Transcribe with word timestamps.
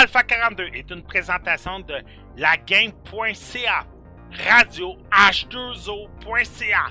Alpha 0.00 0.22
42 0.22 0.68
est 0.72 0.90
une 0.90 1.02
présentation 1.02 1.80
de 1.80 1.96
lagame.ca, 2.38 3.84
radio 4.46 4.96
h2o.ca. 5.12 6.86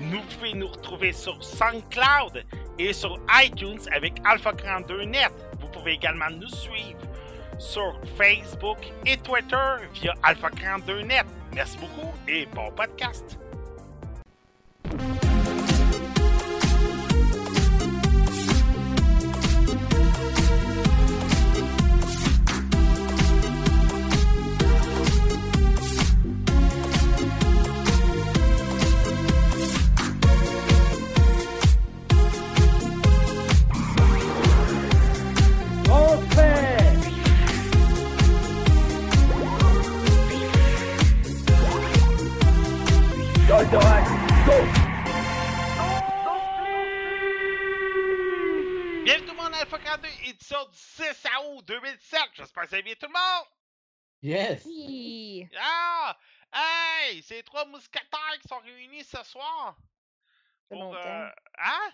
Nous 0.00 0.20
pouvez 0.22 0.52
nous 0.54 0.66
retrouver 0.66 1.12
sur 1.12 1.40
SoundCloud 1.40 2.44
et 2.76 2.92
sur 2.92 3.20
iTunes 3.40 3.78
avec 3.92 4.14
Alpha 4.24 4.52
42 4.52 5.04
Net. 5.04 5.30
Vous 5.60 5.68
pouvez 5.68 5.92
également 5.92 6.28
nous 6.28 6.48
suivre 6.48 6.98
sur 7.56 8.00
Facebook 8.16 8.78
et 9.06 9.16
Twitter 9.18 9.76
via 9.94 10.12
Alpha 10.24 10.50
42 10.50 11.02
Net. 11.02 11.24
Merci 11.54 11.78
beaucoup 11.78 12.12
et 12.26 12.46
bon 12.46 12.72
podcast. 12.72 13.38
Bien 52.82 52.94
tout 52.94 53.06
le 53.06 53.12
monde? 53.12 53.46
Yes! 54.22 54.62
Oui. 54.66 55.48
Ah! 55.58 56.16
Hey! 56.52 57.22
C'est 57.22 57.36
les 57.36 57.42
trois 57.42 57.64
mousquetaires 57.66 58.38
qui 58.42 58.48
sont 58.48 58.58
réunis 58.58 59.04
ce 59.04 59.22
soir. 59.24 59.76
Ça 59.76 59.82
fait 60.68 60.74
Pour, 60.74 60.80
longtemps. 60.84 60.98
euh, 60.98 61.28
Hein? 61.58 61.92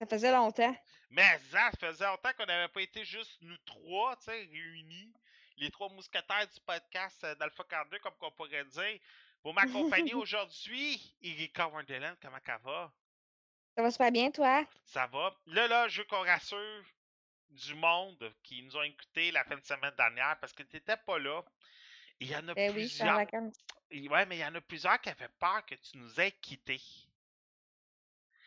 Ça 0.00 0.06
faisait 0.06 0.32
longtemps. 0.32 0.76
Mais 1.10 1.38
ça, 1.50 1.70
ça 1.72 1.88
faisait 1.88 2.06
longtemps 2.06 2.32
qu'on 2.36 2.46
n'avait 2.46 2.68
pas 2.68 2.82
été 2.82 3.04
juste 3.04 3.36
nous 3.42 3.56
trois, 3.66 4.16
tu 4.16 4.24
sais, 4.24 4.32
réunis. 4.50 5.12
Les 5.56 5.70
trois 5.70 5.88
mousquetaires 5.90 6.46
du 6.52 6.60
podcast 6.62 7.22
euh, 7.24 7.34
d'Alpha 7.34 7.64
42, 7.68 7.98
comme 7.98 8.16
qu'on 8.16 8.30
pourrait 8.32 8.64
dire. 8.64 8.98
Pour 9.42 9.54
m'accompagner 9.54 10.14
aujourd'hui, 10.14 11.16
Erika 11.22 11.68
Wonderland, 11.68 12.16
comment 12.22 12.38
ça 12.46 12.58
va? 12.58 12.92
Ça 13.76 13.82
va 13.82 13.90
super 13.90 14.10
bien, 14.10 14.30
toi? 14.30 14.64
Ça 14.84 15.06
va. 15.06 15.34
Là, 15.46 15.68
là, 15.68 15.88
je 15.88 16.00
veux 16.00 16.06
qu'on 16.06 16.22
rassure 16.24 16.84
du 17.50 17.74
monde 17.74 18.32
qui 18.42 18.62
nous 18.62 18.76
ont 18.76 18.82
écoutés 18.82 19.30
la 19.32 19.44
fin 19.44 19.56
de 19.56 19.64
semaine 19.64 19.94
dernière 19.96 20.38
parce 20.40 20.52
que 20.52 20.62
tu 20.62 20.76
n'étais 20.76 20.96
pas 20.96 21.18
là. 21.18 21.42
Il 22.20 22.28
y 22.30 22.36
en 22.36 22.48
a 22.48 22.52
Eh 22.56 22.70
oui, 22.70 22.82
je 22.82 22.94
suis 22.94 23.02
en 23.02 23.24
plusieurs. 23.24 24.12
Ouais, 24.12 24.26
mais 24.26 24.36
il 24.36 24.40
y 24.40 24.44
en 24.44 24.54
a 24.54 24.60
plusieurs 24.60 25.00
qui 25.00 25.08
avaient 25.08 25.28
peur 25.38 25.64
que 25.66 25.74
tu 25.74 25.96
nous 25.96 26.20
aies 26.20 26.32
quittés. 26.32 26.80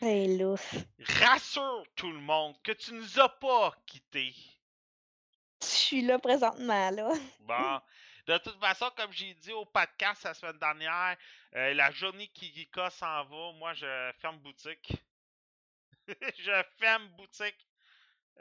Rassure 0.02 1.86
tout 1.96 2.12
le 2.12 2.20
monde 2.20 2.56
que 2.62 2.74
tu 2.74 2.94
nous 2.94 3.20
as 3.20 3.30
pas 3.30 3.74
quittés. 3.86 4.36
Je 5.62 5.68
suis 5.68 6.02
là 6.02 6.20
présentement, 6.20 6.92
là. 6.92 7.14
Bon. 7.40 7.82
De 8.26 8.38
toute 8.38 8.58
façon, 8.60 8.90
comme 8.96 9.12
j'ai 9.12 9.34
dit 9.34 9.52
au 9.52 9.66
podcast 9.66 10.24
la 10.24 10.34
semaine 10.34 10.58
dernière, 10.58 11.18
euh, 11.56 11.74
la 11.74 11.92
journée 11.92 12.28
qu'Irika 12.30 12.90
s'en 12.90 13.26
va, 13.26 13.52
moi, 13.54 13.74
je 13.74 14.12
ferme 14.20 14.40
boutique. 14.40 14.94
je 16.38 16.64
ferme 16.80 17.08
boutique. 17.10 17.68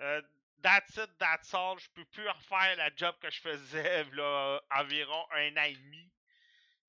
Euh, 0.01 0.23
that's 0.63 0.97
it, 0.99 1.11
that's 1.19 1.55
all. 1.55 1.79
Je 1.79 1.89
peux 1.95 2.05
plus 2.07 2.29
refaire 2.29 2.77
la 2.77 2.91
job 2.95 3.17
que 3.21 3.31
je 3.31 3.41
faisais 3.41 4.05
là, 4.13 4.61
environ 4.71 5.27
un 5.33 5.57
an 5.57 5.63
et 5.65 5.77
demi. 5.77 6.13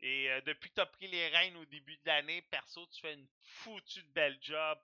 Et 0.01 0.29
euh, 0.31 0.41
depuis 0.41 0.69
que 0.69 0.75
tu 0.75 0.81
as 0.81 0.85
pris 0.87 1.07
les 1.07 1.29
rênes 1.29 1.57
au 1.57 1.65
début 1.65 1.95
de 1.97 2.01
l'année, 2.05 2.41
perso, 2.43 2.85
tu 2.87 3.01
fais 3.01 3.13
une 3.13 3.27
foutue 3.41 4.03
de 4.03 4.11
belle 4.13 4.37
job. 4.41 4.79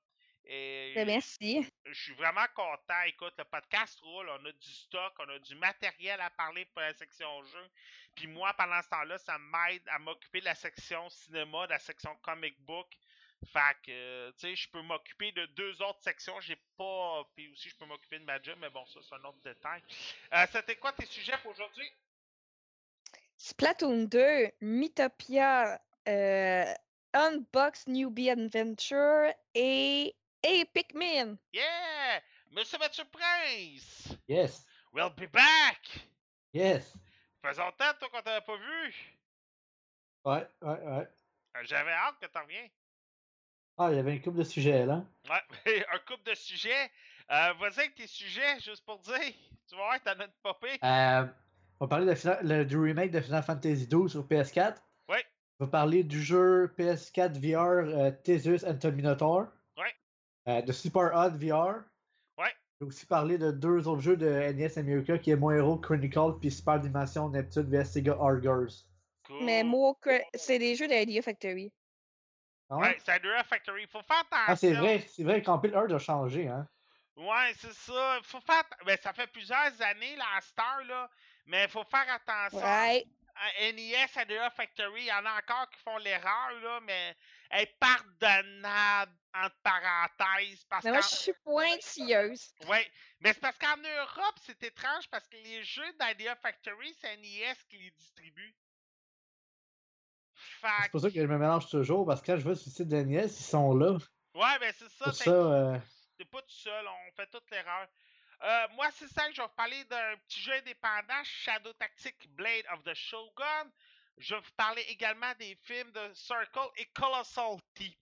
Et 0.46 0.94
Ben, 0.94 1.06
merci. 1.08 1.66
je 1.86 1.94
suis 1.94 2.14
vraiment 2.16 2.48
content. 2.56 3.02
Écoute, 3.08 3.34
le 3.38 3.46
podcast 3.46 4.00
roule, 4.02 4.30
on 4.30 4.46
a 4.46 4.52
du 4.52 4.72
stock, 4.74 5.14
on 5.20 5.30
a 5.30 5.40
du 5.40 5.56
matériel 5.56 6.22
à 6.22 6.30
parler 6.32 6.66
pour 6.66 6.82
la 6.82 6.94
section 6.94 7.44
jeu. 7.46 7.70
Puis 8.16 8.28
moi, 8.28 8.54
pendant 8.56 8.82
ce 8.82 8.90
temps-là, 8.90 9.18
ça 9.18 9.38
m'aide 9.40 9.84
à 9.90 10.00
m'occuper 10.00 10.40
de 10.42 10.46
la 10.46 10.56
section 10.56 11.10
cinéma, 11.10 11.68
de 11.68 11.72
la 11.74 11.80
section 11.80 12.16
comic 12.18 12.60
book. 12.62 12.88
Fait 13.46 13.76
que, 13.86 13.92
euh, 13.92 14.32
tu 14.34 14.40
sais, 14.48 14.56
je 14.56 14.70
peux 14.70 14.82
m'occuper 14.82 15.32
de 15.32 15.46
deux 15.48 15.82
autres 15.82 16.02
sections. 16.02 16.40
J'ai 16.42 16.58
pas. 16.78 17.24
Puis 17.36 17.48
aussi, 17.50 17.70
je 17.70 17.76
peux 17.78 17.86
m'occuper 17.86 18.20
de 18.20 18.26
ma 18.26 18.42
job, 18.42 18.58
mais 18.60 18.70
bon, 18.70 18.86
ça, 18.88 19.00
c'est 19.02 19.16
un 19.16 19.24
autre 19.24 19.40
détail. 19.44 19.82
Euh, 20.34 20.46
C'était 20.52 20.76
quoi 20.76 20.92
tes 20.94 21.06
sujets 21.06 21.38
pour 21.42 21.52
aujourd'hui? 21.52 21.90
Splatoon 23.38 24.04
2, 24.06 24.52
Mythopia, 24.62 25.82
euh, 26.08 26.74
Unbox 27.14 27.88
Newbie 27.88 28.30
Adventure 28.30 29.34
et 29.56 30.16
Epic 30.44 30.94
Min. 30.94 31.38
Yeah! 31.54 32.22
Monsieur 32.52 32.78
Mathieu 32.80 33.06
Prince! 33.06 34.18
Yes! 34.28 34.66
We'll 34.92 35.12
be 35.12 35.32
back! 35.32 35.80
Yes! 36.54 36.98
Faisons 37.42 37.64
longtemps, 37.64 37.94
toi, 38.00 38.10
qu'on 38.10 38.22
t'avait 38.22 38.46
pas 38.46 38.58
vu. 38.58 38.96
Ouais, 40.26 40.48
ouais, 40.62 40.80
ouais. 40.82 41.08
Euh, 41.58 41.64
J'avais 41.64 41.92
hâte 41.94 42.20
que 42.20 42.26
t'en 42.26 42.42
reviens. 42.44 42.68
Ah, 43.82 43.90
il 43.92 43.96
y 43.96 44.00
avait 44.00 44.14
une 44.14 44.22
couple 44.22 44.40
de 44.40 44.44
sujets 44.44 44.86
là. 44.86 45.04
Ouais, 45.30 45.86
un 45.94 45.98
couple 46.00 46.30
de 46.30 46.36
sujets. 46.36 46.92
Euh, 47.32 47.54
Vas-y 47.60 47.80
avec 47.80 47.96
tes 47.96 48.08
sujets, 48.08 48.60
juste 48.60 48.84
pour 48.86 49.00
dire. 49.00 49.16
Tu 49.68 49.76
vas 49.76 49.84
voir, 49.84 50.02
t'en 50.04 50.20
as 50.20 50.26
une 50.26 50.32
popée. 50.44 50.78
Euh, 50.84 51.26
on 51.80 51.86
va 51.86 51.88
parler 51.90 52.06
de 52.08 52.16
Final- 52.16 52.40
le- 52.44 52.66
du 52.66 52.78
remake 52.78 53.12
de 53.12 53.22
Final 53.22 53.44
Fantasy 53.44 53.88
XII 53.88 54.10
sur 54.10 54.26
PS4. 54.28 54.76
Ouais. 55.08 55.24
On 55.60 55.66
va 55.66 55.72
parler 55.72 56.04
du 56.04 56.22
jeu 56.22 56.74
PS4 56.78 57.38
VR 57.40 57.88
euh, 57.88 58.12
Theseus 58.24 58.66
and 58.68 58.76
the 58.80 58.86
Minotaur. 58.86 59.48
Ouais. 59.78 59.94
Euh, 60.48 60.62
de 60.62 60.72
Super 60.72 61.12
Odd 61.16 61.36
VR. 61.42 61.84
Ouais. 62.38 62.52
Je 62.82 62.86
vais 62.86 62.88
aussi 62.90 63.06
parler 63.06 63.38
de 63.38 63.52
deux 63.52 63.88
autres 63.88 64.02
jeux 64.02 64.18
de 64.18 64.28
NES 64.28 64.78
America 64.78 65.18
qui 65.20 65.32
est 65.32 65.36
Mon 65.36 65.52
Hero 65.52 65.78
Chronicle 65.78 66.38
puis 66.42 66.50
Super 66.52 66.80
Dimension 66.80 67.30
Neptune 67.30 67.70
vs 67.70 67.86
Sega 67.86 68.18
Argers. 68.20 68.74
Cool. 69.28 69.44
Mais 69.46 69.64
c'est 70.34 70.58
des 70.60 70.76
jeux 70.76 70.88
d'Idea 70.88 71.22
Factory. 71.22 71.72
Ah 72.70 72.78
Ouais, 72.78 72.98
c'est 73.04 73.12
Adura 73.12 73.44
Factory. 73.44 73.88
Faut 73.88 74.02
faire 74.04 74.20
attention. 74.20 74.46
Ah, 74.48 74.56
c'est 74.56 74.74
vrai, 74.74 75.06
c'est 75.08 75.24
vrai 75.24 75.44
1 75.46 75.96
a 75.96 76.00
changé, 76.00 76.48
hein. 76.48 76.68
Ouais, 77.16 77.54
c'est 77.58 77.74
ça. 77.74 78.20
Faut 78.24 78.40
faire. 78.42 78.64
Ben, 78.86 78.98
ça 79.02 79.12
fait 79.14 79.28
plusieurs 79.28 79.82
années, 79.82 80.16
là, 80.16 80.26
à 80.38 80.42
Star, 80.42 80.84
là. 80.86 81.10
Mais 81.46 81.68
faut 81.68 81.84
faire 81.84 82.06
attention. 82.14 82.60
Ouais. 82.60 83.06
À 83.36 83.72
NES, 83.72 84.08
Adura 84.16 84.50
Factory, 84.50 85.04
il 85.04 85.08
y 85.08 85.14
en 85.14 85.26
a 85.26 85.38
encore 85.38 85.70
qui 85.70 85.80
font 85.80 85.98
l'erreur, 85.98 86.52
là, 86.62 86.80
mais 86.82 87.16
elle 87.50 87.62
est 87.64 87.80
pardonnable, 87.80 89.14
entre 89.34 89.56
parenthèses. 89.64 90.66
Parce 90.66 90.84
Mais 90.84 90.92
moi, 90.92 91.02
je 91.02 91.16
suis 91.16 91.34
pointilleuse. 91.44 92.54
Ouais, 92.68 92.92
mais 93.22 93.32
c'est 93.34 93.40
parce 93.40 93.58
qu'en 93.58 93.78
Europe, 93.78 94.36
c'est 94.46 94.62
étrange 94.64 95.10
parce 95.10 95.26
que 95.28 95.38
les 95.38 95.64
jeux 95.64 95.92
d'Idea 95.94 96.36
Factory, 96.36 96.94
c'est 97.00 97.16
NES 97.16 97.56
qui 97.70 97.78
les 97.78 97.92
distribue. 97.92 98.54
C'est 100.84 100.92
pour 100.92 101.02
ça 101.02 101.10
que 101.10 101.16
je 101.22 101.26
me 101.28 101.38
mélange 101.38 101.68
toujours, 101.70 102.06
parce 102.06 102.22
que 102.22 102.28
quand 102.28 102.38
je 102.38 102.48
vais 102.48 102.56
sur 102.56 102.70
le 102.70 102.74
site 102.74 102.88
de 102.88 102.98
NES, 102.98 103.24
ils 103.26 103.30
sont 103.30 103.76
là. 103.76 103.98
Ouais, 104.36 104.60
ben 104.60 104.74
c'est 104.78 104.90
ça. 104.90 105.06
Pour 105.06 105.18
t'es- 105.18 105.24
ça, 105.26 105.32
euh, 105.32 105.78
pas 106.32 106.42
tout 106.42 106.50
seul, 106.50 106.86
on 106.88 107.12
fait 107.16 107.28
toute 107.28 107.50
l'erreur. 107.52 107.88
Euh, 108.44 108.68
moi, 108.76 108.88
c'est 108.94 109.08
ça 109.08 109.28
que 109.28 109.34
je 109.34 109.42
vais 109.42 109.48
vous 109.48 109.54
parler 109.56 109.84
d'un 109.86 110.16
petit 110.28 110.40
jeu 110.42 110.54
indépendant, 110.54 111.24
Shadow 111.24 111.74
Tactics 111.74 112.30
Blade 112.36 112.66
of 112.74 112.84
the 112.84 112.94
Shogun. 112.94 113.72
Je 114.18 114.36
vais 114.36 114.42
vous 114.42 114.52
parler 114.56 114.82
également 114.90 115.34
des 115.40 115.58
films 115.64 115.92
de 115.92 116.14
Circle 116.14 116.70
et 116.78 116.86
Colossal 116.94 117.58
T. 117.74 117.98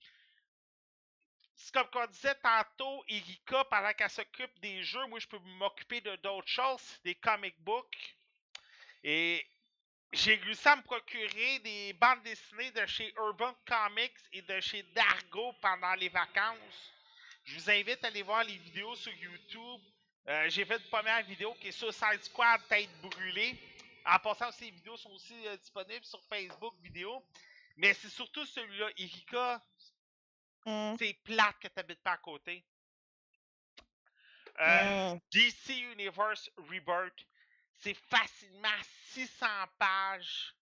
C'est 1.55 1.73
comme 1.73 1.89
qu'on 1.89 2.05
disait 2.07 2.35
tantôt, 2.35 3.03
Erika, 3.07 3.63
pendant 3.65 3.91
qu'elle 3.93 4.09
s'occupe 4.11 4.59
des 4.59 4.83
jeux, 4.83 5.05
moi 5.07 5.17
je 5.19 5.27
peux 5.27 5.39
m'occuper 5.39 6.01
de 6.01 6.15
d'autres 6.17 6.47
choses, 6.47 6.99
des 7.03 7.15
comic 7.15 7.55
books. 7.59 8.15
Et 9.03 9.43
j'ai 10.13 10.35
réussi 10.35 10.67
à 10.67 10.75
me 10.75 10.81
procurer 10.83 11.59
des 11.59 11.93
bandes 11.93 12.23
dessinées 12.23 12.71
de 12.71 12.85
chez 12.85 13.13
Urban 13.17 13.53
Comics 13.65 14.17
et 14.33 14.41
de 14.41 14.59
chez 14.61 14.83
Dargo 14.93 15.53
pendant 15.61 15.93
les 15.95 16.09
vacances. 16.09 16.93
Je 17.43 17.55
vous 17.55 17.69
invite 17.69 18.03
à 18.03 18.07
aller 18.07 18.23
voir 18.23 18.43
les 18.43 18.57
vidéos 18.57 18.95
sur 18.95 19.13
YouTube. 19.13 19.81
Euh, 20.27 20.49
j'ai 20.49 20.65
fait 20.65 20.77
une 20.77 20.89
première 20.89 21.23
vidéo 21.23 21.53
qui 21.55 21.69
est 21.69 21.71
Suicide 21.71 22.21
Squad 22.23 22.61
Tête 22.67 22.89
brûlée. 23.01 23.57
En 24.05 24.19
passant 24.19 24.49
les 24.61 24.71
vidéos 24.71 24.97
sont 24.97 25.11
aussi 25.11 25.47
euh, 25.47 25.57
disponibles 25.57 26.05
sur 26.05 26.23
Facebook 26.25 26.75
vidéo. 26.81 27.23
Mais 27.77 27.93
c'est 27.93 28.09
surtout 28.09 28.45
celui-là. 28.45 28.89
Erika, 28.97 29.61
Hmm. 30.65 30.95
c'est 30.99 31.13
plate 31.23 31.57
que 31.61 31.67
t'habites 31.69 32.03
pas 32.03 32.11
à 32.13 32.17
côté. 32.17 32.65
Euh, 34.59 35.13
Hmm. 35.13 35.19
DC 35.31 35.69
Universe 35.93 36.49
Rebirth, 36.57 37.25
c'est 37.79 37.93
facilement 37.95 38.81
600 39.13 39.47
pages. 39.79 40.53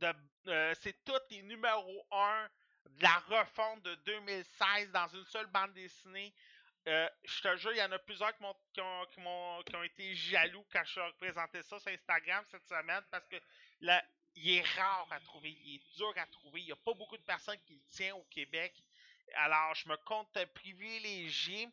De, 0.00 0.12
euh, 0.48 0.74
c'est 0.80 1.04
tous 1.04 1.20
les 1.30 1.42
numéros 1.42 2.06
1 2.10 2.48
de 2.90 3.02
la 3.02 3.18
refonte 3.28 3.82
de 3.82 3.94
2016 3.96 4.90
dans 4.92 5.08
une 5.08 5.24
seule 5.26 5.46
bande 5.46 5.72
dessinée. 5.74 6.34
euh, 6.88 7.08
je 7.24 7.40
te 7.42 7.56
jure, 7.56 7.72
il 7.72 7.78
y 7.78 7.82
en 7.82 7.92
a 7.92 7.98
plusieurs 7.98 8.36
qui, 8.36 8.42
m'ont- 8.42 8.56
qui 8.74 8.80
ont, 8.80 9.06
qui, 9.64 9.74
ont 9.76 9.82
été 9.82 10.14
jaloux 10.14 10.66
quand 10.70 10.84
je 10.84 11.00
leur 11.00 11.08
ai 11.08 11.12
présenté 11.14 11.62
ça 11.62 11.80
sur 11.80 11.90
Instagram 11.90 12.44
cette 12.50 12.66
semaine 12.68 13.02
parce 13.10 13.26
que 13.28 13.36
là, 13.80 14.04
il 14.34 14.50
est 14.58 14.62
rare 14.76 15.08
à 15.10 15.20
trouver, 15.20 15.50
il 15.64 15.76
est 15.76 15.96
dur 15.96 16.12
à 16.16 16.26
trouver. 16.26 16.60
Il 16.60 16.66
n'y 16.66 16.72
a 16.72 16.76
pas 16.76 16.92
beaucoup 16.94 17.16
de 17.16 17.22
personnes 17.22 17.58
qui 17.66 17.74
le 17.74 17.82
tiennent 17.88 18.12
au 18.14 18.24
Québec. 18.24 18.74
Alors, 19.36 19.74
je 19.74 19.88
me 19.88 19.96
compte 19.98 20.36
privilégié. 20.54 21.68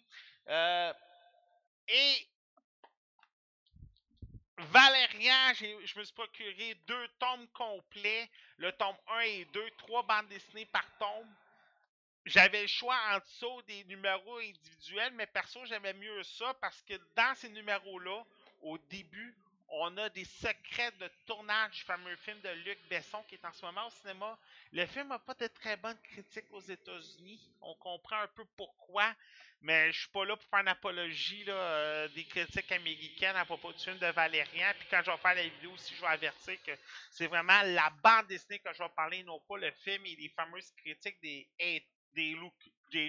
Euh, 0.48 0.94
et 1.88 2.28
Valérian, 4.70 5.54
je 5.56 6.00
me 6.00 6.04
suis 6.04 6.14
procuré 6.14 6.76
deux 6.88 7.08
tomes 7.20 7.48
complets. 7.54 8.30
Le 8.58 8.72
tome 8.74 8.96
1 9.08 9.20
et 9.22 9.46
2, 9.54 9.72
trois 9.78 10.04
bandes 10.04 10.28
dessinées 10.28 10.66
par 10.68 10.86
tome. 11.00 11.28
J'avais 12.26 12.62
le 12.62 12.68
choix 12.68 12.96
ça 13.26 13.48
ou 13.48 13.62
des 13.64 13.84
numéros 13.86 14.38
individuels, 14.38 15.14
mais 15.14 15.26
perso, 15.26 15.66
j'aimais 15.66 15.94
mieux 15.94 16.22
ça 16.24 16.54
parce 16.62 16.82
que 16.84 16.94
dans 17.16 17.34
ces 17.36 17.50
numéros-là, 17.50 18.24
au 18.62 18.78
début, 18.78 19.36
on 19.72 19.96
a 19.98 20.10
des 20.10 20.26
secrets 20.26 20.92
de 21.00 21.10
tournage 21.26 21.72
du 21.72 21.82
fameux 21.84 22.16
film 22.18 22.40
de 22.42 22.50
Luc 22.66 22.78
Besson 22.90 23.24
qui 23.28 23.36
est 23.36 23.46
en 23.46 23.54
ce 23.54 23.66
moment 23.66 23.88
au 23.88 23.90
cinéma. 23.90 24.38
Le 24.74 24.86
film 24.86 25.08
n'a 25.08 25.20
pas 25.20 25.34
de 25.34 25.48
très 25.48 25.78
bonnes 25.78 26.00
critiques 26.04 26.52
aux 26.52 26.62
États-Unis. 26.62 27.40
On 27.62 27.74
comprend 27.76 28.18
un 28.18 28.28
peu 28.28 28.44
pourquoi, 28.58 29.16
mais 29.62 29.92
je 29.94 30.02
suis 30.02 30.10
pas 30.10 30.26
là 30.26 30.36
pour 30.36 30.50
faire 30.50 30.60
une 30.60 30.68
apologie 30.68 31.46
euh, 31.48 32.08
des 32.10 32.26
critiques 32.26 32.72
américaines 32.72 33.38
à 33.38 33.46
propos 33.46 33.72
du 33.72 33.80
film 33.80 33.98
de 33.98 34.08
Valérian. 34.08 34.74
Puis 34.78 34.88
quand 34.90 35.02
je 35.06 35.12
vais 35.12 35.18
faire 35.18 35.36
la 35.36 35.44
vidéo 35.44 35.72
aussi, 35.72 35.96
je 35.96 36.02
vais 36.02 36.08
avertir 36.08 36.62
que 36.64 36.72
c'est 37.10 37.28
vraiment 37.28 37.62
la 37.64 37.90
bande 38.04 38.28
dessinée 38.28 38.60
que 38.60 38.74
je 38.74 38.84
vais 38.84 38.90
parler, 38.90 39.24
non 39.24 39.40
pas 39.48 39.58
le 39.58 39.72
film 39.72 40.06
et 40.06 40.16
les 40.18 40.30
fameuses 40.30 40.72
critiques 40.72 41.22
des, 41.22 41.48
des, 42.14 42.36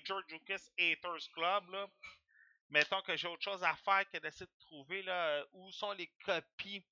George 0.04 0.24
Lucas 0.28 0.70
Haters 0.78 1.28
Club. 1.34 1.90
Mettons 2.72 3.02
que 3.02 3.14
j'ai 3.16 3.28
autre 3.28 3.42
chose 3.42 3.62
à 3.62 3.74
faire 3.76 4.08
que 4.10 4.16
d'essayer 4.16 4.46
de 4.46 4.66
trouver 4.66 5.02
là, 5.02 5.26
euh, 5.26 5.44
où 5.52 5.70
sont 5.70 5.92
les 5.92 6.10
copies. 6.24 6.82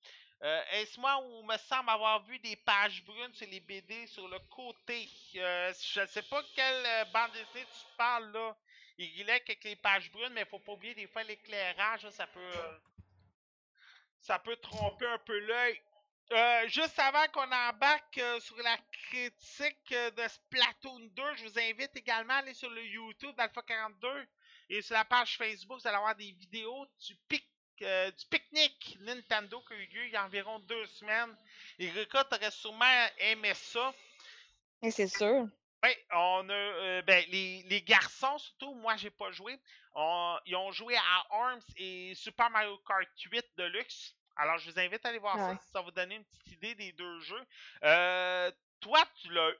Euh, 0.43 0.61
Est-ce 0.73 0.99
moi 0.99 1.19
où 1.23 1.43
me 1.43 1.57
semble 1.57 1.89
avoir 1.89 2.23
vu 2.23 2.37
des 2.39 2.55
pages 2.55 3.03
brunes 3.03 3.33
sur 3.33 3.47
les 3.47 3.59
BD 3.59 4.05
sur 4.05 4.27
le 4.27 4.37
côté? 4.49 5.09
Euh, 5.37 5.73
je 5.93 6.01
ne 6.01 6.05
sais 6.05 6.21
pas 6.21 6.43
quelle 6.55 6.85
euh, 6.85 7.05
bande 7.05 7.31
dessinée 7.31 7.65
tu 7.65 7.97
parles 7.97 8.31
là. 8.31 8.55
Il 8.97 9.27
est 9.27 9.33
avec 9.33 9.63
les 9.63 9.75
pages 9.75 10.11
brunes, 10.11 10.33
mais 10.33 10.45
faut 10.45 10.59
pas 10.59 10.73
oublier 10.73 10.93
des 10.93 11.07
fois 11.07 11.23
l'éclairage, 11.23 12.07
ça 12.11 12.27
peut. 12.27 12.79
ça 14.19 14.37
peut 14.37 14.55
tromper 14.57 15.07
un 15.07 15.17
peu 15.19 15.39
l'œil. 15.39 15.81
Juste 16.67 16.97
avant 16.99 17.27
qu'on 17.33 17.51
embarque 17.51 18.21
sur 18.39 18.55
la 18.57 18.77
critique 19.09 19.91
euh, 19.91 20.11
de 20.11 20.27
Splatoon 20.27 20.99
2, 20.99 21.35
je 21.35 21.43
vous 21.43 21.59
invite 21.59 21.95
également 21.95 22.33
à 22.33 22.37
aller 22.37 22.53
sur 22.53 22.69
le 22.69 22.85
YouTube 22.85 23.35
d'Alpha 23.35 23.61
42 23.63 24.27
et 24.77 24.81
sur 24.81 24.93
la 24.95 25.05
page 25.05 25.37
Facebook, 25.37 25.79
vous 25.81 25.87
allez 25.87 25.97
avoir 25.97 26.15
des 26.15 26.31
vidéos 26.31 26.85
du 27.05 27.15
pic 27.27 27.45
euh, 27.81 28.11
du 28.11 28.25
pique-nique 28.27 28.97
Nintendo 29.01 29.59
qui 29.67 29.73
a 29.73 29.75
eu 29.77 29.85
lieu 29.87 30.05
il 30.05 30.11
y 30.11 30.15
a 30.15 30.23
environ 30.23 30.59
deux 30.59 30.85
semaines. 30.85 31.35
Et 31.79 31.89
Rika, 31.89 32.23
t'aurais 32.25 32.51
sûrement 32.51 33.07
aimé 33.17 33.53
ça. 33.55 33.91
Et 34.83 34.91
c'est 34.91 35.07
sûr. 35.07 35.47
Oui, 35.83 35.89
on 36.13 36.47
a 36.47 36.53
euh, 36.53 37.01
ben, 37.01 37.25
les, 37.29 37.63
les 37.63 37.81
garçons 37.81 38.37
surtout, 38.37 38.75
moi 38.75 38.97
j'ai 38.97 39.09
pas 39.09 39.31
joué. 39.31 39.59
On- 39.95 40.37
ils 40.45 40.55
ont 40.55 40.71
joué 40.71 40.95
à 40.95 41.25
ARMS 41.31 41.61
et 41.75 42.13
Super 42.13 42.51
Mario 42.51 42.77
Kart 42.87 43.07
8 43.19 43.43
Deluxe. 43.57 44.15
Alors 44.35 44.59
je 44.59 44.69
vous 44.69 44.79
invite 44.79 45.03
à 45.05 45.09
aller 45.09 45.17
voir 45.17 45.35
Ouais. 45.37 45.55
ça, 45.55 45.61
ça 45.73 45.79
va 45.79 45.81
vous 45.81 45.91
donner 45.91 46.15
une 46.15 46.25
petite 46.25 46.51
idée 46.51 46.75
des 46.75 46.91
deux 46.91 47.19
jeux. 47.21 47.43
Euh, 47.83 48.51
toi, 48.79 49.03
tu 49.21 49.31
l'as. 49.33 49.51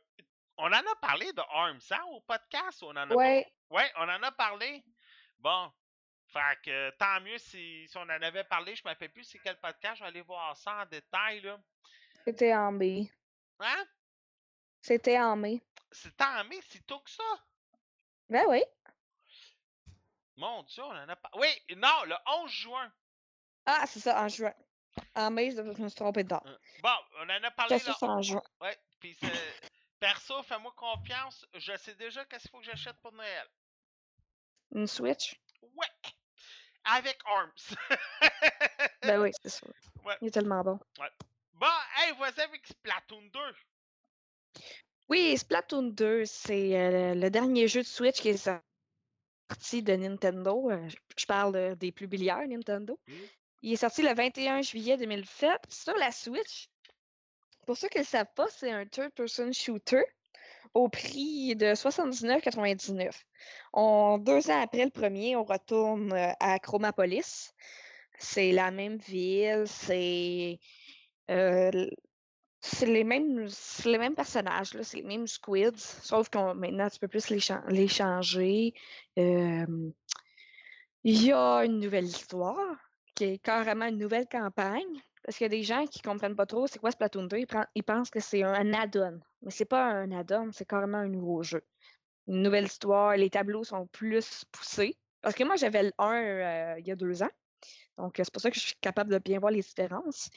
On 0.58 0.68
en 0.68 0.74
a 0.74 0.96
parlé 1.02 1.34
de 1.34 1.42
ARMS, 1.42 1.80
hein, 1.90 2.04
au 2.12 2.22
podcast? 2.22 2.84
On 2.84 2.90
en 2.92 3.10
a 3.10 3.16
Ouais. 3.16 3.52
Ouais, 3.72 3.92
on 3.98 4.04
en 4.08 4.22
a 4.22 4.32
parlé. 4.32 4.84
Bon. 5.42 5.72
Fait 6.28 6.58
que 6.64 6.90
tant 6.92 7.20
mieux 7.22 7.38
si, 7.38 7.88
si 7.88 7.98
on 7.98 8.02
en 8.04 8.10
avait 8.10 8.46
parlé, 8.46 8.74
je 8.76 8.82
ne 8.84 8.90
me 8.90 8.94
rappelle 8.94 9.12
plus 9.12 9.26
c'est 9.26 9.40
quel 9.40 9.60
podcast, 9.60 9.98
je 9.98 10.04
vais 10.04 10.08
aller 10.10 10.22
voir 10.22 10.56
ça 10.56 10.84
en 10.84 10.86
détail 10.86 11.42
là. 11.42 11.60
C'était 12.26 12.56
en 12.56 12.72
mai. 12.72 13.12
Hein? 13.60 13.86
C'était 14.82 15.20
en 15.20 15.36
mai. 15.36 15.62
C'est 15.92 16.22
en 16.22 16.44
mai, 16.46 16.62
si 16.70 16.82
tôt 16.84 17.00
que 17.00 17.10
ça? 17.10 17.24
Ben 18.30 18.46
oui. 18.48 18.64
Mon 20.38 20.64
Dieu, 20.64 20.84
on 20.84 20.92
en 20.92 21.10
a 21.10 21.16
pas. 21.16 21.30
Oui, 21.36 21.48
non, 21.76 22.04
le 22.06 22.16
11 22.44 22.50
juin. 22.50 22.94
Ah, 23.66 23.86
c'est 23.86 24.00
ça, 24.00 24.24
en 24.24 24.28
juin. 24.30 24.54
En 25.16 25.30
mai, 25.30 25.52
je 25.52 25.62
me 25.62 25.74
suis 25.74 25.96
trompé 25.96 26.24
de 26.24 26.30
date. 26.30 26.46
Euh, 26.46 26.58
Bon, 26.82 26.96
on 27.20 27.24
en 27.30 27.44
a 27.44 27.52
parlé 27.52 27.78
ça, 27.80 27.94
c'est 28.00 28.06
en 28.06 28.22
juin. 28.22 28.42
Ouais, 28.62 28.78
puis 29.00 29.14
c'est- 29.16 29.60
perso, 30.00 30.42
fais-moi 30.44 30.74
confiance, 30.76 31.46
je 31.54 31.76
sais 31.78 31.94
déjà 31.96 32.26
qu'est-ce 32.26 32.44
qu'il 32.44 32.52
faut 32.52 32.60
que 32.60 32.66
j'achète 32.66 32.98
pour 33.02 33.12
Noël. 33.12 33.48
Une 34.74 34.88
Switch? 34.88 35.40
Ouais. 35.76 35.88
Avec 36.86 37.18
Arms. 37.26 37.52
Ben 39.04 39.22
oui, 39.22 39.32
c'est 39.44 39.50
sûr. 39.50 39.68
Ouais. 40.06 40.16
Il 40.22 40.28
est 40.28 40.32
tellement 40.32 40.64
bon. 40.64 40.80
bon, 41.54 41.68
hey, 41.98 42.14
vas-y 42.20 42.42
avec 42.42 42.66
Splatoon 42.68 43.22
2. 43.34 43.40
Oui, 45.10 45.38
Splatoon 45.38 45.84
2, 45.92 46.26
c'est 46.26 46.78
euh, 46.80 47.14
le 47.16 47.30
dernier 47.30 47.68
jeu 47.68 47.82
de 47.82 47.88
Switch 47.88 48.22
qui 48.22 48.30
est 48.30 48.38
sorti 48.38 49.84
de 49.84 49.94
Nintendo. 49.96 50.72
Euh, 50.72 50.88
je- 51.18 51.26
parle 51.26 51.54
de- 51.54 51.74
des 51.76 51.92
plus 51.92 52.08
bilières 52.08 52.48
Nintendo. 52.48 52.98
Mm. 53.08 53.14
Il 53.64 53.74
est 53.74 53.78
sorti 53.78 54.02
le 54.02 54.14
21 54.14 54.62
juillet 54.64 54.98
2007 54.98 55.52
sur 55.70 55.96
la 55.98 56.12
Switch. 56.12 56.68
Pour 57.68 57.78
ceux 57.78 57.90
qui 57.90 58.00
ne 58.00 58.04
le 58.04 58.08
savent 58.08 58.34
pas, 58.36 58.48
c'est 58.50 58.72
un 58.72 58.86
third-person 58.86 59.52
shooter 59.54 60.02
au 60.74 60.90
prix 60.90 61.56
de 61.56 61.68
79,99. 61.76 63.12
On, 63.74 64.18
deux 64.18 64.50
ans 64.50 64.62
après 64.62 64.86
le 64.86 64.92
premier, 64.92 65.36
on 65.36 65.44
retourne 65.44 66.14
euh, 66.14 66.32
à 66.40 66.60
Chromapolis. 66.60 67.54
C'est 68.20 68.52
la 68.52 68.72
même 68.72 68.98
ville, 68.98 69.64
c'est 69.68 70.60
euh, 71.30 71.72
les 72.84 73.04
mêmes, 73.04 73.48
les 73.86 73.98
mêmes 73.98 74.14
personnages, 74.16 74.80
c'est 74.82 74.98
les 74.98 75.04
mêmes 75.04 75.26
squids, 75.28 75.72
sauf 75.76 76.30
qu'on 76.30 76.54
maintenant 76.54 76.88
tu 76.90 77.00
peux 77.00 77.08
plus 77.08 77.30
les, 77.30 77.40
chan- 77.40 77.64
les 77.68 77.88
changer. 77.88 78.74
Il 79.18 79.94
y 81.04 81.32
a 81.32 81.66
une 81.66 81.80
nouvelle 81.80 82.06
histoire 82.06 82.78
qui 83.16 83.24
est 83.26 83.38
carrément 83.40 83.86
une 83.88 83.98
nouvelle 83.98 84.28
campagne. 84.28 85.02
Parce 85.24 85.38
qu'il 85.38 85.46
y 85.46 85.48
a 85.48 85.50
des 85.50 85.64
gens 85.64 85.86
qui 85.86 86.02
comprennent 86.02 86.36
pas 86.36 86.46
trop 86.48 86.66
c'est 86.68 86.80
quoi 86.80 86.92
Splatoon 86.92 87.26
2. 87.26 87.38
Ils, 87.38 87.46
pren- 87.46 87.68
ils 87.76 87.84
pensent 87.84 88.10
que 88.10 88.20
c'est 88.20 88.44
un 88.44 88.74
add-on. 88.74 89.20
Mais 89.42 89.52
c'est 89.52 89.66
pas 89.66 89.86
un 89.86 90.12
add-on, 90.12 90.52
c'est 90.52 90.66
carrément 90.66 91.00
un 91.00 91.08
nouveau 91.08 91.44
jeu. 91.44 91.64
Une 92.28 92.44
nouvelle 92.44 92.66
histoire, 92.66 93.16
les 93.18 93.30
tableaux 93.30 93.64
sont 93.64 93.88
plus 93.88 94.46
poussés. 94.52 94.98
Parce 95.22 95.36
que 95.36 95.44
moi, 95.44 95.56
j'avais 95.56 95.84
le 95.84 95.92
1 95.98 96.14
euh, 96.14 96.76
il 96.80 96.88
y 96.88 96.92
a 96.92 96.96
deux 96.96 97.24
ans. 97.24 97.30
Donc, 97.98 98.16
c'est 98.18 98.32
pour 98.32 98.42
ça 98.42 98.50
que 98.50 98.56
je 98.56 98.62
suis 98.62 98.76
capable 98.82 99.12
de 99.12 99.20
bien 99.20 99.40
voir 99.40 99.52
les 99.52 99.62
différences. 99.62 100.30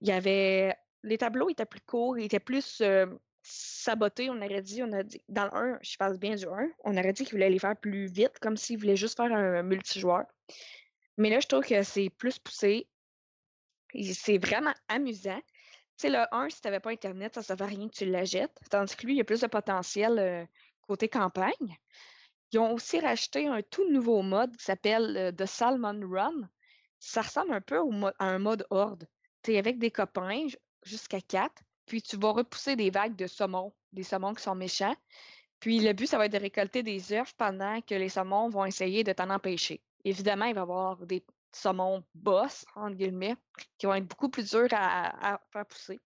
Il 0.00 0.08
y 0.08 0.12
avait. 0.12 0.74
Les 1.02 1.18
tableaux 1.18 1.48
étaient 1.48 1.66
plus 1.66 1.80
courts, 1.80 2.18
ils 2.18 2.24
étaient 2.24 2.40
plus 2.40 2.80
euh, 2.80 3.06
sabotés, 3.42 4.28
on 4.30 4.42
aurait 4.42 4.62
dit. 4.62 4.82
On 4.82 4.92
a 4.92 5.02
dit 5.02 5.22
dans 5.28 5.44
le 5.44 5.54
1, 5.54 5.78
je 5.82 5.96
parle 5.96 6.18
bien 6.18 6.34
du 6.34 6.46
1, 6.46 6.68
on 6.84 6.96
aurait 6.96 7.12
dit 7.12 7.24
qu'ils 7.24 7.34
voulaient 7.34 7.50
les 7.50 7.60
faire 7.60 7.76
plus 7.76 8.06
vite, 8.06 8.38
comme 8.40 8.56
s'ils 8.56 8.78
voulaient 8.78 8.96
juste 8.96 9.16
faire 9.16 9.32
un 9.32 9.62
multijoueur. 9.62 10.24
Mais 11.16 11.30
là, 11.30 11.40
je 11.40 11.46
trouve 11.46 11.64
que 11.64 11.82
c'est 11.82 12.10
plus 12.10 12.38
poussé. 12.38 12.88
C'est 14.12 14.38
vraiment 14.38 14.74
amusant. 14.88 15.40
Sais, 15.96 16.10
le 16.10 16.26
1, 16.30 16.50
si 16.50 16.60
tu 16.60 16.68
n'avais 16.68 16.80
pas 16.80 16.90
Internet, 16.90 17.34
ça 17.34 17.40
ne 17.40 17.44
servait 17.44 17.64
à 17.64 17.68
rien 17.68 17.88
que 17.88 17.94
tu 17.94 18.26
jettes. 18.26 18.58
Tandis 18.70 18.94
que 18.94 19.06
lui, 19.06 19.14
il 19.14 19.16
y 19.16 19.20
a 19.20 19.24
plus 19.24 19.40
de 19.40 19.46
potentiel 19.46 20.18
euh, 20.18 20.44
côté 20.82 21.08
campagne. 21.08 21.78
Ils 22.52 22.58
ont 22.58 22.72
aussi 22.72 23.00
racheté 23.00 23.48
un 23.48 23.62
tout 23.62 23.90
nouveau 23.90 24.22
mode 24.22 24.54
qui 24.56 24.64
s'appelle 24.64 25.16
euh, 25.16 25.32
The 25.32 25.46
Salmon 25.46 26.00
Run. 26.08 26.48
Ça 26.98 27.22
ressemble 27.22 27.52
un 27.52 27.60
peu 27.60 27.80
à 28.18 28.26
un 28.26 28.38
mode 28.38 28.66
horde. 28.70 29.08
Tu 29.42 29.54
es 29.54 29.58
avec 29.58 29.78
des 29.78 29.90
copains 29.90 30.46
jusqu'à 30.84 31.20
4, 31.20 31.62
puis 31.86 32.02
tu 32.02 32.16
vas 32.16 32.32
repousser 32.32 32.76
des 32.76 32.90
vagues 32.90 33.16
de 33.16 33.26
saumons, 33.26 33.72
des 33.92 34.02
saumons 34.02 34.34
qui 34.34 34.42
sont 34.42 34.54
méchants. 34.54 34.96
Puis 35.60 35.80
le 35.80 35.92
but, 35.94 36.06
ça 36.06 36.18
va 36.18 36.26
être 36.26 36.32
de 36.32 36.38
récolter 36.38 36.82
des 36.82 37.12
œufs 37.12 37.32
pendant 37.34 37.80
que 37.80 37.94
les 37.94 38.10
saumons 38.10 38.48
vont 38.48 38.66
essayer 38.66 39.02
de 39.02 39.12
t'en 39.12 39.30
empêcher. 39.30 39.80
Évidemment, 40.04 40.44
il 40.44 40.54
va 40.54 40.60
y 40.60 40.62
avoir 40.62 41.06
des 41.06 41.24
saumons 41.56 42.04
boss, 42.14 42.64
entre 42.74 42.96
guillemets, 42.96 43.36
qui 43.78 43.86
vont 43.86 43.94
être 43.94 44.06
beaucoup 44.06 44.28
plus 44.28 44.50
durs 44.50 44.68
à, 44.72 45.34
à 45.34 45.40
faire 45.52 45.66
pousser. 45.66 46.00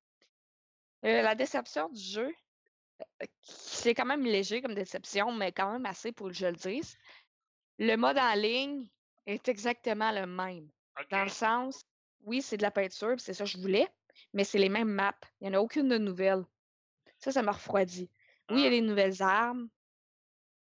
Euh, 1.05 1.23
la 1.23 1.35
déception 1.35 1.89
du 1.89 2.01
jeu, 2.01 2.33
euh, 3.23 3.27
c'est 3.43 3.95
quand 3.95 4.05
même 4.05 4.25
léger 4.25 4.61
comme 4.63 4.75
déception, 4.75 5.33
mais 5.33 5.53
quand 5.53 5.73
même 5.73 5.87
assez 5.87 6.13
pour 6.13 6.29
que 6.29 6.35
je 6.35 6.47
le 6.47 6.53
dise. 6.53 6.97
Le 7.79 7.97
mode 7.97 8.19
en 8.19 8.35
ligne 8.35 8.87
est 9.27 9.49
exactement 9.49 10.13
le 10.13 10.27
même. 10.27 10.69
Dans 11.11 11.23
le 11.25 11.31
sens, 11.31 11.83
oui, 12.23 12.43
c'est 12.43 12.59
de 12.59 12.63
la 12.63 12.71
peinture, 12.71 13.19
c'est 13.19 13.33
ça 13.33 13.45
que 13.45 13.51
je 13.51 13.59
voulais, 13.59 13.89
mais 14.35 14.45
c'est 14.45 14.59
les 14.59 14.69
mêmes 14.69 14.91
maps. 14.91 15.15
Il 15.41 15.49
n'y 15.49 15.57
en 15.57 15.59
a 15.59 15.63
aucune 15.63 15.89
de 15.89 15.97
nouvelle. 15.97 16.45
Ça, 17.19 17.33
ça 17.33 17.43
m'a 17.43 17.53
refroidi. 17.53 18.11
Oui, 18.51 18.57
il 18.59 18.61
y 18.61 18.65
a 18.65 18.67
Ah. 18.67 18.71
des 18.71 18.81
nouvelles 18.83 19.23
armes. 19.23 19.69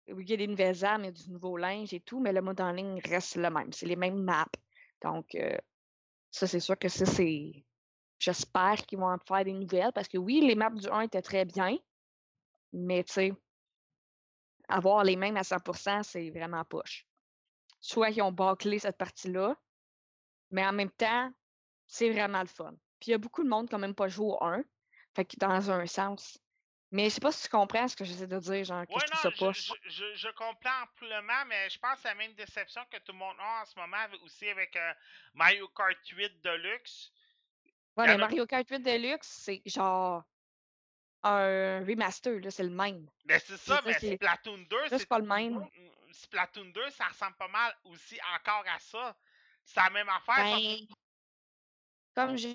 Oui, 0.07 0.23
il 0.25 0.29
y 0.29 0.33
a 0.33 0.37
des 0.37 0.47
nouvelles 0.47 0.83
armes, 0.85 1.03
il 1.03 1.07
y 1.07 1.09
a 1.09 1.11
du 1.11 1.29
nouveau 1.29 1.57
linge 1.57 1.93
et 1.93 1.99
tout, 1.99 2.19
mais 2.19 2.31
le 2.33 2.41
mode 2.41 2.61
en 2.61 2.71
ligne 2.71 2.99
reste 3.03 3.35
le 3.35 3.49
même. 3.49 3.71
C'est 3.73 3.85
les 3.85 3.95
mêmes 3.95 4.21
maps. 4.23 4.45
Donc, 5.01 5.35
euh, 5.35 5.57
ça, 6.31 6.47
c'est 6.47 6.59
sûr 6.59 6.77
que 6.77 6.89
ça, 6.89 7.05
c'est. 7.05 7.65
J'espère 8.19 8.85
qu'ils 8.85 8.99
vont 8.99 9.11
en 9.11 9.17
faire 9.17 9.43
des 9.43 9.53
nouvelles 9.53 9.91
parce 9.93 10.07
que 10.07 10.17
oui, 10.17 10.41
les 10.41 10.55
maps 10.55 10.69
du 10.69 10.87
1 10.87 11.01
étaient 11.01 11.23
très 11.23 11.43
bien, 11.43 11.75
mais 12.71 13.03
tu 13.03 13.13
sais, 13.13 13.33
avoir 14.67 15.03
les 15.03 15.15
mêmes 15.15 15.37
à 15.37 15.41
100%, 15.41 16.03
c'est 16.03 16.29
vraiment 16.29 16.63
poche. 16.63 17.07
soit 17.79 18.11
qu'ils 18.11 18.21
ont 18.21 18.31
bâclé 18.31 18.77
cette 18.77 18.97
partie-là. 18.97 19.55
Mais 20.51 20.65
en 20.65 20.73
même 20.73 20.91
temps, 20.91 21.31
c'est 21.87 22.11
vraiment 22.11 22.41
le 22.41 22.47
fun. 22.47 22.73
Puis 22.99 23.09
il 23.09 23.11
y 23.11 23.13
a 23.15 23.17
beaucoup 23.17 23.43
de 23.43 23.49
monde 23.49 23.67
qui 23.67 23.73
n'ont 23.73 23.81
même 23.81 23.95
pas 23.95 24.07
joué 24.07 24.27
au 24.27 24.43
1. 24.43 24.63
Fait 25.15 25.25
que 25.25 25.35
dans 25.37 25.71
un 25.71 25.85
sens. 25.87 26.39
Mais 26.91 27.05
je 27.05 27.09
sais 27.15 27.21
pas 27.21 27.31
si 27.31 27.43
tu 27.43 27.49
comprends 27.49 27.87
ce 27.87 27.95
que 27.95 28.03
j'essaie 28.03 28.27
de 28.27 28.37
dire, 28.39 28.65
genre, 28.65 28.85
que 28.85 28.91
Ouais, 28.91 28.99
je 28.99 29.29
trouve 29.29 29.31
ça 29.31 29.45
non, 29.45 29.53
je, 29.53 30.27
comprends 30.31 30.83
amplement, 30.83 31.45
mais 31.47 31.69
je 31.69 31.79
pense 31.79 31.95
que 31.95 32.01
c'est 32.01 32.07
la 32.09 32.15
même 32.15 32.33
déception 32.33 32.81
que 32.91 32.97
tout 32.97 33.13
le 33.13 33.17
monde 33.17 33.37
a 33.39 33.61
en 33.61 33.65
ce 33.65 33.79
moment, 33.79 33.97
aussi 34.25 34.49
avec 34.49 34.75
euh, 34.75 34.93
Mario 35.33 35.69
Kart 35.69 35.97
8 36.05 36.41
Deluxe. 36.43 37.13
Ouais, 37.95 38.07
mais 38.07 38.13
a- 38.13 38.17
Mario 38.17 38.45
Kart 38.45 38.69
8 38.69 38.79
Deluxe, 38.79 39.27
c'est 39.27 39.61
genre 39.65 40.23
un 41.23 41.79
remaster, 41.85 42.39
là, 42.41 42.51
c'est 42.51 42.63
le 42.63 42.69
même. 42.71 43.07
Mais 43.25 43.39
c'est 43.39 43.55
ça, 43.57 43.75
ça, 43.75 43.81
mais 43.85 43.93
c'est- 43.93 44.15
Splatoon 44.15 44.57
2, 44.69 44.77
Là, 44.89 44.99
c'est 44.99 45.07
pas 45.07 45.19
le 45.19 45.25
même. 45.25 45.59
Mm, 45.59 46.11
Splatoon 46.11 46.65
2, 46.71 46.89
ça 46.89 47.07
ressemble 47.07 47.35
pas 47.37 47.47
mal 47.47 47.73
aussi 47.85 48.19
encore 48.35 48.65
à 48.67 48.79
ça. 48.79 49.15
C'est 49.63 49.79
la 49.79 49.89
même 49.91 50.09
affaire. 50.09 50.43
Ben, 50.43 50.87
comme 52.15 52.37
je 52.37 52.49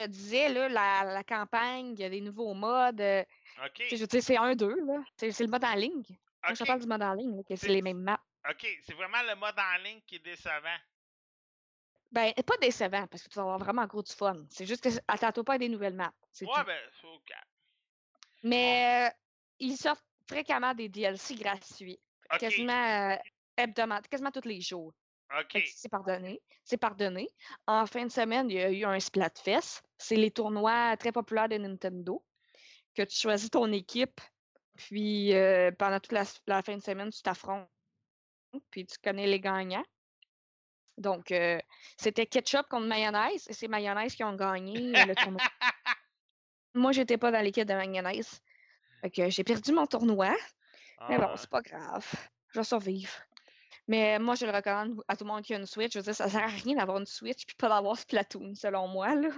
je 0.00 0.06
disais, 0.06 0.48
là, 0.48 0.68
la, 0.68 1.04
la 1.04 1.24
campagne, 1.24 1.94
il 1.94 2.00
y 2.00 2.04
a 2.04 2.08
des 2.10 2.20
nouveaux 2.20 2.54
modes. 2.54 3.00
euh, 3.00 3.24
je 3.56 3.62
Ok, 3.66 4.00
veux 4.00 4.06
dire, 4.06 4.22
c'est 4.22 4.36
un, 4.36 4.54
deux, 4.54 4.74
là. 4.84 5.02
C'est 5.16 5.38
le 5.40 5.46
mode 5.48 5.64
en 5.64 5.74
ligne. 5.74 6.02
Moi, 6.42 6.54
je 6.54 6.64
parle 6.64 6.80
du 6.80 6.86
mode 6.86 7.02
en 7.02 7.14
ligne, 7.14 7.36
là, 7.36 7.42
que 7.42 7.56
c'est 7.56 7.68
les 7.68 7.82
mêmes 7.82 8.00
maps. 8.02 8.20
ok, 8.48 8.66
c'est 8.82 8.94
vraiment 8.94 9.22
le 9.22 9.34
mode 9.36 9.58
en 9.58 9.82
ligne 9.82 10.00
qui 10.06 10.16
est 10.16 10.24
décevant. 10.24 10.76
Ben, 12.10 12.32
pas 12.46 12.56
décevant, 12.58 13.06
parce 13.08 13.22
que 13.24 13.28
tu 13.28 13.34
vas 13.36 13.42
avoir 13.42 13.58
vraiment 13.58 13.86
gros 13.86 14.02
du 14.02 14.12
fun. 14.12 14.44
C'est 14.50 14.66
juste 14.66 14.82
que 14.84 14.88
attends-toi 15.08 15.42
pas 15.44 15.54
à 15.54 15.58
des 15.58 15.68
nouvelles 15.68 15.94
maps. 15.94 16.12
Ouais, 16.42 16.46
tout. 16.46 16.64
ben, 16.64 16.78
ok. 17.02 17.32
Mais 18.42 19.08
euh, 19.08 19.14
ils 19.58 19.76
sortent 19.76 20.04
fréquemment 20.28 20.74
des 20.74 20.88
DLC 20.88 21.34
gratuits. 21.34 22.00
Quasiment 22.38 23.12
euh, 23.12 23.16
hebdomadaires, 23.56 24.08
quasiment 24.08 24.30
tous 24.30 24.46
les 24.48 24.60
jours. 24.60 24.92
Ok. 25.40 25.62
C'est 25.74 25.88
pardonné. 25.88 26.40
C'est 26.64 26.76
pardonné. 26.76 27.28
En 27.66 27.86
fin 27.86 28.04
de 28.04 28.10
semaine, 28.10 28.50
il 28.50 28.56
y 28.56 28.62
a 28.62 28.70
eu 28.70 28.84
un 28.84 28.98
Splatfest. 28.98 29.82
C'est 29.98 30.16
les 30.16 30.30
tournois 30.30 30.96
très 30.96 31.12
populaires 31.12 31.48
de 31.48 31.56
Nintendo. 31.56 32.24
Que 32.94 33.02
tu 33.02 33.16
choisis 33.16 33.50
ton 33.50 33.72
équipe, 33.72 34.20
puis 34.76 35.34
euh, 35.34 35.72
pendant 35.72 35.98
toute 35.98 36.12
la, 36.12 36.62
fin 36.62 36.76
de 36.76 36.82
semaine, 36.82 37.10
tu 37.10 37.22
t'affrontes, 37.22 37.68
puis 38.70 38.86
tu 38.86 38.98
connais 39.02 39.26
les 39.26 39.40
gagnants. 39.40 39.84
Donc, 40.96 41.32
euh, 41.32 41.58
c'était 41.96 42.26
ketchup 42.26 42.68
contre 42.68 42.86
mayonnaise, 42.86 43.46
et 43.48 43.52
c'est 43.52 43.66
mayonnaise 43.66 44.14
qui 44.14 44.22
ont 44.22 44.36
gagné 44.36 44.92
le 44.92 45.14
tournoi. 45.16 45.40
Moi, 46.74 46.92
j'étais 46.92 47.18
pas 47.18 47.32
dans 47.32 47.40
l'équipe 47.40 47.66
de 47.66 47.74
mayonnaise. 47.74 48.40
Fait 49.00 49.10
que 49.10 49.28
j'ai 49.28 49.44
perdu 49.44 49.72
mon 49.72 49.86
tournoi. 49.86 50.34
Mais 51.08 51.18
bon, 51.18 51.26
Ah, 51.28 51.36
c'est 51.36 51.50
pas 51.50 51.62
grave. 51.62 52.06
Je 52.48 52.60
vais 52.60 52.64
survivre. 52.64 53.12
Mais 53.86 54.18
moi, 54.18 54.34
je 54.34 54.46
le 54.46 54.52
recommande 54.52 55.02
à 55.08 55.16
tout 55.16 55.24
le 55.24 55.28
monde 55.30 55.42
qui 55.42 55.54
a 55.54 55.58
une 55.58 55.66
Switch. 55.66 55.92
Je 55.92 55.98
veux 55.98 56.02
dire, 56.04 56.14
ça 56.14 56.28
sert 56.28 56.42
à 56.42 56.46
rien 56.46 56.76
d'avoir 56.76 56.98
une 56.98 57.06
Switch 57.06 57.44
puis 57.44 57.54
pas 57.56 57.68
d'avoir 57.68 57.98
Splatoon, 57.98 58.54
selon 58.54 58.88
moi. 58.88 59.14
là. 59.14 59.28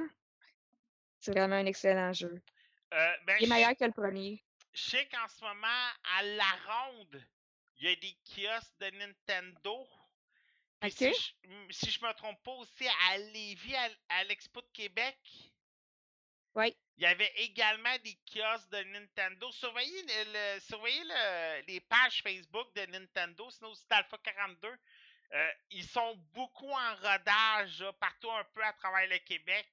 C'est 1.18 1.32
vraiment 1.32 1.56
un 1.56 1.66
excellent 1.66 2.12
jeu. 2.12 2.40
euh, 2.94 3.12
ben, 3.26 3.36
Il 3.40 3.44
est 3.44 3.46
je- 3.46 3.52
meilleur 3.52 3.76
que 3.76 3.84
le 3.84 3.92
premier. 3.92 4.42
Je 4.72 4.82
sais 4.90 5.08
qu'en 5.08 5.26
ce 5.28 5.42
moment, 5.42 5.66
à 6.18 6.22
la 6.22 6.44
ronde, 6.68 7.22
il 7.78 7.88
y 7.88 7.92
a 7.92 7.96
des 7.96 8.16
kiosques 8.24 8.78
de 8.78 8.90
Nintendo. 8.98 9.86
Si, 10.88 11.12
je, 11.12 11.48
si 11.70 11.90
je 11.90 12.04
me 12.04 12.12
trompe 12.12 12.40
pas 12.44 12.52
aussi, 12.52 12.86
à 13.10 13.18
Lévis, 13.18 13.74
à, 13.74 13.88
à 14.10 14.24
l'Expo 14.24 14.60
de 14.60 14.68
Québec, 14.72 15.18
Oui. 16.54 16.76
Il 16.96 17.02
y 17.02 17.06
avait 17.06 17.32
également 17.36 17.96
des 18.04 18.18
kiosques 18.26 18.70
de 18.70 18.82
Nintendo. 18.84 19.50
Surveillez, 19.52 20.02
le, 20.02 20.32
le- 20.54 20.60
surveillez 20.60 21.04
le- 21.04 21.66
les 21.66 21.80
pages 21.80 22.22
Facebook 22.22 22.72
de 22.74 22.86
Nintendo, 22.86 23.50
sinon 23.50 23.74
c'est 23.74 23.92
Alpha 23.92 24.16
42. 24.18 24.68
Euh, 25.32 25.50
ils 25.70 25.84
sont 25.84 26.14
beaucoup 26.32 26.70
en 26.70 26.94
rodage 26.96 27.82
là, 27.82 27.92
partout 27.94 28.30
un 28.30 28.44
peu 28.54 28.62
à 28.64 28.72
travers 28.74 29.08
le 29.08 29.18
Québec 29.18 29.68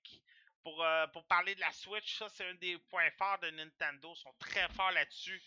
pour, 0.63 0.83
euh, 0.83 1.05
pour 1.07 1.23
parler 1.25 1.53
de 1.55 1.59
la 1.59 1.71
Switch. 1.71 2.17
Ça, 2.17 2.27
c'est 2.29 2.45
un 2.47 2.55
des 2.55 2.77
points 2.89 3.11
forts 3.11 3.39
de 3.39 3.51
Nintendo. 3.51 4.11
Ils 4.15 4.19
sont 4.19 4.33
très 4.39 4.67
forts 4.69 4.91
là-dessus 4.91 5.41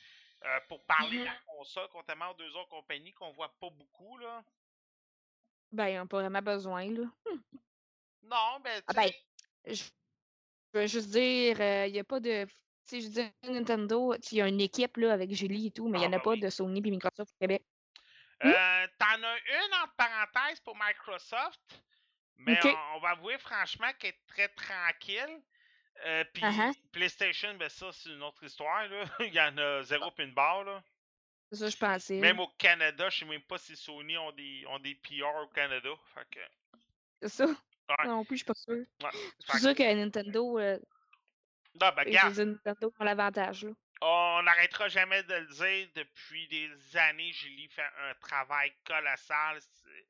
euh, 0.44 0.60
pour 0.68 0.84
parler 0.86 1.18
de 1.18 1.24
la 1.24 1.36
console, 1.46 1.88
contrairement 1.90 2.30
aux 2.30 2.34
deux 2.34 2.54
autres 2.56 2.68
compagnies 2.68 3.12
qu'on 3.14 3.32
voit 3.32 3.52
pas 3.58 3.70
beaucoup. 3.70 4.16
Là. 4.18 4.44
Ben, 5.72 5.88
ils 5.88 5.96
n'ont 5.96 6.06
pas 6.06 6.20
vraiment 6.20 6.42
besoin, 6.42 6.84
là. 6.88 7.04
Non, 8.22 8.60
ben, 8.60 8.78
tu 8.80 8.84
Ah 8.88 8.94
ben, 8.94 9.10
je 9.66 9.82
je 10.76 10.80
veux 10.82 10.86
juste 10.86 11.10
dire, 11.10 11.60
il 11.86 11.92
n'y 11.92 11.98
a 11.98 12.04
pas 12.04 12.20
de. 12.20 12.44
Tu 12.44 12.50
sais, 12.84 13.00
je 13.00 13.08
dire, 13.08 13.30
Nintendo, 13.48 14.14
il 14.30 14.38
y 14.38 14.42
a 14.42 14.46
une 14.48 14.60
équipe 14.60 14.96
là, 14.98 15.12
avec 15.12 15.32
Julie 15.34 15.68
et 15.68 15.70
tout, 15.72 15.88
mais 15.88 15.98
il 15.98 16.00
n'y 16.02 16.06
Ah, 16.06 16.08
en 16.08 16.12
a 16.12 16.16
ben 16.18 16.22
pas 16.22 16.30
oui. 16.30 16.40
de 16.40 16.50
Sony 16.50 16.78
et 16.84 16.90
Microsoft 16.90 17.32
au 17.32 17.38
Québec. 17.40 17.62
Euh, 18.44 18.86
T'en 18.98 19.22
as 19.22 19.38
une 19.38 19.74
entre 19.82 19.94
parenthèses 19.96 20.60
pour 20.60 20.76
Microsoft, 20.76 21.60
mais 22.36 22.58
on, 22.64 22.96
on 22.96 23.00
va 23.00 23.10
avouer 23.10 23.38
franchement 23.38 23.88
qu'elle 23.98 24.10
est 24.10 24.26
très 24.28 24.48
tranquille. 24.50 25.42
Euh, 26.04 26.24
Puis 26.32 26.42
Uh-huh. 26.42 26.74
PlayStation, 26.92 27.54
ben 27.54 27.68
ça, 27.70 27.90
c'est 27.92 28.10
une 28.10 28.22
autre 28.22 28.44
histoire. 28.44 28.86
Là. 28.88 29.04
Il 29.20 29.32
y 29.32 29.40
en 29.40 29.56
a 29.56 29.82
zéro 29.82 30.10
puis 30.10 30.24
une 30.26 30.34
barre. 30.34 30.62
Là. 30.64 30.84
C'est 31.50 31.56
ça, 31.58 31.64
que 31.66 31.70
je 31.72 31.76
pensais. 31.78 32.14
Même 32.20 32.38
au 32.38 32.48
Canada, 32.58 33.08
je 33.08 33.20
sais 33.20 33.24
même 33.24 33.42
pas 33.42 33.56
si 33.58 33.74
Sony 33.74 34.16
ont 34.18 34.32
des, 34.32 34.64
ont 34.68 34.78
des 34.78 34.94
PR 34.96 35.34
au 35.42 35.48
Canada. 35.48 35.88
Fait 36.14 36.26
que, 36.30 36.40
C'est 37.22 37.28
ça. 37.30 37.46
Ouais. 37.88 38.06
Non 38.08 38.24
plus, 38.24 38.36
je 38.36 38.42
suis 38.42 38.46
pas 38.46 38.54
sûre. 38.54 38.74
ouais. 39.02 39.10
Je 39.46 39.52
Fait 39.52 39.58
suis 39.58 39.74
que- 39.74 39.94
Nintendo, 39.94 40.58
euh, 40.58 40.78
Non, 41.80 41.90
ben, 41.94 42.04
regarde, 42.04 42.36
Nintendo 42.38 42.92
a 42.98 43.04
l'avantage, 43.04 43.64
là. 43.64 43.70
on 44.00 44.42
n'arrêtera 44.42 44.88
jamais 44.88 45.22
de 45.22 45.34
le 45.34 45.46
dire. 45.46 45.88
Depuis 45.94 46.48
des 46.48 46.96
années, 46.96 47.32
Julie 47.32 47.68
fait 47.68 47.82
un 48.08 48.14
travail 48.14 48.72
colossal. 48.84 49.60
C'est- 49.60 50.06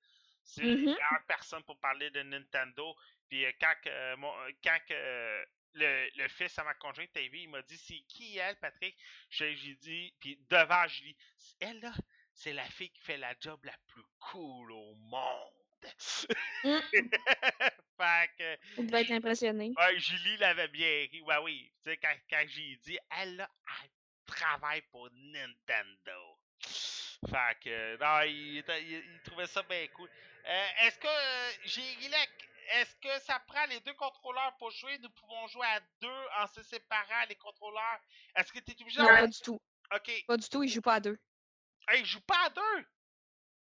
C'est 0.49 0.63
une 0.63 0.85
meilleure 0.85 1.25
personne 1.27 1.65
pour 1.65 1.77
parler 1.81 2.09
de 2.11 2.23
Nintendo. 2.23 2.95
Puis 3.29 3.45
euh, 3.45 3.51
quand, 3.61 3.75
euh, 3.89 4.17
mon- 4.17 4.33
euh, 4.43 4.53
quand 4.63 4.79
que, 4.89 4.95
euh, 4.95 5.45
le, 5.75 6.09
le 6.17 6.29
fils 6.29 6.57
à 6.61 6.63
ma 6.63 6.73
conjointe 6.75 7.11
TV, 7.13 7.43
il 7.43 7.49
m'a 7.51 7.63
dit 7.63 7.77
c'est 7.77 7.99
qui 8.09 8.39
elle, 8.39 8.55
Patrick? 8.61 8.97
J'ai 9.29 9.57
j'ai 9.57 9.75
dit, 9.75 10.15
puis 10.21 10.39
devant 10.49 10.87
Julie, 10.87 11.17
elle 11.59 11.81
là, 11.81 11.93
c'est 12.33 12.53
la 12.53 12.63
fille 12.63 12.91
qui 12.91 13.01
fait 13.01 13.17
la 13.17 13.35
job 13.41 13.59
la 13.65 13.75
plus 13.89 14.05
cool 14.21 14.71
au 14.71 14.95
monde. 14.95 15.53
Mm. 16.65 16.79
fait 17.99 18.31
que, 18.39 18.59
Il 18.79 18.87
devait 18.87 19.03
être 19.03 19.11
impressionné. 19.13 19.73
Ouais, 19.77 19.99
Julie 19.99 20.37
l'avait 20.39 20.69
bien 20.69 21.07
ri. 21.11 21.23
Ouais, 21.23 21.39
oui. 21.43 21.73
Tu 21.83 21.91
sais, 21.91 21.97
quand, 21.97 22.15
quand 22.31 22.45
j'ai 22.49 22.77
dit, 22.85 22.99
elle, 23.19 23.37
là, 23.37 23.51
elle 23.83 23.91
travaille 24.27 24.83
pour 24.91 25.09
Nintendo. 25.13 26.39
Fait 27.31 27.59
que, 27.63 27.97
non, 27.99 28.23
il, 28.27 28.59
était- 28.59 28.83
il- 28.83 29.05
il 29.15 29.21
trouvait 29.25 29.47
ça 29.47 29.63
bien 29.63 29.87
cool. 29.89 30.09
Euh, 30.47 30.67
est-ce 30.83 30.99
que, 30.99 31.07
euh, 31.07 31.51
j'ai 31.65 31.83
est-ce 32.75 32.95
que 32.97 33.25
ça 33.25 33.39
prend 33.47 33.65
les 33.67 33.81
deux 33.81 33.95
contrôleurs 33.95 34.57
pour 34.59 34.71
jouer? 34.73 34.99
Nous 34.99 35.11
pouvons 35.11 35.47
jouer 35.49 35.67
à 35.67 35.81
deux 36.01 36.25
en 36.41 36.47
se 36.49 36.63
séparant 36.65 37.25
les 37.29 37.37
contrôleurs? 37.37 38.01
Est-ce 38.35 38.53
que 38.53 38.59
tu 38.59 38.73
es 38.73 38.83
obligé 38.83 39.01
Non, 39.01 39.07
pas 39.07 39.27
du 39.27 39.41
tout. 39.41 39.61
Ok. 39.95 40.25
Pas 40.27 40.37
du 40.37 40.49
tout, 40.49 40.63
il 40.63 40.69
joue 40.69 40.81
pas 40.83 40.95
à 40.95 41.01
deux. 41.01 41.19
Hey, 41.89 42.01
il 42.01 42.07
joue 42.07 42.21
pas 42.23 42.47
à 42.47 42.51
deux! 42.51 42.87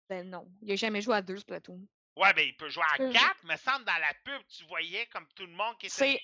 Ben 0.08 0.28
non, 0.28 0.48
il 0.62 0.72
a 0.72 0.76
jamais 0.76 1.00
joué 1.00 1.16
à 1.16 1.22
deux, 1.22 1.36
Splatoon. 1.38 1.84
Ouais, 2.16 2.32
ben, 2.34 2.46
il 2.46 2.56
peut 2.56 2.68
jouer 2.68 2.84
à 2.96 3.02
Euh, 3.02 3.12
quatre, 3.12 3.42
mais 3.44 3.56
semble 3.56 3.84
dans 3.84 3.98
la 3.98 4.14
pub, 4.24 4.40
tu 4.46 4.64
voyais 4.66 5.06
comme 5.06 5.26
tout 5.34 5.46
le 5.46 5.52
monde 5.52 5.76
qui 5.78 5.86
était... 5.86 5.94
C'est 5.96 6.20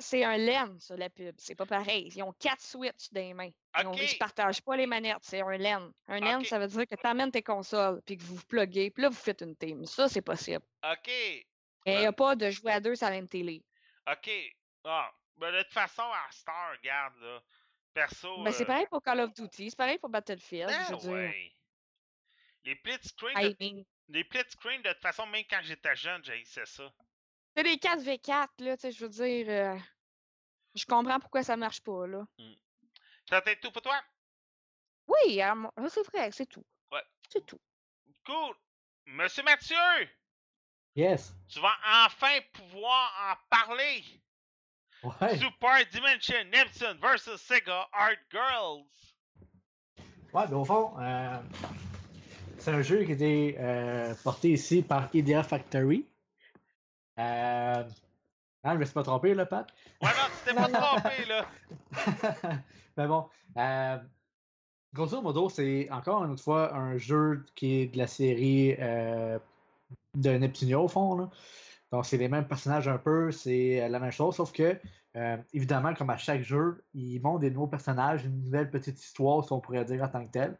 c'est 0.00 0.22
un 0.22 0.36
LAN, 0.36 0.78
ça, 0.78 0.96
la 0.96 1.10
pub. 1.10 1.34
C'est 1.38 1.56
pas 1.56 1.66
pareil. 1.66 2.08
Ils 2.14 2.22
ont 2.22 2.32
quatre 2.32 2.60
Switch 2.62 3.10
dans 3.10 3.20
les 3.20 3.34
mains. 3.34 3.50
Ils, 3.80 3.86
Ok. 3.86 4.16
partagent 4.18 4.62
pas 4.62 4.76
les 4.76 4.86
manettes. 4.86 5.18
C'est 5.22 5.40
un 5.40 5.56
LAN. 5.58 5.90
Un 6.06 6.20
LAN, 6.20 6.38
Ok. 6.38 6.46
ça 6.46 6.60
veut 6.60 6.68
dire 6.68 6.86
que 6.86 6.94
tu 6.94 7.04
amènes 7.06 7.32
tes 7.32 7.42
consoles, 7.42 8.00
puis 8.06 8.16
que 8.16 8.22
vous 8.22 8.36
vous 8.36 8.46
pluguez, 8.46 8.92
puis 8.92 9.02
là, 9.02 9.08
vous 9.08 9.16
faites 9.16 9.40
une 9.40 9.56
team. 9.56 9.84
Ça, 9.86 10.08
c'est 10.08 10.22
possible. 10.22 10.64
Ok. 10.84 11.08
Mais 11.08 11.44
il 11.94 11.98
n'y 11.98 12.06
a 12.06 12.12
pas 12.12 12.36
de 12.36 12.48
jouer 12.48 12.70
à 12.70 12.78
deux 12.80 12.94
sur 12.94 13.06
la 13.06 13.12
même 13.14 13.28
télé. 13.28 13.64
OK. 14.08 14.30
Ah, 14.84 15.10
ben 15.36 15.52
de 15.52 15.62
toute 15.62 15.72
façon, 15.72 16.02
à 16.02 16.30
Star, 16.30 16.70
regarde, 16.78 17.16
là. 17.20 17.42
Perso. 17.92 18.44
Ben, 18.44 18.52
c'est 18.52 18.62
euh, 18.62 18.66
pareil 18.66 18.86
pour 18.88 19.02
Call 19.02 19.18
of 19.20 19.32
Duty, 19.32 19.70
c'est 19.70 19.76
pareil 19.76 19.98
pour 19.98 20.10
Battlefield. 20.10 20.68
ben 20.68 20.84
je 20.86 20.92
veux 20.92 20.98
dire. 21.00 21.10
ouais. 21.10 21.52
Les 22.62 22.74
split 22.76 22.98
screen, 23.02 23.36
I 23.36 23.54
de, 23.54 23.56
mean, 23.58 23.84
les 24.08 24.22
split 24.24 24.44
screen, 24.48 24.82
de 24.82 24.88
toute 24.92 25.02
façon, 25.02 25.26
même 25.26 25.44
quand 25.48 25.60
j'étais 25.62 25.96
jeune, 25.96 26.22
j'haïssais 26.24 26.66
ça. 26.66 26.90
C'est 27.56 27.62
des 27.64 27.76
4v4, 27.76 28.48
là, 28.58 28.76
tu 28.76 28.82
sais, 28.82 28.92
je 28.92 29.04
veux 29.04 29.08
dire. 29.10 29.46
euh, 29.48 29.78
je 30.74 30.84
comprends 30.86 31.18
pourquoi 31.20 31.42
ça 31.42 31.56
marche 31.56 31.80
pas, 31.80 32.06
là. 32.06 32.26
Ça 33.28 33.40
peut 33.42 33.50
être 33.50 33.60
tout 33.60 33.72
pour 33.72 33.82
toi? 33.82 34.00
Oui, 35.08 35.40
ah, 35.42 35.54
c'est 35.88 36.06
vrai, 36.06 36.30
c'est 36.32 36.46
tout. 36.46 36.64
Ouais. 36.92 37.02
C'est 37.30 37.44
tout. 37.46 37.60
Cool. 38.24 38.54
Monsieur 39.06 39.42
Mathieu, 39.42 39.76
Yes. 40.94 41.34
tu 41.48 41.60
vas 41.60 41.74
enfin 42.06 42.38
pouvoir 42.52 43.12
en 43.32 43.46
parler. 43.48 44.04
Ouais. 45.02 45.38
Super 45.38 45.86
Dimension 45.86 46.44
Neptune 46.44 46.98
vs 47.00 47.36
Sega 47.38 47.88
Art 47.92 48.16
Girls. 48.30 48.84
Ouais, 50.32 50.44
mais 50.48 50.54
au 50.54 50.64
fond, 50.64 50.94
euh, 51.00 51.40
c'est 52.58 52.70
un 52.70 52.82
jeu 52.82 53.04
qui 53.04 53.12
a 53.12 53.14
été 53.14 53.56
euh, 53.58 54.14
porté 54.22 54.50
ici 54.50 54.82
par 54.82 55.08
Idea 55.14 55.42
Factory. 55.42 56.06
Euh... 57.18 57.84
Ah, 58.64 58.74
je 58.74 58.78
me 58.78 58.84
suis 58.84 58.94
pas 58.94 59.02
trompé, 59.02 59.34
là, 59.34 59.46
Pat? 59.46 59.66
Ouais, 60.02 60.08
non, 60.08 60.14
tu 60.26 60.44
t'es 60.44 60.54
pas 60.54 60.68
trompé, 60.68 61.24
là. 61.28 61.46
mais 62.96 63.06
bon, 63.06 63.28
euh, 63.56 63.98
Grosso 64.92 65.22
modo, 65.22 65.48
c'est 65.48 65.88
encore 65.90 66.24
une 66.24 66.36
fois 66.36 66.74
un 66.74 66.98
jeu 66.98 67.44
qui 67.54 67.76
est 67.76 67.86
de 67.86 67.98
la 67.98 68.06
série 68.06 68.74
euh, 68.78 69.38
de 70.14 70.30
Neptunia 70.30 70.78
au 70.80 70.88
fond. 70.88 71.16
Là. 71.16 71.30
Donc, 71.92 72.04
c'est 72.04 72.16
les 72.16 72.28
mêmes 72.28 72.46
personnages 72.46 72.88
un 72.88 72.98
peu, 72.98 73.30
c'est 73.30 73.88
la 73.88 74.00
même 74.00 74.10
chose, 74.10 74.36
sauf 74.36 74.52
que, 74.52 74.78
euh, 75.16 75.36
évidemment, 75.52 75.94
comme 75.94 76.10
à 76.10 76.16
chaque 76.16 76.42
jeu, 76.42 76.84
ils 76.94 77.20
montrent 77.20 77.40
des 77.40 77.50
nouveaux 77.50 77.68
personnages, 77.68 78.24
une 78.24 78.42
nouvelle 78.42 78.70
petite 78.70 79.00
histoire, 79.00 79.44
si 79.44 79.52
on 79.52 79.60
pourrait 79.60 79.84
dire 79.84 80.02
en 80.02 80.08
tant 80.08 80.26
que 80.26 80.32
tel. 80.32 80.58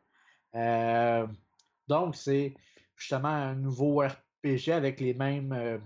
Donc, 1.88 2.16
c'est 2.16 2.54
justement 2.96 3.28
un 3.28 3.54
nouveau 3.54 4.00
RPG 4.00 4.70
avec 4.72 5.00
les 5.00 5.14
mêmes. 5.14 5.52
euh, 5.52 5.78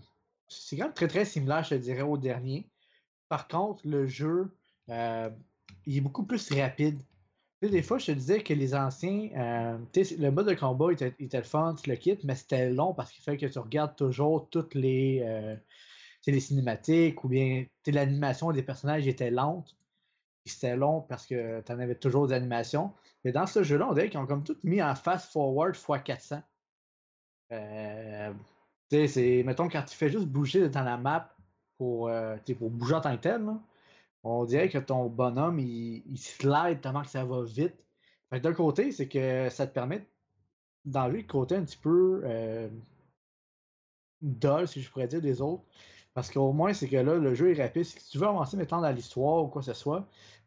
c'est 0.49 0.77
quand 0.77 0.85
même 0.85 0.95
très 0.95 1.09
très 1.09 1.25
similaire, 1.25 1.63
je 1.65 1.71
te 1.71 1.75
dirais, 1.77 2.03
au 2.03 2.19
dernier. 2.19 2.69
Par 3.29 3.49
contre, 3.49 3.87
le 3.87 4.07
jeu, 4.07 4.51
euh, 4.91 5.31
il 5.87 5.97
est 5.97 6.01
beaucoup 6.01 6.25
plus 6.27 6.53
rapide. 6.53 7.01
Des 7.63 7.83
fois, 7.83 7.99
je 7.99 8.07
te 8.07 8.13
disais 8.13 8.43
que 8.43 8.53
les 8.53 8.75
anciens, 8.75 9.31
euh, 9.37 9.79
le 10.19 10.31
mode 10.31 10.49
de 10.49 10.55
combat 10.55 10.93
était, 10.93 11.15
était 11.21 11.39
le 11.39 11.45
fun, 11.45 11.77
tu 11.81 11.89
le 11.89 11.97
quittes, 11.97 12.25
mais 12.25 12.35
c'était 12.35 12.71
long 12.71 12.93
parce 12.93 13.13
qu'il 13.13 13.23
fallait 13.23 13.39
que 13.39 13.47
tu 13.47 13.59
regardes 13.61 13.95
toujours 13.95 14.51
toutes 14.51 14.75
les, 14.75 15.25
les 16.27 16.41
cinématiques 16.41 17.23
ou 17.23 17.29
bien 17.29 17.65
l'animation 17.87 18.51
des 18.51 18.65
personnages 18.65 19.07
était 19.07 19.31
lente. 19.31 19.77
C'était 20.45 20.75
long 20.75 21.03
parce 21.03 21.25
que 21.25 21.61
tu 21.61 21.73
en 21.73 21.79
avais 21.79 21.95
toujours 21.95 22.27
des 22.27 22.35
animations. 22.35 22.93
Mais 23.25 23.33
dans 23.33 23.47
ce 23.47 23.63
jeu-là, 23.63 23.89
on 23.89 23.95
dirait 23.95 24.11
qu'ils 24.11 24.19
ont 24.19 24.27
comme 24.27 24.45
tout 24.45 24.57
mis 24.65 24.83
en 24.83 24.95
fast-forward 24.95 25.77
x 25.77 25.87
400. 26.05 26.43
Euh, 27.53 28.33
tu 28.91 28.97
sais, 28.97 29.07
c'est, 29.09 29.43
mettons, 29.45 29.69
quand 29.69 29.83
tu 29.83 29.97
fais 29.97 30.11
juste 30.11 30.27
bouger 30.27 30.69
dans 30.69 30.83
la 30.83 30.97
map 30.97 31.35
pour, 31.79 32.09
euh, 32.09 32.37
pour 32.59 32.71
bouger 32.71 32.95
en 32.95 33.01
tant 33.01 33.17
que 33.17 33.23
tel, 33.23 33.47
on 34.25 34.45
dirait 34.45 34.69
que 34.69 34.79
ton 34.79 35.07
bonhomme, 35.07 35.59
il, 35.59 36.19
slide 36.19 36.81
tellement 36.81 37.03
que 37.03 37.09
ça 37.09 37.25
va 37.25 37.43
vite. 37.43 37.75
Fait 38.31 38.41
d'un 38.41 38.55
côté, 38.55 38.93
c'est 38.93 39.09
que 39.09 39.49
ça 39.51 39.67
te 39.67 39.75
permet 39.75 40.07
d'enlever 40.85 41.23
le 41.23 41.29
côté 41.29 41.57
un 41.57 41.65
petit 41.65 41.77
peu 41.77 42.23
euh, 42.25 42.69
si 44.67 44.83
je 44.83 44.91
pourrais 44.91 45.09
dire, 45.09 45.21
des 45.21 45.41
autres. 45.41 45.65
Parce 46.15 46.31
qu'au 46.31 46.53
moins, 46.53 46.73
c'est 46.73 46.89
que 46.89 46.97
là, 46.97 47.15
le 47.15 47.35
jeu 47.35 47.51
est 47.57 47.63
rapide. 47.63 47.85
Si 47.85 48.11
tu 48.11 48.19
veux 48.19 48.27
avancer, 48.27 48.57
mettons, 48.57 48.81
dans 48.81 48.91
l'histoire 48.91 49.45
ou 49.45 49.49
quoi 49.49 49.63
que 49.63 49.67
ce 49.67 49.73
soit, 49.73 50.07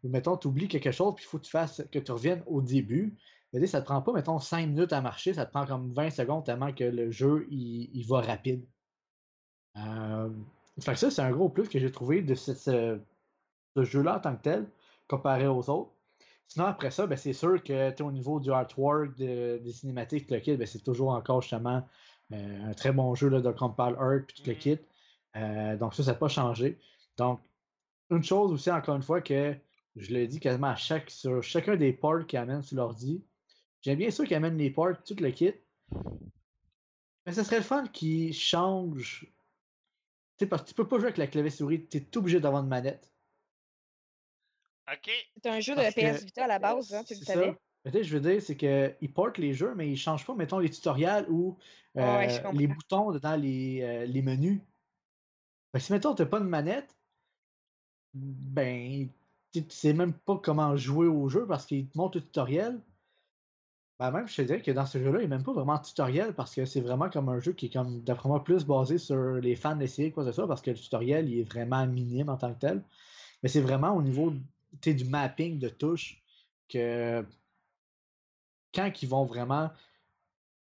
mettons, 0.10 0.38
tu 0.38 0.48
oublies 0.48 0.68
quelque 0.68 0.92
chose, 0.92 1.16
puis 1.16 1.26
il 1.26 1.28
faut 1.28 1.38
que 1.40 1.46
tu 1.46 1.52
fasses, 1.52 1.84
que 1.92 2.00
tu 2.00 2.12
reviennes 2.12 2.44
au 2.48 2.62
début. 2.62 3.18
Mais 3.54 3.66
ça 3.68 3.80
te 3.82 3.86
prend 3.86 4.02
pas, 4.02 4.12
mettons, 4.12 4.40
5 4.40 4.68
minutes 4.68 4.92
à 4.94 5.00
marcher, 5.02 5.34
ça 5.34 5.46
te 5.46 5.52
prend 5.52 5.66
comme 5.66 5.94
20 5.94 6.10
secondes 6.10 6.44
tellement 6.46 6.74
que 6.74 6.84
le 6.84 7.10
jeu, 7.12 7.48
il, 7.50 7.90
il 7.94 8.06
va 8.06 8.20
rapide. 8.22 8.66
Euh, 9.78 10.30
fait 10.80 10.94
que 10.94 11.00
ça, 11.00 11.12
c'est 11.12 11.22
un 11.22 11.32
gros 11.32 11.50
plus 11.50 11.68
que 11.70 11.80
j'ai 11.80 11.92
trouvé 11.92 12.22
de 12.22 12.36
ce, 12.36 12.54
ce- 12.54 13.00
ce 13.76 13.84
jeu-là 13.84 14.18
en 14.18 14.20
tant 14.20 14.36
que 14.36 14.42
tel, 14.42 14.68
comparé 15.08 15.48
aux 15.48 15.70
autres. 15.70 15.92
Sinon, 16.48 16.66
après 16.66 16.92
ça, 16.92 17.08
ben, 17.08 17.18
c'est 17.18 17.34
sûr 17.34 17.62
que 17.64 18.02
au 18.04 18.12
niveau 18.12 18.40
du 18.40 18.52
artwork, 18.52 19.16
de- 19.18 19.58
des 19.64 19.72
cinématiques, 19.72 20.30
le 20.32 20.40
kit, 20.40 20.56
ben, 20.58 20.68
c'est 20.68 20.84
toujours 20.84 21.10
encore 21.12 21.42
justement 21.42 21.84
euh, 22.34 22.70
un 22.70 22.74
très 22.74 22.92
bon 22.92 23.14
jeu 23.14 23.30
là, 23.30 23.40
de 23.40 23.52
Compile 23.52 23.96
Art 24.00 24.22
puis 24.28 24.36
tout 24.38 24.44
le 24.50 24.54
Mhm. 24.54 24.60
kit. 24.60 24.80
Euh, 25.36 25.78
donc 25.78 25.94
ça, 25.94 26.04
ça 26.04 26.12
n'a 26.14 26.18
pas 26.18 26.28
changé. 26.28 26.80
Donc, 27.18 27.40
une 28.10 28.24
chose 28.24 28.52
aussi, 28.52 28.72
encore 28.72 28.96
une 28.96 29.04
fois, 29.04 29.22
que 29.22 29.56
je 29.96 30.14
le 30.14 30.28
dis 30.28 30.40
quasiment 30.40 30.68
à 30.68 30.76
chaque, 30.76 31.10
sur 31.10 31.42
chacun 31.42 31.76
des 31.76 31.94
ports 31.94 32.26
qu'ils 32.28 32.40
amènent 32.40 32.62
sur 32.64 32.78
l'ordi. 32.78 33.24
J'aime 33.82 33.98
bien 33.98 34.12
ça 34.12 34.26
qu'ils 34.26 34.36
amènent 34.36 34.58
les 34.58 34.70
ports, 34.72 35.02
tout 35.04 35.16
le 35.20 35.32
kit. 35.32 35.54
Mais 37.26 37.34
ce 37.34 37.44
serait 37.44 37.58
le 37.58 37.64
fun 37.64 37.88
qu'ils 37.88 38.34
changent. 38.34 39.22
Tu 40.38 40.44
sais, 40.44 40.48
parce 40.48 40.64
que 40.64 40.70
tu 40.70 40.74
peux 40.74 40.88
pas 40.88 40.98
jouer 40.98 41.08
avec 41.08 41.18
la 41.18 41.28
clavier 41.28 41.50
souris, 41.50 41.88
tu 41.88 41.98
es 41.98 42.18
obligé 42.18 42.40
d'avoir 42.40 42.64
une 42.64 42.70
manette. 42.70 43.12
OK. 44.92 45.10
C'est 45.42 45.50
un 45.50 45.60
jeu 45.60 45.76
de 45.76 45.82
Parce 45.82 45.96
PS 45.96 46.26
Vita 46.26 46.44
à 46.44 46.48
la 46.48 46.60
base, 46.60 46.94
hein, 46.94 47.04
tu 47.04 47.16
le 47.16 47.22
ça. 47.22 47.34
savais. 47.34 47.58
Mais 47.84 47.92
tu 47.92 47.98
sais, 47.98 48.04
je 48.04 48.18
veux 48.18 48.32
dire, 48.32 48.42
c'est 48.42 48.58
qu'ils 48.58 49.14
portent 49.14 49.38
les 49.38 49.54
jeux, 49.54 49.74
mais 49.76 49.90
ils 49.90 49.98
changent 49.98 50.26
pas, 50.26 50.36
mettons, 50.36 50.60
les 50.60 50.70
tutoriels 50.70 51.26
ou 51.30 51.58
ouais, 51.96 52.46
euh, 52.46 52.52
les 52.54 52.68
boutons 52.68 53.12
dans 53.12 53.36
les, 53.36 53.82
euh, 53.82 54.06
les 54.06 54.22
menus. 54.22 54.60
Si, 55.78 55.92
mettons, 55.92 56.16
t'as 56.16 56.26
pas 56.26 56.40
de 56.40 56.46
manette, 56.46 56.96
ben, 58.14 59.10
tu 59.64 59.76
sais 59.76 59.94
même 59.94 60.14
pas 60.14 60.38
comment 60.38 60.76
jouer 60.78 61.08
au 61.08 61.30
jeu 61.30 61.46
parce 61.48 61.66
qu'ils 61.66 61.88
te 61.88 61.98
montrent 61.98 62.18
le 62.18 62.24
tutoriel. 62.24 62.82
Ben, 64.00 64.12
même, 64.12 64.28
je 64.28 64.36
te 64.36 64.42
dirais 64.42 64.62
que 64.62 64.72
dans 64.72 64.86
ce 64.86 64.98
jeu-là, 65.00 65.20
il 65.20 65.24
n'y 65.24 65.28
même 65.30 65.44
pas 65.44 65.54
vraiment 65.54 65.78
de 65.78 65.84
tutoriel 65.84 66.34
parce 66.34 66.54
que 66.54 66.66
c'est 66.66 66.82
vraiment 66.82 67.10
comme 67.10 67.30
un 67.30 67.40
jeu 67.40 67.54
qui 67.54 67.68
est, 67.68 67.70
comme, 67.70 68.02
d'après 68.04 68.28
moi, 68.28 68.44
plus 68.44 68.66
basé 68.66 68.98
sur 68.98 69.36
les 69.36 69.56
fans 69.56 69.76
des 69.78 69.88
séries, 69.88 70.12
quoi 70.12 70.26
parce 70.48 70.62
que 70.62 70.72
le 70.72 70.78
tutoriel, 70.78 71.30
il 71.30 71.40
est 71.40 71.44
vraiment 71.44 71.86
minime 71.88 72.30
en 72.30 72.36
tant 72.38 72.54
que 72.54 72.60
tel. 72.60 72.84
Mais 73.44 73.50
c'est 73.50 73.62
vraiment 73.62 73.94
au 73.96 74.02
niveau 74.02 74.34
du 74.86 75.06
mapping 75.06 75.60
de 75.60 75.70
touches 75.70 76.24
que 76.70 77.26
quand 78.74 78.92
ils 79.02 79.10
vont 79.10 79.26
vraiment 79.26 79.72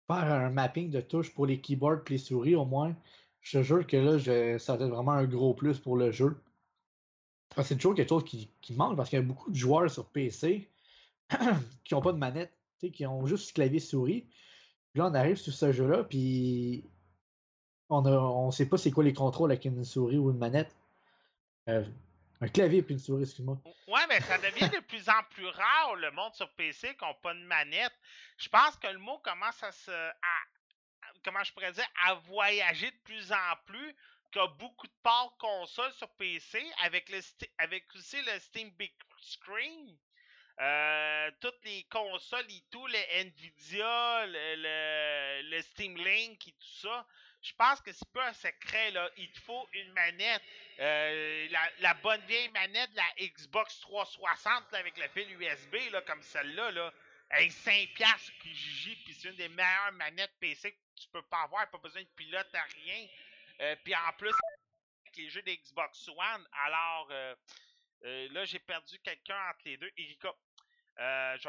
faire 0.08 0.34
un 0.34 0.50
mapping 0.50 0.90
de 0.92 1.00
touches 1.00 1.34
pour 1.34 1.46
les 1.46 1.62
keyboards 1.62 2.02
et 2.08 2.10
les 2.12 2.18
souris, 2.18 2.56
au 2.56 2.66
moins, 2.66 2.94
je 3.42 3.58
te 3.60 3.63
jure 3.63 3.88
que 3.88 3.96
là, 3.98 4.18
je- 4.18 4.58
ça 4.58 4.76
va 4.76 4.84
être 4.86 4.92
vraiment 4.92 5.13
un 5.13 5.26
gros 5.26 5.54
plus 5.54 5.80
pour 5.80 5.96
le 5.96 6.12
jeu. 6.12 6.38
Que 7.56 7.64
c'est 7.64 7.76
toujours 7.76 7.96
quelque 7.96 8.10
chose 8.10 8.24
qui, 8.26 8.50
qui 8.62 8.74
manque 8.74 8.96
parce 8.96 9.10
qu'il 9.10 9.18
y 9.20 9.22
a 9.22 9.26
beaucoup 9.26 9.50
de 9.50 9.56
joueurs 9.56 9.90
sur 9.90 10.06
PC 10.06 10.70
qui 11.84 11.94
n'ont 11.94 12.02
pas 12.02 12.12
de 12.12 12.18
manette, 12.18 12.54
qui 12.94 13.06
ont 13.06 13.26
juste 13.26 13.54
clavier 13.54 13.80
souris. 13.80 14.22
Puis 14.94 15.00
là, 15.02 15.08
on 15.08 15.14
arrive 15.14 15.38
sur 15.38 15.54
ce 15.54 15.72
jeu-là, 15.72 16.04
puis 16.04 16.84
on 17.90 18.06
a, 18.06 18.12
on 18.12 18.52
sait 18.52 18.68
pas 18.68 18.78
c'est 18.78 18.92
quoi 18.92 19.04
les 19.04 19.14
contrôles 19.14 19.52
avec 19.52 19.66
une 19.66 19.84
souris 19.84 20.18
ou 20.18 20.30
une 20.32 20.38
manette. 20.38 20.76
Euh, 21.70 21.84
un 22.42 22.48
clavier 22.48 22.84
puis 22.84 22.94
une 22.94 23.00
souris, 23.00 23.24
excuse-moi. 23.24 23.58
Ouais, 23.88 24.02
mais 24.08 24.22
ça 24.22 24.38
devient 24.38 24.70
de 24.70 24.82
plus 24.86 25.10
en 25.10 25.24
plus 25.32 25.48
rare, 25.48 25.96
le 25.96 26.12
monde 26.12 26.34
sur 26.36 26.50
PC 26.52 26.96
qui 26.96 27.04
n'a 27.06 27.14
pas 27.16 27.34
de 27.34 27.40
manette. 27.40 27.94
Je 28.38 28.50
pense 28.50 28.76
que 28.76 28.88
le 28.88 29.00
mot 29.00 29.18
commence 29.24 29.62
à 29.64 29.72
se. 29.72 29.92
à- 29.92 30.46
comment 31.24 31.44
je 31.44 31.52
pourrais 31.52 31.72
dire 31.72 31.88
À 32.06 32.14
voyager 32.14 32.92
de 32.92 32.98
plus 33.04 33.32
en 33.32 33.56
plus. 33.66 33.96
Qu'il 34.32 34.42
y 34.42 34.46
a 34.46 34.48
beaucoup 34.48 34.88
de 34.88 34.94
parts 35.04 35.36
consoles 35.38 35.94
sur 35.94 36.10
PC 36.16 36.63
avec, 36.84 37.10
le, 37.10 37.20
avec 37.58 37.84
aussi 37.96 38.22
le 38.24 38.40
Steam 38.40 38.70
Big 38.72 38.94
Screen. 39.22 39.98
Euh, 40.60 41.32
toutes 41.40 41.63
les 41.66 41.84
consoles 41.84 42.50
et 42.50 42.63
tout, 42.72 42.88
le 42.88 43.20
Nvidia, 43.22 44.26
le, 44.26 45.42
le, 45.52 45.62
Steam 45.62 45.96
Link 45.98 46.48
et 46.48 46.52
tout 46.52 46.80
ça. 46.82 47.06
Je 47.44 47.54
pense 47.54 47.80
que 47.82 47.92
c'est 47.92 48.12
pas 48.12 48.28
un 48.30 48.34
secret, 48.34 48.90
là. 48.92 49.08
Il 49.18 49.32
te 49.32 49.40
faut 49.42 49.68
une 49.74 49.94
manette. 49.94 50.42
Euh, 50.80 51.48
la, 51.52 51.60
la 51.80 51.94
bonne 51.96 52.22
vieille 52.22 52.50
manette 52.50 52.90
la 52.96 53.08
Xbox 53.20 53.80
360 53.82 54.72
là, 54.72 54.80
avec 54.80 54.98
le 54.98 55.08
fil 55.10 55.32
USB, 55.32 55.76
là, 55.92 56.02
comme 56.02 56.24
celle-là, 56.24 56.72
là. 56.72 56.92
Hey, 57.30 57.52
5 57.52 57.90
piastres 57.94 58.32
qui 58.40 58.50
puis 59.04 59.13
c'est 59.13 59.30
une 59.30 59.36
des 59.36 59.50
meilleures 59.50 59.92
manettes 59.94 60.34
PC 60.40 60.72
que 60.72 61.02
tu 61.02 61.08
peux 61.10 61.22
pas 61.24 61.42
avoir, 61.42 61.70
pas 61.70 61.78
besoin 61.78 62.02
de 62.02 62.08
pilote 62.16 62.56
à 62.56 62.63
rien. 62.63 63.08
Euh, 63.62 63.76
puis 63.84 63.96
en 63.96 64.13
plus, 64.17 64.34
avec 65.06 65.17
les 65.17 65.30
jeux 65.30 65.41
de 65.41 65.52
Xbox 65.52 66.08
One, 66.10 66.48
alors 66.65 67.08
euh, 67.12 67.36
euh, 68.06 68.28
là, 68.32 68.46
j'ai 68.46 68.60
perdu 68.60 69.00
quelqu'un 69.00 69.38
entre 69.50 69.62
les 69.65 69.78
deux. 69.78 69.89
Erika. 69.98 70.34
Euh, 71.00 71.38
je, 71.39 71.48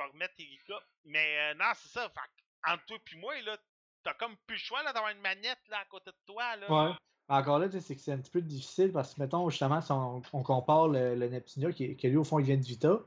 vais, 0.00 0.06
remettre 0.06 0.34
Erika. 0.38 0.80
Mais 1.04 1.38
euh, 1.38 1.54
non, 1.54 1.72
c'est 1.74 1.88
ça. 1.88 2.08
Fait, 2.08 2.14
que, 2.14 2.72
entre 2.72 2.84
toi 2.86 2.98
et 3.12 3.16
moi, 3.16 3.40
là, 3.42 3.56
t'as 4.02 4.14
comme 4.14 4.36
plus 4.46 4.56
le 4.56 4.60
choix 4.60 4.82
là, 4.82 4.92
d'avoir 4.92 5.12
une 5.12 5.20
manette 5.20 5.60
là, 5.68 5.78
à 5.80 5.84
côté 5.86 6.10
de 6.10 6.16
toi. 6.26 6.56
Là. 6.56 6.70
Ouais. 6.70 6.94
Encore 7.28 7.58
là, 7.58 7.68
tu 7.68 7.72
sais, 7.72 7.80
c'est 7.80 7.96
que 7.96 8.02
c'est 8.02 8.12
un 8.12 8.18
petit 8.18 8.30
peu 8.30 8.40
difficile 8.40 8.92
parce 8.92 9.14
que, 9.14 9.20
mettons, 9.20 9.48
justement, 9.50 9.80
si 9.80 9.90
on, 9.90 10.22
on 10.32 10.42
compare 10.42 10.88
le, 10.88 11.16
le 11.16 11.28
Neptunia, 11.28 11.72
qui, 11.72 11.96
qui 11.96 12.08
lui, 12.08 12.16
au 12.16 12.24
fond, 12.24 12.38
il 12.38 12.44
vient 12.44 12.56
de 12.56 12.64
Vita, 12.64 13.00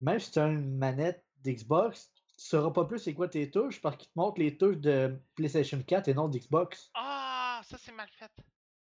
même 0.00 0.18
si 0.18 0.32
tu 0.32 0.38
as 0.38 0.46
une 0.46 0.78
manette 0.78 1.22
d'Xbox, 1.44 2.10
tu 2.14 2.46
sauras 2.46 2.70
pas 2.70 2.86
plus 2.86 2.98
c'est 2.98 3.12
quoi 3.12 3.28
tes 3.28 3.50
touches 3.50 3.80
parce 3.82 3.96
qu'il 3.96 4.08
te 4.08 4.12
montre 4.16 4.40
les 4.40 4.56
touches 4.56 4.78
de 4.78 5.14
PlayStation 5.34 5.82
4 5.82 6.08
et 6.08 6.14
non 6.14 6.28
d'Xbox. 6.28 6.90
Ah, 6.94 7.11
ça 7.72 7.78
c'est 7.78 7.92
mal 7.92 8.08
fait. 8.18 8.30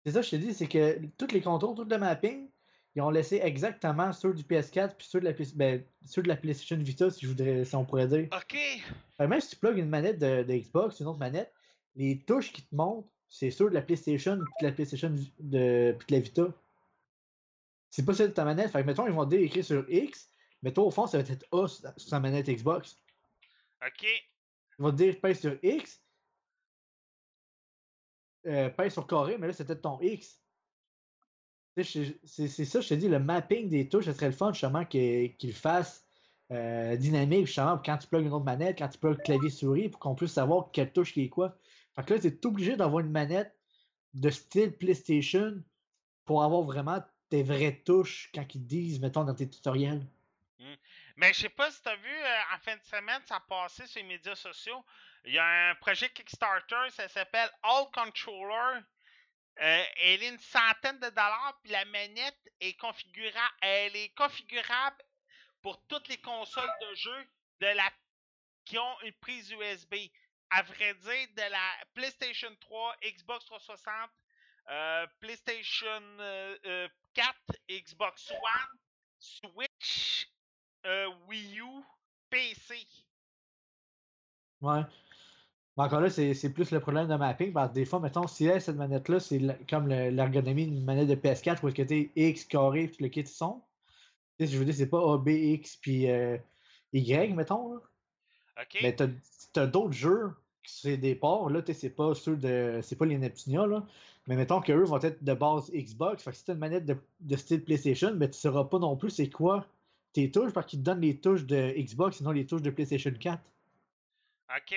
C'est 0.04 0.12
ça, 0.12 0.22
je 0.22 0.30
te 0.30 0.36
dis, 0.36 0.52
c'est 0.52 0.66
que 0.66 0.98
tous 1.16 1.32
les 1.32 1.40
contours, 1.40 1.76
tout 1.76 1.84
le 1.84 1.98
mapping, 1.98 2.50
ils 2.94 3.02
ont 3.02 3.10
laissé 3.10 3.40
exactement 3.42 4.12
ceux 4.12 4.34
du 4.34 4.42
PS4 4.42 4.96
puis 4.96 5.06
ceux 5.08 5.20
de 5.20 5.26
la, 5.26 5.32
ben, 5.54 5.84
ceux 6.04 6.22
de 6.22 6.28
la 6.28 6.36
PlayStation 6.36 6.76
Vita, 6.76 7.10
si, 7.10 7.20
je 7.20 7.28
voudrais, 7.28 7.64
si 7.64 7.76
on 7.76 7.84
pourrait 7.84 8.08
dire. 8.08 8.28
Ok. 8.32 8.52
Fait 8.52 9.24
que 9.24 9.24
même 9.24 9.40
si 9.40 9.50
tu 9.50 9.56
plugues 9.56 9.78
une 9.78 9.88
manette 9.88 10.18
de, 10.18 10.42
de 10.42 10.52
Xbox, 10.52 10.98
une 11.00 11.06
autre 11.06 11.20
manette, 11.20 11.52
les 11.94 12.18
touches 12.24 12.52
qui 12.52 12.62
te 12.62 12.74
montrent, 12.74 13.08
c'est 13.28 13.50
ceux 13.50 13.70
de 13.70 13.74
la 13.74 13.82
PlayStation 13.82 14.36
puis 14.36 14.54
de 14.60 14.66
la 14.66 14.72
PlayStation 14.72 15.10
de, 15.10 15.94
puis 15.98 16.06
de 16.08 16.14
la 16.14 16.20
Vita. 16.20 16.48
C'est 17.90 18.04
pas 18.04 18.14
celle 18.14 18.30
de 18.30 18.34
ta 18.34 18.44
manette. 18.44 18.70
Fait 18.72 18.82
que 18.82 18.86
mettons, 18.86 19.06
ils 19.06 19.12
vont 19.12 19.24
te 19.24 19.30
dire 19.30 19.40
écrit 19.40 19.62
sur 19.62 19.88
X, 19.88 20.28
mais 20.62 20.72
toi, 20.72 20.84
au 20.84 20.90
fond, 20.90 21.06
ça 21.06 21.18
va 21.18 21.32
être 21.32 21.46
A 21.52 21.68
sur 21.68 22.10
ta 22.10 22.20
manette 22.20 22.48
Xbox. 22.48 22.98
Ok. 23.86 24.02
Ils 24.02 24.82
vont 24.82 24.90
te 24.90 24.96
dire 24.96 25.20
pèse 25.20 25.40
sur 25.40 25.56
X, 25.62 26.01
euh, 28.46 28.90
sur 28.90 29.06
carré, 29.06 29.36
mais 29.38 29.46
là, 29.46 29.52
c'était 29.52 29.76
ton 29.76 30.00
X. 30.00 30.40
C'est 31.76 31.84
ça, 32.48 32.80
je 32.80 32.88
te 32.88 32.94
dis, 32.94 33.08
le 33.08 33.18
mapping 33.18 33.68
des 33.68 33.88
touches, 33.88 34.04
ce 34.04 34.12
serait 34.12 34.26
le 34.26 34.32
fun, 34.32 34.52
justement, 34.52 34.84
qu'il 34.84 35.34
le 35.42 35.52
fasse 35.52 36.06
euh, 36.50 36.96
dynamique, 36.96 37.46
justement, 37.46 37.78
quand 37.78 37.96
tu 37.96 38.06
plugues 38.08 38.26
une 38.26 38.32
autre 38.32 38.44
manette, 38.44 38.78
quand 38.78 38.88
tu 38.88 38.98
plugues 38.98 39.22
clavier-souris, 39.22 39.88
pour 39.88 40.00
qu'on 40.00 40.14
puisse 40.14 40.32
savoir 40.32 40.70
quelle 40.72 40.92
touche 40.92 41.14
qui 41.14 41.22
est 41.22 41.28
quoi. 41.28 41.56
Fait 41.94 42.04
que 42.04 42.14
là, 42.14 42.20
tu 42.20 42.26
es 42.26 42.46
obligé 42.46 42.76
d'avoir 42.76 43.00
une 43.00 43.10
manette 43.10 43.54
de 44.14 44.28
style 44.28 44.72
PlayStation 44.72 45.62
pour 46.26 46.42
avoir 46.42 46.62
vraiment 46.62 47.02
tes 47.30 47.42
vraies 47.42 47.80
touches 47.84 48.30
quand 48.34 48.42
ils 48.54 48.62
te 48.62 48.68
disent, 48.68 49.00
mettons, 49.00 49.24
dans 49.24 49.34
tes 49.34 49.48
tutoriels. 49.48 50.06
Mais 51.16 51.32
je 51.32 51.40
sais 51.40 51.48
pas 51.48 51.70
si 51.70 51.82
t'as 51.82 51.96
vu, 51.96 52.08
euh, 52.08 52.54
en 52.54 52.58
fin 52.58 52.76
de 52.76 52.82
semaine, 52.82 53.20
ça 53.26 53.36
a 53.36 53.40
passé 53.40 53.86
sur 53.86 54.00
les 54.00 54.08
médias 54.08 54.34
sociaux. 54.34 54.84
Il 55.24 55.32
y 55.32 55.38
a 55.38 55.70
un 55.70 55.74
projet 55.76 56.10
Kickstarter, 56.10 56.90
ça 56.90 57.08
s'appelle 57.08 57.50
All 57.62 57.86
Controller. 57.92 58.80
Euh, 59.60 59.84
elle 59.96 60.22
est 60.22 60.28
une 60.28 60.38
centaine 60.38 60.98
de 60.98 61.08
dollars, 61.10 61.58
puis 61.62 61.72
la 61.72 61.84
manette 61.84 62.50
est 62.60 62.74
configurable. 62.78 63.54
Elle 63.60 63.94
pour 65.60 65.80
toutes 65.86 66.08
les 66.08 66.18
consoles 66.18 66.72
de 66.80 66.94
jeu 66.94 67.26
de 67.60 67.66
qui 68.64 68.78
ont 68.78 69.00
une 69.02 69.12
prise 69.14 69.50
USB. 69.50 69.94
À 70.50 70.62
vrai 70.62 70.94
dire, 70.94 71.28
de 71.36 71.50
la 71.50 71.84
PlayStation 71.94 72.54
3, 72.60 72.96
Xbox 73.04 73.44
360, 73.46 74.10
euh, 74.68 75.06
PlayStation 75.20 76.02
euh, 76.20 76.58
euh, 76.66 76.88
4, 77.14 77.34
Xbox 77.70 78.30
One, 78.30 78.78
Switch, 79.18 80.28
Wii 81.26 81.60
U, 81.60 81.82
PC. 82.28 82.86
Ouais. 84.60 84.82
Mais 85.76 85.84
encore 85.84 86.00
là, 86.00 86.10
c'est 86.10 86.34
c'est 86.34 86.52
plus 86.52 86.70
le 86.70 86.80
problème 86.80 87.08
de 87.08 87.14
mapping. 87.14 87.52
Parce 87.52 87.70
que 87.70 87.74
des 87.74 87.84
fois, 87.84 88.00
mettons, 88.00 88.26
si 88.26 88.44
elle, 88.46 88.60
cette 88.60 88.76
manette-là, 88.76 89.20
c'est 89.20 89.40
comme 89.68 89.88
le- 89.88 90.10
l'ergonomie 90.10 90.66
d'une 90.66 90.84
manette 90.84 91.08
de 91.08 91.14
PS4 91.14 91.62
où 91.62 91.68
est-ce 91.68 91.76
que 91.76 91.82
t'es 91.82 92.10
X 92.14 92.44
carré 92.44 92.88
puis 92.88 93.04
le 93.04 93.08
kit 93.08 93.26
son. 93.26 93.62
Tu 94.38 94.46
sais, 94.46 94.52
je 94.52 94.58
veux 94.58 94.64
dire, 94.64 94.74
c'est 94.74 94.88
pas 94.90 95.14
A, 95.14 95.18
B, 95.18 95.28
X 95.28 95.76
puis 95.76 96.10
euh, 96.10 96.36
Y, 96.92 97.34
mettons. 97.34 97.74
Là. 97.74 97.80
OK? 98.60 98.78
Mais 98.82 98.94
t'as 98.94 99.06
as, 99.56 99.66
d'autres 99.66 99.92
jeux 99.94 100.32
qui 100.62 100.74
seraient 100.74 100.96
des 100.98 101.14
ports. 101.14 101.48
Là, 101.50 101.62
c'est 101.72 101.90
pas 101.90 102.14
ceux 102.14 102.36
de. 102.36 102.80
C'est 102.82 102.96
pas 102.96 103.06
les 103.06 103.16
Neptunia, 103.18 103.66
là. 103.66 103.86
Mais 104.26 104.36
mettons 104.36 104.60
qu'eux 104.60 104.84
vont 104.84 105.00
être 105.00 105.24
de 105.24 105.34
base 105.34 105.70
Xbox. 105.72 106.22
Fait 106.22 106.30
que 106.30 106.36
si 106.36 106.44
t'as 106.44 106.52
une 106.52 106.60
manette 106.60 106.86
de, 106.86 106.96
de 107.20 107.36
style 107.36 107.64
PlayStation, 107.64 108.14
mais 108.14 108.30
tu 108.30 108.38
sauras 108.38 108.64
pas 108.64 108.78
non 108.78 108.96
plus 108.96 109.10
c'est 109.10 109.30
quoi 109.30 109.66
tes 110.12 110.30
touches 110.30 110.52
parce 110.52 110.66
qu'ils 110.66 110.80
te 110.80 110.84
donnent 110.84 111.00
les 111.00 111.16
touches 111.16 111.44
de 111.44 111.72
Xbox, 111.76 112.18
sinon 112.18 112.30
les 112.30 112.46
touches 112.46 112.62
de 112.62 112.70
PlayStation 112.70 113.10
4. 113.18 113.42
OK. 114.54 114.74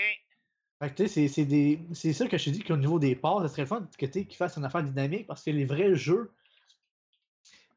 C'est- 1.07 2.13
ça 2.13 2.27
que 2.27 2.37
je 2.37 2.45
te 2.45 2.49
dis 2.49 2.63
qu'au 2.63 2.75
niveau 2.77 2.99
des 2.99 3.15
ports, 3.15 3.41
ça 3.41 3.47
serait 3.47 3.61
le 3.63 3.67
fun 3.67 3.87
que 3.97 4.05
qu'ils 4.05 4.35
fassent 4.35 4.57
une 4.57 4.65
affaire 4.65 4.83
dynamique 4.83 5.25
parce 5.27 5.43
que 5.43 5.51
les 5.51 5.65
vrais 5.65 5.95
jeux 5.95 6.31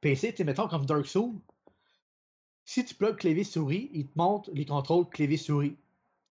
PC, 0.01 0.35
mettons 0.45 0.69
comme 0.69 0.85
Dark 0.87 1.07
Souls, 1.07 1.35
si 2.65 2.85
tu 2.85 2.95
plugues 2.95 3.17
clavier-souris, 3.17 3.91
il 3.95 4.07
te 4.07 4.17
montre 4.19 4.51
les 4.53 4.65
contrôles 4.65 5.09
clavier-souris. 5.09 5.77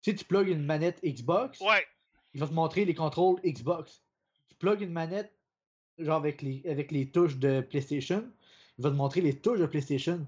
Si 0.01 0.15
tu 0.15 0.25
plugues 0.25 0.47
une 0.49 0.63
manette 0.63 0.99
Xbox, 1.03 1.59
Ouais. 1.61 1.85
il 2.33 2.39
va 2.39 2.47
te 2.47 2.53
montrer 2.53 2.85
les 2.85 2.93
contrôles 2.95 3.39
Xbox. 3.43 4.01
Tu 4.47 4.55
plugues 4.55 4.81
une 4.81 4.91
manette, 4.93 5.31
genre 5.99 6.17
avec 6.17 6.41
les, 6.41 6.61
avec 6.67 6.91
les 6.91 7.07
touches 7.07 7.37
de 7.37 7.61
PlayStation, 7.61 8.23
il 8.77 8.83
va 8.83 8.89
te 8.89 8.95
montrer 8.95 9.21
les 9.21 9.35
touches 9.35 9.59
de 9.59 9.65
PlayStation. 9.65 10.25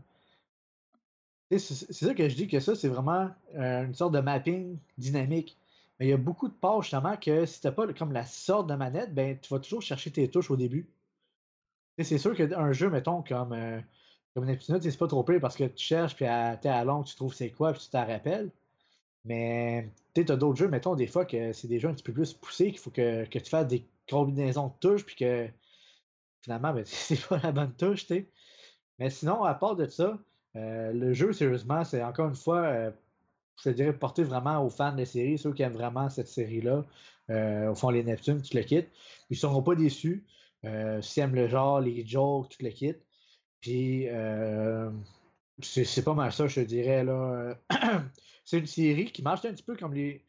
C'est 1.50 1.60
ça 1.60 2.14
que 2.16 2.28
je 2.28 2.36
dis 2.36 2.48
que 2.48 2.60
ça, 2.60 2.76
c'est 2.76 2.88
vraiment 2.88 3.30
euh, 3.56 3.86
une 3.86 3.94
sorte 3.94 4.14
de 4.14 4.20
mapping 4.20 4.78
dynamique. 4.98 5.56
Mais 6.04 6.08
il 6.08 6.12
y 6.12 6.14
a 6.14 6.18
beaucoup 6.18 6.50
de 6.50 6.54
parts 6.54 6.82
justement 6.82 7.16
que 7.16 7.46
si 7.46 7.62
tu 7.62 7.68
n'as 7.68 7.72
pas 7.72 7.88
comme 7.94 8.12
la 8.12 8.26
sorte 8.26 8.68
de 8.68 8.76
manette, 8.76 9.14
ben 9.16 9.40
tu 9.40 9.54
vas 9.54 9.62
toujours 9.62 9.82
chercher 9.82 10.12
tes 10.12 10.30
touches 10.30 10.52
au 10.52 10.58
début. 10.58 10.90
C'est 11.98 12.18
sûr 12.18 12.36
qu'un 12.36 12.74
jeu, 12.74 12.90
mettons, 12.90 13.24
comme, 13.24 13.54
euh, 13.54 13.80
comme 14.34 14.44
Neptune, 14.44 14.82
c'est 14.82 14.98
pas 14.98 15.08
trop 15.08 15.24
pire 15.24 15.40
parce 15.40 15.56
que 15.56 15.64
tu 15.64 15.82
cherches, 15.86 16.14
puis 16.14 16.26
à, 16.26 16.60
à 16.62 16.84
longue, 16.84 17.06
tu 17.06 17.16
trouves 17.16 17.34
c'est 17.34 17.52
quoi, 17.52 17.72
puis 17.72 17.84
tu 17.84 17.90
t'en 17.90 18.06
rappelles. 18.06 18.52
Mais 19.24 19.90
tu 20.14 20.26
as 20.30 20.36
d'autres 20.36 20.58
jeux, 20.58 20.68
mettons, 20.68 20.96
des 20.96 21.08
fois 21.08 21.24
que 21.24 21.54
c'est 21.54 21.70
des 21.70 21.80
jeux 21.80 21.88
un 21.88 21.94
petit 21.94 22.04
peu 22.04 22.12
plus 22.12 22.34
poussés, 22.34 22.72
qu'il 22.72 22.80
faut 22.80 22.92
que, 22.92 23.24
que 23.24 23.40
tu 23.40 23.50
fasses 23.50 23.68
des 23.68 23.88
combinaisons 24.10 24.68
de 24.68 24.74
touches, 24.82 25.06
puis 25.06 25.16
que 25.16 25.48
finalement, 26.42 26.74
ben, 26.74 26.84
c'est 26.86 27.26
pas 27.30 27.40
la 27.42 27.54
bonne 27.54 27.74
touche, 27.76 28.08
tu. 28.08 28.28
Mais 29.00 29.10
sinon, 29.10 29.46
à 29.46 29.54
part 29.54 29.78
de 29.78 29.88
ça, 29.88 30.20
euh, 30.58 30.92
le 30.92 31.14
jeu, 31.14 31.32
sérieusement, 31.32 31.86
c'est 31.86 32.04
encore 32.04 32.28
une 32.28 32.36
fois, 32.36 32.60
euh, 32.60 32.92
je 33.58 33.70
te 33.70 33.70
dirais, 33.70 33.94
porté 33.94 34.24
vraiment 34.24 34.64
aux 34.66 34.70
fans 34.70 34.94
de 34.94 35.00
la 35.00 35.06
série, 35.06 35.38
ceux 35.38 35.54
qui 35.54 35.64
aiment 35.64 35.74
vraiment 35.74 36.10
cette 36.10 36.28
série-là, 36.28 36.86
euh, 37.30 37.72
au 37.72 37.76
fond, 37.76 37.90
les 37.90 38.04
Neptunes, 38.04 38.42
tu 38.42 38.58
le 38.58 38.64
quittes. 38.64 38.90
Ils 39.30 39.38
seront 39.38 39.64
pas 39.64 39.76
déçus. 39.76 40.26
Euh, 40.66 41.02
S'ils 41.02 41.24
aiment 41.24 41.36
le 41.36 41.48
genre, 41.48 41.80
les 41.80 42.06
jokes, 42.06 42.50
tu 42.50 42.64
le 42.64 42.70
quittes. 42.70 43.04
Puis, 43.62 44.08
euh, 44.10 44.90
c'est 45.62 45.86
c'est 45.86 46.04
pas 46.04 46.14
mal 46.14 46.34
ça, 46.34 46.48
je 46.48 46.62
te 46.62 46.66
dirais, 46.66 47.06
c'est 48.46 48.60
une 48.60 48.66
série 48.66 49.06
qui 49.12 49.22
marche 49.22 49.46
un 49.46 49.54
petit 49.54 49.64
peu 49.64 49.76
comme 49.76 49.94
les. 49.94 50.26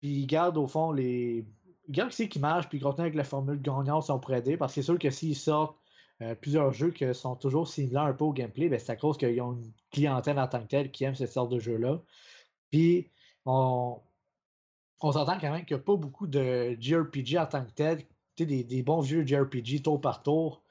Puis, 0.00 0.20
ils 0.20 0.26
gardent, 0.26 0.58
au 0.58 0.66
fond, 0.66 0.92
les. 0.92 1.44
Ils 1.88 1.92
gardent 1.92 2.12
ce 2.12 2.24
qui 2.24 2.38
marche, 2.38 2.68
puis 2.68 2.78
ils 2.78 2.86
avec 2.86 3.14
la 3.14 3.24
formule 3.24 3.60
gagnante 3.62 4.04
si 4.04 4.10
on 4.10 4.18
pourrait 4.18 4.42
parce 4.58 4.74
que 4.74 4.80
c'est 4.80 4.84
sûr 4.84 4.98
que 4.98 5.10
s'ils 5.10 5.36
sortent 5.36 5.78
euh, 6.20 6.34
plusieurs 6.34 6.72
jeux 6.72 6.90
qui 6.90 7.14
sont 7.14 7.36
toujours 7.36 7.68
similaires 7.68 8.02
un 8.02 8.12
peu 8.12 8.24
au 8.24 8.32
gameplay, 8.32 8.68
ben, 8.68 8.78
c'est 8.78 8.92
à 8.92 8.96
cause 8.96 9.16
qu'ils 9.16 9.40
ont 9.40 9.52
une 9.52 9.72
clientèle 9.92 10.38
en 10.38 10.48
tant 10.48 10.60
que 10.60 10.66
telle 10.66 10.90
qui 10.90 11.04
aime 11.04 11.14
cette 11.14 11.32
sorte 11.32 11.50
de 11.50 11.60
jeu-là. 11.60 12.00
Puis, 12.70 13.10
on, 13.46 14.00
on 15.00 15.12
s'entend 15.12 15.38
quand 15.38 15.52
même 15.52 15.64
qu'il 15.64 15.76
n'y 15.76 15.82
a 15.82 15.84
pas 15.84 15.96
beaucoup 15.96 16.26
de 16.26 16.76
JRPG 16.80 17.38
en 17.38 17.46
tant 17.46 17.64
que 17.64 17.70
tel. 17.70 18.02
Des, 18.36 18.62
des 18.62 18.82
bons 18.84 19.00
vieux 19.00 19.26
JRPG 19.26 19.82
tour 19.82 20.00
par 20.00 20.22
tour 20.22 20.62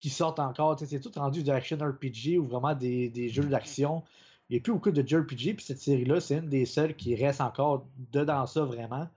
qui 0.00 0.10
sortent 0.10 0.40
encore. 0.40 0.78
C'est 0.78 1.00
tout 1.00 1.12
rendu 1.16 1.42
de 1.42 1.50
action 1.50 1.78
RPG 1.78 2.38
ou 2.38 2.44
vraiment 2.44 2.74
des, 2.74 3.08
des 3.08 3.30
jeux 3.30 3.44
d'action. 3.44 4.04
Il 4.48 4.54
n'y 4.54 4.58
a 4.58 4.62
plus 4.62 4.72
beaucoup 4.74 4.90
de 4.90 5.06
JRPG, 5.06 5.54
puis 5.56 5.64
cette 5.64 5.80
série-là, 5.80 6.20
c'est 6.20 6.36
une 6.36 6.48
des 6.48 6.66
seules 6.66 6.94
qui 6.94 7.14
reste 7.16 7.40
encore 7.40 7.86
dedans 8.12 8.46
ça 8.46 8.64
vraiment. 8.64 9.08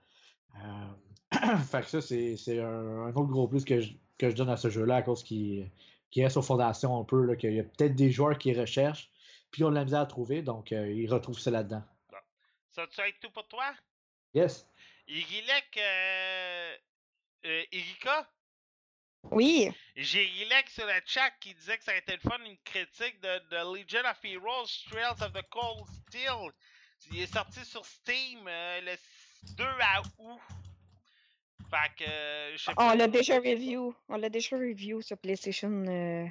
Euh, 0.56 1.56
fait 1.70 1.82
que 1.82 1.88
ça, 1.88 2.00
c'est 2.00 2.36
c'est 2.36 2.60
un, 2.60 3.02
un 3.04 3.10
autre 3.10 3.28
gros 3.28 3.46
plus 3.46 3.64
que 3.64 3.80
je, 3.80 3.92
que 4.20 4.28
je 4.28 4.36
donne 4.36 4.50
à 4.50 4.56
ce 4.58 4.68
jeu-là 4.68 4.96
à 4.96 5.02
cause 5.02 5.24
qu'il 5.24 5.70
reste 6.14 6.36
aux 6.36 6.42
fondations 6.42 7.00
un 7.00 7.04
peu, 7.04 7.24
là, 7.24 7.36
qu'il 7.36 7.54
y 7.54 7.60
a 7.60 7.64
peut-être 7.64 7.96
des 7.96 8.10
joueurs 8.10 8.36
qui 8.36 8.52
recherchent, 8.52 9.10
puis 9.50 9.62
ils 9.62 9.64
ont 9.64 9.70
de 9.70 9.76
la 9.76 9.84
misère 9.84 10.00
à 10.00 10.06
trouver, 10.06 10.42
donc 10.42 10.72
euh, 10.72 10.92
ils 10.92 11.10
retrouvent 11.10 11.38
ça 11.38 11.50
là-dedans. 11.50 11.82
Ça 12.70 12.86
tu 12.86 13.00
être 13.00 13.18
tout 13.20 13.30
pour 13.30 13.48
toi? 13.48 13.74
Yes. 14.34 14.66
Irilek, 15.08 15.76
euh, 15.76 16.76
euh, 17.46 17.62
Erika? 17.72 18.30
Oui. 19.30 19.70
J'ai 19.96 20.24
Irilek 20.24 20.68
sur 20.68 20.86
le 20.86 21.00
chat 21.04 21.30
qui 21.40 21.54
disait 21.54 21.78
que 21.78 21.84
ça 21.84 21.92
a 21.92 21.96
été 21.96 22.12
le 22.12 22.20
fun, 22.20 22.38
une 22.44 22.58
critique 22.58 23.20
de, 23.20 23.38
de 23.50 23.76
Legion 23.76 24.08
of 24.08 24.22
Heroes, 24.22 24.68
Trails 24.88 25.22
of 25.22 25.32
the 25.32 25.42
Cold 25.50 25.86
Steel. 26.06 26.52
Il 27.10 27.22
est 27.22 27.32
sorti 27.32 27.64
sur 27.64 27.84
Steam 27.84 28.46
euh, 28.46 28.80
le 28.82 28.96
2 29.56 29.64
à 29.64 30.02
août. 30.18 30.40
Fait 31.70 32.04
que, 32.04 32.10
euh, 32.10 32.52
je 32.56 32.64
sais 32.64 32.72
On 32.76 32.94
l'a 32.94 33.06
déjà 33.08 33.36
review. 33.38 33.94
On 34.08 34.16
l'a 34.16 34.28
déjà 34.28 34.56
review 34.56 35.00
sur 35.02 35.16
PlayStation. 35.18 35.70
euh, 35.88 36.26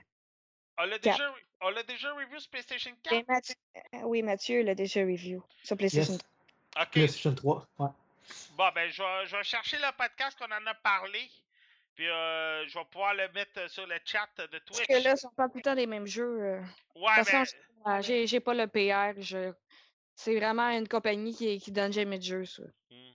On 0.77 0.83
l'a 0.85 0.99
déjà, 0.99 1.33
on 1.61 1.69
l'a 1.69 1.83
déjà 1.83 2.13
review 2.13 2.39
sur 2.39 2.49
PlayStation 2.49 2.91
4? 3.03 3.11
ben, 3.15 3.23
Mathieu- 3.27 3.55
euh, 3.95 3.97
oui, 4.03 4.21
Mathieu 4.21 4.63
l'a 4.63 4.75
déjà 4.75 5.01
review 5.01 5.43
sur 5.63 5.77
PlayStation. 5.77 6.13
Yes. 6.13 6.21
Ok. 6.81 6.91
PlayStation 6.91 7.33
3. 7.35 7.67
Ouais. 7.79 7.87
Bon, 8.57 8.69
ben, 8.75 8.89
je 8.89 9.01
vais, 9.01 9.25
je 9.25 9.35
vais 9.37 9.43
chercher 9.43 9.77
le 9.77 9.91
podcast 9.97 10.37
qu'on 10.37 10.45
en 10.53 10.65
a 10.67 10.73
parlé. 10.75 11.19
Puis, 11.95 12.07
euh, 12.07 12.65
je 12.67 12.77
vais 12.77 12.85
pouvoir 12.85 13.13
le 13.13 13.27
mettre 13.33 13.69
sur 13.69 13.85
le 13.87 13.95
chat 14.05 14.27
de 14.37 14.45
Parce 14.47 14.63
Twitch. 14.65 14.87
que 14.87 15.03
là, 15.03 15.15
ce 15.15 15.23
sont 15.23 15.31
pas 15.35 15.49
tout 15.49 15.57
le 15.57 15.61
temps 15.63 15.73
les 15.73 15.87
mêmes 15.87 16.05
jeux. 16.07 16.37
ouais, 16.37 16.59
De 16.59 16.61
toute 16.61 17.03
ben, 17.05 17.23
façon, 17.25 17.43
je- 17.85 17.91
euh, 17.91 18.01
j'ai 18.01 18.27
j'ai 18.27 18.39
pas 18.39 18.53
le 18.53 18.67
PR. 18.67 19.19
je- 19.21 19.51
C'est 20.15 20.35
vraiment 20.37 20.69
une 20.69 20.87
compagnie 20.87 21.33
qui, 21.33 21.59
qui 21.59 21.71
donne 21.71 21.91
jamais 21.93 22.17
de 22.19 22.23
jeux, 22.23 22.45
ça. 22.45 22.63
hmm. 22.91 23.08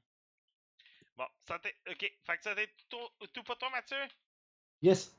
Bon, 1.17 1.27
ça 1.47 1.59
t'est. 1.59 1.77
Ok. 1.89 2.01
Fait 2.25 2.37
que 2.39 2.43
ça 2.43 2.55
t'est 2.55 2.71
tout, 2.89 3.09
tout 3.33 3.43
pour 3.45 3.57
toi, 3.59 3.71
Mathieu? 3.71 3.97
Yes. 4.83 5.15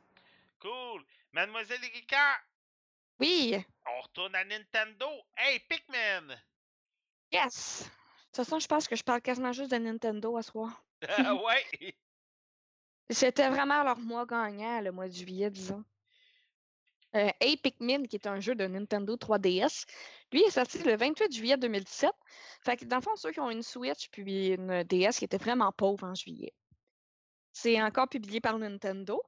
Cool. 0.59 1.05
Mademoiselle 1.31 1.83
Erika, 1.83 2.41
Oui! 3.19 3.55
on 3.85 4.01
retourne 4.01 4.35
à 4.35 4.43
Nintendo. 4.45 5.07
Hey, 5.37 5.59
Pikmin! 5.59 6.35
Yes! 7.31 7.83
De 7.83 7.89
toute 8.27 8.35
façon, 8.45 8.59
je 8.59 8.67
pense 8.67 8.87
que 8.87 8.95
je 8.95 9.03
parle 9.03 9.21
quasiment 9.21 9.51
juste 9.53 9.71
de 9.71 9.77
Nintendo 9.77 10.37
à 10.37 10.43
soir. 10.43 10.83
ouais? 11.45 11.65
C'était 13.09 13.49
vraiment 13.49 13.83
leur 13.83 13.99
mois 13.99 14.25
gagnant, 14.25 14.81
le 14.81 14.91
mois 14.91 15.07
de 15.07 15.13
juillet, 15.13 15.49
disons. 15.51 15.83
Euh, 17.15 17.29
Pikmin, 17.63 18.03
qui 18.03 18.17
est 18.17 18.27
un 18.27 18.39
jeu 18.39 18.55
de 18.55 18.67
Nintendo 18.67 19.15
3DS, 19.15 19.85
lui 20.31 20.41
est 20.41 20.51
sorti 20.51 20.79
le 20.79 20.97
28 20.97 21.31
juillet 21.31 21.57
2017. 21.57 22.11
Fait 22.63 22.77
que 22.77 22.85
dans 22.85 22.97
le 22.97 23.01
fond, 23.01 23.15
ceux 23.15 23.31
qui 23.31 23.39
ont 23.39 23.49
une 23.49 23.63
Switch 23.63 24.09
puis 24.09 24.49
une 24.49 24.83
DS 24.83 25.17
qui 25.17 25.25
étaient 25.25 25.37
vraiment 25.37 25.71
pauvres 25.71 26.05
en 26.05 26.15
juillet. 26.15 26.53
C'est 27.53 27.81
encore 27.81 28.09
publié 28.09 28.41
par 28.41 28.59
Nintendo. 28.59 29.21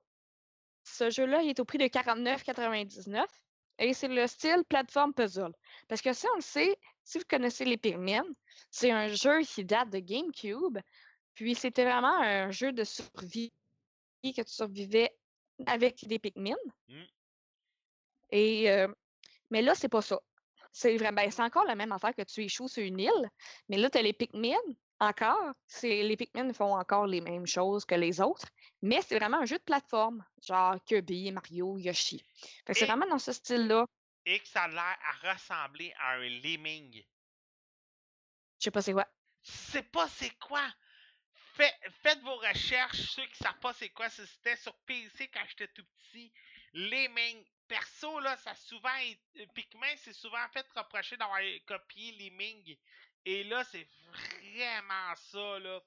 Ce 0.83 1.09
jeu-là, 1.09 1.41
il 1.41 1.49
est 1.49 1.59
au 1.59 1.65
prix 1.65 1.77
de 1.77 1.85
49,99 1.85 3.25
et 3.79 3.93
c'est 3.93 4.07
le 4.07 4.27
style 4.27 4.63
plateforme 4.67 5.13
puzzle. 5.13 5.53
Parce 5.87 6.01
que 6.01 6.11
si 6.11 6.25
on 6.33 6.35
le 6.35 6.41
sait, 6.41 6.77
si 7.03 7.19
vous 7.19 7.25
connaissez 7.29 7.63
les 7.63 7.77
Pikmin, 7.77 8.25
c'est 8.69 8.91
un 8.91 9.07
jeu 9.07 9.41
qui 9.41 9.63
date 9.63 9.89
de 9.89 9.99
GameCube. 9.99 10.79
Puis 11.35 11.55
c'était 11.55 11.83
vraiment 11.83 12.19
un 12.19 12.51
jeu 12.51 12.73
de 12.73 12.83
survie 12.83 13.53
que 14.23 14.41
tu 14.41 14.53
survivais 14.53 15.15
avec 15.65 16.05
des 16.07 16.19
Pikmin. 16.19 16.55
Mm. 16.89 17.03
Et 18.31 18.69
euh, 18.71 18.87
mais 19.51 19.61
là, 19.61 19.75
c'est 19.75 19.89
pas 19.89 20.01
ça. 20.01 20.19
C'est 20.71 20.97
vraiment 20.97 21.21
ben, 21.23 21.31
c'est 21.31 21.41
encore 21.43 21.65
la 21.65 21.75
même 21.75 21.91
affaire 21.91 22.15
que 22.15 22.23
tu 22.23 22.43
échoues 22.43 22.67
sur 22.67 22.83
une 22.83 22.99
île, 22.99 23.29
mais 23.69 23.77
là, 23.77 23.89
tu 23.89 23.97
as 23.97 24.01
les 24.03 24.13
Pikmin 24.13 24.57
encore. 24.99 25.53
C'est 25.67 26.03
les 26.03 26.17
Pikmin 26.17 26.53
font 26.53 26.75
encore 26.77 27.07
les 27.07 27.21
mêmes 27.21 27.47
choses 27.47 27.85
que 27.85 27.95
les 27.95 28.21
autres, 28.21 28.47
mais 28.81 29.01
c'est 29.01 29.17
vraiment 29.17 29.39
un 29.41 29.45
jeu 29.45 29.57
de 29.57 29.63
plateforme, 29.63 30.25
genre 30.45 30.75
Kirby, 30.85 31.31
Mario, 31.31 31.77
Yoshi. 31.77 32.23
Fait 32.65 32.73
que 32.73 32.79
c'est 32.79 32.85
vraiment 32.85 33.07
dans 33.07 33.19
ce 33.19 33.31
style-là. 33.33 33.85
et 34.25 34.39
que 34.39 34.47
ça 34.47 34.63
a 34.63 34.67
l'air 34.67 34.97
à 35.03 35.31
ressembler 35.33 35.93
à 35.99 36.13
un 36.15 36.29
lemming. 36.29 37.03
Je 38.59 38.63
sais 38.65 38.71
pas 38.71 38.81
c'est 38.81 38.93
quoi. 38.93 39.07
C'est 39.41 39.83
pas 39.91 40.07
c'est 40.09 40.37
quoi? 40.39 40.67
Fait- 41.55 41.73
faites 42.03 42.21
vos 42.21 42.35
recherches, 42.37 42.97
ceux 43.15 43.25
qui 43.27 43.37
savent 43.37 43.59
pas 43.59 43.73
c'est 43.73 43.89
quoi, 43.89 44.09
si 44.09 44.25
c'était 44.27 44.55
sur 44.57 44.75
PC 44.85 45.27
quand 45.29 45.43
j'étais 45.49 45.67
tout 45.69 45.85
petit. 45.99 46.31
Lemming. 46.73 47.43
Perso, 47.67 48.19
là, 48.19 48.37
ça 48.37 48.55
souvent 48.55 48.89
Pikmin 49.53 49.95
s'est 49.97 50.13
souvent 50.13 50.47
fait 50.49 50.65
reprocher 50.75 51.17
d'avoir 51.17 51.39
copié 51.65 52.11
Lemming. 52.13 52.77
Et 53.25 53.43
là, 53.43 53.63
c'est 53.63 53.87
vraiment 54.11 55.15
ça, 55.15 55.59
là. 55.59 55.81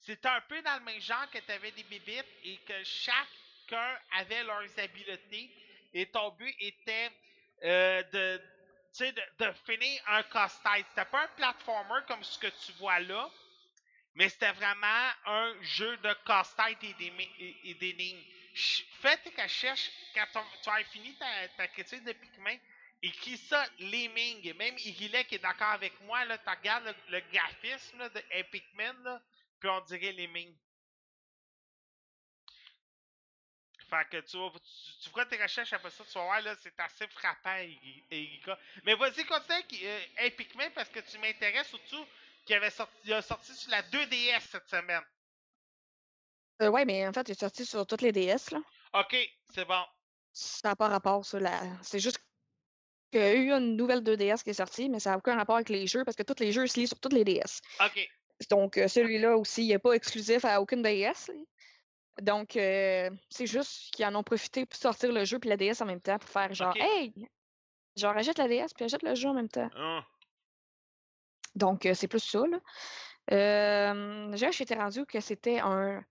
C'était 0.00 0.28
un 0.28 0.40
peu 0.42 0.60
dans 0.62 0.74
le 0.78 0.84
même 0.84 1.00
genre 1.00 1.28
que 1.30 1.38
tu 1.38 1.50
avais 1.52 1.72
des 1.72 1.82
bibites 1.84 2.26
et 2.44 2.58
que 2.58 2.84
chacun 2.84 3.98
avait 4.12 4.44
leurs 4.44 4.78
habiletés. 4.78 5.50
Et 5.92 6.06
ton 6.10 6.30
but 6.32 6.54
était 6.60 7.10
euh, 7.64 8.02
de, 8.04 8.42
de, 9.00 9.44
de 9.46 9.52
finir 9.66 10.02
un 10.06 10.22
casse-tête. 10.24 10.86
C'était 10.90 11.04
pas 11.10 11.24
un 11.24 11.28
platformer 11.28 12.00
comme 12.06 12.22
ce 12.24 12.38
que 12.38 12.48
tu 12.48 12.72
vois 12.72 13.00
là, 13.00 13.30
mais 14.14 14.28
c'était 14.28 14.52
vraiment 14.52 15.10
un 15.26 15.54
jeu 15.62 15.96
de 15.98 16.12
casse-tête 16.26 16.82
et 16.82 17.74
d'énigmes. 17.74 18.24
Fais 18.56 19.18
tes 19.18 19.42
recherches 19.42 19.90
quand 20.14 20.26
tu 20.62 20.70
as 20.70 20.84
fini 20.84 21.14
ta, 21.16 21.68
critique 21.68 22.04
de 22.04 22.12
Pikmin. 22.12 22.56
Écris 23.02 23.36
ça, 23.36 23.66
Lemming. 23.78 24.54
Même 24.54 24.78
Irilek 24.78 25.28
qui 25.28 25.34
est 25.34 25.40
d'accord 25.40 25.72
avec 25.72 26.00
moi, 26.00 26.24
là, 26.24 26.38
tu 26.38 26.48
regardes 26.48 26.94
le, 27.08 27.20
graphisme 27.32 28.08
de 28.08 28.42
Pikmin, 28.50 28.94
là, 29.04 29.20
puis 29.60 29.68
on 29.68 29.80
dirait 29.82 30.12
Lemming. 30.12 30.56
Fait 33.90 34.08
que 34.10 34.20
tu, 34.22 34.38
vas, 34.38 34.50
tu, 35.02 35.28
tes 35.28 35.42
recherches 35.42 35.72
après 35.74 35.90
ça, 35.90 36.04
tu 36.04 36.14
vas 36.14 36.24
voir, 36.24 36.56
c'est 36.60 36.80
assez 36.80 37.06
frappant, 37.08 37.56
Eri- 37.56 38.04
Erika. 38.10 38.58
Mais 38.84 38.94
vas-y, 38.94 39.24
continue 39.26 39.62
euh, 39.84 40.30
Pikmin 40.30 40.70
parce 40.70 40.88
que 40.88 41.00
tu 41.00 41.18
m'intéresses 41.18 41.68
surtout 41.68 42.04
qu'il 42.46 42.56
avait 42.56 42.72
il 43.04 43.12
a 43.12 43.22
sorti 43.22 43.54
sur 43.54 43.70
la 43.70 43.82
2DS 43.82 44.40
cette 44.40 44.68
semaine. 44.68 45.04
Euh, 46.62 46.68
ouais, 46.68 46.84
mais 46.84 47.06
en 47.06 47.12
fait, 47.12 47.28
il 47.28 47.32
est 47.32 47.40
sorti 47.40 47.64
sur 47.64 47.86
toutes 47.86 48.02
les 48.02 48.12
DS, 48.12 48.50
là. 48.52 48.58
Ok, 48.94 49.16
c'est 49.54 49.66
bon. 49.66 49.82
Ça 50.32 50.70
n'a 50.70 50.76
pas 50.76 50.88
rapport, 50.88 51.24
ça. 51.24 51.38
Là. 51.38 51.60
C'est 51.82 51.98
juste 51.98 52.18
qu'il 53.12 53.20
y 53.20 53.24
a 53.24 53.34
eu 53.34 53.50
une 53.52 53.76
nouvelle 53.76 54.02
2DS 54.02 54.42
qui 54.42 54.50
est 54.50 54.54
sortie, 54.54 54.88
mais 54.88 55.00
ça 55.00 55.10
n'a 55.10 55.18
aucun 55.18 55.36
rapport 55.36 55.56
avec 55.56 55.68
les 55.68 55.86
jeux 55.86 56.04
parce 56.04 56.16
que 56.16 56.22
tous 56.22 56.40
les 56.40 56.52
jeux 56.52 56.66
se 56.66 56.78
lisent 56.78 56.90
sur 56.90 57.00
toutes 57.00 57.12
les 57.12 57.24
DS. 57.24 57.60
Ok. 57.80 58.08
Donc, 58.50 58.76
euh, 58.76 58.88
celui-là 58.88 59.36
aussi, 59.36 59.64
il 59.64 59.68
n'est 59.68 59.78
pas 59.78 59.92
exclusif 59.92 60.44
à 60.44 60.60
aucune 60.60 60.82
DS. 60.82 61.30
Donc, 62.20 62.56
euh, 62.56 63.10
c'est 63.28 63.46
juste 63.46 63.94
qu'ils 63.94 64.06
en 64.06 64.14
ont 64.14 64.22
profité 64.22 64.64
pour 64.64 64.78
sortir 64.78 65.12
le 65.12 65.24
jeu 65.24 65.38
puis 65.38 65.50
la 65.50 65.56
DS 65.56 65.82
en 65.82 65.86
même 65.86 66.00
temps 66.00 66.18
pour 66.18 66.28
faire 66.28 66.52
genre, 66.54 66.74
hey, 66.76 67.12
genre, 67.96 68.16
achète 68.16 68.38
la 68.38 68.48
DS 68.48 68.72
puis 68.74 68.84
achète 68.84 69.02
le 69.02 69.14
jeu 69.14 69.28
en 69.28 69.34
même 69.34 69.48
temps. 69.48 69.68
Hum. 69.76 70.02
Donc, 71.54 71.86
euh, 71.86 71.94
c'est 71.94 72.08
plus 72.08 72.20
ça, 72.20 72.42
là. 72.46 72.58
Euh, 73.32 74.30
déjà, 74.30 74.50
j'étais 74.50 74.76
rendu 74.76 75.04
que 75.06 75.20
c'était 75.20 75.58
un. 75.58 76.04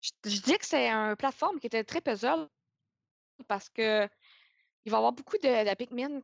Je, 0.00 0.10
dis 0.40 0.58
que 0.58 0.66
c'est 0.66 0.88
un 0.88 1.14
plateforme 1.16 1.60
qui 1.60 1.66
était 1.66 1.84
très 1.84 2.00
puzzle 2.00 2.48
parce 3.48 3.68
que 3.68 4.08
il 4.86 4.90
va 4.90 4.96
y 4.96 4.98
avoir 4.98 5.12
beaucoup 5.12 5.36
de, 5.36 5.68
de 5.70 5.74
Pikmin 5.74 6.20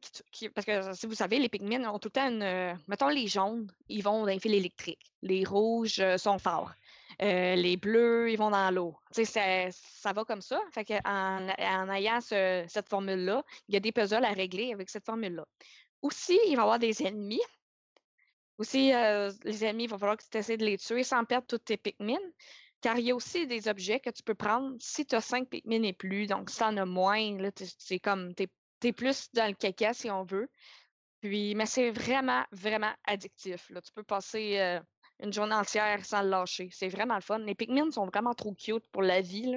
Parce 0.54 0.64
que 0.66 0.92
si 0.94 1.06
vous 1.06 1.14
savez, 1.14 1.38
les 1.38 1.48
Pikmin 1.50 1.84
ont 1.90 1.98
tout 1.98 2.08
le 2.08 2.12
temps 2.12 2.28
une. 2.28 2.42
euh, 2.42 2.74
Mettons 2.88 3.08
les 3.08 3.26
jaunes, 3.28 3.70
ils 3.88 4.02
vont 4.02 4.20
dans 4.20 4.26
les 4.26 4.40
fils 4.40 4.52
électriques. 4.54 5.12
Les 5.22 5.44
rouges 5.44 6.00
euh, 6.00 6.16
sont 6.16 6.38
forts. 6.38 6.72
Euh, 7.22 7.54
les 7.54 7.76
bleus, 7.76 8.30
ils 8.30 8.36
vont 8.38 8.50
dans 8.50 8.70
l'eau. 8.70 8.96
Ça, 9.12 10.12
va 10.14 10.24
comme 10.24 10.40
ça. 10.40 10.60
Fait 10.72 10.90
en, 11.04 11.48
en 11.50 11.90
ayant 11.90 12.20
ce- 12.22 12.64
cette 12.68 12.88
formule-là, 12.88 13.44
il 13.68 13.74
y 13.74 13.76
a 13.76 13.80
des 13.80 13.92
puzzles 13.92 14.24
à 14.24 14.32
régler 14.32 14.72
avec 14.72 14.88
cette 14.88 15.04
formule-là. 15.04 15.46
Aussi, 16.02 16.38
il 16.46 16.56
va 16.56 16.62
y 16.62 16.64
avoir 16.64 16.78
des 16.78 17.02
ennemis. 17.02 17.42
Aussi, 18.58 18.88
les 19.44 19.64
ennemis, 19.64 19.84
il 19.84 19.90
va 19.90 19.98
falloir 19.98 20.16
que 20.16 20.24
tu 20.30 20.38
essaies 20.38 20.56
de 20.56 20.64
les 20.64 20.78
tuer 20.78 21.04
sans 21.04 21.24
perdre 21.26 21.46
tous 21.46 21.58
tes 21.58 21.76
Pikmin. 21.76 22.18
Car 22.80 22.98
il 22.98 23.06
y 23.06 23.10
a 23.10 23.14
aussi 23.14 23.46
des 23.46 23.68
objets 23.68 24.00
que 24.00 24.10
tu 24.10 24.22
peux 24.22 24.34
prendre 24.34 24.76
si 24.80 25.06
tu 25.06 25.14
as 25.14 25.20
5 25.20 25.48
Pikmin 25.48 25.82
et 25.82 25.92
plus. 25.92 26.26
Donc, 26.26 26.50
si 26.50 26.62
en 26.62 26.76
as 26.76 26.84
moins, 26.84 27.36
c'est 27.78 27.98
comme, 27.98 28.34
tu 28.34 28.48
es, 28.84 28.92
plus 28.92 29.28
dans 29.32 29.48
le 29.48 29.54
caca 29.54 29.94
si 29.94 30.10
on 30.10 30.24
veut. 30.24 30.48
Puis, 31.20 31.54
mais 31.54 31.66
c'est 31.66 31.90
vraiment, 31.90 32.44
vraiment 32.52 32.92
addictif. 33.04 33.70
Là. 33.70 33.80
Tu 33.80 33.92
peux 33.92 34.02
passer 34.02 34.58
euh, 34.58 34.80
une 35.20 35.32
journée 35.32 35.54
entière 35.54 36.04
sans 36.04 36.22
le 36.22 36.28
lâcher. 36.28 36.68
C'est 36.72 36.88
vraiment 36.88 37.16
le 37.16 37.22
fun. 37.22 37.38
Les 37.38 37.54
Pikmin 37.54 37.90
sont 37.90 38.06
vraiment 38.06 38.34
trop 38.34 38.54
cute 38.54 38.86
pour 38.92 39.02
la 39.02 39.20
vie. 39.20 39.56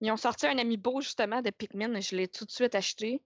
Ils 0.00 0.12
ont 0.12 0.16
sorti 0.16 0.46
un 0.46 0.58
amiibo 0.58 1.00
justement 1.00 1.40
de 1.40 1.50
Pikmin 1.50 1.94
et 1.94 2.02
je 2.02 2.14
l'ai 2.16 2.28
tout 2.28 2.44
de 2.44 2.50
suite 2.50 2.74
acheté. 2.74 3.22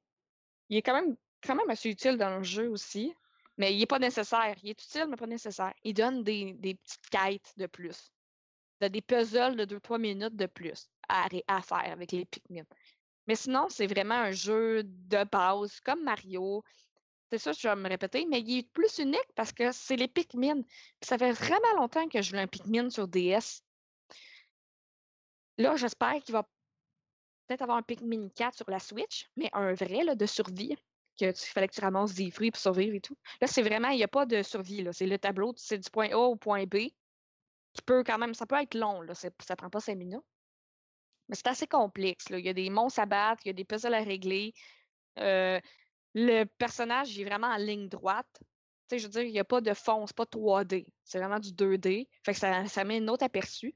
Il 0.69 0.77
est 0.77 0.83
quand 0.83 0.95
même, 0.95 1.17
quand 1.43 1.55
même 1.55 1.71
assez 1.71 1.91
utile 1.91 2.17
dans 2.17 2.37
le 2.37 2.45
jeu 2.45 2.69
aussi. 2.69 3.15
Mais 3.59 3.75
il 3.75 3.79
n'est 3.79 3.87
pas 3.87 3.99
nécessaire. 3.99 4.55
Il 4.62 4.71
est 4.71 4.83
utile, 4.83 5.07
mais 5.09 5.17
pas 5.17 5.27
nécessaire. 5.27 5.73
Il 5.83 5.95
donne 5.95 6.23
des, 6.23 6.53
des 6.55 6.75
petites 6.75 7.09
quêtes 7.11 7.53
de 7.57 7.67
plus. 7.67 8.12
De 8.81 8.89
des 8.89 9.01
puzzles 9.01 9.57
de 9.57 9.65
2-3 9.65 9.99
minutes 9.99 10.37
de 10.37 10.47
plus 10.47 10.91
à, 11.09 11.29
faire 11.62 11.93
avec 11.93 12.12
les 12.12 12.25
Pikmin. 12.25 12.65
Mais 13.27 13.35
sinon, 13.35 13.69
c'est 13.69 13.87
vraiment 13.87 14.15
un 14.15 14.33
jeu 14.33 14.83
de 14.85 15.25
base, 15.25 15.81
comme 15.81 16.03
Mario. 16.03 16.62
C'est 17.31 17.39
ça, 17.39 17.53
je 17.53 17.67
vais 17.67 17.75
me 17.75 17.89
répéter, 17.89 18.25
mais 18.27 18.41
il 18.41 18.59
est 18.59 18.71
plus 18.71 18.99
unique 18.99 19.33
parce 19.35 19.53
que 19.53 19.73
c'est 19.73 19.97
les 19.97 20.09
Pikmin. 20.09 20.62
Ça 21.01 21.19
fait 21.19 21.33
vraiment 21.33 21.75
longtemps 21.77 22.09
que 22.09 22.23
je 22.23 22.31
voulais 22.31 22.43
un 22.43 22.47
Pikmin 22.47 22.91
sur 22.91 23.09
DS. 23.09 23.62
Là, 25.59 25.75
j'espère 25.77 26.23
qu'il 26.23 26.35
va 26.35 26.43
peut-être 27.47 27.62
avoir 27.62 27.79
un 27.79 27.83
Pikmin 27.83 28.29
4 28.35 28.57
sur 28.57 28.71
la 28.71 28.79
Switch, 28.79 29.29
mais 29.37 29.51
un 29.53 29.73
vrai 29.75 30.05
là, 30.05 30.15
de 30.15 30.27
survie. 30.27 30.77
Que 31.19 31.33
tu 31.33 31.47
fallait 31.47 31.67
que 31.67 31.75
tu 31.75 31.81
ramasses 31.81 32.12
des 32.12 32.31
fruits 32.31 32.51
pour 32.51 32.61
survivre 32.61 32.95
et 32.95 33.01
tout. 33.01 33.17
Là, 33.41 33.47
c'est 33.47 33.62
vraiment, 33.62 33.89
il 33.89 33.97
n'y 33.97 34.05
a 34.05 34.09
pas 34.09 34.27
de 34.27 34.43
survie. 34.43 34.87
C'est 34.93 35.07
le 35.07 35.19
tableau, 35.19 35.55
c'est 35.57 35.79
du 35.79 35.89
point 35.89 36.11
A 36.11 36.19
au 36.19 36.37
point 36.37 36.67
B. 36.67 36.91
Qui 37.77 37.83
peut 37.83 38.03
quand 38.05 38.19
même, 38.19 38.33
ça 38.33 38.47
peut 38.47 38.57
être 38.57 38.75
long, 38.75 39.03
là. 39.03 39.15
Ça 39.15 39.57
prend 39.57 39.69
pas 39.69 39.81
5 39.81 39.97
minutes. 39.97 40.25
Mais 41.29 41.37
c'est 41.37 41.49
assez 41.49 41.67
complexe. 41.67 42.31
Là. 42.31 42.39
Il 42.39 42.47
y 42.47 42.49
a 42.49 42.55
des 42.55 42.71
monstres 42.71 43.01
à 43.01 43.07
battre, 43.07 43.43
il 43.45 43.49
y 43.49 43.51
a 43.51 43.53
des 43.53 43.65
puzzles 43.65 43.95
à 43.95 44.03
régler. 44.03 44.55
Euh, 45.19 45.61
le 46.15 46.45
personnage 46.45 47.15
il 47.15 47.23
est 47.23 47.25
vraiment 47.25 47.49
en 47.49 47.57
ligne 47.57 47.89
droite. 47.89 48.43
Je 48.91 49.03
veux 49.03 49.09
dire, 49.09 49.23
il 49.23 49.33
n'y 49.33 49.39
a 49.41 49.45
pas 49.45 49.61
de 49.61 49.75
fond, 49.75 50.07
c'est 50.07 50.17
pas 50.17 50.25
3D. 50.25 50.87
C'est 51.05 51.19
vraiment 51.19 51.41
du 51.41 51.51
2D. 51.51 52.09
Fait 52.25 52.33
que 52.33 52.39
ça, 52.39 52.67
ça 52.67 52.85
met 52.85 52.99
un 52.99 53.09
autre 53.09 53.25
aperçu. 53.25 53.75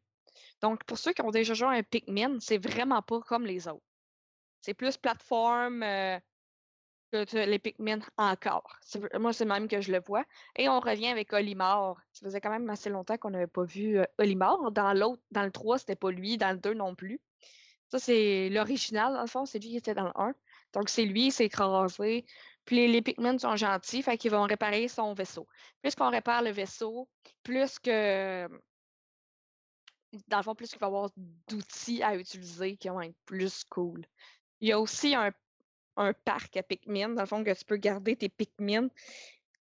Donc, 0.62 0.84
pour 0.84 0.96
ceux 0.96 1.12
qui 1.12 1.22
ont 1.22 1.30
déjà 1.30 1.52
joué 1.52 1.68
à 1.68 1.72
un 1.72 1.82
Pikmin, 1.82 2.38
c'est 2.40 2.58
vraiment 2.58 3.02
pas 3.02 3.20
comme 3.20 3.44
les 3.44 3.68
autres. 3.68 3.84
C'est 4.60 4.74
plus 4.74 4.96
plateforme 4.96 5.82
euh, 5.82 6.18
les 7.12 7.58
Pikmin 7.58 8.00
encore. 8.16 8.78
Moi, 9.18 9.32
c'est 9.32 9.44
même 9.44 9.68
que 9.68 9.80
je 9.80 9.92
le 9.92 10.00
vois. 10.00 10.24
Et 10.56 10.68
on 10.68 10.80
revient 10.80 11.08
avec 11.08 11.32
Olimar. 11.32 11.96
Ça 12.12 12.26
faisait 12.26 12.40
quand 12.40 12.50
même 12.50 12.68
assez 12.70 12.90
longtemps 12.90 13.16
qu'on 13.16 13.30
n'avait 13.30 13.46
pas 13.46 13.64
vu 13.64 13.98
euh, 13.98 14.04
Olimar. 14.18 14.70
Dans 14.70 14.92
l'autre, 14.92 15.22
dans 15.30 15.42
le 15.42 15.50
3, 15.50 15.78
c'était 15.78 15.96
pas 15.96 16.10
lui. 16.10 16.38
Dans 16.38 16.52
le 16.52 16.58
2 16.58 16.74
non 16.74 16.94
plus. 16.94 17.20
Ça, 17.88 17.98
c'est 17.98 18.48
l'original, 18.50 19.14
dans 19.14 19.22
le 19.22 19.26
fond. 19.26 19.46
C'est 19.46 19.58
lui 19.58 19.70
qui 19.70 19.76
était 19.76 19.94
dans 19.94 20.04
le 20.04 20.12
1. 20.14 20.34
Donc, 20.72 20.88
c'est 20.88 21.04
lui, 21.04 21.26
il 21.26 21.32
s'est 21.32 21.46
écrasé. 21.46 22.24
Puis 22.64 22.76
les, 22.76 22.88
les 22.88 23.02
Pikmin 23.02 23.38
sont 23.38 23.56
gentils, 23.56 24.02
fait 24.02 24.16
qu'ils 24.16 24.30
vont 24.30 24.42
réparer 24.42 24.86
son 24.86 25.14
vaisseau. 25.14 25.48
Plus 25.82 25.94
qu'on 25.94 26.10
répare 26.10 26.42
le 26.42 26.50
vaisseau, 26.50 27.08
plus 27.42 27.78
que. 27.78 28.48
Dans 30.28 30.38
le 30.38 30.42
fond, 30.42 30.54
plus 30.54 30.70
qu'il 30.70 30.78
va 30.78 30.86
y 30.86 30.88
avoir 30.88 31.10
d'outils 31.48 32.02
à 32.02 32.16
utiliser 32.16 32.76
qui 32.76 32.88
vont 32.88 33.00
être 33.00 33.16
plus 33.26 33.64
cool. 33.64 34.04
Il 34.60 34.68
y 34.68 34.72
a 34.72 34.80
aussi 34.80 35.14
un, 35.14 35.30
un 35.96 36.12
parc 36.12 36.56
à 36.56 36.62
Pikmin, 36.62 37.10
dans 37.10 37.22
le 37.22 37.26
fond, 37.26 37.44
que 37.44 37.56
tu 37.56 37.64
peux 37.64 37.76
garder 37.76 38.16
tes 38.16 38.28
Pikmin. 38.28 38.88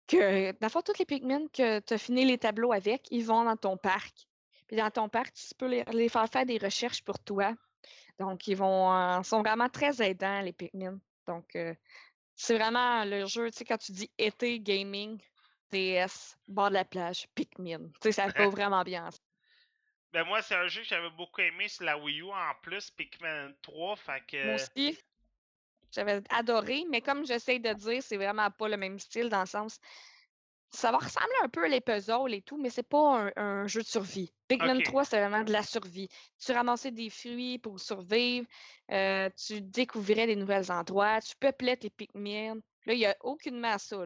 Que, 0.07 0.51
dans 0.51 0.67
le 0.67 0.69
fond, 0.69 0.81
tous 0.81 0.97
les 0.99 1.05
Pikmin 1.05 1.47
que 1.47 1.79
tu 1.79 1.93
as 1.93 1.97
fini 1.97 2.25
les 2.25 2.37
tableaux 2.37 2.73
avec, 2.73 3.07
ils 3.11 3.25
vont 3.25 3.43
dans 3.43 3.57
ton 3.57 3.77
parc. 3.77 4.27
Puis 4.67 4.77
dans 4.77 4.89
ton 4.91 5.09
parc, 5.09 5.33
tu 5.33 5.55
peux 5.55 5.67
les, 5.67 5.83
les 5.91 6.09
faire 6.09 6.29
faire 6.29 6.45
des 6.45 6.57
recherches 6.57 7.03
pour 7.03 7.19
toi. 7.19 7.53
Donc, 8.19 8.47
ils 8.47 8.55
vont 8.55 8.93
euh, 8.93 9.23
sont 9.23 9.41
vraiment 9.41 9.69
très 9.69 10.01
aidants, 10.01 10.41
les 10.41 10.53
Pikmin. 10.53 10.99
Donc, 11.27 11.55
euh, 11.55 11.73
c'est 12.35 12.57
vraiment 12.57 13.05
le 13.05 13.25
jeu, 13.25 13.51
tu 13.51 13.57
sais, 13.57 13.65
quand 13.65 13.77
tu 13.77 13.91
dis 13.91 14.11
été 14.17 14.59
gaming, 14.59 15.19
DS, 15.71 16.37
bord 16.47 16.69
de 16.69 16.75
la 16.75 16.85
plage, 16.85 17.27
Pikmin. 17.35 17.79
Tu 17.79 17.93
sais, 18.01 18.11
ça 18.11 18.27
va 18.27 18.47
vraiment 18.49 18.83
bien. 18.83 19.09
Ben 20.13 20.25
moi, 20.25 20.41
c'est 20.41 20.55
un 20.55 20.67
jeu 20.67 20.81
que 20.81 20.87
j'avais 20.87 21.09
beaucoup 21.11 21.41
aimé 21.41 21.69
sur 21.69 21.85
la 21.85 21.97
Wii 21.97 22.21
U 22.21 22.31
en 22.31 22.53
plus, 22.61 22.91
Pikmin 22.91 23.53
3, 23.61 23.95
fait 23.95 24.23
que... 24.27 24.45
Moi 24.45 24.55
aussi, 24.55 24.99
j'avais 25.91 26.21
adoré, 26.29 26.85
mais 26.89 27.01
comme 27.01 27.25
j'essaie 27.25 27.59
de 27.59 27.73
dire, 27.73 28.01
c'est 28.03 28.17
vraiment 28.17 28.49
pas 28.51 28.67
le 28.69 28.77
même 28.77 28.99
style 28.99 29.29
dans 29.29 29.41
le 29.41 29.45
sens. 29.45 29.79
Ça 30.73 30.91
va 30.91 30.99
ressembler 30.99 31.35
un 31.43 31.49
peu 31.49 31.65
à 31.65 31.67
les 31.67 31.81
puzzles 31.81 32.33
et 32.33 32.41
tout, 32.41 32.57
mais 32.57 32.69
c'est 32.69 32.83
pas 32.87 33.27
un, 33.27 33.31
un 33.35 33.67
jeu 33.67 33.81
de 33.81 33.87
survie. 33.87 34.33
Pikmin 34.47 34.77
Ok. 34.77 34.83
3, 34.83 35.03
c'est 35.05 35.19
vraiment 35.19 35.43
de 35.43 35.51
la 35.51 35.63
survie. 35.63 36.07
Tu 36.39 36.51
ramassais 36.53 36.91
des 36.91 37.09
fruits 37.09 37.59
pour 37.59 37.79
survivre, 37.79 38.47
euh, 38.91 39.29
tu 39.35 39.61
découvrais 39.61 40.27
des 40.27 40.35
nouveaux 40.37 40.71
endroits, 40.71 41.19
tu 41.21 41.35
peuplais 41.35 41.75
tes 41.77 41.89
Pikmin. 41.89 42.55
Là, 42.85 42.93
il 42.93 42.99
n'y 42.99 43.05
a 43.05 43.15
aucunement 43.21 43.77
ça. 43.77 43.97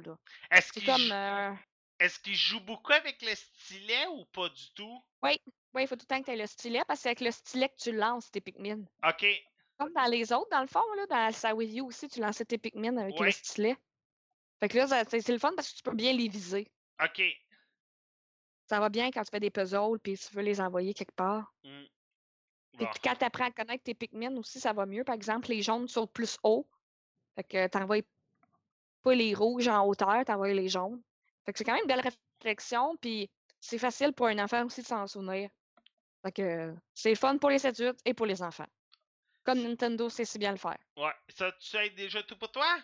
Est-ce 0.52 0.74
qu'il 0.74 0.84
comme. 0.86 1.12
euh, 1.12 1.54
est-ce 2.00 2.20
qu'il 2.20 2.36
joue 2.36 2.62
beaucoup 2.62 2.94
avec 2.94 3.22
le 3.22 3.36
stylet 3.36 4.08
ou 4.08 4.26
pas 4.26 4.50
du 4.50 4.72
tout? 4.74 5.04
Oui, 5.24 5.40
il 5.78 5.88
faut 5.88 5.96
tout 5.96 6.04
le 6.04 6.08
temps 6.08 6.20
que 6.22 6.26
tu 6.26 6.32
aies 6.32 6.38
le 6.38 6.48
stylet 6.48 6.84
parce 6.88 7.00
que 7.00 7.04
c'est 7.04 7.10
avec 7.10 7.22
le 7.22 7.32
stylet 7.32 7.70
que 7.70 7.76
tu 7.78 7.92
lances 7.92 8.32
tes 8.32 8.42
Pikmin. 8.42 8.86
Ok. 9.04 9.24
Comme 9.78 9.92
dans 9.94 10.06
les 10.06 10.32
autres, 10.34 10.50
dans 10.52 10.62
le 10.62 10.68
fond, 10.68 10.82
là, 10.96 11.06
dans 11.08 11.32
sa 11.34 11.54
Wii 11.54 11.80
U 11.80 11.82
aussi, 11.82 12.08
tu 12.08 12.20
lançais 12.22 12.46
tes 12.46 12.58
Pikmin 12.58 12.98
avec 12.98 13.20
Ouais. 13.20 13.26
le 13.28 13.32
stylet. 13.32 13.78
Fait 14.60 14.70
que 14.70 14.78
là, 14.78 15.04
c'est 15.08 15.30
le 15.30 15.38
fun 15.40 15.52
parce 15.56 15.70
que 15.72 15.78
tu 15.78 15.84
peux 15.84 15.96
bien 15.96 16.14
les 16.14 16.28
viser. 16.30 16.68
OK. 17.04 17.22
Ça 18.68 18.80
va 18.80 18.90
bien 18.90 19.12
quand 19.12 19.24
tu 19.24 19.30
fais 19.32 19.40
des 19.40 19.52
puzzles 19.52 20.00
puis 20.02 20.18
tu 20.18 20.34
veux 20.34 20.42
les 20.42 20.60
envoyer 20.62 20.94
quelque 20.94 21.14
part. 21.16 21.54
Hmm. 21.64 21.84
Puis 22.78 22.86
Bon. 22.86 22.92
quand 23.04 23.16
tu 23.16 23.26
apprends 23.26 23.46
à 23.46 23.52
connaître 23.52 23.84
tes 23.84 23.94
Pikmin 23.94 24.36
aussi, 24.38 24.60
ça 24.60 24.74
va 24.74 24.86
mieux. 24.86 25.04
Par 25.04 25.16
exemple, 25.16 25.50
les 25.50 25.62
jaunes 25.62 25.88
sautent 25.88 26.12
plus 26.14 26.38
haut. 26.44 26.68
Fait 27.36 27.44
que 27.44 27.68
t'envoies 27.68 28.02
pas 29.02 29.14
les 29.14 29.34
rouges 29.34 29.68
en 29.68 29.86
hauteur, 29.86 30.24
t'envoies 30.26 30.54
les 30.54 30.70
jaunes. 30.70 31.02
Fait 31.46 31.52
que 31.54 31.58
c'est 31.60 31.64
quand 31.64 31.74
même 31.74 31.84
une 31.84 31.88
belle 31.88 32.02
réflexion, 32.42 32.96
puis 32.98 33.30
c'est 33.60 33.78
facile 33.78 34.14
pour 34.14 34.28
un 34.28 34.40
enfant 34.40 34.66
aussi 34.66 34.82
de 34.82 34.88
s'en 34.88 35.06
souvenir. 35.06 35.50
Fait 36.24 36.32
que 36.32 36.74
c'est 36.94 37.10
le 37.12 37.16
fun 37.16 37.38
pour 37.38 37.50
les 37.52 37.66
adultes 37.66 38.00
et 38.04 38.14
pour 38.14 38.26
les 38.26 38.42
enfants. 38.42 38.66
Comme 39.46 39.62
Nintendo 39.62 40.10
sait 40.10 40.26
si 40.26 40.40
bien 40.40 40.52
le 40.52 40.58
faire. 40.58 40.78
Ouais. 40.98 41.14
Ça, 41.30 41.52
tu 41.54 41.78
as 41.78 41.88
déjà 41.90 42.24
tout 42.24 42.36
pour 42.38 42.52
toi? 42.52 42.78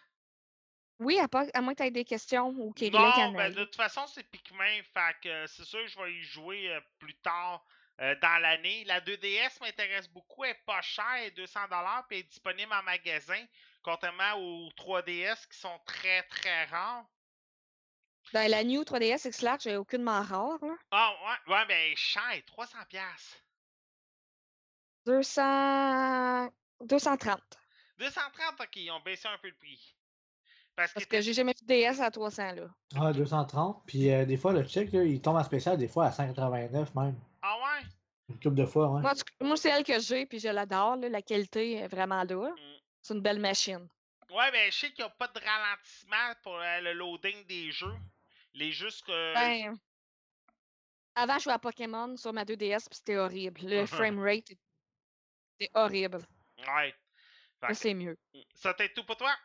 Oui, 1.00 1.18
à, 1.20 1.28
part- 1.28 1.48
à 1.56 1.62
moins 1.62 1.74
que 1.74 1.82
tu 1.82 1.88
aies 1.88 1.92
des 1.92 2.06
questions 2.06 2.50
ou 2.50 2.72
qu'il 2.72 2.94
y 2.94 2.96
ait 2.96 3.00
Non, 3.00 3.32
ben, 3.34 3.52
de 3.52 3.64
toute 3.64 3.76
façon, 3.76 4.06
c'est 4.06 4.24
Pikmin. 4.24 4.84
Fait 4.94 5.16
que 5.24 5.30
euh, 5.30 5.48
c'est 5.48 5.66
sûr 5.66 5.80
que 5.80 5.88
je 5.88 6.00
vais 6.00 6.14
y 6.14 6.22
jouer 6.22 6.70
euh, 6.72 6.80
plus 7.00 7.16
tard 7.16 7.66
euh, 8.02 8.14
dans 8.22 8.40
l'année. 8.40 8.84
La 8.86 9.02
2DS 9.02 9.60
m'intéresse 9.62 10.08
beaucoup. 10.08 10.44
Elle 10.44 10.52
est 10.52 10.64
pas 10.66 10.82
chère, 10.84 11.04
elle 11.18 11.30
est 11.30 11.38
200$ 11.38 12.04
puis 12.08 12.20
elle 12.20 12.26
est 12.26 12.30
disponible 12.30 12.72
en 12.72 12.84
magasin. 12.84 13.44
Contrairement 13.82 14.34
aux 14.36 14.70
3DS 14.78 15.48
qui 15.50 15.58
sont 15.58 15.80
très 15.88 16.22
très 16.24 16.66
rares. 16.66 17.06
Dans 18.34 18.50
la 18.52 18.64
New 18.64 18.84
3DS 18.84 19.28
XL, 19.32 19.58
j'ai 19.60 19.78
aucunement 19.78 20.22
rare. 20.22 20.60
Là. 20.62 20.76
Ah, 20.92 21.16
ouais, 21.26 21.54
ouais, 21.54 21.66
ben, 21.66 21.76
elle 21.78 21.92
est 21.94 21.96
chère, 21.96 22.22
300$. 22.46 22.86
piastres. 22.88 23.41
200... 25.06 26.50
230. 26.82 27.40
230, 28.00 28.56
ok, 28.60 28.76
ils 28.76 28.92
ont 28.92 29.00
baissé 29.02 29.28
un 29.28 29.38
peu 29.42 29.50
le 29.50 29.56
prix. 29.56 29.96
Parce, 30.76 30.94
Parce 30.94 31.06
que, 31.06 31.18
que 31.18 31.22
j'ai 31.22 31.34
jamais 31.34 31.54
vu 31.60 31.66
DS 31.66 32.02
à 32.02 32.10
300 32.10 32.54
là. 32.54 32.68
Ah, 32.96 33.14
230. 33.14 33.84
Puis 33.86 34.12
euh, 34.12 34.26
des 34.26 34.38
fois, 34.38 34.54
le 34.54 34.64
check, 34.64 34.92
là, 34.92 35.04
il 35.04 35.22
tombe 35.22 35.36
en 35.36 35.44
spécial, 35.44 35.78
des 35.78 35.88
fois 35.88 36.06
à 36.06 36.12
189 36.12 36.96
même. 36.96 37.20
Ah 37.42 37.58
ouais? 37.58 37.88
Une 38.30 38.40
couple 38.40 38.56
de 38.56 38.66
fois, 38.66 38.90
ouais. 38.90 39.02
Moi, 39.42 39.58
c'est 39.58 39.70
elle 39.70 39.84
que 39.84 40.00
j'ai, 40.00 40.26
puis 40.26 40.40
je 40.40 40.48
l'adore. 40.48 40.96
La 40.96 41.22
qualité 41.22 41.74
est 41.74 41.88
vraiment 41.88 42.24
là. 42.24 42.50
Mm. 42.50 42.78
C'est 43.02 43.14
une 43.14 43.22
belle 43.22 43.40
machine. 43.40 43.88
Ouais, 44.30 44.50
ben, 44.52 44.72
je 44.72 44.78
sais 44.78 44.92
qu'il 44.92 45.04
n'y 45.04 45.10
a 45.10 45.14
pas 45.14 45.28
de 45.28 45.40
ralentissement 45.40 46.34
pour 46.42 46.56
euh, 46.56 46.80
le 46.82 46.94
loading 46.94 47.46
des 47.48 47.72
jeux. 47.72 47.98
Les 48.54 48.72
jeux 48.72 48.90
que. 49.06 49.34
Ben, 49.34 49.76
avant, 51.16 51.38
je 51.38 51.44
jouais 51.44 51.54
à 51.54 51.60
Pokémon 51.60 52.16
sur 52.16 52.32
ma 52.32 52.46
2DS, 52.46 52.88
puis 52.88 52.98
c'était 52.98 53.18
horrible. 53.18 53.60
Le 53.64 53.86
framerate 53.86 54.54
était 55.62 55.72
horrible. 55.74 56.20
Ouais. 56.68 56.96
Que- 57.62 57.74
c'est 57.74 57.94
mieux. 57.94 58.18
Ça 58.56 58.74
t'aide 58.74 58.94
tout 58.94 59.04
pour 59.04 59.18
toi? 59.18 59.36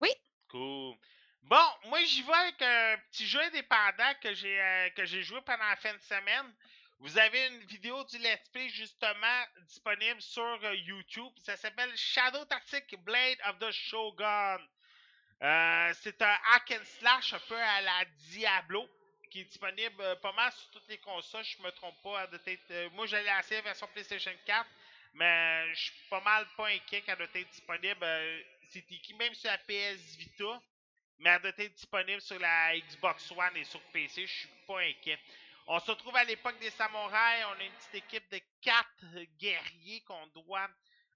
Oui. 0.00 0.10
Cool. 0.48 0.96
Bon, 1.42 1.66
moi 1.86 2.02
j'y 2.04 2.22
vais 2.22 2.32
avec 2.32 2.62
un 2.62 2.96
petit 3.10 3.26
jeu 3.26 3.40
indépendant 3.40 4.14
que 4.20 4.32
j'ai 4.34 4.60
euh, 4.60 4.90
que 4.90 5.04
j'ai 5.04 5.22
joué 5.22 5.40
pendant 5.42 5.64
la 5.64 5.76
fin 5.76 5.92
de 5.92 6.00
semaine. 6.00 6.54
Vous 6.98 7.18
avez 7.18 7.48
une 7.48 7.64
vidéo 7.64 8.04
du 8.04 8.18
Let's 8.18 8.48
Play 8.50 8.68
justement 8.68 9.44
disponible 9.66 10.22
sur 10.22 10.58
euh, 10.62 10.74
YouTube. 10.74 11.32
Ça 11.42 11.56
s'appelle 11.56 11.90
Shadow 11.96 12.44
Tactic 12.44 12.96
Blade 13.02 13.38
of 13.48 13.58
the 13.58 13.72
Shogun. 13.72 14.58
Euh, 15.42 15.92
c'est 16.00 16.22
un 16.22 16.38
hack 16.52 16.70
and 16.70 16.84
slash 16.84 17.32
un 17.34 17.40
peu 17.40 17.56
à 17.60 17.80
la 17.80 18.04
Diablo 18.30 18.88
qui 19.32 19.40
est 19.40 19.44
disponible 19.44 20.20
pas 20.20 20.32
mal 20.32 20.52
sur 20.52 20.70
toutes 20.70 20.88
les 20.88 20.98
consoles, 20.98 21.42
je 21.42 21.62
me 21.62 21.70
trompe 21.70 22.00
pas. 22.02 22.24
être, 22.46 22.70
euh, 22.70 22.90
moi 22.90 23.06
j'allais 23.06 23.30
essayer 23.40 23.56
la 23.56 23.62
version 23.62 23.88
PlayStation 23.88 24.30
4, 24.44 24.68
mais 25.14 25.74
je 25.74 25.80
suis 25.80 26.08
pas 26.08 26.20
mal 26.20 26.46
pas 26.56 26.68
inquiet 26.68 27.02
qu'elle 27.02 27.16
doit 27.16 27.26
être 27.34 27.50
disponible. 27.50 28.02
euh, 28.02 28.42
c'est 28.70 28.90
écrit 28.90 29.14
même 29.14 29.34
sur 29.34 29.50
la 29.50 29.58
PS 29.58 30.16
Vita, 30.16 30.60
mais 31.18 31.30
elle 31.30 31.42
doit 31.42 31.52
être 31.58 31.74
disponible 31.74 32.20
sur 32.20 32.38
la 32.38 32.78
Xbox 32.78 33.30
One 33.32 33.56
et 33.56 33.64
sur 33.64 33.80
PC, 33.92 34.26
je 34.26 34.32
suis 34.32 34.48
pas 34.66 34.80
inquiet. 34.80 35.18
On 35.66 35.78
se 35.78 35.90
retrouve 35.90 36.16
à 36.16 36.24
l'époque 36.24 36.58
des 36.58 36.70
samouraïs, 36.70 37.44
on 37.46 37.60
a 37.60 37.64
une 37.64 37.72
petite 37.72 37.94
équipe 37.94 38.30
de 38.30 38.40
quatre 38.60 39.24
guerriers 39.38 40.00
qu'on 40.00 40.26
doit, 40.28 40.68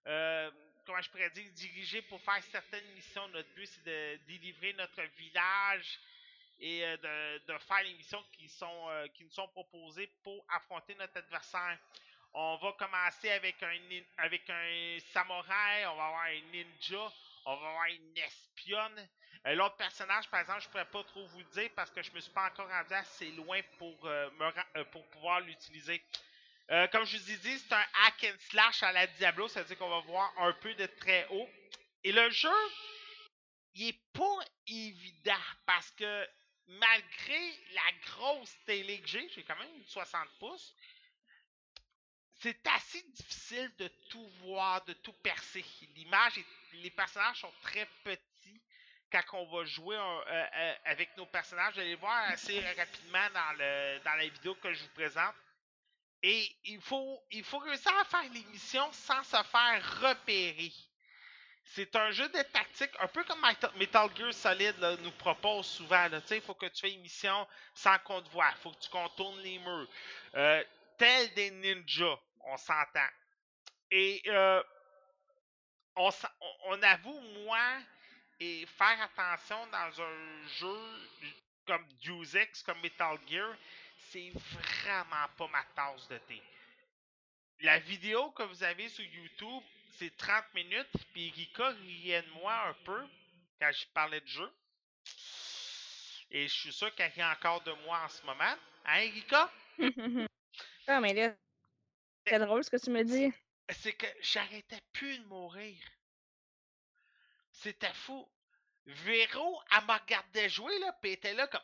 euh, 0.06 0.50
comment 0.84 1.00
je 1.00 1.10
pourrais 1.10 1.30
dire, 1.30 1.50
diriger 1.52 2.02
pour 2.02 2.20
faire 2.20 2.42
certaines 2.44 2.86
missions. 2.94 3.26
Notre 3.28 3.52
but 3.54 3.66
c'est 3.66 3.84
de 3.84 4.16
délivrer 4.26 4.72
notre 4.74 5.02
village 5.16 5.98
et 6.60 6.84
euh, 6.84 7.38
de, 7.46 7.58
faire 7.58 7.82
les 7.82 7.94
missions 7.94 8.22
qui, 8.32 8.48
sont, 8.48 8.88
euh, 8.90 9.08
qui 9.08 9.24
nous 9.24 9.30
sont 9.30 9.48
proposées 9.48 10.10
pour 10.22 10.44
affronter 10.48 10.94
notre 10.94 11.16
adversaire. 11.16 11.78
On 12.38 12.56
va 12.56 12.72
commencer 12.72 13.30
avec 13.30 13.62
un, 13.62 14.98
samouraï, 15.10 15.86
on 15.86 15.96
va 15.96 16.04
avoir 16.04 16.24
un 16.24 16.40
ninja, 16.52 17.10
on 17.46 17.56
va 17.56 17.68
avoir 17.68 17.86
une 17.86 18.18
espionne. 18.18 19.08
Euh, 19.46 19.54
L'autre 19.54 19.76
personnage, 19.76 20.28
par 20.28 20.40
exemple, 20.40 20.60
je 20.60 20.68
pourrais 20.68 20.84
pas 20.84 21.02
trop 21.04 21.26
vous 21.28 21.38
le 21.38 21.44
dire 21.46 21.70
parce 21.74 21.90
que 21.90 22.02
je 22.02 22.12
me 22.12 22.20
suis 22.20 22.32
pas 22.32 22.48
encore 22.48 22.68
rendu 22.68 22.92
assez 22.92 23.30
loin 23.30 23.62
pour, 23.78 24.04
euh, 24.04 24.28
euh, 24.76 24.84
pouvoir 24.84 25.40
l'utiliser. 25.40 26.04
Comme 26.92 27.06
je 27.06 27.16
vous 27.16 27.30
ai 27.30 27.36
dit, 27.38 27.58
c'est 27.58 27.72
un 27.72 27.86
hack 28.04 28.24
and 28.24 28.36
slash 28.50 28.82
à 28.82 28.92
la 28.92 29.06
Diablo, 29.06 29.48
ça 29.48 29.62
veut 29.62 29.68
dire 29.68 29.78
qu'on 29.78 29.88
va 29.88 30.00
voir 30.00 30.30
un 30.36 30.52
peu 30.52 30.74
de 30.74 30.84
très 30.84 31.26
haut. 31.30 31.48
Et 32.04 32.12
le 32.12 32.28
jeu, 32.28 32.50
il 33.76 33.88
est 33.88 34.00
pas 34.12 34.40
évident 34.66 35.32
parce 35.64 35.90
que 35.92 36.28
malgré 36.66 37.50
la 37.72 37.92
grosse 38.08 38.54
télé 38.66 39.00
que 39.00 39.06
j'ai, 39.06 39.26
j'ai 39.30 39.42
quand 39.44 39.56
même 39.56 39.74
une 39.74 39.86
60 39.86 40.28
pouces, 40.38 40.74
c'est 42.38 42.66
assez 42.68 43.02
difficile 43.02 43.72
de 43.78 43.88
tout 44.10 44.28
voir, 44.42 44.84
de 44.84 44.92
tout 44.94 45.12
percer. 45.14 45.64
L'image, 45.94 46.38
est- 46.38 46.46
les 46.74 46.90
personnages 46.90 47.40
sont 47.40 47.52
très 47.62 47.86
petits 48.04 48.60
quand 49.10 49.22
on 49.32 49.56
va 49.56 49.64
jouer 49.64 49.96
un- 49.96 50.20
euh, 50.26 50.46
euh, 50.54 50.74
avec 50.84 51.16
nos 51.16 51.26
personnages. 51.26 51.74
Vous 51.74 51.80
allez 51.80 51.94
voir 51.94 52.30
assez 52.30 52.60
rapidement 52.74 53.30
dans, 53.32 54.16
la 54.16 54.28
vidéo 54.28 54.54
que 54.56 54.72
je 54.72 54.82
vous 54.82 54.94
présente. 54.94 55.34
Et 56.22 56.56
il 56.64 56.80
faut, 56.80 57.22
réussir 57.30 57.92
à 57.98 58.04
faire 58.04 58.22
les 58.32 58.44
missions 58.44 58.90
sans 58.92 59.22
se 59.22 59.42
faire 59.44 60.00
repérer. 60.00 60.72
C'est 61.64 61.94
un 61.96 62.10
jeu 62.10 62.28
de 62.28 62.42
tactique, 62.42 62.90
un 63.00 63.08
peu 63.08 63.24
comme 63.24 63.44
Metal 63.76 64.08
Gear 64.16 64.32
Solid 64.32 64.76
nous 65.02 65.10
propose 65.12 65.66
souvent. 65.66 66.08
Il 66.30 66.40
faut 66.40 66.54
que 66.54 66.66
tu 66.66 66.80
fasses 66.80 66.92
une 66.92 67.46
sans 67.74 67.98
qu'on 67.98 68.22
te 68.22 68.28
voie. 68.30 68.50
Il 68.52 68.62
faut 68.62 68.70
que 68.70 68.80
tu 68.80 68.88
contournes 68.88 69.40
les 69.40 69.58
murs. 69.58 69.88
Euh, 70.36 70.64
tel 70.98 71.32
des 71.34 71.50
ninjas, 71.50 72.18
on 72.40 72.56
s'entend. 72.56 73.08
Et 73.90 74.22
euh, 74.26 74.62
on, 75.96 76.82
avoue, 76.82 77.20
moi, 77.44 77.78
et 78.40 78.66
faire 78.66 79.00
attention 79.02 79.66
dans 79.68 80.02
un 80.02 80.48
jeu 80.58 80.78
comme 81.66 81.86
Deus 82.02 82.36
Ex, 82.36 82.62
comme 82.62 82.80
Metal 82.80 83.18
Gear, 83.28 83.56
c'est 84.10 84.30
vraiment 84.30 85.26
pas 85.36 85.48
ma 85.48 85.64
tasse 85.74 86.06
de 86.08 86.18
thé. 86.18 86.42
La 87.60 87.78
vidéo 87.78 88.30
que 88.32 88.42
vous 88.42 88.62
avez 88.62 88.88
sur 88.88 89.04
YouTube, 89.04 89.62
c'est 89.98 90.14
30 90.16 90.44
minutes, 90.54 91.06
puis 91.12 91.28
Erika 91.28 91.68
riait 91.70 92.22
de 92.22 92.30
moi 92.30 92.68
un 92.68 92.74
peu 92.84 93.06
quand 93.58 93.72
je 93.72 93.86
parlais 93.94 94.20
de 94.20 94.26
jeu. 94.26 94.52
Et 96.30 96.48
je 96.48 96.54
suis 96.54 96.72
sûr 96.72 96.94
qu'elle 96.94 97.12
rit 97.12 97.24
encore 97.24 97.62
de 97.62 97.72
moi 97.84 98.02
en 98.04 98.08
ce 98.08 98.24
moment. 98.26 98.54
Hein, 98.84 98.98
Erika? 98.98 99.50
ah, 100.88 101.00
mais 101.00 101.14
là, 101.14 101.34
c'est 102.26 102.38
drôle 102.38 102.64
ce 102.64 102.70
que 102.70 102.76
tu 102.76 102.90
me 102.90 103.02
dis. 103.04 103.32
c'est 103.70 103.92
que 103.94 104.06
j'arrêtais 104.20 104.80
plus 104.92 105.18
de 105.18 105.24
mourir. 105.26 105.76
C'était 107.52 107.92
fou. 107.94 108.28
Véro, 108.86 109.60
elle 109.72 109.84
me 109.86 109.92
regardait 109.92 110.48
jouer, 110.48 110.78
là, 110.78 110.92
pis 111.02 111.10
était 111.10 111.34
là 111.34 111.46
comme 111.48 111.60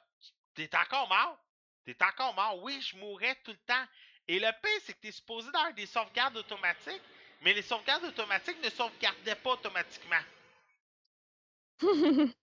T'es 0.55 0.69
encore 0.77 1.09
mort? 1.09 1.39
T'es 1.85 1.97
encore 2.03 2.35
mort? 2.35 2.63
Oui, 2.63 2.81
je 2.83 2.97
mourais 2.97 3.37
tout 3.45 3.53
le 3.53 3.59
temps. 3.59 3.87
Et 4.29 4.39
le 4.39 4.51
pire, 4.63 4.81
c'est 4.85 4.95
que 4.95 5.01
t'es 5.01 5.13
supposé 5.13 5.51
d'avoir 5.53 5.73
des 5.75 5.87
sauvegardes 5.87 6.37
automatiques, 6.37 7.03
mais 7.41 7.55
les 7.55 7.63
sauvegardes 7.63 8.05
automatiques 8.05 8.63
ne 8.63 8.71
sauvegardaient 8.71 9.37
pas 9.37 9.53
automatiquement. 9.53 10.21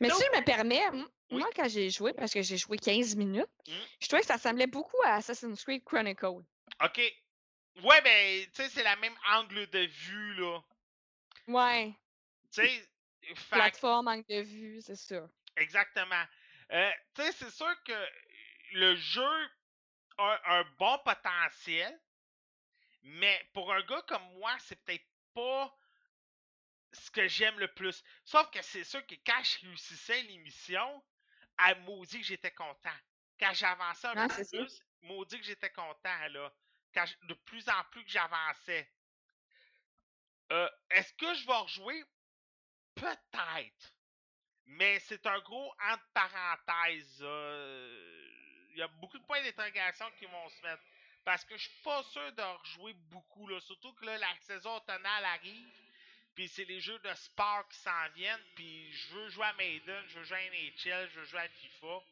Mais 0.00 0.10
si 0.10 0.22
je 0.32 0.38
me 0.38 0.44
permets, 0.44 0.82
Oui. 0.90 1.38
moi, 1.38 1.48
quand 1.54 1.68
j'ai 1.68 1.90
joué, 1.90 2.12
parce 2.12 2.32
que 2.32 2.42
j'ai 2.42 2.56
joué 2.56 2.76
15 2.78 3.16
minutes, 3.16 3.46
Mm. 3.66 3.72
je 4.00 4.06
trouvais 4.08 4.20
que 4.20 4.26
ça 4.26 4.34
ressemblait 4.34 4.66
beaucoup 4.66 5.00
à 5.04 5.14
Assassin's 5.16 5.62
Creed 5.64 5.84
Chronicle. 5.84 6.42
Ok. 6.82 6.98
Ouais, 7.82 8.00
ben, 8.02 8.44
tu 8.46 8.50
sais, 8.62 8.68
c'est 8.68 8.82
la 8.84 8.96
même 8.96 9.16
angle 9.32 9.68
de 9.70 9.80
vue, 9.86 10.34
là. 10.34 10.60
Ouais, 11.48 11.92
Tu 12.52 12.62
sais, 12.66 12.88
plateforme, 13.50 14.08
angle 14.08 14.24
de 14.28 14.40
vue, 14.42 14.80
c'est 14.80 14.96
sûr. 14.96 15.28
Exactement. 15.56 16.22
Euh, 16.72 16.90
tu 17.14 17.22
sais, 17.22 17.32
c'est 17.32 17.50
sûr 17.50 17.74
que 17.84 18.06
le 18.72 18.94
jeu 18.96 19.48
a 20.18 20.58
un 20.58 20.64
bon 20.78 20.98
potentiel, 21.04 22.00
mais 23.02 23.44
pour 23.52 23.72
un 23.72 23.82
gars 23.82 24.02
comme 24.06 24.22
moi, 24.38 24.54
c'est 24.60 24.80
peut-être 24.84 25.04
pas 25.34 25.76
ce 26.94 27.10
que 27.10 27.28
j'aime 27.28 27.58
le 27.58 27.68
plus. 27.74 28.02
Sauf 28.24 28.50
que 28.50 28.62
c'est 28.62 28.84
sûr 28.84 29.06
que 29.06 29.14
quand 29.26 29.42
je 29.44 29.66
réussissais 29.66 30.22
l'émission, 30.24 31.04
à 31.58 31.74
maudit 31.76 32.20
que 32.20 32.26
j'étais 32.26 32.52
content. 32.52 32.96
Quand 33.40 33.52
j'avançais 33.54 34.08
un 34.08 34.16
peu 34.16 34.28
c'est 34.28 34.44
ça. 34.44 34.58
plus, 34.58 34.82
maudit 35.02 35.38
que 35.40 35.46
j'étais 35.46 35.70
content, 35.70 36.28
là. 36.28 36.52
Quand 36.94 37.06
je- 37.06 37.26
de 37.28 37.34
plus 37.34 37.68
en 37.68 37.84
plus 37.90 38.04
que 38.04 38.10
j'avançais. 38.10 38.90
Euh, 40.52 40.68
Est-ce 40.90 41.12
que 41.14 41.34
je 41.34 41.46
vais 41.46 41.52
rejouer? 41.56 42.04
Peut-être. 42.94 43.94
Mais 44.66 44.98
c'est 45.00 45.26
un 45.26 45.40
gros 45.40 45.72
entre 45.80 46.04
parenthèses. 46.14 47.18
euh, 47.22 48.30
Il 48.70 48.78
y 48.78 48.82
a 48.82 48.88
beaucoup 48.88 49.18
de 49.18 49.24
points 49.24 49.42
d'interrogation 49.42 50.10
qui 50.18 50.26
vont 50.26 50.48
se 50.50 50.62
mettre. 50.62 50.82
Parce 51.24 51.44
que 51.44 51.56
je 51.56 51.64
suis 51.68 51.82
pas 51.82 52.02
sûr 52.04 52.32
de 52.32 52.42
rejouer 52.42 52.94
beaucoup. 52.94 53.46
Là. 53.48 53.60
Surtout 53.60 53.94
que 53.94 54.04
là, 54.06 54.18
la 54.18 54.36
saison 54.40 54.76
automnale 54.76 55.24
arrive. 55.26 55.83
Puis 56.34 56.48
c'est 56.48 56.64
les 56.64 56.80
jeux 56.80 56.98
de 56.98 57.14
sport 57.14 57.66
qui 57.68 57.78
s'en 57.78 58.08
viennent. 58.14 58.40
Puis 58.56 58.92
je 58.92 59.14
veux 59.14 59.28
jouer 59.28 59.46
à 59.46 59.52
Maiden, 59.54 60.02
je 60.08 60.18
veux 60.18 60.24
jouer 60.24 60.36
à 60.38 60.50
NHL, 60.50 61.08
je 61.14 61.20
veux 61.20 61.26
jouer 61.26 61.40
à 61.40 61.48
FIFA. 61.48 62.02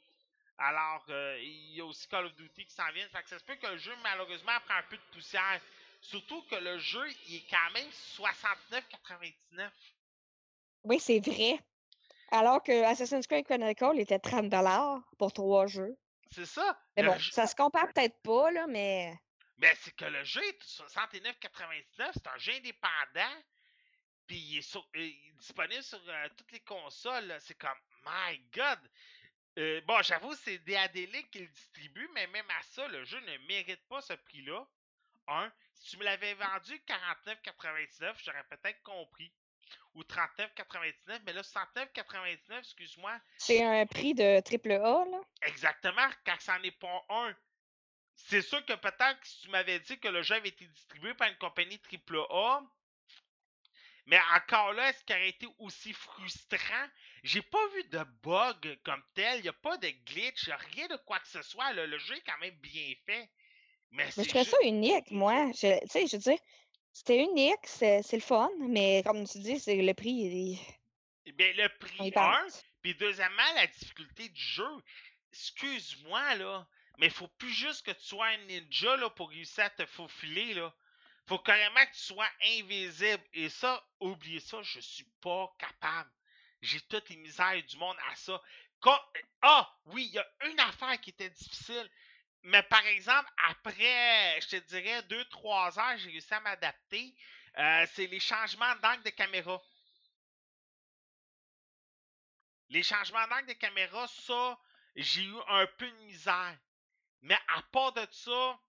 Alors, 0.59 1.05
euh, 1.09 1.39
il 1.41 1.75
y 1.75 1.81
a 1.81 1.85
aussi 1.85 2.07
Call 2.09 2.27
of 2.27 2.35
Duty 2.35 2.67
qui 2.67 2.75
s'en 2.75 2.91
vient. 2.93 3.09
Fait 3.09 3.23
que 3.23 3.29
ça 3.29 3.39
se 3.39 3.45
peut 3.45 3.57
que 3.57 3.67
le 3.67 3.79
jeu, 3.79 3.95
malheureusement, 4.03 4.53
prend 4.67 4.75
un 4.77 4.83
peu 4.85 4.97
de 4.97 5.03
poussière. 5.13 5.61
Surtout 6.01 6.43
que 6.43 6.57
le 6.57 6.79
jeu, 6.79 7.09
il 7.29 7.37
est 7.37 7.47
quand 7.51 7.71
même 7.73 7.89
69,99. 7.91 9.71
Oui, 10.85 10.99
c'est 11.01 11.21
vrai. 11.21 11.59
Alors 12.31 12.63
que 12.63 12.85
Assassin's 12.85 13.27
Creed 13.27 13.45
Chronicle 13.47 13.99
était 13.99 14.19
30$ 14.19 15.03
pour 15.19 15.33
trois 15.33 15.67
jeux. 15.67 15.97
C'est 16.31 16.47
ça. 16.47 16.79
Mais 16.97 17.03
bon, 17.05 17.19
jeu- 17.19 17.31
ça 17.33 17.47
se 17.47 17.55
compare 17.55 17.93
peut-être 17.93 18.21
pas, 18.23 18.51
là, 18.51 18.67
mais 18.67 19.13
Mais 19.59 19.75
c'est 19.77 19.95
que 19.95 20.07
le 20.07 20.25
jeu 20.25 20.43
est 20.43 20.63
69,99, 20.65 22.11
c'est 22.15 22.27
un 22.27 22.39
jeu 22.39 22.53
indépendant. 22.55 23.43
Puis 24.33 24.41
il 24.41 24.59
est, 24.61 24.63
sur- 24.63 24.89
euh, 24.97 25.01
il 25.05 25.29
est 25.29 25.33
disponible 25.37 25.83
sur 25.83 26.01
euh, 26.09 26.29
toutes 26.39 26.53
les 26.53 26.61
consoles. 26.61 27.37
C'est 27.41 27.59
comme, 27.59 27.77
my 28.07 28.39
god! 28.57 28.79
Euh, 29.59 29.83
bon, 29.83 30.01
j'avoue, 30.01 30.35
c'est 30.37 30.57
DAD 30.61 30.95
qui 31.31 31.41
le 31.41 31.47
distribue, 31.49 32.09
mais 32.15 32.27
même 32.29 32.49
à 32.49 32.63
ça, 32.63 32.89
le 32.89 33.05
jeu 33.05 33.21
ne 33.21 33.37
mérite 33.47 33.87
pas 33.89 34.01
ce 34.01 34.15
prix-là. 34.15 34.67
Un, 35.29 35.53
si 35.75 35.91
tu 35.91 35.97
me 35.99 36.05
l'avais 36.05 36.33
vendu 36.33 36.83
49,99, 37.27 38.15
j'aurais 38.25 38.45
peut-être 38.45 38.83
compris. 38.83 39.31
Ou 39.93 40.03
39,99, 40.03 41.21
mais 41.27 41.35
là, 41.35 41.43
69,99, 41.43 42.59
excuse-moi, 42.61 43.21
c'est 43.37 43.63
un 43.63 43.85
prix 43.85 44.15
de 44.15 44.41
triple 44.41 44.73
A, 44.73 45.05
là? 45.05 45.21
Exactement, 45.43 46.09
quand 46.25 46.41
ça 46.41 46.57
n'en 46.57 46.65
est 46.65 46.71
pas 46.71 47.05
un. 47.11 47.37
C'est 48.15 48.41
sûr 48.41 48.65
que 48.65 48.73
peut-être 48.73 49.21
que 49.21 49.27
si 49.27 49.43
tu 49.43 49.51
m'avais 49.51 49.79
dit 49.81 50.01
que 50.01 50.09
le 50.09 50.23
jeu 50.23 50.37
avait 50.37 50.49
été 50.49 50.67
distribué 50.69 51.13
par 51.13 51.29
une 51.29 51.37
compagnie 51.37 51.79
AAA, 52.11 52.63
mais 54.07 54.19
encore 54.35 54.73
là, 54.73 54.91
est-ce 54.91 55.05
qu'il 55.05 55.15
aurait 55.17 55.29
été 55.29 55.47
aussi 55.59 55.93
frustrant? 55.93 56.89
J'ai 57.23 57.43
pas 57.43 57.67
vu 57.75 57.85
de 57.85 58.05
bug 58.23 58.79
comme 58.85 59.03
tel, 59.15 59.39
il 59.39 59.43
n'y 59.43 59.49
a 59.49 59.53
pas 59.53 59.77
de 59.79 59.89
glitch, 60.07 60.47
y 60.49 60.51
a 60.53 60.57
rien 60.57 60.89
de 60.89 60.97
quoi 61.07 61.19
que 61.21 61.29
ce 61.29 61.43
soit. 61.43 61.73
là. 61.73 61.87
Le 61.87 61.99
jeu 61.99 62.17
est 62.17 62.23
quand 62.27 62.39
même 62.39 62.57
bien 62.57 62.93
fait. 63.07 63.29
Mais, 63.91 64.11
je 64.11 64.23
trouvais 64.23 64.45
ju- 64.45 64.51
ça 64.51 64.57
unique, 64.63 65.11
moi. 65.11 65.51
Tu 65.53 65.59
sais, 65.61 65.83
je 66.07 66.17
veux 66.17 66.23
dire, 66.23 66.39
c'était 66.93 67.23
unique, 67.23 67.65
c'est 67.65 68.03
le 68.13 68.21
fun, 68.21 68.51
mais 68.61 69.03
comme 69.05 69.27
tu 69.27 69.39
dis, 69.39 69.61
c'est 69.61 69.77
le 69.77 69.95
prix. 69.95 70.59
il- 71.25 71.33
bien, 71.35 71.53
le 71.53 71.69
prix 71.79 72.07
y 72.07 72.09
1, 72.09 72.11
pense. 72.11 72.65
Puis 72.83 72.95
deuxièmement, 72.95 73.53
la 73.55 73.67
difficulté 73.69 74.29
du 74.29 74.41
jeu. 74.43 74.69
Excuse-moi, 75.33 76.35
là, 76.37 76.67
mais 76.99 77.09
faut 77.11 77.29
plus 77.39 77.51
juste 77.53 77.87
que 77.87 77.93
tu 77.93 78.05
sois 78.05 78.27
un 78.27 78.37
ninja 78.47 78.97
là, 78.97 79.09
pour 79.11 79.31
réussir 79.31 79.65
à 79.65 79.71
te 79.71 79.87
faufiler. 79.87 80.55
Là. 80.55 80.75
Faut 81.33 81.39
carrément 81.39 81.87
que 81.87 81.93
tu 81.95 82.01
sois 82.01 82.29
invisible. 82.45 83.25
Et 83.33 83.49
ça, 83.49 83.83
oubliez 84.01 84.39
ça, 84.39 84.61
je 84.61 84.81
suis 84.81 85.11
pas 85.23 85.51
capable. 85.59 86.11
J'ai 86.61 86.79
toutes 86.83 87.09
les 87.09 87.17
misères 87.17 87.63
du 87.65 87.79
monde 87.79 87.97
à 88.11 88.15
ça. 88.17 88.39
Quand- 88.81 89.01
Ah, 89.41 89.75
oui, 89.87 90.05
il 90.09 90.13
y 90.13 90.19
a 90.19 90.27
une 90.45 90.61
affaire 90.61 91.01
qui 91.01 91.09
était 91.09 91.31
difficile. 91.31 91.91
Mais 92.43 92.63
par 92.65 92.85
exemple, 92.85 93.31
après, 93.49 94.39
je 94.43 94.49
te 94.49 94.57
dirais, 94.57 95.03
2-3 95.05 95.79
heures, 95.79 95.97
j'ai 95.97 96.11
réussi 96.11 96.35
à 96.35 96.41
m'adapter. 96.41 97.15
Euh, 97.57 97.87
c'est 97.95 98.09
les 98.09 98.21
changements 98.21 98.77
d'angle 98.83 99.03
de 99.03 99.11
caméra. 99.11 99.59
Les 102.69 102.83
changements 102.83 103.27
d'angle 103.29 103.47
de 103.47 103.55
caméra, 103.55 104.07
ça, 104.07 104.61
j'ai 104.97 105.23
eu 105.23 105.37
un 105.49 105.67
peu 105.79 105.91
de 105.91 105.97
misère. 106.05 106.59
Mais 107.23 107.39
à 107.57 107.63
part 107.73 107.95
de 107.95 108.07
ça, 108.11 108.61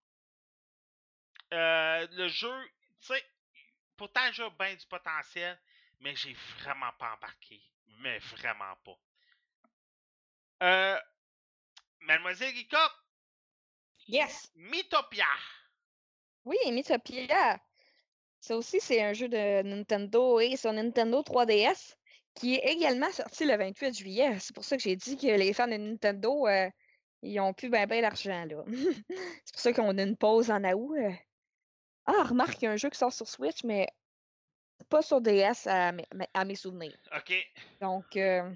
euh, 1.52 2.08
le 2.12 2.28
jeu, 2.28 2.54
tu 3.02 3.08
sais, 3.08 3.24
pourtant 3.98 4.22
a 4.22 4.50
bien 4.52 4.76
du 4.76 4.86
potentiel, 4.88 5.60
mais 6.00 6.16
j'ai 6.16 6.36
vraiment 6.60 6.91
pas 7.00 7.14
embarqué. 7.14 7.62
Mais 8.00 8.20
vraiment 8.20 8.76
pas. 8.84 8.98
Euh, 10.64 11.00
Mademoiselle 12.02 12.54
Rika, 12.54 12.91
Yes! 14.08 14.52
Mythopia. 14.56 15.26
Oui, 16.46 16.58
Mythopia. 16.72 17.60
Ça 18.41 18.58
aussi, 18.58 18.80
c'est 18.82 19.02
un 19.02 19.14
jeu 19.14 19.30
de 19.30 19.62
Nintendo 19.64 20.39
et 20.39 20.58
sur 20.58 20.74
Nintendo 20.74 21.22
3DS 21.22 21.96
qui 22.36 22.56
est 22.56 22.74
également 22.74 23.12
sorti 23.12 23.46
le 23.46 23.56
28 23.56 23.98
juillet. 23.98 24.38
C'est 24.39 24.54
pour 24.54 24.66
ça 24.66 24.76
que 24.76 24.84
j'ai 24.84 24.96
dit 24.96 25.16
que 25.16 25.28
les 25.28 25.54
fans 25.54 25.68
de 25.68 25.78
Nintendo, 25.78 26.48
euh, 26.48 26.70
ils 27.22 27.39
ont 27.39 27.54
plus 27.54 27.70
ben 27.70 27.88
ben 27.88 28.02
d'argent, 28.02 28.46
là. 28.46 28.64
c'est 29.46 29.54
pour 29.54 29.62
ça 29.62 29.74
qu'on 29.74 29.98
a 29.98 30.04
une 30.04 30.18
pause 30.18 30.52
en 30.52 30.64
août. 30.64 30.98
Ah, 32.06 32.24
remarque, 32.24 32.62
il 32.62 32.66
y 32.66 32.68
a 32.68 32.72
un 32.72 32.78
jeu 32.78 32.89
qui 32.89 32.97
sort 32.97 33.14
sur 33.14 33.28
Switch, 33.28 33.64
mais 33.64 33.88
pas 34.89 35.01
sur 35.01 35.22
DS 35.22 35.68
à, 35.68 35.91
mes- 35.91 36.06
à 36.34 36.45
mes 36.45 36.56
souvenirs. 36.56 36.97
OK. 37.16 37.34
Donc, 37.82 38.18
euh, 38.18 38.49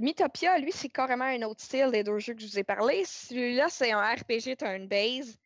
Mythopia, 0.00 0.58
lui, 0.58 0.72
c'est 0.72 0.88
carrément 0.88 1.24
un 1.24 1.42
autre 1.42 1.62
style 1.62 1.90
des 1.92 2.02
deux 2.02 2.18
jeux 2.18 2.34
que 2.34 2.40
je 2.40 2.46
vous 2.48 2.58
ai 2.58 2.64
parlé. 2.64 3.04
Celui-là, 3.04 3.68
c'est 3.68 3.92
un 3.92 4.00
RPG 4.02 4.56
turn-based 4.58 5.38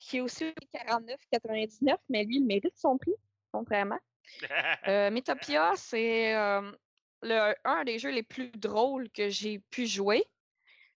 qui 0.00 0.16
est 0.16 0.20
aussi 0.20 0.52
49,99, 0.74 1.96
mais 2.08 2.24
lui, 2.24 2.36
il 2.36 2.44
mérite 2.44 2.76
son 2.76 2.98
prix, 2.98 3.14
contrairement. 3.52 4.00
Euh, 4.88 5.10
Mythopia, 5.10 5.72
c'est 5.76 6.34
euh, 6.34 6.72
un 7.64 7.84
des 7.84 7.98
jeux 8.00 8.10
les 8.10 8.22
plus 8.24 8.50
drôles 8.50 9.08
que 9.10 9.28
j'ai 9.28 9.60
pu 9.70 9.86
jouer. 9.86 10.24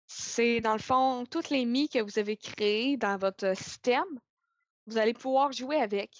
C'est, 0.07 0.61
dans 0.61 0.73
le 0.73 0.79
fond, 0.79 1.25
toutes 1.29 1.49
les 1.49 1.65
mi 1.65 1.89
que 1.89 1.99
vous 1.99 2.17
avez 2.17 2.35
créées 2.37 2.97
dans 2.97 3.17
votre 3.17 3.55
système, 3.55 4.05
vous 4.87 4.97
allez 4.97 5.13
pouvoir 5.13 5.51
jouer 5.51 5.77
avec. 5.77 6.11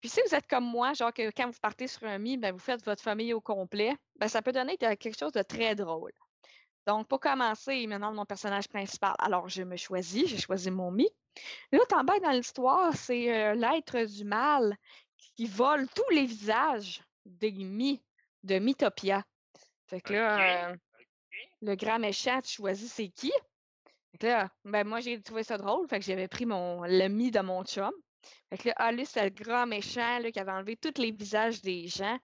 Puis 0.00 0.10
si 0.10 0.20
vous 0.26 0.34
êtes 0.34 0.46
comme 0.46 0.64
moi, 0.64 0.92
genre 0.92 1.12
que 1.12 1.30
quand 1.30 1.46
vous 1.46 1.58
partez 1.60 1.86
sur 1.86 2.04
un 2.04 2.18
mi, 2.18 2.36
ben, 2.36 2.52
vous 2.52 2.58
faites 2.58 2.84
votre 2.84 3.02
famille 3.02 3.32
au 3.32 3.40
complet, 3.40 3.96
ben, 4.16 4.28
ça 4.28 4.42
peut 4.42 4.52
donner 4.52 4.76
quelque 4.76 5.16
chose 5.18 5.32
de 5.32 5.42
très 5.42 5.74
drôle. 5.74 6.12
Donc, 6.86 7.08
pour 7.08 7.18
commencer, 7.18 7.84
demande 7.86 8.14
mon 8.14 8.24
personnage 8.26 8.68
principal. 8.68 9.14
Alors, 9.18 9.48
je 9.48 9.62
me 9.62 9.76
choisis, 9.76 10.28
j'ai 10.28 10.38
choisi 10.38 10.70
mon 10.70 10.90
mi. 10.90 11.08
Là, 11.72 11.80
en 11.92 12.04
bas 12.04 12.18
dans 12.20 12.30
l'histoire, 12.30 12.94
c'est 12.94 13.34
euh, 13.34 13.54
l'être 13.54 13.98
du 14.04 14.24
mal 14.24 14.76
qui 15.36 15.46
vole 15.46 15.88
tous 15.88 16.08
les 16.10 16.26
visages 16.26 17.02
des 17.24 17.50
mi 17.50 18.02
de 18.44 18.58
Mythopia. 18.58 19.24
Fait 19.86 20.00
que 20.00 20.12
là, 20.12 20.70
euh, 20.70 20.76
le 21.62 21.74
grand 21.74 21.98
méchant, 21.98 22.40
tu 22.40 22.54
choisis 22.54 22.92
c'est 22.92 23.08
qui. 23.08 23.32
Fait 24.12 24.18
que 24.18 24.26
là, 24.26 24.50
ben 24.64 24.86
moi, 24.86 25.00
j'ai 25.00 25.20
trouvé 25.20 25.42
ça 25.42 25.58
drôle. 25.58 25.88
Fait 25.88 25.98
que 25.98 26.04
j'avais 26.04 26.28
pris 26.28 26.46
mon, 26.46 26.82
le 26.84 27.08
mi 27.08 27.30
de 27.30 27.40
mon 27.40 27.64
chum. 27.64 27.92
Fait 28.50 28.58
que 28.58 28.68
là, 28.68 28.74
ah, 28.76 28.92
lui, 28.92 29.06
c'est 29.06 29.24
le 29.24 29.30
grand 29.30 29.66
méchant 29.66 30.20
qui 30.32 30.38
avait 30.38 30.52
enlevé 30.52 30.76
tous 30.76 31.00
les 31.00 31.10
visages 31.10 31.62
des 31.62 31.88
gens. 31.88 32.18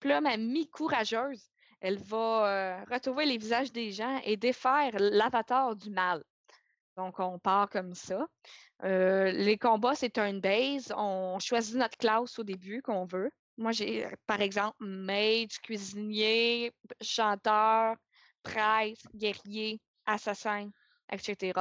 Puis 0.00 0.08
là, 0.10 0.20
ma 0.20 0.36
mi 0.36 0.68
courageuse, 0.68 1.48
elle 1.80 1.98
va 1.98 2.46
euh, 2.46 2.84
retrouver 2.90 3.26
les 3.26 3.38
visages 3.38 3.72
des 3.72 3.92
gens 3.92 4.20
et 4.24 4.36
défaire 4.36 4.92
l'avatar 4.98 5.76
du 5.76 5.90
mal. 5.90 6.22
Donc, 6.96 7.18
on 7.18 7.38
part 7.38 7.68
comme 7.68 7.94
ça. 7.94 8.26
Euh, 8.84 9.30
les 9.32 9.58
combats, 9.58 9.94
c'est 9.94 10.18
un 10.18 10.34
base. 10.38 10.92
On 10.96 11.38
choisit 11.38 11.76
notre 11.76 11.96
classe 11.98 12.38
au 12.38 12.44
début 12.44 12.82
qu'on 12.82 13.04
veut. 13.04 13.30
Moi, 13.56 13.72
j'ai, 13.72 14.06
par 14.26 14.40
exemple, 14.40 14.76
mage, 14.80 15.60
cuisinier, 15.62 16.72
chanteur, 17.00 17.96
prêtre, 18.42 19.02
guerrier, 19.14 19.80
assassin, 20.06 20.70
etc. 21.10 21.52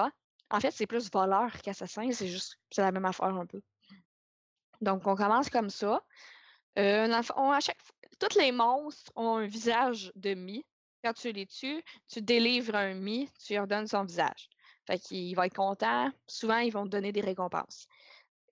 En 0.49 0.59
fait, 0.59 0.71
c'est 0.71 0.87
plus 0.87 1.11
voleur 1.11 1.51
qu'assassin. 1.61 2.11
C'est 2.11 2.27
juste, 2.27 2.57
c'est 2.71 2.81
la 2.81 2.91
même 2.91 3.05
affaire 3.05 3.27
un 3.27 3.45
peu. 3.45 3.61
Donc, 4.83 5.07
on 5.07 5.15
commence 5.15 5.49
comme 5.49 5.69
ça. 5.69 6.03
Euh, 6.77 7.21
fond, 7.21 7.51
à 7.51 7.59
chaque 7.59 7.77
les 8.37 8.51
monstres 8.51 9.11
ont 9.15 9.37
un 9.37 9.45
visage 9.45 10.11
de 10.15 10.33
mi. 10.33 10.65
Quand 11.03 11.13
tu 11.13 11.31
les 11.31 11.45
tues, 11.45 11.83
tu 12.07 12.21
délivres 12.21 12.75
un 12.75 12.93
mi, 12.93 13.29
tu 13.43 13.53
leur 13.53 13.67
donnes 13.67 13.87
son 13.87 14.03
visage. 14.03 14.49
Fait 14.87 14.99
qu'il 14.99 15.35
va 15.35 15.47
être 15.47 15.55
content. 15.55 16.09
Souvent, 16.27 16.57
ils 16.57 16.71
vont 16.71 16.85
te 16.85 16.89
donner 16.89 17.11
des 17.11 17.21
récompenses. 17.21 17.87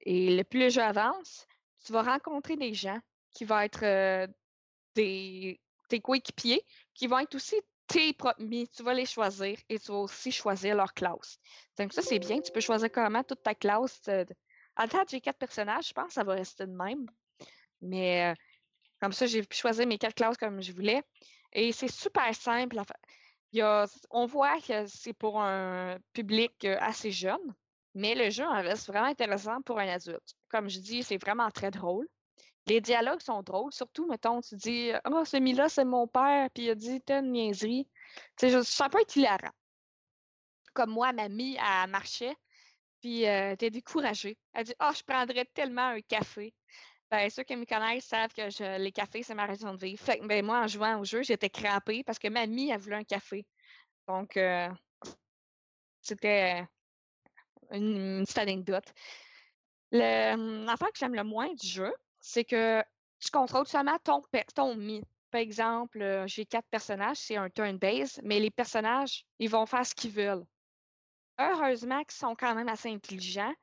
Et 0.01 0.35
le 0.35 0.43
plus 0.43 0.59
le 0.59 0.69
jeu 0.69 0.81
avance, 0.81 1.47
tu 1.85 1.93
vas 1.93 2.01
rencontrer 2.01 2.55
des 2.57 2.73
gens 2.73 2.99
qui 3.31 3.45
vont 3.45 3.59
être 3.59 3.83
euh, 3.83 4.27
tes 4.93 5.59
coéquipiers, 6.01 6.65
qui 6.93 7.07
vont 7.07 7.19
être 7.19 7.35
aussi 7.35 7.55
tes 7.87 8.13
propres 8.13 8.41
mi. 8.41 8.67
Tu 8.67 8.83
vas 8.83 8.93
les 8.93 9.05
choisir 9.05 9.57
et 9.69 9.79
tu 9.79 9.91
vas 9.91 9.99
aussi 9.99 10.31
choisir 10.31 10.75
leur 10.75 10.93
classe. 10.93 11.37
Donc 11.77 11.93
ça, 11.93 12.01
c'est 12.01 12.19
bien. 12.19 12.41
Tu 12.41 12.51
peux 12.51 12.61
choisir 12.61 12.91
carrément 12.91 13.23
toute 13.23 13.43
ta 13.43 13.55
classe. 13.55 14.01
De- 14.77 14.83
À 14.83 14.87
date, 14.87 15.09
j'ai 15.11 15.21
quatre 15.21 15.37
personnages. 15.37 15.89
Je 15.89 15.93
pense 15.93 16.07
que 16.07 16.13
ça 16.13 16.23
va 16.23 16.33
rester 16.33 16.65
de 16.67 16.71
même. 16.73 17.05
Mais 17.81 18.31
euh, 18.31 18.35
comme 19.01 19.13
ça, 19.13 19.27
j'ai 19.27 19.43
pu 19.43 19.57
choisir 19.57 19.87
mes 19.87 19.97
quatre 19.97 20.15
classes 20.15 20.37
comme 20.37 20.61
je 20.61 20.73
voulais. 20.73 21.03
Et 21.53 21.71
c'est 21.73 21.89
super 21.91 22.33
simple. 22.35 22.77
on 24.09 24.25
voit 24.25 24.59
que 24.61 24.85
c'est 24.87 25.13
pour 25.13 25.41
un 25.41 25.97
public 26.13 26.65
euh, 26.65 26.77
assez 26.79 27.11
jeune, 27.11 27.55
mais 27.93 28.15
le 28.15 28.29
jeu 28.29 28.45
en 28.45 28.61
reste 28.61 28.87
vraiment 28.87 29.07
intéressant 29.07 29.61
pour 29.61 29.79
un 29.79 29.87
adulte. 29.87 30.35
Comme 30.49 30.69
je 30.69 30.79
dis, 30.79 31.03
c'est 31.03 31.17
vraiment 31.17 31.49
très 31.51 31.71
drôle. 31.71 32.07
Les 32.67 32.81
dialogues 32.81 33.21
sont 33.21 33.41
drôles, 33.43 33.73
surtout, 33.73 34.07
mettons, 34.07 34.41
tu 34.41 34.55
dis 34.55 34.91
Ah, 34.93 35.01
oh, 35.11 35.25
celui-là, 35.25 35.69
c'est 35.69 35.85
mon 35.85 36.07
père, 36.07 36.49
puis 36.53 36.65
il 36.65 36.69
a 36.71 36.75
dit 36.75 37.01
telle 37.01 37.29
niaiserie. 37.31 37.87
Tu 38.37 38.49
sais, 38.49 38.63
ça 38.63 38.89
peut 38.89 39.01
être 39.01 39.15
hilarant. 39.15 39.51
Comme 40.73 40.91
moi, 40.91 41.11
mamie, 41.13 41.57
elle 41.57 41.89
marchait, 41.89 42.35
puis 43.01 43.27
euh, 43.27 43.53
était 43.53 43.69
découragée. 43.69 44.37
Elle 44.53 44.65
dit 44.65 44.75
Ah, 44.79 44.89
oh, 44.91 44.95
je 44.97 45.03
prendrais 45.03 45.45
tellement 45.53 45.87
un 45.87 46.01
café. 46.01 46.53
Ben, 47.09 47.29
ceux 47.29 47.43
qui 47.43 47.55
me 47.57 47.65
connaissent 47.65 48.05
savent 48.05 48.33
que 48.33 48.77
les 48.77 48.91
cafés, 48.91 49.23
c'est 49.23 49.35
ma 49.35 49.45
raison 49.45 49.73
de 49.73 49.77
vivre. 49.77 50.01
Fait 50.01 50.19
que 50.19 50.25
ben, 50.25 50.45
moi, 50.45 50.59
en 50.61 50.67
jouant 50.67 50.99
au 50.99 51.03
jeu, 51.03 51.23
j'étais 51.23 51.49
crampée 51.49 52.03
parce 52.03 52.19
que 52.19 52.29
mamie, 52.29 52.69
elle 52.69 52.79
voulait 52.79 52.95
un 52.97 53.03
café. 53.03 53.45
Donc, 54.07 54.39
c'était 56.01 56.65
une, 57.71 58.23
petite 58.23 58.37
anecdote. 58.37 58.93
L'affaire 59.91 60.91
que 60.91 60.99
j'aime 60.99 61.15
le 61.15 61.23
moins 61.23 61.53
du 61.53 61.67
jeu, 61.67 61.93
c'est 62.21 62.45
que 62.45 62.81
tu 63.19 63.29
contrôles 63.29 63.67
seulement 63.67 63.97
ton, 64.03 64.21
ton. 64.55 65.01
Par 65.31 65.41
exemple, 65.41 66.25
j'ai 66.27 66.45
quatre 66.45 66.67
personnages, 66.69 67.17
c'est 67.17 67.37
un 67.37 67.49
turn 67.49 67.77
base, 67.77 68.19
mais 68.23 68.39
les 68.39 68.51
personnages, 68.51 69.25
ils 69.39 69.49
vont 69.49 69.65
faire 69.65 69.85
ce 69.85 69.95
qu'ils 69.95 70.11
veulent. 70.11 70.45
Heureusement 71.39 72.03
qu'ils 72.03 72.17
sont 72.17 72.35
quand 72.35 72.55
même 72.55 72.69
assez 72.69 72.89
intelligents, 72.89 73.53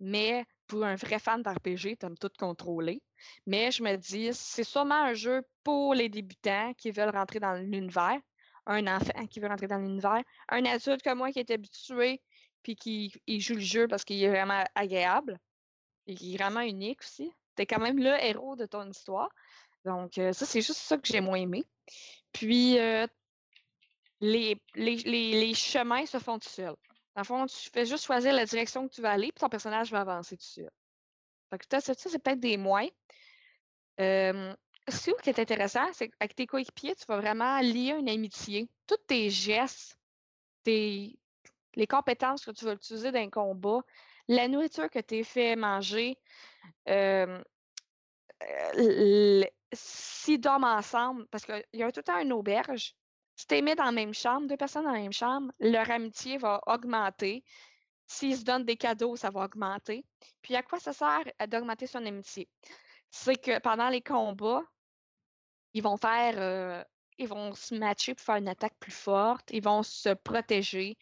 mais 0.00 0.44
pour 0.66 0.84
un 0.84 0.96
vrai 0.96 1.18
fan 1.18 1.42
d'RPG, 1.42 1.96
tu 1.96 2.06
aimes 2.06 2.18
tout 2.18 2.30
contrôler. 2.38 3.02
Mais 3.46 3.70
je 3.70 3.82
me 3.82 3.96
dis, 3.96 4.30
c'est 4.32 4.64
sûrement 4.64 5.02
un 5.02 5.14
jeu 5.14 5.42
pour 5.64 5.94
les 5.94 6.08
débutants 6.08 6.72
qui 6.74 6.90
veulent 6.90 7.14
rentrer 7.14 7.40
dans 7.40 7.54
l'univers, 7.54 8.20
un 8.66 8.86
enfant 8.86 9.26
qui 9.26 9.40
veut 9.40 9.48
rentrer 9.48 9.66
dans 9.66 9.78
l'univers, 9.78 10.22
un 10.48 10.64
adulte 10.66 11.02
comme 11.02 11.18
moi 11.18 11.32
qui 11.32 11.40
est 11.40 11.50
habitué 11.50 12.20
puis 12.62 12.76
qui 12.76 13.40
joue 13.40 13.54
le 13.54 13.60
jeu 13.60 13.88
parce 13.88 14.04
qu'il 14.04 14.22
est 14.22 14.28
vraiment 14.28 14.62
agréable. 14.74 15.38
Il 16.06 16.34
est 16.34 16.36
vraiment 16.36 16.60
unique 16.60 17.00
aussi. 17.00 17.32
Tu 17.56 17.62
es 17.62 17.66
quand 17.66 17.80
même 17.80 17.98
le 17.98 18.14
héros 18.24 18.56
de 18.56 18.66
ton 18.66 18.88
histoire. 18.88 19.28
Donc, 19.84 20.18
euh, 20.18 20.32
ça, 20.32 20.46
c'est 20.46 20.60
juste 20.60 20.80
ça 20.80 20.96
que 20.96 21.06
j'ai 21.06 21.20
moins 21.20 21.38
aimé. 21.38 21.64
Puis, 22.32 22.78
euh, 22.78 23.06
les, 24.20 24.60
les, 24.74 25.54
chemins 25.54 26.06
se 26.06 26.18
font 26.18 26.38
tout 26.38 26.48
seuls. 26.48 26.76
Dans 27.18 27.22
le 27.22 27.26
fond, 27.26 27.46
tu 27.46 27.68
fais 27.70 27.84
juste 27.84 28.04
choisir 28.04 28.32
la 28.32 28.44
direction 28.44 28.86
que 28.86 28.94
tu 28.94 29.02
vas 29.02 29.10
aller, 29.10 29.32
puis 29.32 29.40
ton 29.40 29.48
personnage 29.48 29.90
va 29.90 30.02
avancer 30.02 30.36
seul. 30.38 30.70
Donc, 31.50 31.62
ça, 31.68 31.80
c'est 31.80 32.22
peut-être 32.22 32.38
des 32.38 32.56
moins. 32.56 32.86
Euh, 33.98 34.54
ce 34.86 35.10
qui 35.20 35.30
est 35.30 35.40
intéressant, 35.40 35.92
c'est 35.94 36.10
qu'avec 36.10 36.36
tes 36.36 36.46
coéquipiers, 36.46 36.94
tu 36.94 37.04
vas 37.08 37.16
vraiment 37.16 37.58
lier 37.58 37.96
une 37.98 38.08
amitié. 38.08 38.68
Tous 38.86 38.98
tes 39.08 39.30
gestes, 39.30 39.98
tes, 40.62 41.18
les 41.74 41.86
compétences 41.88 42.44
que 42.44 42.52
tu 42.52 42.64
vas 42.64 42.74
utiliser 42.74 43.10
dans 43.10 43.18
un 43.18 43.30
combat, 43.30 43.80
la 44.28 44.46
nourriture 44.46 44.88
que 44.88 45.00
tu 45.00 45.24
fait 45.24 45.56
manger, 45.56 46.16
s'ils 49.72 50.40
dorment 50.40 50.62
ensemble, 50.62 51.26
parce 51.32 51.44
qu'il 51.44 51.64
y 51.72 51.82
a 51.82 51.90
tout 51.90 51.98
le 51.98 52.04
temps 52.04 52.20
une 52.20 52.32
auberge, 52.32 52.94
si 53.38 53.46
tu 53.46 53.62
mis 53.62 53.76
dans 53.76 53.84
la 53.84 53.92
même 53.92 54.12
chambre, 54.12 54.48
deux 54.48 54.56
personnes 54.56 54.84
dans 54.84 54.92
la 54.92 54.98
même 54.98 55.12
chambre, 55.12 55.52
leur 55.60 55.88
amitié 55.92 56.38
va 56.38 56.60
augmenter. 56.66 57.44
S'ils 58.08 58.36
se 58.36 58.42
donnent 58.42 58.64
des 58.64 58.76
cadeaux, 58.76 59.14
ça 59.14 59.30
va 59.30 59.44
augmenter. 59.44 60.04
Puis 60.42 60.56
à 60.56 60.62
quoi 60.64 60.80
ça 60.80 60.92
sert 60.92 61.22
d'augmenter 61.46 61.86
son 61.86 62.04
amitié? 62.04 62.48
C'est 63.10 63.36
que 63.36 63.60
pendant 63.60 63.90
les 63.90 64.02
combats, 64.02 64.64
ils 65.72 65.84
vont 65.84 65.96
faire, 65.96 66.84
ils 67.16 67.28
vont 67.28 67.54
se 67.54 67.76
matcher 67.76 68.16
pour 68.16 68.24
faire 68.24 68.36
une 68.36 68.48
attaque 68.48 68.76
plus 68.80 68.90
forte, 68.90 69.50
ils 69.52 69.62
vont 69.62 69.84
se 69.84 70.08
protéger, 70.14 70.98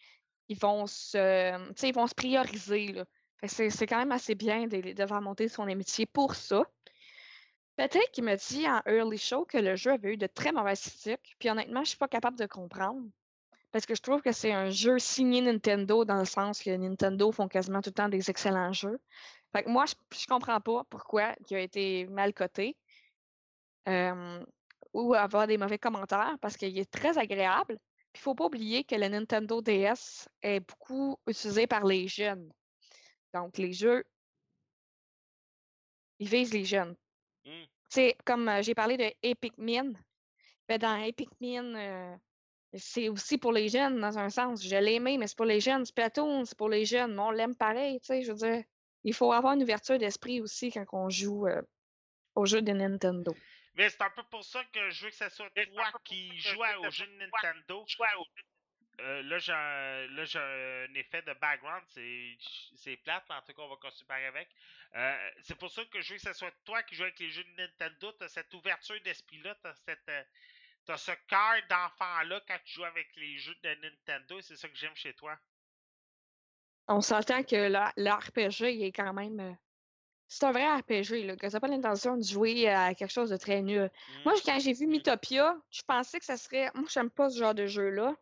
ils 0.47 0.59
vont 0.59 0.85
se, 0.85 1.57
ils 1.83 1.93
vont 1.93 2.05
se 2.05 2.13
prioriser. 2.13 3.01
C'est 3.47 3.87
quand 3.87 3.97
même 3.97 4.11
assez 4.11 4.35
bien 4.35 4.67
de, 4.67 4.93
de 4.93 5.19
monter 5.21 5.47
son 5.47 5.63
amitié 5.63 6.05
pour 6.05 6.35
ça. 6.35 6.63
Peut-être 7.77 8.11
qu'il 8.11 8.23
me 8.23 8.35
dit 8.35 8.67
en 8.67 8.81
early 8.87 9.19
show 9.19 9.45
que 9.45 9.59
le 9.59 9.75
jeu 9.75 9.91
avait 9.91 10.13
eu 10.13 10.17
de 10.17 10.27
très 10.27 10.51
mauvaises 10.51 10.81
critiques, 10.81 11.35
puis 11.39 11.49
honnêtement, 11.49 11.83
je 11.83 11.89
suis 11.89 11.97
pas 11.97 12.07
capable 12.07 12.37
de 12.37 12.47
comprendre. 12.47 13.07
Parce 13.71 13.85
que 13.85 13.93
je 13.93 14.01
trouve 14.01 14.21
que 14.21 14.31
c'est 14.31 14.51
un 14.51 14.71
jeu 14.71 14.97
signé 14.97 15.41
Nintendo 15.41 16.03
dans 16.03 16.17
le 16.17 16.25
sens 16.25 16.61
que 16.63 16.75
Nintendo 16.75 17.31
font 17.31 17.47
quasiment 17.47 17.81
tout 17.81 17.91
le 17.91 17.93
temps 17.93 18.09
des 18.09 18.29
excellents 18.31 18.73
jeux. 18.73 18.99
Fait 19.53 19.63
que 19.63 19.69
moi, 19.69 19.85
je, 19.85 19.93
je 20.19 20.25
comprends 20.25 20.59
pas 20.59 20.83
pourquoi 20.89 21.35
il 21.49 21.55
a 21.57 21.59
été 21.61 22.07
mal 22.07 22.33
coté. 22.33 22.75
ou 24.93 25.13
avoir 25.13 25.47
des 25.47 25.57
mauvais 25.57 25.77
commentaires 25.77 26.37
parce 26.41 26.57
qu'il 26.57 26.77
est 26.77 26.91
très 26.91 27.17
agréable. 27.17 27.77
Il 28.15 28.19
faut 28.19 28.35
pas 28.35 28.45
oublier 28.45 28.83
que 28.83 28.95
le 28.95 29.07
Nintendo 29.07 29.61
DS 29.61 30.27
est 30.41 30.61
beaucoup 30.61 31.19
utilisé 31.27 31.67
par 31.67 31.85
les 31.85 32.07
jeunes. 32.07 32.51
Donc, 33.33 33.57
les 33.57 33.73
jeux, 33.73 34.03
ils 36.19 36.27
visent 36.27 36.53
les 36.53 36.65
jeunes. 36.65 36.95
Mmh. 37.47 38.09
Comme 38.25 38.51
j'ai 38.61 38.75
parlé 38.75 38.97
de 38.97 39.11
Epic 39.23 39.57
Min, 39.57 39.93
ben 40.67 40.77
dans 40.77 40.97
Epic 40.97 41.29
Min, 41.41 42.19
c'est 42.73 43.09
aussi 43.09 43.37
pour 43.37 43.53
les 43.53 43.69
jeunes, 43.69 43.99
dans 43.99 44.17
un 44.19 44.29
sens. 44.29 44.61
Je 44.63 44.75
l'aimais, 44.75 45.17
mais 45.17 45.27
c'est 45.27 45.37
pour 45.37 45.45
les 45.45 45.61
jeunes. 45.61 45.85
Splatoon, 45.85 46.45
c'est 46.45 46.57
pour 46.57 46.69
les 46.69 46.85
jeunes, 46.85 47.15
mais 47.15 47.21
on 47.21 47.31
l'aime 47.31 47.55
pareil, 47.55 47.99
tu 48.01 48.07
sais, 48.07 48.21
je 48.23 48.31
veux 48.31 48.37
dire. 48.37 48.63
Il 49.03 49.13
faut 49.13 49.31
avoir 49.31 49.53
une 49.53 49.63
ouverture 49.63 49.97
d'esprit 49.97 50.41
aussi 50.41 50.71
quand 50.71 50.85
on 50.91 51.09
joue 51.09 51.47
aux 52.35 52.45
jeux 52.45 52.61
de 52.61 52.73
Nintendo. 52.73 53.33
Mais 53.75 53.89
c'est 53.89 54.01
un 54.01 54.09
peu 54.09 54.23
pour 54.29 54.43
ça 54.43 54.63
que 54.73 54.89
je 54.89 55.05
veux 55.05 55.11
que 55.11 55.15
ce 55.15 55.29
soit 55.29 55.49
toi 55.49 55.91
qui 56.03 56.37
joues 56.39 56.61
aux 56.85 56.89
jeux 56.89 57.07
de 57.07 57.17
Nintendo. 57.17 57.85
Euh, 58.99 59.21
là, 59.23 59.37
j'ai 59.37 59.53
un, 59.53 60.07
là, 60.15 60.25
j'ai 60.25 60.39
un 60.39 60.93
effet 60.95 61.21
de 61.21 61.33
background, 61.39 61.83
c'est, 61.87 62.97
plate, 62.97 63.23
mais 63.29 63.35
en 63.35 63.41
tout 63.41 63.53
cas, 63.53 63.61
on 63.61 63.69
va 63.69 63.75
continuer 63.75 64.25
avec. 64.25 64.49
Euh, 64.95 65.29
c'est 65.43 65.55
pour 65.55 65.69
ça 65.69 65.85
que 65.85 66.01
je 66.01 66.13
veux 66.13 66.19
que 66.19 66.25
ce 66.25 66.33
soit 66.33 66.51
toi 66.65 66.81
qui 66.83 66.95
joues 66.95 67.03
avec 67.03 67.19
les 67.19 67.29
jeux 67.29 67.43
de 67.43 67.61
Nintendo. 67.61 68.11
T'as 68.13 68.27
cette 68.27 68.51
ouverture 68.53 68.99
d'esprit-là, 69.03 69.55
t'as 69.61 69.75
cette. 69.75 70.09
Euh, 70.09 70.23
t'as 70.85 70.97
ce 70.97 71.11
cœur 71.27 71.61
d'enfant-là 71.69 72.41
quand 72.47 72.57
tu 72.63 72.73
joues 72.73 72.85
avec 72.85 73.07
les 73.17 73.37
jeux 73.37 73.55
de 73.61 73.75
Nintendo, 73.81 74.41
c'est 74.41 74.55
ça 74.55 74.67
que 74.67 74.75
j'aime 74.75 74.95
chez 74.95 75.13
toi. 75.13 75.37
On 76.87 77.01
s'entend 77.01 77.43
que 77.43 77.69
l'RPG, 77.97 78.73
il 78.73 78.83
est 78.85 78.93
quand 78.93 79.13
même. 79.13 79.57
C'est 80.29 80.45
un 80.45 80.51
vrai 80.51 80.65
RPG, 80.65 81.25
là, 81.25 81.35
que 81.35 81.49
ça 81.49 81.57
n'a 81.57 81.59
pas 81.59 81.67
l'intention 81.67 82.17
de 82.17 82.23
jouer 82.23 82.67
à 82.67 82.95
quelque 82.95 83.11
chose 83.11 83.29
de 83.29 83.37
très 83.37 83.61
nul. 83.61 83.91
Moi, 84.25 84.33
mmh. 84.33 84.41
quand 84.45 84.59
j'ai 84.59 84.73
vu 84.73 84.87
Mythopia, 84.87 85.55
je 85.69 85.81
pensais 85.83 86.19
que 86.19 86.25
ça 86.25 86.37
serait. 86.37 86.71
Moi, 86.73 86.87
j'aime 86.89 87.11
pas 87.11 87.29
ce 87.29 87.37
genre 87.37 87.53
de 87.53 87.67
jeu-là. 87.67 88.15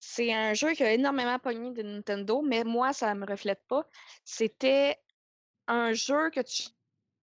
C'est 0.00 0.32
un 0.32 0.54
jeu 0.54 0.72
qui 0.72 0.82
a 0.82 0.92
énormément 0.94 1.38
pogné 1.38 1.72
de 1.72 1.82
Nintendo, 1.82 2.40
mais 2.40 2.64
moi, 2.64 2.94
ça 2.94 3.14
ne 3.14 3.20
me 3.20 3.26
reflète 3.26 3.62
pas. 3.68 3.86
C'était 4.24 4.98
un 5.66 5.92
jeu 5.92 6.30
que 6.30 6.40
tu 6.40 6.68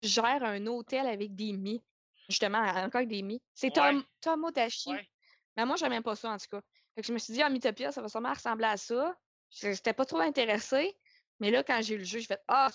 gères 0.00 0.44
un 0.44 0.64
hôtel 0.66 1.06
avec 1.06 1.34
des 1.34 1.52
mi. 1.52 1.82
Justement, 2.28 2.60
encore 2.60 3.00
avec 3.00 3.08
des 3.08 3.22
mi. 3.22 3.42
C'est 3.52 3.72
Tom, 3.72 4.04
Tomodachi. 4.20 4.92
Mais 5.56 5.66
moi, 5.66 5.74
je 5.76 5.84
même 5.86 6.04
pas 6.04 6.14
ça, 6.14 6.30
en 6.30 6.38
tout 6.38 6.46
cas. 6.50 6.62
je 6.96 7.12
me 7.12 7.18
suis 7.18 7.34
dit, 7.34 7.42
ah, 7.42 7.50
Mythopia, 7.50 7.90
ça 7.90 8.00
va 8.00 8.08
sûrement 8.08 8.32
ressembler 8.32 8.66
à 8.66 8.76
ça. 8.76 9.16
Je 9.50 9.68
n'étais 9.68 9.92
pas 9.92 10.04
trop 10.04 10.20
intéressée. 10.20 10.96
Mais 11.40 11.50
là, 11.50 11.64
quand 11.64 11.80
j'ai 11.82 11.96
eu 11.96 11.98
le 11.98 12.04
jeu, 12.04 12.20
je 12.20 12.26
fais 12.26 12.38
Ah, 12.46 12.70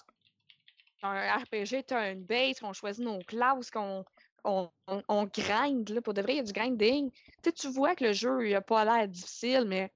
un 1.02 1.38
RPG, 1.38 1.86
tu 1.88 1.94
as 1.94 2.12
une 2.12 2.26
base, 2.26 2.60
qu'on 2.60 2.74
choisit 2.74 3.04
nos 3.04 3.20
classes, 3.20 3.72
qu'on 3.72 4.04
on, 4.44 4.72
on, 4.88 5.26
grind, 5.26 5.90
là, 5.90 6.02
pour 6.02 6.14
de 6.14 6.22
vrai, 6.22 6.34
il 6.34 6.38
y 6.38 6.40
a 6.40 6.44
du 6.44 6.54
grinding. 6.54 7.12
Tu, 7.44 7.54
tu 7.54 7.70
vois 7.70 7.96
que 7.96 8.06
le 8.06 8.14
jeu, 8.14 8.48
il 8.48 8.54
n'a 8.54 8.62
pas 8.62 8.86
l'air 8.86 9.08
difficile, 9.08 9.66
mais 9.66 9.92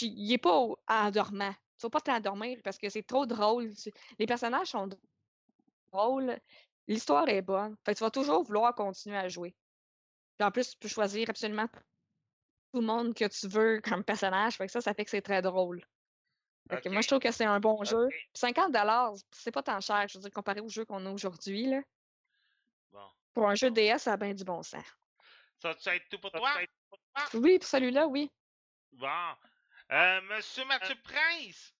il 0.00 0.28
n'est 0.28 0.38
pas 0.38 0.66
endormant. 0.88 1.52
Tu 1.78 1.86
ne 1.86 1.86
vas 1.86 1.90
pas 1.90 2.00
t'endormir 2.00 2.58
parce 2.62 2.78
que 2.78 2.88
c'est 2.88 3.02
trop 3.02 3.26
drôle. 3.26 3.72
Les 4.18 4.26
personnages 4.26 4.68
sont 4.68 4.88
drôles. 5.92 6.38
L'histoire 6.86 7.28
est 7.28 7.42
bonne. 7.42 7.76
Fait 7.84 7.94
tu 7.94 8.04
vas 8.04 8.10
toujours 8.10 8.42
vouloir 8.44 8.74
continuer 8.74 9.16
à 9.16 9.28
jouer. 9.28 9.54
Puis 10.38 10.46
en 10.46 10.50
plus, 10.50 10.70
tu 10.70 10.78
peux 10.78 10.88
choisir 10.88 11.28
absolument 11.30 11.66
tout 12.72 12.80
le 12.80 12.86
monde 12.86 13.14
que 13.14 13.26
tu 13.26 13.48
veux 13.48 13.80
comme 13.80 14.04
personnage. 14.04 14.56
Fait 14.56 14.66
que 14.66 14.72
ça, 14.72 14.80
ça 14.80 14.94
fait 14.94 15.04
que 15.04 15.10
c'est 15.10 15.22
très 15.22 15.42
drôle. 15.42 15.84
Moi, 16.70 17.02
je 17.02 17.08
trouve 17.08 17.20
que 17.20 17.30
c'est 17.30 17.44
un 17.44 17.60
bon 17.60 17.84
jeu. 17.84 18.08
50 18.34 18.74
c'est 19.32 19.52
pas 19.52 19.62
tant 19.62 19.80
cher, 19.80 20.06
je 20.08 20.18
veux 20.18 20.22
dire, 20.22 20.30
comparé 20.30 20.60
au 20.60 20.68
jeu 20.68 20.84
qu'on 20.84 21.04
a 21.06 21.10
aujourd'hui. 21.10 21.74
Pour 23.34 23.48
un 23.48 23.54
jeu 23.54 23.70
DS, 23.70 23.98
ça 23.98 24.12
a 24.12 24.16
bien 24.16 24.32
du 24.32 24.44
bon 24.44 24.62
sens. 24.62 24.84
Ça 25.60 25.74
va 25.84 25.96
être 25.96 26.08
tout 26.08 26.18
pour 26.18 26.30
toi? 26.30 26.52
Oui, 27.34 27.58
pour 27.58 27.68
celui-là, 27.68 28.06
oui. 28.06 28.30
Bon. 28.92 29.34
Euh, 29.90 30.20
Monsieur 30.22 30.64
Mathieu 30.64 30.94
Prince, 31.02 31.74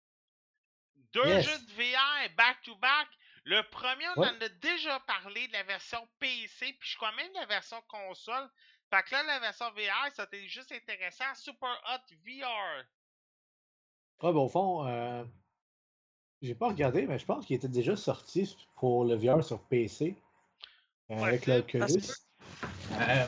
deux 1.12 1.40
jeux 1.40 1.58
de 1.58 1.72
VR 1.72 2.34
back-to-back. 2.36 3.08
Le 3.44 3.62
premier, 3.70 4.06
on 4.16 4.22
en 4.22 4.40
a 4.40 4.48
déjà 4.48 5.00
parlé 5.00 5.46
de 5.48 5.52
la 5.52 5.62
version 5.64 6.08
PC, 6.18 6.72
puis 6.80 6.90
je 6.90 6.96
crois 6.96 7.12
même 7.12 7.28
de 7.28 7.38
la 7.38 7.46
version 7.46 7.80
console. 7.88 8.50
Fait 8.90 9.02
que 9.02 9.12
là, 9.12 9.22
la 9.22 9.40
version 9.40 9.70
VR, 9.72 10.14
ça 10.14 10.26
t'est 10.26 10.46
juste 10.46 10.72
intéressant. 10.72 11.34
Super 11.34 11.80
Hot 11.88 12.14
VR. 12.24 12.84
Ouais, 14.22 14.32
bon, 14.32 14.46
au 14.46 14.48
fond, 14.48 14.86
euh, 14.86 15.24
j'ai 16.40 16.54
pas 16.54 16.68
regardé, 16.68 17.06
mais 17.06 17.18
je 17.18 17.26
pense 17.26 17.44
qu'il 17.44 17.56
était 17.56 17.68
déjà 17.68 17.96
sorti 17.96 18.56
pour 18.76 19.04
le 19.04 19.14
VR 19.14 19.44
sur 19.44 19.62
PC. 19.66 20.16
Euh, 21.18 21.24
avec 21.24 21.46
l'Oculus. 21.46 21.84
Euh, 22.92 23.26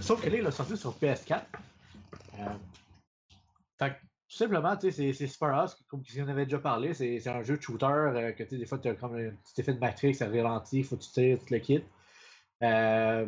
sauf 0.00 0.22
que 0.22 0.30
là, 0.30 0.38
il 0.38 0.46
a 0.46 0.50
sorti 0.50 0.76
sur 0.76 0.96
PS4. 0.98 1.42
Euh, 2.38 2.44
fait 3.78 3.96
tout 4.28 4.38
simplement, 4.38 4.74
c'est 4.80 5.12
Super 5.12 5.50
House, 5.50 5.76
comme 5.88 6.02
on 6.18 6.28
avait 6.28 6.44
déjà 6.44 6.58
parlé, 6.58 6.94
c'est 6.94 7.28
un 7.28 7.42
jeu 7.42 7.58
de 7.58 7.62
shooter 7.62 8.32
que 8.34 8.44
des 8.44 8.64
fois, 8.64 8.78
tu 8.78 8.88
as 8.88 8.94
comme 8.94 9.14
un 9.14 9.30
petit 9.30 9.60
effet 9.60 9.74
de 9.74 9.78
Matrix, 9.78 10.14
ça 10.14 10.26
ralentit, 10.26 10.78
il 10.78 10.84
faut 10.84 10.96
que 10.96 11.02
tu 11.02 11.10
tires 11.10 11.38
tout 11.38 11.52
le 11.52 11.58
kit. 11.58 11.84
Euh, 12.62 13.26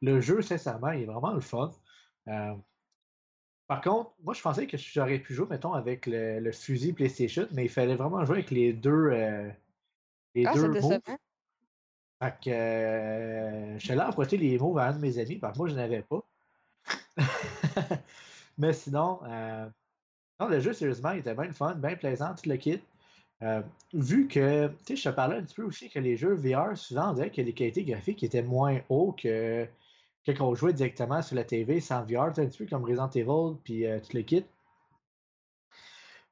le 0.00 0.20
jeu, 0.20 0.42
sincèrement, 0.42 0.90
il 0.92 1.02
est 1.02 1.06
vraiment 1.06 1.32
le 1.32 1.40
fun. 1.40 1.70
Euh, 2.28 2.54
par 3.66 3.80
contre, 3.80 4.14
moi, 4.22 4.32
je 4.32 4.40
pensais 4.40 4.66
que 4.66 4.76
j'aurais 4.76 5.18
pu 5.18 5.34
jouer, 5.34 5.46
mettons, 5.50 5.72
avec 5.72 6.06
le, 6.06 6.50
fusil 6.52 6.92
PlayStation, 6.92 7.48
mais 7.52 7.64
il 7.64 7.68
fallait 7.68 7.96
vraiment 7.96 8.24
jouer 8.24 8.36
avec 8.36 8.50
les 8.50 8.72
deux. 8.72 9.10
Euh, 9.10 9.50
les 10.34 10.46
ah, 10.46 10.54
deux 10.54 10.68
moves. 10.68 11.00
Fait 12.22 12.34
que 12.42 13.78
je 13.78 13.78
suis 13.78 13.92
allé 13.92 14.00
emprunter 14.00 14.36
les 14.36 14.58
moves 14.58 14.78
à 14.78 14.88
un 14.88 14.92
de 14.92 14.98
mes 14.98 15.18
amis, 15.18 15.36
parce 15.36 15.54
que 15.54 15.58
moi, 15.58 15.68
je 15.68 15.74
n'avais 15.74 16.02
pas. 16.02 16.24
mais 18.58 18.72
sinon, 18.72 19.20
non, 20.40 20.48
le 20.48 20.60
jeu, 20.60 20.72
sérieusement, 20.72 21.12
il 21.12 21.20
était 21.20 21.34
bien 21.34 21.52
fun, 21.52 21.74
bien 21.74 21.96
plaisant, 21.96 22.34
tout 22.34 22.48
le 22.48 22.56
kit. 22.56 22.80
Euh, 23.42 23.62
vu 23.92 24.28
que, 24.28 24.68
tu 24.68 24.74
sais, 24.86 24.96
je 24.96 25.08
te 25.10 25.14
parlais 25.14 25.36
un 25.36 25.42
petit 25.42 25.54
peu 25.54 25.62
aussi 25.62 25.90
que 25.90 25.98
les 25.98 26.16
jeux 26.16 26.34
VR, 26.34 26.76
souvent, 26.76 27.10
on 27.10 27.14
dirait 27.14 27.30
que 27.30 27.40
les 27.40 27.52
qualités 27.52 27.84
graphiques 27.84 28.22
étaient 28.22 28.42
moins 28.42 28.80
hauts 28.88 29.12
que 29.12 29.66
quand 30.26 30.40
on 30.40 30.54
jouait 30.54 30.72
directement 30.72 31.22
sur 31.22 31.36
la 31.36 31.44
TV 31.44 31.80
sans 31.80 32.04
VR, 32.04 32.24
un 32.24 32.32
petit 32.32 32.58
peu 32.58 32.66
comme 32.66 32.84
Resident 32.84 33.10
Evil, 33.10 33.58
puis 33.62 33.86
euh, 33.86 34.00
tout 34.00 34.16
le 34.16 34.22
kit. 34.22 34.44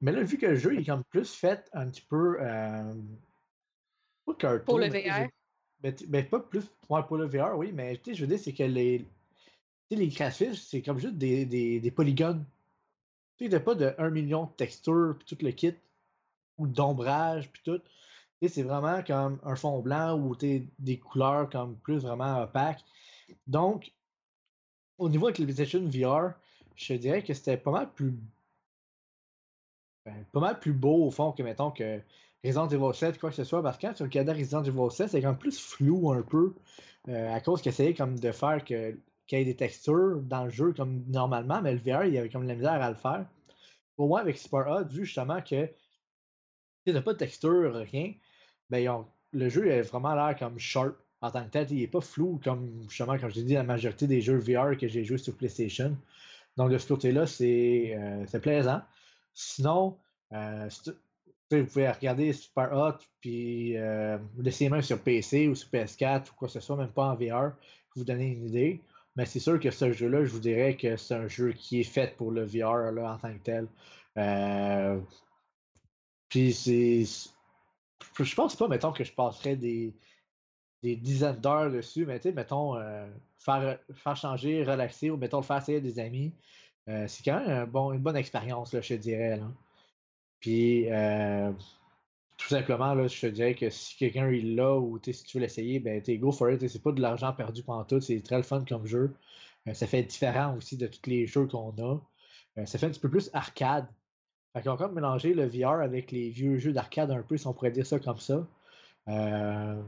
Mais 0.01 0.13
là, 0.13 0.23
vu 0.23 0.37
que 0.37 0.47
le 0.47 0.57
jeu 0.57 0.79
est 0.79 0.85
comme 0.85 1.05
plus 1.05 1.33
fait 1.33 1.69
un 1.73 1.89
petit 1.89 2.03
peu. 2.03 2.39
Euh, 2.41 2.93
cartoon, 4.39 4.65
pour 4.65 4.79
le 4.79 4.89
VR. 4.89 5.29
Mais, 6.09 6.23
pas 6.23 6.41
plus. 6.41 6.65
pour 6.89 7.17
le 7.17 7.27
VR, 7.27 7.59
oui, 7.59 7.71
mais 7.73 8.01
je 8.07 8.21
veux 8.21 8.27
dire, 8.27 8.39
c'est 8.39 8.55
que 8.55 8.63
les. 8.63 9.07
les 9.91 10.09
graphismes, 10.09 10.55
c'est 10.55 10.81
comme 10.81 10.99
juste 10.99 11.17
des, 11.17 11.45
des, 11.45 11.79
des 11.79 11.91
polygones. 11.91 12.45
Tu 13.37 13.51
sais, 13.51 13.61
pas 13.61 13.75
de 13.75 13.95
1 13.99 14.11
million 14.11 14.45
de 14.47 14.53
textures, 14.53 15.17
puis 15.19 15.37
tout 15.37 15.45
le 15.45 15.51
kit 15.51 15.75
ou 16.57 16.67
d'ombrage, 16.67 17.51
puis 17.53 17.63
tout. 17.65 17.83
C'est 18.47 18.63
vraiment 18.63 19.03
comme 19.03 19.39
un 19.43 19.57
fond 19.57 19.81
blanc 19.81 20.19
ou 20.19 20.37
des 20.37 20.99
couleurs 20.99 21.49
comme 21.49 21.77
plus 21.79 21.99
vraiment 21.99 22.43
opaques. 22.43 22.85
Donc, 23.47 23.93
au 24.99 25.09
niveau 25.09 25.27
avec 25.27 25.39
le 25.39 25.47
PlayStation 25.47 25.81
VR, 25.81 26.35
je 26.77 26.95
dirais 26.95 27.23
que 27.23 27.33
c'était 27.33 27.57
pas 27.57 27.71
mal 27.71 27.93
plus. 27.93 28.15
Ben, 30.05 30.25
pas 30.33 30.41
mal 30.41 30.61
plus 30.61 30.75
beau 30.75 31.07
au 31.07 31.11
fond 31.11 31.33
que 31.33 31.43
mettons 31.43 31.71
que 31.71 32.03
Resident 32.45 32.69
Evil 32.69 32.95
7, 32.95 33.19
quoi 33.19 33.31
que 33.31 33.37
ce 33.37 33.45
soit, 33.45 33.63
parce 33.63 33.79
que 33.79 33.87
quand 33.87 33.95
tu 33.95 34.03
regardais 34.03 34.33
Resident 34.33 34.63
Evil 34.63 34.91
7, 34.91 35.09
c'est 35.09 35.23
comme 35.23 35.39
plus 35.39 35.59
flou 35.59 36.13
un 36.13 36.23
peu. 36.23 36.55
Euh, 37.09 37.35
à 37.35 37.41
cause 37.41 37.61
qu'il 37.61 37.71
essayait 37.71 37.95
comme 37.95 38.19
de 38.19 38.33
faire 38.33 38.65
qu'il 38.65 38.97
y 39.33 39.35
ait 39.35 39.45
des 39.45 39.57
textures 39.57 40.21
dans 40.23 40.45
le 40.45 40.51
jeu 40.51 40.73
comme 40.73 41.05
normalement, 41.09 41.61
mais 41.63 41.73
le 41.73 41.79
VR, 41.79 42.05
il 42.05 42.15
y 42.15 42.19
avait 42.19 42.29
comme 42.29 42.47
la 42.47 42.55
misère 42.55 42.83
à 42.83 42.91
le 42.91 42.97
faire. 42.97 43.27
Au 43.97 44.09
moins 44.09 44.21
avec 44.21 44.39
Super 44.39 44.67
Hot, 44.69 44.85
vu 44.85 45.05
justement 45.05 45.41
que 45.41 45.69
tu 46.87 46.93
n'as 46.93 47.03
pas 47.03 47.13
de 47.13 47.19
texture, 47.19 47.75
rien, 47.75 48.13
ben, 48.71 49.05
le 49.33 49.49
jeu 49.49 49.67
est 49.69 49.83
vraiment 49.83 50.15
l'air 50.15 50.37
comme 50.39 50.59
sharp 50.59 50.95
en 51.21 51.31
tant 51.31 51.45
que 51.45 51.51
tel. 51.51 51.67
Il 51.71 51.79
n'est 51.79 51.87
pas 51.87 52.01
flou 52.01 52.41
comme 52.43 52.83
justement, 52.89 53.19
comme 53.19 53.31
je 53.31 53.37
l'ai 53.37 53.45
dit, 53.45 53.55
la 53.55 53.63
majorité 53.63 54.07
des 54.07 54.21
jeux 54.21 54.39
VR 54.39 54.77
que 54.77 54.89
j'ai 54.89 55.05
joués 55.05 55.19
sur 55.19 55.35
PlayStation. 55.37 55.97
Donc 56.57 56.71
de 56.71 56.79
ce 56.79 56.87
côté-là, 56.87 57.27
c'est 57.27 57.95
euh, 57.97 58.39
plaisant. 58.41 58.83
Sinon, 59.33 59.97
euh, 60.33 60.69
vous 61.61 61.67
pouvez 61.67 61.91
regarder 61.91 62.33
Super 62.33 62.73
Hot 62.73 62.99
puis 63.21 63.77
euh, 63.77 64.19
laisser 64.39 64.69
même 64.69 64.83
sur 64.83 65.01
PC 65.01 65.49
ou 65.49 65.55
sur 65.55 65.69
PS4 65.71 66.31
ou 66.31 66.35
quoi 66.37 66.49
que 66.49 66.53
ce 66.53 66.61
soit, 66.61 66.77
même 66.77 66.93
pas 66.93 67.07
en 67.07 67.15
VR, 67.15 67.53
pour 67.91 67.99
vous 67.99 68.05
donner 68.05 68.33
une 68.33 68.47
idée. 68.47 68.81
Mais 69.17 69.27
c'est 69.27 69.41
sûr 69.41 69.61
que 69.61 69.71
ce 69.71 69.93
jeu-là, 69.93 70.25
je 70.25 70.31
vous 70.31 70.41
dirais 70.41 70.77
que 70.77 70.97
c'est 70.97 71.15
un 71.15 71.29
jeu 71.29 71.53
qui 71.53 71.81
est 71.81 71.85
fait 71.85 72.17
pour 72.17 72.33
le 72.33 72.45
VR 72.45 72.93
là, 72.93 73.15
en 73.15 73.19
tant 73.19 73.33
que 73.33 73.43
tel. 73.43 73.69
Euh, 74.19 75.01
puis 76.29 76.53
c'est. 76.53 77.05
Je 78.19 78.35
pense 78.35 78.57
pas, 78.57 78.69
mettons, 78.69 78.93
que 78.93 79.05
je 79.05 79.13
passerais 79.13 79.57
des, 79.57 79.95
des 80.83 80.97
dizaines 80.97 81.41
d'heures 81.41 81.71
dessus, 81.71 82.07
mais 82.07 82.19
tu 82.19 82.29
sais, 82.29 82.35
mettons, 82.35 82.77
euh, 82.77 83.07
faire, 83.39 83.79
faire 83.95 84.17
changer, 84.17 84.65
relaxer, 84.65 85.11
ou 85.11 85.17
mettons, 85.17 85.39
le 85.39 85.45
faire 85.45 85.59
essayer 85.59 85.81
des 85.81 85.99
amis. 85.99 86.33
Euh, 86.89 87.07
c'est 87.09 87.25
quand 87.25 87.45
même 87.47 87.71
une 87.95 88.03
bonne 88.03 88.17
expérience, 88.17 88.77
je 88.79 88.95
dirais. 88.95 89.41
Puis, 90.45 90.91
euh, 90.91 91.51
tout 92.37 92.49
simplement, 92.49 92.93
là, 92.93 93.07
je 93.07 93.19
te 93.19 93.27
dirais 93.29 93.55
que 93.55 93.71
si 93.71 93.97
quelqu'un 93.97 94.29
est 94.31 94.43
là 94.43 94.79
ou 94.79 95.01
si 95.03 95.25
tu 95.25 95.39
veux 95.39 95.43
l'essayer, 95.43 95.81
ben, 95.81 96.03
go 96.19 96.33
for 96.33 96.51
it. 96.51 96.69
C'est 96.69 96.83
pas 96.83 96.93
de 96.93 97.01
l'argent 97.01 97.33
perdu 97.33 97.63
pendant 97.63 97.85
tout. 97.85 97.99
C'est 98.03 98.21
très 98.21 98.37
le 98.37 98.43
fun 98.43 98.63
comme 98.69 98.87
jeu. 98.87 99.15
ça 99.73 99.87
fait 99.87 100.03
différent 100.03 100.55
aussi 100.55 100.77
de 100.77 100.87
tous 100.87 101.09
les 101.09 101.27
jeux 101.27 101.47
qu'on 101.47 101.71
a. 101.79 102.67
ça 102.67 102.79
fait 102.79 102.85
un 102.87 102.91
petit 102.91 103.01
peu 103.01 103.09
plus 103.09 103.31
arcade. 103.33 103.87
Fait 104.53 104.61
qu'ils 104.61 104.71
ont 104.71 104.77
comme 104.77 104.95
mélangé 104.95 105.33
le 105.33 105.47
VR 105.47 105.81
avec 105.81 106.13
les 106.13 106.29
vieux 106.29 106.59
jeux 106.59 106.75
d'arcade 106.75 107.11
un 107.11 107.23
peu, 107.23 107.39
si 107.39 107.47
on 107.47 107.55
pourrait 107.55 107.71
dire 107.71 107.87
ça 107.87 107.99
comme 107.99 108.19
ça. 108.19 108.47
Euh, 109.09 109.83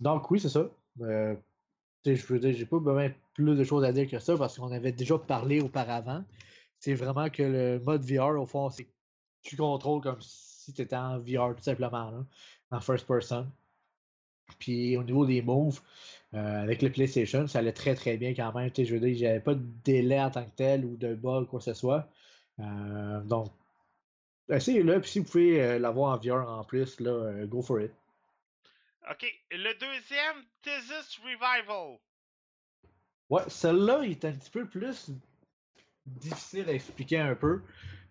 donc 0.00 0.28
oui, 0.32 0.40
c'est 0.40 0.48
ça. 0.48 0.68
Euh, 1.02 1.36
je 2.04 2.26
veux 2.26 2.40
dire, 2.40 2.52
j'ai 2.52 2.66
pas 2.66 2.80
besoin 2.80 3.10
plus 3.34 3.54
de 3.54 3.62
choses 3.62 3.84
à 3.84 3.92
dire 3.92 4.10
que 4.10 4.18
ça 4.18 4.36
parce 4.36 4.58
qu'on 4.58 4.72
avait 4.72 4.90
déjà 4.90 5.18
parlé 5.18 5.60
auparavant. 5.60 6.24
C'est 6.80 6.94
vraiment 6.94 7.30
que 7.30 7.44
le 7.44 7.78
mode 7.78 8.02
VR, 8.04 8.40
au 8.40 8.46
fond, 8.46 8.70
c'est 8.70 8.88
tu 9.42 9.56
contrôles 9.56 10.02
comme 10.02 10.20
si 10.20 10.72
tu 10.72 10.82
étais 10.82 10.96
en 10.96 11.18
VR 11.18 11.54
tout 11.56 11.62
simplement, 11.62 12.24
en 12.70 12.80
first 12.80 13.06
person. 13.06 13.46
Puis 14.58 14.96
au 14.96 15.02
niveau 15.02 15.26
des 15.26 15.42
moves, 15.42 15.80
euh, 16.34 16.62
avec 16.62 16.82
le 16.82 16.90
PlayStation, 16.90 17.46
ça 17.46 17.60
allait 17.60 17.72
très 17.72 17.94
très 17.94 18.16
bien 18.16 18.34
quand 18.34 18.52
même. 18.52 18.70
Je 18.76 18.94
veux 18.94 19.00
dire, 19.00 19.16
j'avais 19.16 19.40
pas 19.40 19.54
de 19.54 19.64
délai 19.84 20.20
en 20.20 20.30
tant 20.30 20.44
que 20.44 20.50
tel 20.56 20.84
ou 20.84 20.96
de 20.96 21.14
bug, 21.14 21.46
quoi 21.46 21.60
que 21.60 21.64
ce 21.64 21.74
soit. 21.74 22.08
donc, 22.58 23.50
Essayez-le, 24.50 25.00
puis 25.00 25.10
si 25.10 25.18
vous 25.20 25.26
pouvez 25.26 25.62
euh, 25.62 25.78
l'avoir 25.78 26.12
en 26.12 26.18
VR 26.18 26.48
en 26.48 26.64
plus, 26.64 26.98
là, 26.98 27.10
euh, 27.10 27.46
go 27.46 27.62
for 27.62 27.80
it. 27.80 27.92
Ok, 29.08 29.24
le 29.52 29.72
deuxième, 29.74 30.44
Thesis 30.62 31.18
Revival. 31.22 31.98
Ouais, 33.28 33.42
celui-là, 33.46 34.00
il 34.04 34.10
est 34.10 34.24
un 34.24 34.32
petit 34.32 34.50
peu 34.50 34.66
plus 34.66 35.12
difficile 36.04 36.68
à 36.68 36.72
expliquer 36.72 37.18
un 37.18 37.36
peu. 37.36 37.62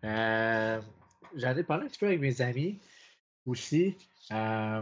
Euh, 0.06 0.80
J'en 1.36 1.56
ai 1.56 1.64
parlé 1.64 1.86
un 1.86 1.88
petit 1.88 2.00
peu 2.00 2.08
avec 2.08 2.20
mes 2.20 2.42
amis 2.42 2.80
aussi. 3.46 3.96
Euh, 4.32 4.82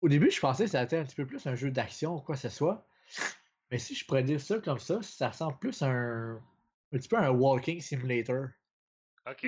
au 0.00 0.08
début, 0.08 0.30
je 0.30 0.40
pensais 0.40 0.64
que 0.64 0.70
ça 0.70 0.80
allait 0.80 0.98
un 0.98 1.04
petit 1.04 1.16
peu 1.16 1.26
plus 1.26 1.46
un 1.46 1.54
jeu 1.54 1.70
d'action 1.70 2.16
ou 2.16 2.20
quoi 2.20 2.34
que 2.34 2.40
ce 2.40 2.48
soit. 2.48 2.86
Mais 3.70 3.78
si 3.78 3.94
je 3.94 4.04
pourrais 4.04 4.22
dire 4.22 4.40
ça 4.40 4.58
comme 4.58 4.78
ça, 4.78 5.00
ça 5.02 5.28
ressemble 5.28 5.58
plus 5.58 5.82
à 5.82 5.86
un, 5.88 6.36
un 6.36 6.40
petit 6.92 7.08
peu 7.08 7.16
à 7.16 7.26
un 7.26 7.30
walking 7.30 7.80
simulator. 7.80 8.48
OK. 9.26 9.46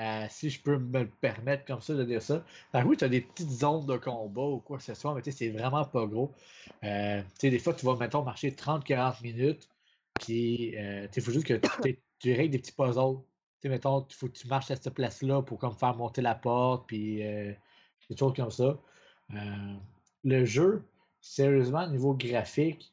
Euh, 0.00 0.26
si 0.30 0.48
je 0.48 0.60
peux 0.62 0.78
me 0.78 1.06
permettre 1.06 1.66
comme 1.66 1.80
ça 1.82 1.94
de 1.94 2.04
dire 2.04 2.22
ça. 2.22 2.44
Alors 2.72 2.88
oui, 2.88 2.96
tu 2.96 3.04
as 3.04 3.08
des 3.08 3.20
petites 3.20 3.50
zones 3.50 3.86
de 3.86 3.98
combat 3.98 4.42
ou 4.42 4.58
quoi 4.60 4.78
que 4.78 4.84
ce 4.84 4.94
soit, 4.94 5.14
mais 5.14 5.30
c'est 5.30 5.50
vraiment 5.50 5.84
pas 5.84 6.06
gros. 6.06 6.32
Euh, 6.82 7.22
des 7.42 7.58
fois, 7.58 7.74
tu 7.74 7.84
vas, 7.84 7.96
mettons, 7.96 8.22
marcher 8.22 8.50
30-40 8.52 9.22
minutes, 9.22 9.68
puis 10.18 10.76
euh, 10.78 11.06
il 11.14 11.22
faut 11.22 11.30
juste 11.30 11.46
que 11.46 11.60
tu 12.18 12.32
règles 12.32 12.52
des 12.52 12.58
petits 12.58 12.72
puzzles. 12.72 13.18
Sais, 13.62 13.68
mettons, 13.68 14.06
il 14.08 14.14
faut 14.14 14.28
que 14.28 14.32
tu 14.38 14.46
marches 14.48 14.70
à 14.70 14.76
cette 14.76 14.94
place-là 14.94 15.42
pour 15.42 15.58
comme 15.58 15.74
faire 15.74 15.94
monter 15.96 16.22
la 16.22 16.34
porte, 16.34 16.86
puis 16.86 17.26
euh, 17.26 17.52
des 18.10 18.16
choses 18.16 18.34
comme 18.34 18.50
ça. 18.50 18.78
le 20.24 20.44
jeu, 20.44 20.84
sérieusement, 21.20 21.84
au 21.84 21.90
niveau 21.90 22.14
graphique, 22.14 22.92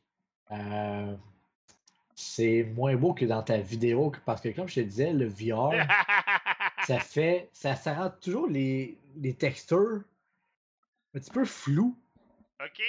c'est 2.16 2.64
moins 2.76 2.96
beau 2.96 3.14
que 3.14 3.26
dans 3.26 3.42
ta 3.42 3.58
vidéo 3.58 4.12
parce 4.26 4.42
que 4.42 4.50
comme 4.50 4.68
je 4.68 4.76
te 4.76 4.80
disais, 4.82 5.14
le 5.14 5.28
VR, 5.28 5.72
ça 6.86 7.00
fait. 7.00 7.50
Ça, 7.54 7.76
ça 7.76 7.94
rend 7.94 8.10
toujours 8.22 8.48
les, 8.48 8.98
les 9.16 9.34
textures 9.34 10.04
un 11.14 11.20
petit 11.20 11.32
peu 11.32 11.46
floues. 11.46 11.98
OK. 12.64 12.82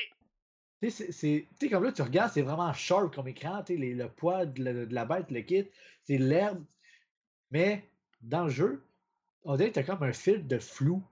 Tu 0.83 0.91
sais, 0.91 1.47
comme 1.71 1.85
là, 1.85 1.93
tu 1.93 2.03
regardes, 2.03 2.33
c'est 2.33 2.43
vraiment 2.43 2.73
sharp 2.73 3.15
comme 3.15 3.29
écran, 3.29 3.63
le 3.69 4.07
poids 4.07 4.47
de, 4.47 4.89
la 4.91 5.05
bête, 5.05 5.31
le 5.31 5.43
kit, 5.43 5.67
c'est 6.05 6.17
l'herbe. 6.17 6.65
Mais 7.51 7.85
dans 8.23 8.45
le 8.45 8.51
jeu, 8.51 8.85
on 9.45 9.57
dirait 9.57 9.71
que 9.71 9.75
tu 9.75 9.81
as 9.81 9.85
comme 9.85 10.03
un 10.03 10.13
fil 10.13 10.47
de 10.47 10.59
flou. 10.59 11.03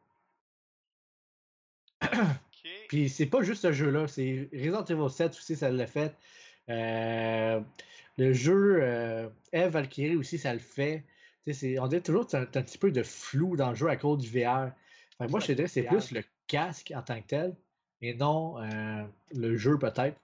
Puis 2.89 3.09
c'est 3.09 3.26
pas 3.26 3.43
juste 3.43 3.62
ce 3.62 3.72
jeu-là, 3.72 4.09
c'est 4.09 4.49
Resident 4.53 4.84
Evil 4.84 5.11
7 5.11 5.32
aussi, 5.32 5.57
ça 5.57 5.70
l'a 5.70 5.86
fait. 5.86 6.14
Euh, 6.68 7.61
le 8.16 8.32
jeu 8.32 8.78
euh, 8.82 9.28
Eve 9.53 9.72
Valkyrie 9.72 10.16
aussi, 10.16 10.39
ça 10.39 10.53
le 10.53 10.59
fait. 10.59 11.05
on 11.47 11.86
dirait 11.89 12.01
toujours 12.03 12.26
que 12.26 12.30
tu 12.30 12.36
as, 12.36 12.41
un 12.41 12.47
petit 12.47 12.78
peu 12.78 12.91
de 12.91 13.03
flou 13.03 13.57
dans 13.57 13.70
le 13.70 13.74
jeu 13.74 13.89
à 13.89 13.97
cause 13.97 14.18
du 14.18 14.28
VR. 14.28 14.70
moi, 15.20 15.41
je 15.41 15.47
te 15.47 15.53
dirais 15.53 15.66
que 15.66 15.72
c'est 15.72 15.82
plus 15.82 16.11
le 16.12 16.22
casque 16.47 16.93
en 16.95 17.03
tant 17.03 17.20
que 17.20 17.26
tel 17.26 17.57
et 18.01 18.14
non 18.14 18.61
euh, 18.61 19.05
le 19.34 19.57
jeu 19.57 19.78
peut-être. 19.78 20.18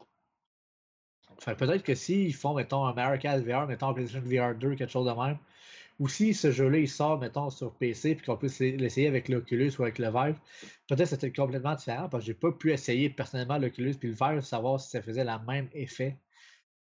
peut-être 1.45 1.83
que 1.83 1.95
s'ils 1.95 2.35
font, 2.35 2.55
mettons, 2.55 2.85
un 2.85 2.95
Mario 2.95 3.21
VR, 3.43 3.67
mettons 3.67 3.89
un 3.89 3.95
PlayStation 3.95 4.23
VR 4.25 4.55
2, 4.55 4.75
quelque 4.75 4.91
chose 4.91 5.07
de 5.07 5.13
même, 5.13 5.39
ou 5.99 6.09
si 6.09 6.35
ce 6.35 6.51
jeu-là, 6.51 6.79
il 6.79 6.89
sort, 6.89 7.19
mettons, 7.21 7.51
sur 7.51 7.75
PC, 7.75 8.17
puis 8.17 8.27
qu'on 8.27 8.37
peut 8.37 8.51
l'essayer 8.61 9.07
avec 9.07 9.29
l'Oculus 9.29 9.73
ou 9.79 9.83
avec 9.83 9.99
le 9.99 10.11
Vive, 10.11 10.39
peut-être 10.89 11.09
c'était 11.09 11.33
complètement 11.33 11.75
différent, 11.75 12.09
parce 12.09 12.25
que 12.25 12.27
j'ai 12.27 12.35
pas 12.35 12.53
pu 12.53 12.73
essayer 12.73 13.11
personnellement 13.11 13.59
l'Oculus 13.59 13.95
puis 13.95 14.09
le 14.09 14.15
Vive, 14.15 14.41
savoir 14.41 14.81
si 14.81 14.91
ça 14.91 15.03
faisait 15.03 15.25
le 15.25 15.47
même 15.47 15.69
effet. 15.73 16.19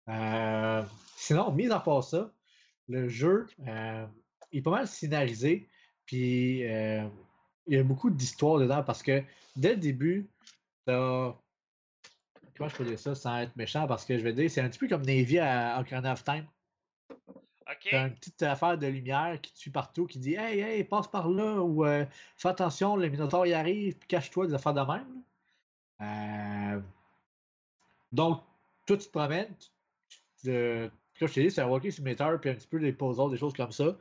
Euh, 0.09 0.83
sinon, 1.17 1.51
mis 1.51 1.69
à 1.69 1.79
part 1.79 2.03
ça, 2.03 2.31
le 2.87 3.07
jeu 3.09 3.47
euh, 3.67 4.05
est 4.51 4.61
pas 4.61 4.71
mal 4.71 4.87
scénarisé. 4.87 5.67
Puis 6.05 6.65
euh, 6.65 7.07
il 7.67 7.75
y 7.75 7.77
a 7.77 7.83
beaucoup 7.83 8.09
d'histoires 8.09 8.59
dedans 8.59 8.83
parce 8.83 9.03
que 9.03 9.23
dès 9.55 9.75
le 9.75 9.79
début, 9.79 10.29
t'as 10.85 11.33
comment 12.55 12.69
je 12.69 12.75
peux 12.75 12.85
dire 12.85 12.99
ça 12.99 13.15
sans 13.15 13.39
être 13.39 13.55
méchant 13.55 13.87
parce 13.87 14.05
que 14.05 14.17
je 14.17 14.23
vais 14.23 14.33
dire, 14.33 14.49
c'est 14.49 14.61
un 14.61 14.69
petit 14.69 14.79
peu 14.79 14.87
comme 14.87 15.05
Navy 15.05 15.39
à 15.39 15.79
Ocarina 15.79 16.13
of 16.13 16.23
Time. 16.23 16.45
OK. 17.83 17.89
T'as 17.91 18.07
une 18.07 18.15
petite 18.15 18.41
affaire 18.43 18.77
de 18.77 18.87
lumière 18.87 19.39
qui 19.41 19.51
suit 19.55 19.71
partout, 19.71 20.05
qui 20.05 20.19
dit 20.19 20.35
Hey, 20.35 20.59
hey, 20.59 20.83
passe 20.83 21.07
par 21.07 21.29
là, 21.29 21.61
ou 21.61 21.85
euh, 21.85 22.05
fais 22.37 22.49
attention, 22.49 22.95
le 22.95 23.07
Minotaur 23.09 23.45
y 23.45 23.53
arrive, 23.53 23.97
puis 23.97 24.07
cache-toi, 24.07 24.47
des 24.47 24.53
affaires 24.53 24.73
de 24.73 24.81
même. 24.81 25.23
Euh, 26.01 26.81
Donc, 28.11 28.41
toi, 28.85 28.97
tu 28.97 29.05
te 29.07 29.11
promènes, 29.11 29.53
tu- 29.57 29.69
tu- 30.41 30.49
euh, 30.49 30.89
comme 31.19 31.27
je 31.27 31.33
t'ai 31.33 31.43
dit, 31.43 31.51
c'est 31.51 31.61
un 31.61 31.67
Walking 31.67 31.91
Simulator, 31.91 32.39
puis 32.39 32.49
un 32.49 32.55
petit 32.55 32.67
peu 32.67 32.79
des 32.79 32.93
puzzles, 32.93 33.31
des 33.31 33.37
choses 33.37 33.53
comme 33.53 33.71
ça. 33.71 33.97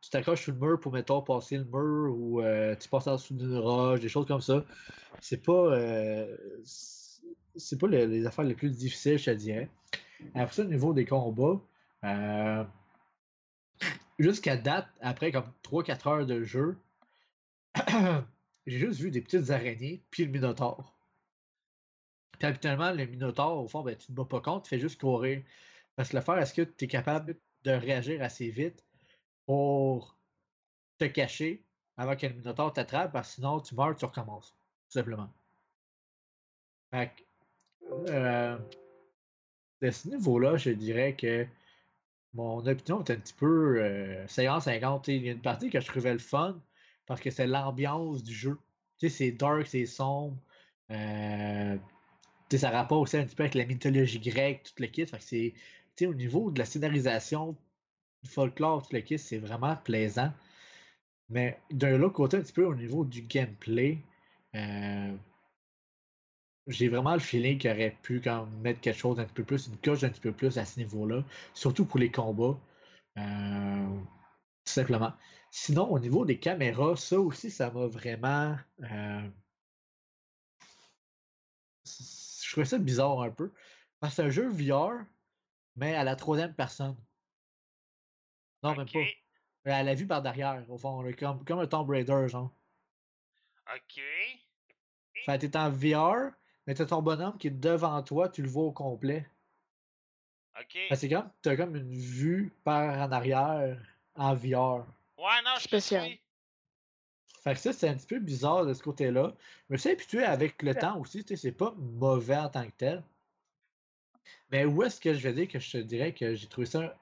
Tu 0.00 0.10
t'accroches 0.10 0.42
sur 0.42 0.52
le 0.52 0.58
mur 0.58 0.80
pour, 0.80 0.92
mettons, 0.92 1.22
passer 1.22 1.58
le 1.58 1.64
mur, 1.64 2.14
ou 2.16 2.40
tu 2.80 2.88
passes 2.88 3.06
en 3.06 3.12
dessous 3.14 3.34
d'une 3.34 3.56
roche, 3.56 4.00
des 4.00 4.08
choses 4.08 4.26
comme 4.26 4.40
ça. 4.40 4.64
C'est 5.20 5.42
pas. 5.42 5.76
c'est- 6.64 7.78
pas 7.78 7.86
le- 7.86 8.04
les 8.06 8.26
affaires 8.26 8.44
les 8.44 8.54
plus 8.54 8.70
difficiles, 8.70 9.18
je 9.18 9.26
te 9.26 9.30
dirais. 9.30 9.68
Après 10.34 10.54
ça, 10.54 10.62
au 10.62 10.66
niveau 10.66 10.92
des 10.92 11.04
combats, 11.04 11.60
euh, 12.04 12.64
jusqu'à 14.18 14.56
date, 14.56 14.88
après 15.00 15.32
comme 15.32 15.52
3-4 15.62 16.08
heures 16.08 16.26
de 16.26 16.42
jeu, 16.42 16.78
j'ai 18.66 18.78
juste 18.78 19.00
vu 19.00 19.10
des 19.10 19.20
petites 19.20 19.50
araignées 19.50 20.02
puis 20.10 20.24
le 20.24 20.30
Minotaure. 20.30 20.96
Puis 22.38 22.46
habituellement, 22.46 22.92
le 22.92 23.06
Minotaure, 23.06 23.64
au 23.64 23.68
fond, 23.68 23.82
ben, 23.82 23.96
tu 23.96 24.08
te 24.08 24.12
bats 24.12 24.24
pas 24.24 24.40
contre, 24.40 24.64
tu 24.64 24.70
fais 24.70 24.78
juste 24.78 25.00
courir. 25.00 25.42
Parce 25.94 26.10
que 26.10 26.16
le 26.16 26.22
faire, 26.22 26.38
est-ce 26.38 26.52
que 26.52 26.62
tu 26.62 26.84
es 26.84 26.88
capable 26.88 27.36
de 27.64 27.70
réagir 27.70 28.22
assez 28.22 28.50
vite 28.50 28.84
pour 29.46 30.16
te 30.98 31.04
cacher 31.06 31.64
avant 31.96 32.16
que 32.16 32.26
le 32.26 32.34
Minotaure 32.34 32.72
t'attrape, 32.72 33.12
parce 33.12 33.28
que 33.28 33.34
sinon 33.36 33.60
tu 33.60 33.74
meurs, 33.74 33.96
tu 33.96 34.04
recommences. 34.04 34.50
Tout 34.50 34.98
simplement. 34.98 35.32
Fait 36.90 37.10
que, 37.16 37.22
euh, 38.10 38.58
de 39.80 39.90
ce 39.90 40.08
niveau-là, 40.08 40.56
je 40.56 40.70
dirais 40.70 41.16
que 41.16 41.46
mon 42.36 42.58
opinion 42.66 43.02
est 43.02 43.10
un 43.10 43.16
petit 43.16 43.34
peu 43.34 43.78
euh, 43.80 44.26
50-50. 44.26 45.04
Il 45.08 45.24
y 45.24 45.28
a 45.28 45.32
une 45.32 45.40
partie 45.40 45.70
que 45.70 45.80
je 45.80 45.86
trouvais 45.86 46.12
le 46.12 46.18
fun 46.18 46.60
parce 47.06 47.20
que 47.20 47.30
c'est 47.30 47.46
l'ambiance 47.46 48.22
du 48.22 48.34
jeu. 48.34 48.58
C'est 48.98 49.32
dark, 49.32 49.66
c'est 49.66 49.86
sombre. 49.86 50.36
Euh, 50.90 51.76
ça 52.50 52.70
rapporte 52.70 53.02
aussi 53.02 53.16
un 53.16 53.24
petit 53.24 53.34
peu 53.36 53.44
avec 53.44 53.54
la 53.54 53.64
mythologie 53.64 54.20
grecque, 54.20 54.64
tout 54.64 54.82
le 54.82 54.88
kit. 54.88 55.06
Fait 55.06 55.54
que 55.96 56.06
au 56.06 56.14
niveau 56.14 56.50
de 56.50 56.58
la 56.58 56.66
scénarisation, 56.66 57.56
du 58.22 58.30
folklore, 58.30 58.86
tout 58.86 58.94
le 58.94 59.00
kit, 59.00 59.18
c'est 59.18 59.38
vraiment 59.38 59.76
plaisant. 59.76 60.32
Mais 61.30 61.58
d'un 61.70 62.02
autre 62.02 62.14
côté, 62.14 62.36
un 62.36 62.40
petit 62.40 62.52
peu 62.52 62.64
au 62.64 62.74
niveau 62.74 63.04
du 63.04 63.22
gameplay, 63.22 63.98
euh, 64.54 65.16
j'ai 66.66 66.88
vraiment 66.88 67.14
le 67.14 67.20
feeling 67.20 67.58
qu'il 67.58 67.70
aurait 67.70 67.96
pu 68.02 68.20
quand 68.20 68.46
mettre 68.62 68.80
quelque 68.80 68.98
chose 68.98 69.16
d'un 69.16 69.24
petit 69.24 69.34
peu 69.34 69.44
plus, 69.44 69.68
une 69.68 69.78
coche 69.78 70.02
un 70.04 70.10
petit 70.10 70.20
peu 70.20 70.32
plus 70.32 70.58
à 70.58 70.64
ce 70.64 70.78
niveau-là, 70.80 71.22
surtout 71.54 71.84
pour 71.86 71.98
les 71.98 72.10
combats. 72.10 72.58
Euh, 73.18 73.98
tout 74.64 74.72
simplement. 74.72 75.12
Sinon, 75.50 75.90
au 75.90 75.98
niveau 75.98 76.24
des 76.24 76.38
caméras, 76.38 76.96
ça 76.96 77.18
aussi, 77.20 77.50
ça 77.50 77.70
m'a 77.70 77.86
vraiment. 77.86 78.56
euh, 78.82 79.30
je 81.86 82.50
trouvais 82.50 82.66
ça 82.66 82.78
bizarre 82.78 83.22
un 83.22 83.30
peu. 83.30 83.52
Parce 84.00 84.14
que 84.14 84.22
c'est 84.22 84.26
un 84.26 84.30
jeu 84.30 84.48
VR, 84.48 85.04
mais 85.76 85.94
à 85.94 86.04
la 86.04 86.16
troisième 86.16 86.54
personne. 86.54 86.96
Non, 88.62 88.74
même 88.74 88.88
pas. 88.90 89.72
À 89.72 89.82
la 89.82 89.94
vue 89.94 90.06
par 90.06 90.22
derrière, 90.22 90.64
au 90.70 90.78
fond, 90.78 91.04
comme, 91.18 91.44
comme 91.44 91.58
un 91.58 91.66
Tomb 91.66 91.88
Raider, 91.88 92.28
genre. 92.28 92.52
OK. 93.74 94.00
Fait 95.24 95.38
que 95.38 95.46
t'es 95.46 95.56
en 95.56 95.70
VR, 95.70 96.32
mais 96.66 96.74
t'as 96.74 96.86
ton 96.86 97.02
bonhomme 97.02 97.38
qui 97.38 97.48
est 97.48 97.50
devant 97.50 98.02
toi, 98.02 98.28
tu 98.28 98.42
le 98.42 98.48
vois 98.48 98.64
au 98.64 98.72
complet. 98.72 99.26
OK. 100.58 100.78
Que 100.88 100.96
c'est 100.96 101.08
comme, 101.08 101.30
t'as 101.42 101.56
comme 101.56 101.76
une 101.76 101.92
vue 101.92 102.52
par 102.64 102.98
en 102.98 103.12
arrière 103.12 103.78
en 104.14 104.34
VR. 104.34 104.86
Ouais, 105.18 105.42
non, 105.44 105.54
je 105.58 105.64
Spécial. 105.64 106.06
suis. 106.08 106.20
Fait 107.42 107.54
que 107.54 107.60
ça, 107.60 107.72
c'est 107.72 107.88
un 107.88 107.94
petit 107.94 108.06
peu 108.06 108.18
bizarre 108.18 108.66
de 108.66 108.74
ce 108.74 108.82
côté-là. 108.82 109.32
Mais 109.68 109.78
c'est 109.78 109.92
habitué 109.92 110.24
avec 110.24 110.62
le 110.62 110.74
temps 110.74 110.98
aussi, 110.98 111.24
tu 111.24 111.28
sais, 111.28 111.36
c'est 111.36 111.52
pas 111.52 111.74
mauvais 111.76 112.36
en 112.36 112.48
tant 112.48 112.66
que 112.66 112.76
tel. 112.76 113.04
Mais 114.50 114.64
où 114.64 114.82
est-ce 114.82 115.00
que 115.00 115.14
je 115.14 115.20
vais 115.20 115.32
dire 115.32 115.48
que 115.48 115.60
je 115.60 115.70
te 115.70 115.78
dirais 115.78 116.12
que 116.12 116.34
j'ai 116.34 116.46
trouvé 116.48 116.66
ça 116.66 116.96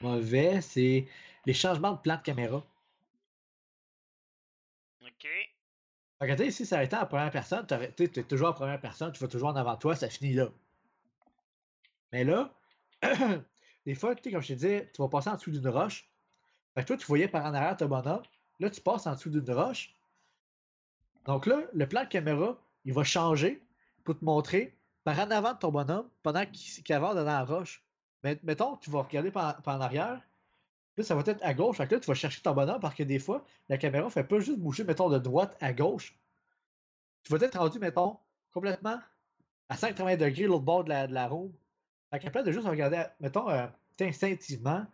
mauvais, 0.00 0.60
c'est 0.60 1.06
les 1.46 1.54
changements 1.54 1.92
de 1.92 1.98
plan 1.98 2.16
de 2.16 2.22
caméra. 2.22 2.64
OK. 5.02 5.28
Sais, 6.22 6.50
si 6.50 6.66
ça 6.66 6.78
a 6.78 6.82
été 6.84 6.96
en 6.96 7.06
première 7.06 7.30
personne, 7.30 7.66
tu 7.66 8.04
es 8.04 8.08
toujours 8.08 8.48
en 8.48 8.52
première 8.52 8.80
personne, 8.80 9.12
tu 9.12 9.20
vas 9.20 9.28
toujours 9.28 9.48
en 9.48 9.56
avant 9.56 9.76
toi, 9.76 9.96
ça 9.96 10.08
finit 10.08 10.34
là. 10.34 10.48
Mais 12.12 12.24
là, 12.24 12.52
des 13.86 13.94
fois, 13.94 14.14
tu 14.14 14.30
comme 14.30 14.42
je 14.42 14.48
te 14.48 14.52
disais, 14.52 14.90
tu 14.94 15.02
vas 15.02 15.08
passer 15.08 15.30
en 15.30 15.34
dessous 15.34 15.50
d'une 15.50 15.68
roche. 15.68 16.08
Toi, 16.86 16.96
tu 16.96 17.06
voyais 17.06 17.28
par 17.28 17.44
en 17.44 17.54
arrière 17.54 17.76
ton 17.76 17.86
bonhomme. 17.86 18.22
Là, 18.60 18.70
tu 18.70 18.80
passes 18.80 19.06
en 19.06 19.14
dessous 19.14 19.30
d'une 19.30 19.50
roche. 19.50 19.96
Donc 21.24 21.46
là, 21.46 21.62
le 21.72 21.86
plan 21.88 22.04
de 22.04 22.08
caméra, 22.08 22.56
il 22.84 22.92
va 22.92 23.04
changer 23.04 23.62
pour 24.04 24.18
te 24.18 24.24
montrer 24.24 24.76
par 25.04 25.18
en 25.18 25.30
avant 25.30 25.54
de 25.54 25.58
ton 25.58 25.70
bonhomme 25.70 26.08
pendant 26.22 26.44
qu'il 26.46 26.84
qu'il 26.84 26.94
avance 26.94 27.14
dans 27.14 27.24
la 27.24 27.44
roche. 27.44 27.82
Mais 28.22 28.38
mettons, 28.42 28.76
tu 28.76 28.90
vas 28.90 29.02
regarder 29.02 29.30
par 29.30 29.60
en 29.66 29.80
arrière. 29.80 30.20
Là, 30.96 31.04
ça 31.04 31.14
va 31.14 31.22
être 31.24 31.42
à 31.42 31.54
gauche. 31.54 31.78
Fait 31.78 31.86
que 31.86 31.94
là, 31.94 32.00
tu 32.00 32.06
vas 32.06 32.14
chercher 32.14 32.42
ton 32.42 32.52
bonhomme 32.52 32.80
parce 32.80 32.94
que 32.94 33.02
des 33.02 33.18
fois, 33.18 33.44
la 33.68 33.78
caméra 33.78 34.04
ne 34.04 34.10
fait 34.10 34.24
pas 34.24 34.40
juste 34.40 34.58
bouger, 34.58 34.84
mettons, 34.84 35.08
de 35.08 35.18
droite 35.18 35.56
à 35.60 35.72
gauche. 35.72 36.18
Tu 37.24 37.32
vas 37.32 37.44
être 37.44 37.58
rendu, 37.58 37.78
mettons, 37.78 38.18
complètement 38.52 38.98
à 39.68 39.76
180 39.76 40.16
degrés 40.16 40.44
l'autre 40.44 40.64
bord 40.64 40.84
de 40.84 40.90
la, 40.90 41.06
de 41.06 41.14
la 41.14 41.28
roue. 41.28 41.54
Fait 42.10 42.18
qu'à 42.18 42.30
place 42.30 42.44
de 42.44 42.52
juste 42.52 42.66
regarder, 42.66 43.04
mettons, 43.20 43.48
euh, 43.48 43.66
instinctivement, 44.00 44.86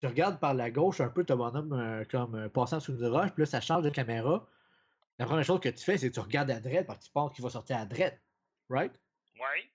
tu 0.00 0.06
regardes 0.06 0.38
par 0.38 0.52
la 0.52 0.70
gauche 0.70 1.00
un 1.00 1.08
peu 1.08 1.24
ton 1.24 1.36
bonhomme 1.36 1.72
euh, 1.72 2.04
comme 2.10 2.34
euh, 2.34 2.48
passant 2.48 2.80
sous 2.80 2.98
une 2.98 3.06
roche, 3.06 3.30
puis 3.30 3.42
là, 3.42 3.46
ça 3.46 3.60
change 3.60 3.84
de 3.84 3.88
caméra. 3.90 4.46
La 5.18 5.26
première 5.26 5.44
chose 5.44 5.60
que 5.60 5.68
tu 5.68 5.82
fais, 5.82 5.96
c'est 5.96 6.10
que 6.10 6.14
tu 6.14 6.20
regardes 6.20 6.50
à 6.50 6.60
droite 6.60 6.86
parce 6.86 6.98
que 6.98 7.04
tu 7.04 7.10
penses 7.12 7.32
qu'il 7.32 7.44
va 7.44 7.50
sortir 7.50 7.78
à 7.78 7.86
droite. 7.86 8.20
Right? 8.68 8.92
Ouais. 9.36 9.70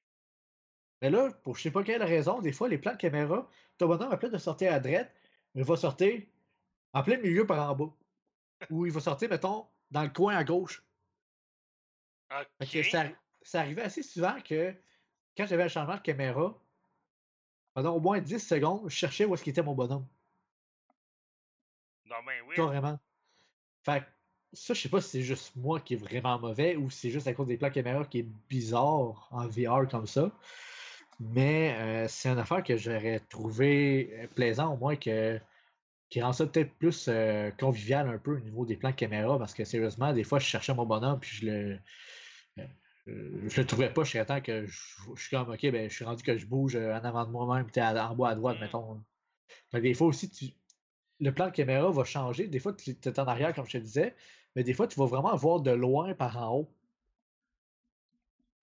Mais 1.01 1.09
là, 1.09 1.31
pour 1.43 1.55
je 1.55 1.63
sais 1.63 1.71
pas 1.71 1.83
quelle 1.83 2.03
raison, 2.03 2.41
des 2.41 2.51
fois, 2.51 2.67
les 2.67 2.77
plans 2.77 2.91
de 2.91 2.97
caméra, 2.97 3.47
ton 3.77 3.87
bonhomme, 3.87 4.11
à 4.11 4.17
place 4.17 4.31
de 4.31 4.37
sortir 4.37 4.73
à 4.73 4.79
droite, 4.79 5.11
il 5.55 5.63
va 5.63 5.77
sortir 5.77 6.21
en 6.93 7.03
plein 7.03 7.17
milieu 7.17 7.45
par 7.45 7.69
en 7.69 7.75
bas. 7.75 7.93
Ou 8.69 8.85
il 8.85 8.91
va 8.91 8.99
sortir, 8.99 9.29
mettons, 9.29 9.67
dans 9.91 10.03
le 10.03 10.09
coin 10.09 10.35
à 10.35 10.43
gauche. 10.43 10.83
Ça, 12.91 13.05
ça 13.41 13.59
arrivait 13.61 13.83
assez 13.83 14.03
souvent 14.03 14.39
que 14.41 14.75
quand 15.37 15.45
j'avais 15.45 15.63
un 15.63 15.67
changement 15.67 15.95
de 15.95 16.01
caméra, 16.01 16.59
pendant 17.73 17.95
au 17.95 17.99
moins 17.99 18.19
10 18.19 18.39
secondes, 18.39 18.89
je 18.89 18.95
cherchais 18.95 19.25
où 19.25 19.33
est-ce 19.33 19.43
qu'il 19.43 19.51
était 19.51 19.61
mon 19.61 19.75
bonhomme. 19.75 20.05
Non, 22.05 22.15
ben 22.25 22.41
oui. 22.47 22.55
Carrément. 22.55 22.99
Fait 23.83 24.01
que 24.01 24.05
ça, 24.53 24.73
je 24.73 24.81
sais 24.81 24.89
pas 24.89 25.01
si 25.01 25.09
c'est 25.09 25.21
juste 25.21 25.55
moi 25.55 25.79
qui 25.79 25.93
est 25.93 25.97
vraiment 25.97 26.39
mauvais 26.39 26.75
ou 26.75 26.89
si 26.89 27.01
c'est 27.01 27.11
juste 27.11 27.27
à 27.27 27.33
cause 27.33 27.47
des 27.47 27.57
plans 27.57 27.69
caméra 27.69 28.03
qui 28.05 28.19
est 28.19 28.27
bizarre 28.49 29.27
en 29.31 29.47
VR 29.47 29.87
comme 29.89 30.07
ça. 30.07 30.31
Mais 31.19 31.75
euh, 31.77 32.07
c'est 32.07 32.29
une 32.29 32.37
affaire 32.37 32.63
que 32.63 32.77
j'aurais 32.77 33.19
trouvé 33.19 34.11
euh, 34.13 34.27
plaisant 34.27 34.73
au 34.73 34.77
moins 34.77 34.95
que 34.95 35.39
qui 36.09 36.21
rend 36.21 36.31
ça 36.31 36.45
peut-être 36.45 36.71
plus 36.75 37.07
euh, 37.09 37.51
convivial 37.59 38.07
un 38.07 38.17
peu 38.17 38.37
au 38.37 38.39
niveau 38.39 38.65
des 38.65 38.77
plans 38.77 38.91
de 38.91 38.95
caméra 38.95 39.37
parce 39.37 39.53
que 39.53 39.65
sérieusement, 39.65 40.13
des 40.13 40.23
fois, 40.23 40.39
je 40.39 40.45
cherchais 40.45 40.73
mon 40.73 40.85
bonhomme 40.85 41.19
puis 41.19 41.29
je 41.35 41.45
le. 41.45 41.79
je 43.07 43.61
le 43.61 43.65
trouvais 43.65 43.91
pas, 43.91 44.03
je 44.03 44.09
suis 44.09 44.25
temps 44.25 44.39
que 44.41 44.65
je, 44.65 44.79
je 45.15 45.21
suis 45.21 45.35
comme 45.35 45.49
ok, 45.49 45.61
ben 45.71 45.89
je 45.89 45.95
suis 45.95 46.05
rendu 46.05 46.23
que 46.23 46.37
je 46.37 46.45
bouge 46.45 46.75
en 46.75 47.03
avant 47.03 47.25
de 47.25 47.31
moi-même, 47.31 47.67
à- 47.75 48.09
en 48.11 48.15
bas 48.15 48.29
à 48.29 48.35
droite, 48.35 48.57
Mm. 48.57 48.61
mettons. 48.61 49.03
Des 49.73 49.93
fois 49.93 50.07
aussi, 50.07 50.29
tu, 50.29 50.45
le 51.19 51.31
plan 51.33 51.47
de 51.47 51.51
caméra 51.51 51.89
va 51.91 52.03
changer. 52.03 52.47
Des 52.47 52.59
fois, 52.59 52.73
tu 52.73 52.91
es 52.91 53.19
en 53.19 53.25
arrière, 53.25 53.53
comme 53.53 53.65
je 53.65 53.73
te 53.73 53.77
disais, 53.83 54.15
mais 54.55 54.63
des 54.63 54.73
fois, 54.73 54.87
tu 54.87 54.99
vas 54.99 55.05
vraiment 55.05 55.35
voir 55.35 55.59
de 55.61 55.71
loin 55.71 56.13
par 56.13 56.37
en 56.37 56.55
haut. 56.57 56.69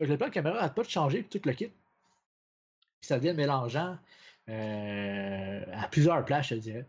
Le 0.01 0.17
plan 0.17 0.29
de 0.29 0.33
caméra 0.33 0.57
n'arrête 0.57 0.75
pas 0.75 0.83
de 0.83 0.89
changer 0.89 1.23
puis 1.23 1.41
tout 1.41 1.49
le 1.49 1.55
kit. 1.55 1.71
Puis 3.05 3.09
ça 3.09 3.19
devient 3.19 3.35
mélangeant 3.35 3.99
euh, 4.49 5.65
à 5.75 5.89
plusieurs 5.89 6.25
places, 6.25 6.49
je 6.49 6.55
dirais. 6.55 6.87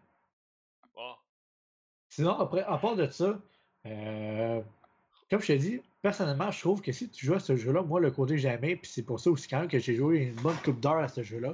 Sinon, 2.10 2.40
après, 2.40 2.64
à 2.64 2.78
part 2.78 2.96
de 2.96 3.06
ça, 3.10 3.38
euh, 3.86 4.62
comme 5.30 5.42
je 5.42 5.48
te 5.48 5.58
dis, 5.58 5.82
personnellement, 6.02 6.52
je 6.52 6.62
trouve 6.62 6.82
que 6.82 6.94
si 6.94 7.10
tu 7.10 7.26
joues 7.26 7.34
à 7.34 7.42
ce 7.42 7.58
jeu-là, 7.58 7.82
moi, 7.82 8.00
le 8.00 8.12
côté 8.12 8.42
aimé, 8.48 8.78
puis 8.78 8.90
c'est 8.90 9.04
pour 9.04 9.20
ça 9.20 9.30
aussi 9.30 9.50
quand 9.50 9.60
même 9.60 9.68
que 9.68 9.78
j'ai 9.78 9.96
joué 9.96 10.20
une 10.20 10.42
bonne 10.42 10.56
coupe 10.64 10.80
d'heure 10.80 11.00
à 11.00 11.10
ce 11.10 11.22
jeu-là, 11.22 11.54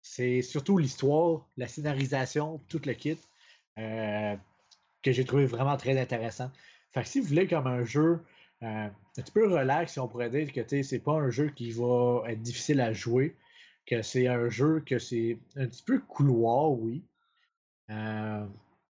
c'est 0.00 0.40
surtout 0.40 0.78
l'histoire, 0.78 1.46
la 1.58 1.68
scénarisation, 1.68 2.58
tout 2.70 2.80
le 2.86 2.94
kit, 2.94 3.18
euh, 3.78 4.34
que 5.02 5.12
j'ai 5.12 5.26
trouvé 5.26 5.44
vraiment 5.44 5.76
très 5.76 6.00
intéressant. 6.00 6.50
Fait 6.92 7.02
que 7.02 7.08
si 7.08 7.20
vous 7.20 7.26
voulez 7.26 7.46
comme 7.46 7.66
un 7.66 7.84
jeu 7.84 8.24
euh, 8.62 8.86
un 8.86 8.90
petit 9.14 9.30
peu 9.30 9.46
relax, 9.46 9.92
si 9.92 10.00
on 10.00 10.08
pourrait 10.08 10.30
dire 10.30 10.50
que 10.54 10.82
c'est 10.82 11.00
pas 11.00 11.12
un 11.12 11.28
jeu 11.28 11.50
qui 11.50 11.70
va 11.72 12.22
être 12.28 12.40
difficile 12.40 12.80
à 12.80 12.94
jouer, 12.94 13.36
que 13.86 14.02
c'est 14.02 14.28
un 14.28 14.48
jeu 14.48 14.80
que 14.80 14.98
c'est 14.98 15.38
un 15.56 15.66
petit 15.66 15.82
peu 15.82 15.98
couloir, 16.00 16.70
oui. 16.72 17.04
Euh, 17.90 18.46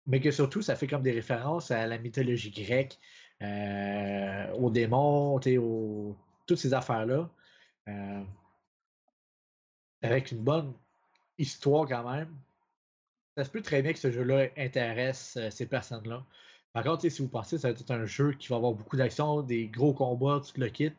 mais 0.05 0.19
que 0.19 0.31
surtout, 0.31 0.61
ça 0.61 0.75
fait 0.75 0.87
comme 0.87 1.01
des 1.01 1.11
références 1.11 1.71
à 1.71 1.87
la 1.87 1.97
mythologie 1.97 2.51
grecque, 2.51 2.99
euh, 3.41 4.51
aux 4.53 4.69
démons, 4.69 5.39
aux, 5.39 6.15
toutes 6.45 6.57
ces 6.57 6.73
affaires-là, 6.73 7.29
euh, 7.87 8.23
avec 10.01 10.31
une 10.31 10.43
bonne 10.43 10.73
histoire 11.37 11.87
quand 11.87 12.09
même, 12.11 12.35
ça 13.37 13.45
se 13.45 13.49
peut 13.49 13.61
très 13.61 13.81
bien 13.81 13.93
que 13.93 13.99
ce 13.99 14.11
jeu-là 14.11 14.49
intéresse 14.57 15.39
ces 15.49 15.65
personnes-là. 15.65 16.23
Par 16.73 16.83
contre, 16.83 17.07
si 17.07 17.21
vous 17.21 17.29
pensez 17.29 17.55
que 17.55 17.61
ça 17.61 17.71
va 17.71 17.79
être 17.79 17.91
un 17.91 18.05
jeu 18.05 18.33
qui 18.33 18.49
va 18.49 18.57
avoir 18.57 18.73
beaucoup 18.73 18.97
d'action, 18.97 19.41
des 19.41 19.67
gros 19.67 19.93
combats, 19.93 20.41
tout 20.45 20.59
le 20.59 20.69
kit, 20.69 20.91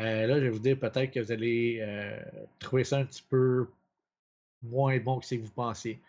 euh, 0.00 0.26
là, 0.26 0.36
je 0.36 0.44
vais 0.44 0.50
vous 0.50 0.58
dire 0.58 0.78
peut-être 0.78 1.10
que 1.12 1.20
vous 1.20 1.30
allez 1.32 1.78
euh, 1.80 2.18
trouver 2.58 2.84
ça 2.84 2.98
un 2.98 3.04
petit 3.04 3.22
peu 3.28 3.68
moins 4.62 4.98
bon 4.98 5.20
que 5.20 5.26
ce 5.26 5.34
que 5.34 5.42
vous 5.42 5.50
pensez. 5.50 6.00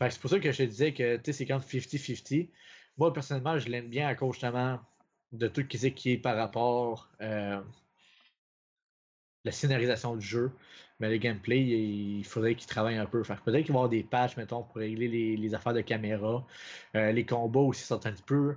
c'est 0.00 0.20
pour 0.20 0.30
ça 0.30 0.38
que 0.38 0.52
je 0.52 0.58
te 0.58 0.62
disais 0.62 0.92
que 0.94 1.20
c'est 1.32 1.46
comme 1.46 1.60
50-50. 1.60 2.48
Moi, 2.98 3.12
personnellement, 3.12 3.58
je 3.58 3.68
l'aime 3.68 3.88
bien 3.88 4.08
à 4.08 4.14
cause 4.14 4.34
justement 4.34 4.80
de 5.32 5.48
tout 5.48 5.62
ce 5.62 5.86
qui 5.88 6.12
est 6.12 6.18
par 6.18 6.36
rapport 6.36 7.08
euh, 7.20 7.60
la 9.44 9.52
scénarisation 9.52 10.16
du 10.16 10.26
jeu. 10.26 10.52
Mais 11.00 11.10
le 11.10 11.16
gameplay, 11.16 11.60
il 11.62 12.24
faudrait 12.24 12.54
qu'il 12.54 12.68
travaille 12.68 12.96
un 12.96 13.06
peu. 13.06 13.22
Peut-être 13.22 13.42
qu'il 13.44 13.52
va 13.52 13.58
y 13.58 13.70
avoir 13.70 13.88
des 13.88 14.02
patchs, 14.02 14.36
mettons, 14.36 14.62
pour 14.64 14.76
régler 14.76 15.36
les, 15.36 15.54
affaires 15.54 15.72
de 15.72 15.80
caméra. 15.80 16.46
Les 16.94 17.24
combats 17.24 17.60
aussi 17.60 17.84
sont 17.84 18.06
un 18.06 18.12
petit 18.12 18.22
peu 18.22 18.56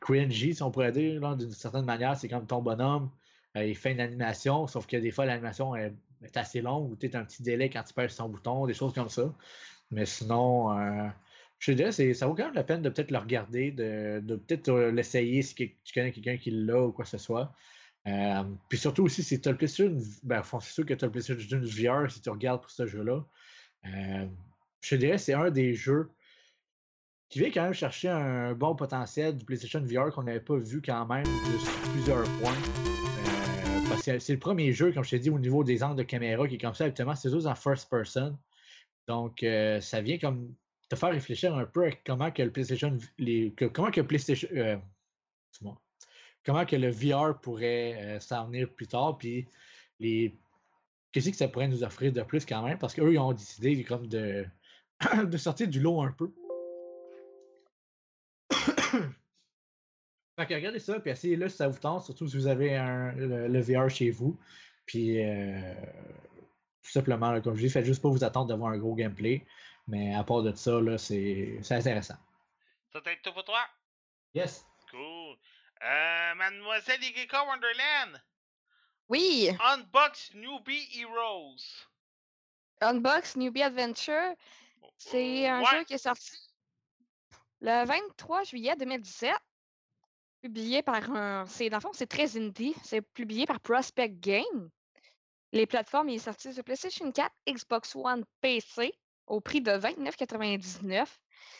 cringy, 0.00 0.54
si 0.54 0.62
on 0.62 0.70
pourrait 0.70 0.92
dire, 0.92 1.36
d'une 1.36 1.50
certaine 1.52 1.84
manière. 1.84 2.16
C'est 2.16 2.28
comme 2.28 2.46
ton 2.46 2.62
bonhomme, 2.62 3.10
il 3.56 3.76
fait 3.76 3.92
une 3.92 4.00
animation, 4.00 4.66
sauf 4.66 4.86
que 4.86 4.96
des 4.96 5.10
fois, 5.10 5.26
l'animation 5.26 5.74
est, 5.74 5.92
assez 6.34 6.60
longue 6.60 6.90
ou 6.90 6.96
tu 6.96 7.10
as 7.14 7.18
un 7.18 7.24
petit 7.24 7.42
délai 7.42 7.70
quand 7.70 7.82
tu 7.82 7.94
pèses 7.94 8.12
son 8.12 8.28
bouton, 8.28 8.66
des 8.66 8.74
choses 8.74 8.92
comme 8.92 9.08
ça. 9.08 9.32
Mais 9.90 10.04
sinon, 10.06 10.78
euh, 10.78 11.08
je 11.58 11.72
dirais, 11.72 11.92
ça 11.92 12.26
vaut 12.26 12.34
quand 12.34 12.44
même 12.44 12.54
la 12.54 12.64
peine 12.64 12.82
de 12.82 12.90
peut-être 12.90 13.10
le 13.10 13.18
regarder, 13.18 13.70
de, 13.72 14.36
peut-être 14.46 14.70
l'essayer 14.90 15.42
si 15.42 15.54
tu 15.54 15.92
connais 15.94 16.12
quelqu'un 16.12 16.36
qui 16.36 16.50
l'a 16.50 16.82
ou 16.82 16.92
quoi 16.92 17.04
que 17.04 17.10
ce 17.10 17.18
soit. 17.18 17.52
Euh, 18.06 18.44
puis 18.68 18.78
surtout 18.78 19.04
aussi, 19.04 19.22
si 19.22 19.40
tu 19.40 19.48
as 19.48 19.52
le 19.52 19.58
PlayStation, 19.58 19.96
ben, 20.22 20.42
c'est 20.42 20.72
sûr 20.72 20.86
que 20.86 20.94
tu 20.94 21.04
as 21.04 21.08
le 21.08 21.12
PlayStation 21.12 21.60
VR 21.60 22.10
si 22.10 22.20
tu 22.20 22.30
regardes 22.30 22.62
pour 22.62 22.70
ce 22.70 22.86
jeu-là. 22.86 23.24
Euh, 23.86 24.26
je 24.80 24.96
dirais, 24.96 25.18
c'est 25.18 25.34
un 25.34 25.50
des 25.50 25.74
jeux 25.74 26.10
qui 27.28 27.38
vient 27.38 27.50
quand 27.50 27.62
même 27.62 27.74
chercher 27.74 28.08
un 28.08 28.54
bon 28.54 28.74
potentiel 28.74 29.36
du 29.36 29.44
PlayStation 29.44 29.80
VR 29.80 30.12
qu'on 30.12 30.24
n'avait 30.24 30.40
pas 30.40 30.56
vu 30.56 30.82
quand 30.82 31.06
même 31.06 31.26
sur 31.26 31.92
plusieurs 31.92 32.24
points. 32.40 32.56
Euh, 34.08 34.18
c'est 34.18 34.32
le 34.32 34.38
premier 34.38 34.72
jeu, 34.72 34.92
comme 34.92 35.04
je 35.04 35.10
t'ai 35.10 35.18
dit, 35.18 35.30
au 35.30 35.38
niveau 35.38 35.64
des 35.64 35.82
angles 35.82 35.96
de 35.96 36.02
caméra 36.02 36.46
qui 36.48 36.54
est 36.56 36.58
comme 36.58 36.74
ça 36.74 36.84
actuellement, 36.84 37.14
c'est 37.14 37.30
juste 37.30 37.46
en 37.46 37.54
first 37.54 37.88
person. 37.90 38.38
Donc, 39.08 39.44
ça 39.80 40.00
vient 40.00 40.18
comme 40.18 40.54
te 40.88 40.96
faire 40.96 41.10
réfléchir 41.10 41.54
un 41.56 41.64
peu 41.64 41.86
à 41.86 41.90
comment 42.04 42.30
que 42.30 42.42
le 42.42 42.52
PlayStation, 42.52 42.96
que 43.18 44.00
PlayStation, 44.02 44.48
comment 46.44 46.66
que 46.66 46.76
le 46.76 46.90
VR 46.90 47.40
pourrait 47.40 47.96
euh, 48.00 48.20
s'en 48.20 48.46
venir 48.46 48.68
plus 48.74 48.86
tard, 48.86 49.18
puis 49.18 49.46
qu'est-ce 51.12 51.30
que 51.30 51.36
ça 51.36 51.48
pourrait 51.48 51.68
nous 51.68 51.84
offrir 51.84 52.12
de 52.12 52.22
plus 52.22 52.44
quand 52.44 52.62
même, 52.62 52.78
parce 52.78 52.94
qu'eux, 52.94 53.12
ils 53.12 53.18
ont 53.18 53.32
décidé 53.32 53.84
de 55.24 55.36
sortir 55.36 55.68
du 55.68 55.80
lot 55.80 56.02
un 56.02 56.12
peu. 56.12 56.32
Fait 60.40 60.46
que 60.46 60.54
regardez 60.54 60.78
ça, 60.78 60.98
puis 61.00 61.10
essayez-le 61.10 61.48
si 61.48 61.56
ça 61.56 61.68
vous 61.68 61.78
tente, 61.78 62.04
surtout 62.04 62.26
si 62.26 62.36
vous 62.36 62.46
avez 62.46 62.76
un, 62.76 63.12
le, 63.12 63.60
VR 63.60 63.90
chez 63.90 64.10
vous. 64.10 64.38
Puis 64.86 65.22
euh, 65.22 65.74
tout 66.82 66.90
simplement, 66.90 67.40
comme 67.40 67.56
je 67.56 67.66
dis, 67.66 67.70
faites 67.70 67.84
juste 67.84 68.02
pas 68.02 68.08
vous 68.08 68.24
attendre 68.24 68.46
d'avoir 68.46 68.72
un 68.72 68.78
gros 68.78 68.94
gameplay. 68.94 69.46
Mais 69.86 70.14
à 70.14 70.24
part 70.24 70.42
de 70.42 70.54
ça, 70.54 70.80
là, 70.80 70.98
c'est 70.98 71.60
intéressant. 71.70 72.16
Ça 72.92 73.00
t'aide 73.00 73.20
tout 73.22 73.32
pour 73.32 73.44
toi? 73.44 73.60
Yes. 74.34 74.64
Cool. 74.90 75.36
Euh, 75.82 76.34
Mademoiselle 76.36 77.02
Igeka 77.02 77.44
Wonderland. 77.44 78.22
Oui. 79.08 79.50
Unbox 79.60 80.34
Newbie 80.34 80.88
Heroes. 80.98 81.86
Unbox 82.80 83.36
Newbie 83.36 83.62
Adventure. 83.62 84.34
C'est 84.96 85.48
un 85.48 85.64
jeu 85.64 85.84
qui 85.84 85.94
est 85.94 85.98
sorti 85.98 86.36
le 87.60 87.84
23 87.84 88.44
juillet 88.44 88.76
2017. 88.76 89.34
Publié 90.42 90.82
par 90.82 91.10
un. 91.10 91.44
Dans 91.44 91.76
le 91.76 91.80
fond, 91.80 91.92
c'est 91.92 92.06
très 92.06 92.38
indie. 92.38 92.74
C'est 92.82 93.02
publié 93.02 93.44
par 93.46 93.60
Prospect 93.60 94.08
Game. 94.20 94.70
Les 95.52 95.66
plateformes, 95.66 96.08
il 96.08 96.16
est 96.16 96.18
sorti 96.18 96.52
sur 96.54 96.64
PlayStation 96.64 97.10
4, 97.10 97.30
Xbox 97.48 97.94
One, 97.96 98.24
PC, 98.40 98.94
au 99.26 99.40
prix 99.40 99.60
de 99.60 99.72
29,99. 99.72 101.06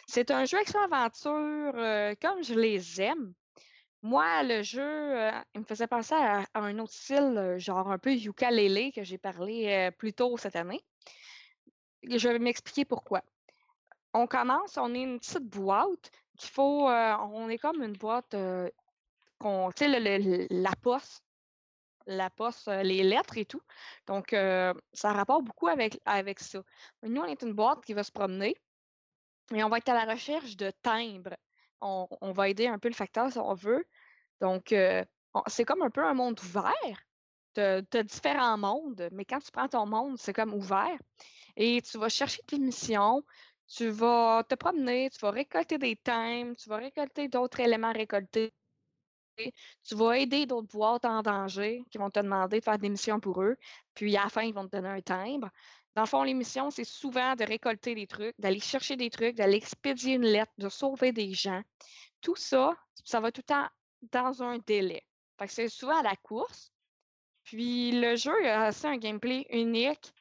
C'est 0.06 0.30
un 0.30 0.44
jeu 0.44 0.58
action-aventure 0.58 1.72
euh, 1.74 2.14
comme 2.20 2.42
je 2.42 2.54
les 2.54 3.02
aime. 3.02 3.34
Moi, 4.02 4.42
le 4.44 4.62
jeu, 4.62 4.80
euh, 4.82 5.30
il 5.54 5.60
me 5.60 5.66
faisait 5.66 5.86
penser 5.86 6.14
à, 6.14 6.46
un 6.54 6.78
autre 6.78 6.92
style, 6.92 7.36
euh, 7.36 7.58
genre 7.58 7.90
un 7.90 7.98
peu 7.98 8.12
ukulele 8.12 8.92
que 8.92 9.02
j'ai 9.02 9.18
parlé 9.18 9.90
plus 9.98 10.14
tôt 10.14 10.36
cette 10.38 10.56
année. 10.56 10.82
Je 12.04 12.28
vais 12.28 12.38
m'expliquer 12.38 12.84
pourquoi. 12.84 13.22
On 14.14 14.26
commence, 14.26 14.78
on 14.78 14.94
est 14.94 15.02
une 15.02 15.18
petite 15.18 15.44
boîte 15.44 16.10
qu'il 16.40 16.50
faut, 16.50 16.88
on 16.88 17.48
est 17.48 17.58
comme 17.58 17.82
une 17.82 17.94
boîte 17.96 18.34
qu'on, 19.38 19.70
tu 19.72 19.84
sais, 19.84 20.48
la 20.50 20.72
poste, 20.82 21.22
la 22.06 22.30
poste, 22.30 22.68
les 22.68 23.02
lettres 23.02 23.38
et 23.38 23.44
tout. 23.44 23.62
Donc, 24.06 24.30
ça 24.30 25.12
rapporte 25.12 25.44
beaucoup 25.44 25.68
avec, 25.68 26.00
avec 26.04 26.40
ça. 26.40 26.62
Nous, 27.02 27.20
on 27.20 27.26
est 27.26 27.42
une 27.42 27.52
boîte 27.52 27.84
qui 27.84 27.94
va 27.94 28.02
se 28.02 28.12
promener 28.12 28.56
et 29.54 29.64
on 29.64 29.68
va 29.68 29.78
être 29.78 29.88
à 29.88 30.04
la 30.04 30.12
recherche 30.12 30.56
de 30.56 30.70
timbres 30.82 31.36
on, 31.80 32.32
va 32.32 32.48
aider 32.48 32.66
un 32.66 32.78
peu 32.78 32.88
le 32.88 32.94
facteur 32.94 33.30
si 33.32 33.38
on 33.38 33.54
veut. 33.54 33.86
Donc, 34.40 34.72
euh, 34.72 35.04
c'est 35.46 35.64
comme 35.64 35.82
un 35.82 35.90
peu 35.90 36.04
un 36.04 36.14
monde 36.14 36.38
ouvert. 36.40 37.04
Tu 37.54 37.60
as, 37.60 37.82
différents 38.02 38.58
mondes, 38.58 39.08
mais 39.12 39.24
quand 39.24 39.40
tu 39.40 39.50
prends 39.50 39.68
ton 39.68 39.86
monde, 39.86 40.16
c'est 40.18 40.32
comme 40.32 40.54
ouvert. 40.54 40.98
Et 41.56 41.82
tu 41.82 41.98
vas 41.98 42.08
chercher 42.08 42.42
tes 42.46 42.58
missions, 42.58 43.24
tu 43.70 43.88
vas 43.88 44.44
te 44.48 44.56
promener, 44.56 45.10
tu 45.10 45.18
vas 45.20 45.30
récolter 45.30 45.78
des 45.78 45.96
times, 45.96 46.56
tu 46.56 46.68
vas 46.68 46.78
récolter 46.78 47.28
d'autres 47.28 47.60
éléments 47.60 47.92
récoltés. 47.92 48.52
Tu 49.36 49.94
vas 49.94 50.18
aider 50.18 50.44
d'autres 50.44 50.68
boîtes 50.68 51.04
en 51.04 51.22
danger 51.22 51.84
qui 51.90 51.96
vont 51.96 52.10
te 52.10 52.20
demander 52.20 52.58
de 52.58 52.64
faire 52.64 52.78
des 52.78 52.90
missions 52.90 53.20
pour 53.20 53.42
eux. 53.42 53.56
Puis 53.94 54.16
à 54.16 54.24
la 54.24 54.28
fin, 54.28 54.42
ils 54.42 54.52
vont 54.52 54.66
te 54.66 54.76
donner 54.76 54.88
un 54.88 55.00
timbre. 55.00 55.48
Dans 55.94 56.02
le 56.02 56.08
fond, 56.08 56.24
les 56.24 56.34
missions, 56.34 56.70
c'est 56.70 56.84
souvent 56.84 57.34
de 57.36 57.44
récolter 57.44 57.94
des 57.94 58.06
trucs, 58.06 58.34
d'aller 58.38 58.60
chercher 58.60 58.96
des 58.96 59.08
trucs, 59.08 59.36
d'aller 59.36 59.56
expédier 59.56 60.14
une 60.14 60.26
lettre, 60.26 60.52
de 60.58 60.68
sauver 60.68 61.12
des 61.12 61.32
gens. 61.32 61.62
Tout 62.20 62.36
ça, 62.36 62.76
ça 63.04 63.20
va 63.20 63.32
tout 63.32 63.42
le 63.48 63.54
temps 63.54 63.68
dans 64.12 64.42
un 64.42 64.58
délai. 64.58 65.02
Fait 65.38 65.46
que 65.46 65.52
c'est 65.52 65.68
souvent 65.68 65.98
à 65.98 66.02
la 66.02 66.16
course. 66.16 66.72
Puis 67.44 67.92
le 67.92 68.16
jeu 68.16 68.46
a 68.48 68.68
aussi 68.68 68.86
un 68.86 68.98
gameplay 68.98 69.46
unique 69.50 70.12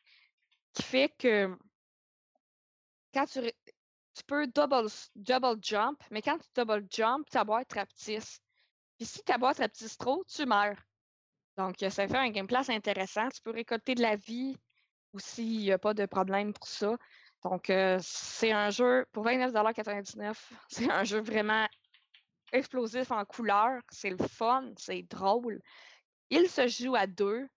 qui 0.73 0.83
fait 0.83 1.09
que 1.17 1.57
quand 3.13 3.25
tu, 3.25 3.41
peux 4.27 4.47
double, 4.47 4.89
double 5.15 5.57
jump, 5.61 6.01
mais 6.11 6.21
quand 6.21 6.37
tu 6.37 6.47
double 6.55 6.85
jump, 6.89 7.29
ta 7.29 7.43
boîte 7.43 7.73
rapetisse. 7.73 8.39
Puis 8.97 9.05
si 9.07 9.23
ta 9.23 9.37
boîte 9.37 9.59
rapetisse 9.59 9.97
trop, 9.97 10.23
tu 10.25 10.45
meurs. 10.45 10.77
Donc, 11.57 11.75
ça 11.79 12.07
fait 12.07 12.17
un 12.17 12.29
gameplay 12.29 12.59
assez 12.59 12.73
intéressant. 12.73 13.29
Tu 13.29 13.41
peux 13.41 13.51
récolter 13.51 13.95
de 13.95 14.01
la 14.01 14.15
vie, 14.15 14.55
aussi, 15.13 15.43
il 15.43 15.59
n'y 15.61 15.71
a 15.71 15.77
pas 15.77 15.93
de 15.93 16.05
problème 16.05 16.53
pour 16.53 16.67
ça. 16.67 16.97
Donc, 17.43 17.69
euh, 17.69 17.97
c'est 18.01 18.51
un 18.51 18.69
jeu 18.69 19.05
pour 19.11 19.25
29,99$. 19.25 20.35
C'est 20.69 20.91
un 20.91 21.03
jeu 21.03 21.21
vraiment 21.21 21.67
explosif 22.51 23.11
en 23.11 23.23
couleur. 23.25 23.81
C'est 23.89 24.09
le 24.09 24.17
fun, 24.17 24.71
c'est 24.77 25.03
drôle. 25.03 25.61
Il 26.29 26.49
se 26.49 26.67
joue 26.67 26.95
à 26.95 27.07
deux. 27.07 27.47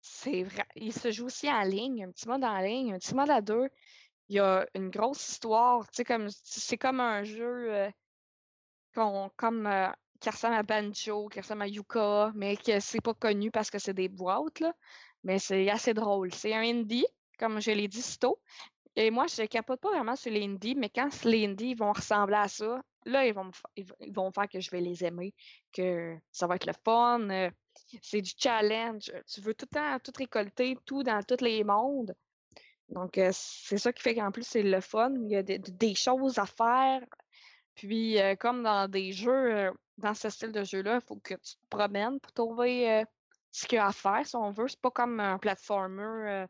C'est 0.00 0.42
vrai. 0.42 0.66
Il 0.74 0.92
se 0.92 1.12
joue 1.12 1.26
aussi 1.26 1.48
en 1.50 1.62
ligne, 1.62 2.04
un 2.04 2.10
petit 2.10 2.26
mode 2.26 2.42
en 2.42 2.58
ligne, 2.58 2.94
un 2.94 2.98
petit 2.98 3.14
mode 3.14 3.30
à 3.30 3.40
deux. 3.40 3.68
Il 4.32 4.36
y 4.36 4.40
a 4.40 4.66
une 4.74 4.88
grosse 4.88 5.28
histoire. 5.28 5.86
Comme, 6.06 6.28
c'est 6.30 6.78
comme 6.78 7.00
un 7.00 7.22
jeu 7.22 7.70
euh, 7.70 7.90
comme, 8.94 9.66
euh, 9.66 9.90
qui 10.20 10.30
ressemble 10.30 10.54
à 10.54 10.62
Banjo, 10.62 11.28
qui 11.28 11.38
ressemble 11.38 11.60
à 11.60 11.68
Yuka, 11.68 12.32
mais 12.34 12.56
que 12.56 12.80
c'est 12.80 13.02
pas 13.02 13.12
connu 13.12 13.50
parce 13.50 13.70
que 13.70 13.78
c'est 13.78 13.92
des 13.92 14.08
boîtes. 14.08 14.60
Là. 14.60 14.72
Mais 15.22 15.38
c'est 15.38 15.68
assez 15.68 15.92
drôle. 15.92 16.32
C'est 16.32 16.54
un 16.54 16.62
indie, 16.62 17.04
comme 17.38 17.60
je 17.60 17.72
l'ai 17.72 17.88
dit 17.88 18.00
si 18.00 18.18
tôt. 18.18 18.40
Et 18.96 19.10
moi, 19.10 19.26
je 19.26 19.42
capote 19.44 19.82
pas 19.82 19.90
vraiment 19.90 20.16
sur 20.16 20.32
les 20.32 20.44
indies, 20.44 20.76
mais 20.76 20.88
quand 20.88 21.10
les 21.24 21.44
indies 21.44 21.74
vont 21.74 21.92
ressembler 21.92 22.36
à 22.36 22.48
ça, 22.48 22.82
là, 23.04 23.26
ils 23.26 23.34
vont, 23.34 23.50
ils 23.76 24.14
vont 24.14 24.32
faire 24.32 24.48
que 24.48 24.60
je 24.60 24.70
vais 24.70 24.80
les 24.80 25.04
aimer, 25.04 25.34
que 25.74 26.16
ça 26.30 26.46
va 26.46 26.56
être 26.56 26.66
le 26.66 26.72
fun. 26.86 27.28
Euh, 27.28 27.50
c'est 28.00 28.22
du 28.22 28.32
challenge. 28.38 29.12
Tu 29.26 29.42
veux 29.42 29.52
tout 29.52 29.66
le 29.70 29.76
temps 29.78 29.98
tout 30.02 30.12
récolter, 30.16 30.78
tout 30.86 31.02
dans 31.02 31.22
tous 31.22 31.44
les 31.44 31.64
mondes. 31.64 32.14
Donc, 32.92 33.18
euh, 33.18 33.30
c'est 33.32 33.78
ça 33.78 33.92
qui 33.92 34.02
fait 34.02 34.14
qu'en 34.14 34.30
plus, 34.30 34.46
c'est 34.46 34.62
le 34.62 34.80
fun. 34.80 35.12
Il 35.24 35.30
y 35.30 35.36
a 35.36 35.42
des, 35.42 35.94
choses 35.94 36.38
à 36.38 36.46
faire. 36.46 37.02
Puis, 37.74 38.20
euh, 38.20 38.36
comme 38.36 38.62
dans 38.62 38.88
des 38.88 39.12
jeux, 39.12 39.72
dans 39.98 40.14
ce 40.14 40.30
style 40.30 40.52
de 40.52 40.62
jeu-là, 40.62 40.96
il 40.96 41.06
faut 41.06 41.16
que 41.16 41.34
tu 41.34 41.56
te 41.56 41.66
promènes 41.70 42.20
pour 42.20 42.32
trouver 42.32 43.04
ce 43.52 43.66
qu'il 43.66 43.76
y 43.76 43.78
a 43.78 43.86
à 43.86 43.92
faire, 43.92 44.26
si 44.26 44.34
on 44.34 44.50
veut. 44.50 44.66
C'est 44.66 44.80
pas 44.80 44.90
comme 44.90 45.20
un 45.20 45.38
platformer 45.38 46.02
euh, 46.02 46.46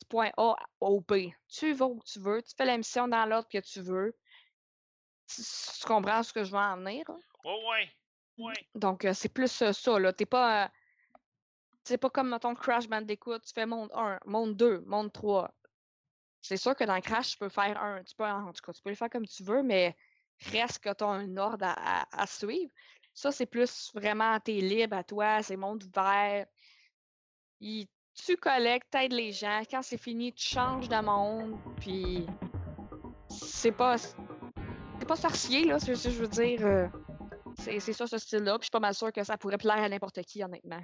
du 0.00 0.06
point 0.08 0.30
A 0.36 0.56
au 0.80 1.00
B. 1.00 1.30
Tu 1.48 1.72
vas 1.72 1.86
où 1.86 2.00
tu 2.04 2.18
veux, 2.18 2.42
tu 2.42 2.52
fais 2.56 2.64
la 2.64 2.76
mission 2.76 3.08
dans 3.08 3.24
l'ordre 3.24 3.48
que 3.48 3.58
tu 3.58 3.80
veux. 3.80 4.14
Tu, 5.28 5.42
comprends 5.86 6.24
ce 6.24 6.32
que 6.32 6.42
je 6.42 6.50
veux 6.50 6.58
en 6.58 6.76
venir? 6.76 7.04
Oui, 7.44 7.52
oui. 7.70 8.44
Ouais. 8.44 8.68
Donc, 8.74 9.04
euh, 9.04 9.14
c'est 9.14 9.28
plus 9.28 9.62
euh, 9.62 9.72
ça, 9.72 9.98
là. 9.98 10.12
T'es 10.12 10.26
pas. 10.26 10.70
C'est 11.84 11.98
pas 11.98 12.10
comme, 12.10 12.30
mettons, 12.30 12.54
Crash 12.54 12.88
Bandicoot, 12.88 13.38
tu 13.38 13.52
fais 13.54 13.64
monde 13.64 13.90
1, 13.94 14.20
monde 14.26 14.56
2, 14.56 14.80
monde 14.86 15.12
3. 15.12 15.50
C'est 16.42 16.56
sûr 16.56 16.74
que 16.74 16.84
dans 16.84 17.00
Crash, 17.00 17.32
tu 17.32 17.38
peux 17.38 17.48
faire 17.48 17.80
un. 17.82 18.02
Tu 18.02 18.14
peux, 18.14 18.24
en 18.24 18.52
tout 18.52 18.62
cas, 18.64 18.72
tu 18.72 18.82
peux 18.82 18.90
le 18.90 18.96
faire 18.96 19.10
comme 19.10 19.26
tu 19.26 19.42
veux, 19.42 19.62
mais 19.62 19.96
reste 20.52 20.78
que 20.78 20.92
tu 20.92 21.04
as 21.04 21.08
un 21.08 21.36
ordre 21.36 21.66
à, 21.66 22.26
suivre. 22.26 22.70
Ça, 23.12 23.30
c'est 23.32 23.46
plus 23.46 23.90
vraiment, 23.94 24.38
t'es 24.40 24.52
libre 24.52 24.96
à 24.96 25.04
toi, 25.04 25.42
c'est 25.42 25.56
monde 25.56 25.84
ouvert. 25.84 26.46
Tu 27.60 28.36
collectes, 28.36 28.90
t'aides 28.90 29.12
les 29.12 29.32
gens. 29.32 29.62
Quand 29.70 29.82
c'est 29.82 29.98
fini, 29.98 30.32
tu 30.32 30.46
changes 30.46 30.88
de 30.88 31.00
monde. 31.00 31.58
Puis 31.78 32.26
c'est 33.28 33.72
pas. 33.72 33.98
C'est 33.98 35.06
pas 35.06 35.16
sorcier, 35.16 35.64
là, 35.64 35.78
c'est 35.78 35.94
je 35.94 36.08
veux 36.10 36.28
dire. 36.28 36.64
euh, 36.64 36.88
c'est 37.56 37.92
ça, 37.92 38.06
ce 38.06 38.18
style-là. 38.18 38.58
Puis 38.58 38.64
je 38.64 38.66
suis 38.66 38.70
pas 38.70 38.80
mal 38.80 38.94
sûre 38.94 39.12
que 39.12 39.24
ça 39.24 39.36
pourrait 39.36 39.58
plaire 39.58 39.82
à 39.82 39.88
n'importe 39.88 40.22
qui, 40.22 40.42
honnêtement. 40.42 40.82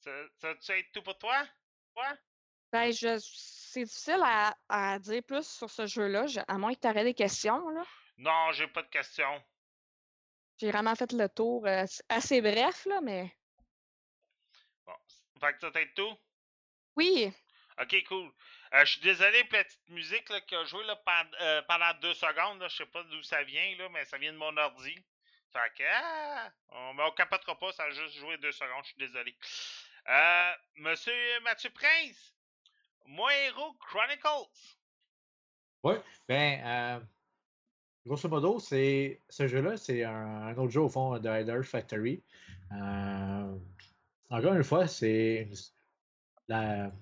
Ça, 0.00 0.10
ça 0.40 0.54
tu 0.54 0.72
être 0.72 0.92
tout 0.92 1.02
pour 1.02 1.18
toi? 1.18 1.44
Toi? 1.94 2.16
Ben, 2.72 2.92
je, 2.92 3.18
c'est 3.18 3.84
difficile 3.84 4.20
à, 4.22 4.54
à 4.68 4.98
dire 4.98 5.22
plus 5.22 5.46
sur 5.48 5.70
ce 5.70 5.86
jeu-là, 5.86 6.26
je- 6.26 6.40
à 6.46 6.58
moins 6.58 6.74
que 6.74 6.80
tu 6.80 6.88
aurais 6.88 7.04
des 7.04 7.14
questions. 7.14 7.68
Là. 7.70 7.84
Non, 8.18 8.52
j'ai 8.52 8.66
pas 8.66 8.82
de 8.82 8.88
questions. 8.88 9.42
J'ai 10.60 10.70
vraiment 10.70 10.94
fait 10.96 11.12
le 11.12 11.28
tour 11.28 11.66
euh, 11.66 11.84
assez 12.08 12.40
bref, 12.40 12.84
là, 12.86 13.00
mais 13.00 13.32
Bon. 14.86 14.94
Fait 15.40 15.52
que 15.54 15.60
ça 15.60 15.70
t'aide 15.70 15.94
tout? 15.94 16.16
oui, 16.96 17.32
Ok, 17.80 17.94
cool. 18.08 18.28
Euh, 18.74 18.84
je 18.84 18.90
suis 18.92 19.00
désolé 19.02 19.44
pour 19.44 19.56
la 19.56 19.62
petite 19.64 19.88
musique 19.88 20.28
là, 20.30 20.40
qui 20.40 20.56
a 20.56 20.64
joué 20.64 20.84
là, 20.84 21.00
euh, 21.40 21.62
pendant 21.62 21.94
deux 22.00 22.12
secondes. 22.14 22.60
Là, 22.60 22.66
je 22.66 22.76
sais 22.78 22.86
pas 22.86 23.04
d'où 23.04 23.22
ça 23.22 23.44
vient, 23.44 23.76
là, 23.76 23.88
mais 23.90 24.04
ça 24.04 24.18
vient 24.18 24.32
de 24.32 24.36
mon 24.36 24.56
ordi. 24.56 24.96
Fait 25.52 25.72
que, 25.76 25.84
ah, 25.88 26.50
on, 26.70 26.94
mais 26.94 27.04
on 27.04 27.12
capotera 27.12 27.56
pas, 27.56 27.70
ça 27.72 27.84
a 27.84 27.90
juste 27.90 28.16
joué 28.16 28.36
deux 28.38 28.50
secondes, 28.50 28.82
je 28.82 28.88
suis 28.88 28.98
désolé. 28.98 29.38
Euh, 30.08 30.52
Monsieur 30.74 31.40
Mathieu 31.42 31.70
Prince, 31.70 32.34
Moi 33.08 33.30
Hero 33.46 33.74
Chronicles. 33.80 34.76
Ben, 36.28 36.60
euh, 36.64 37.00
grosso 38.06 38.28
modo, 38.28 38.58
c'est 38.58 39.22
ce 39.28 39.48
jeu-là, 39.48 39.76
c'est 39.76 40.04
un, 40.04 40.54
autre 40.56 40.70
jeu 40.70 40.82
au 40.82 40.88
fond 40.88 41.18
de 41.18 41.28
Hider 41.28 41.62
Factory. 41.62 42.22
Euh, 42.72 43.56
encore 44.30 44.52
une 44.54 44.62
fois, 44.64 44.86
c'est 44.86 45.48
la- 46.48 46.92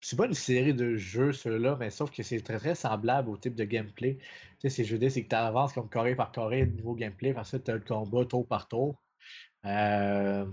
c'est 0.00 0.16
pas 0.16 0.26
une 0.26 0.34
série 0.34 0.74
de 0.74 0.96
jeux, 0.96 1.32
ceux-là, 1.32 1.76
mais 1.78 1.90
sauf 1.90 2.10
que 2.10 2.22
c'est 2.22 2.40
très 2.40 2.58
très 2.58 2.74
semblable 2.74 3.28
au 3.30 3.36
type 3.36 3.54
de 3.54 3.64
gameplay. 3.64 4.18
Tu 4.60 4.68
sais, 4.68 4.68
ces 4.70 4.84
jeux-là, 4.84 5.10
c'est 5.10 5.24
que 5.24 5.28
tu 5.28 5.34
avances 5.36 5.72
comme 5.72 5.88
carré 5.88 6.14
par 6.16 6.32
carré 6.32 6.66
niveau 6.66 6.94
gameplay, 6.94 7.32
parce 7.34 7.52
que 7.52 7.56
tu 7.58 7.70
as 7.70 7.74
le 7.74 7.80
combat 7.80 8.24
tour 8.24 8.46
par 8.46 8.68
tour. 8.68 9.00
Euh, 9.64 10.46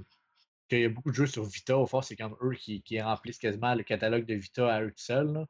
qu'il 0.67 0.81
y 0.81 0.85
a 0.85 0.89
beaucoup 0.89 1.11
de 1.11 1.15
jeux 1.15 1.27
sur 1.27 1.43
Vita, 1.45 1.77
au 1.77 1.85
fond, 1.85 2.01
c'est 2.01 2.15
comme 2.15 2.35
eux 2.41 2.53
qui, 2.55 2.81
qui 2.83 2.99
remplissent 3.01 3.39
quasiment 3.39 3.75
le 3.75 3.83
catalogue 3.83 4.25
de 4.25 4.35
Vita 4.35 4.73
à 4.73 4.81
eux 4.83 4.89
tout 4.89 4.95
seuls. 4.97 5.45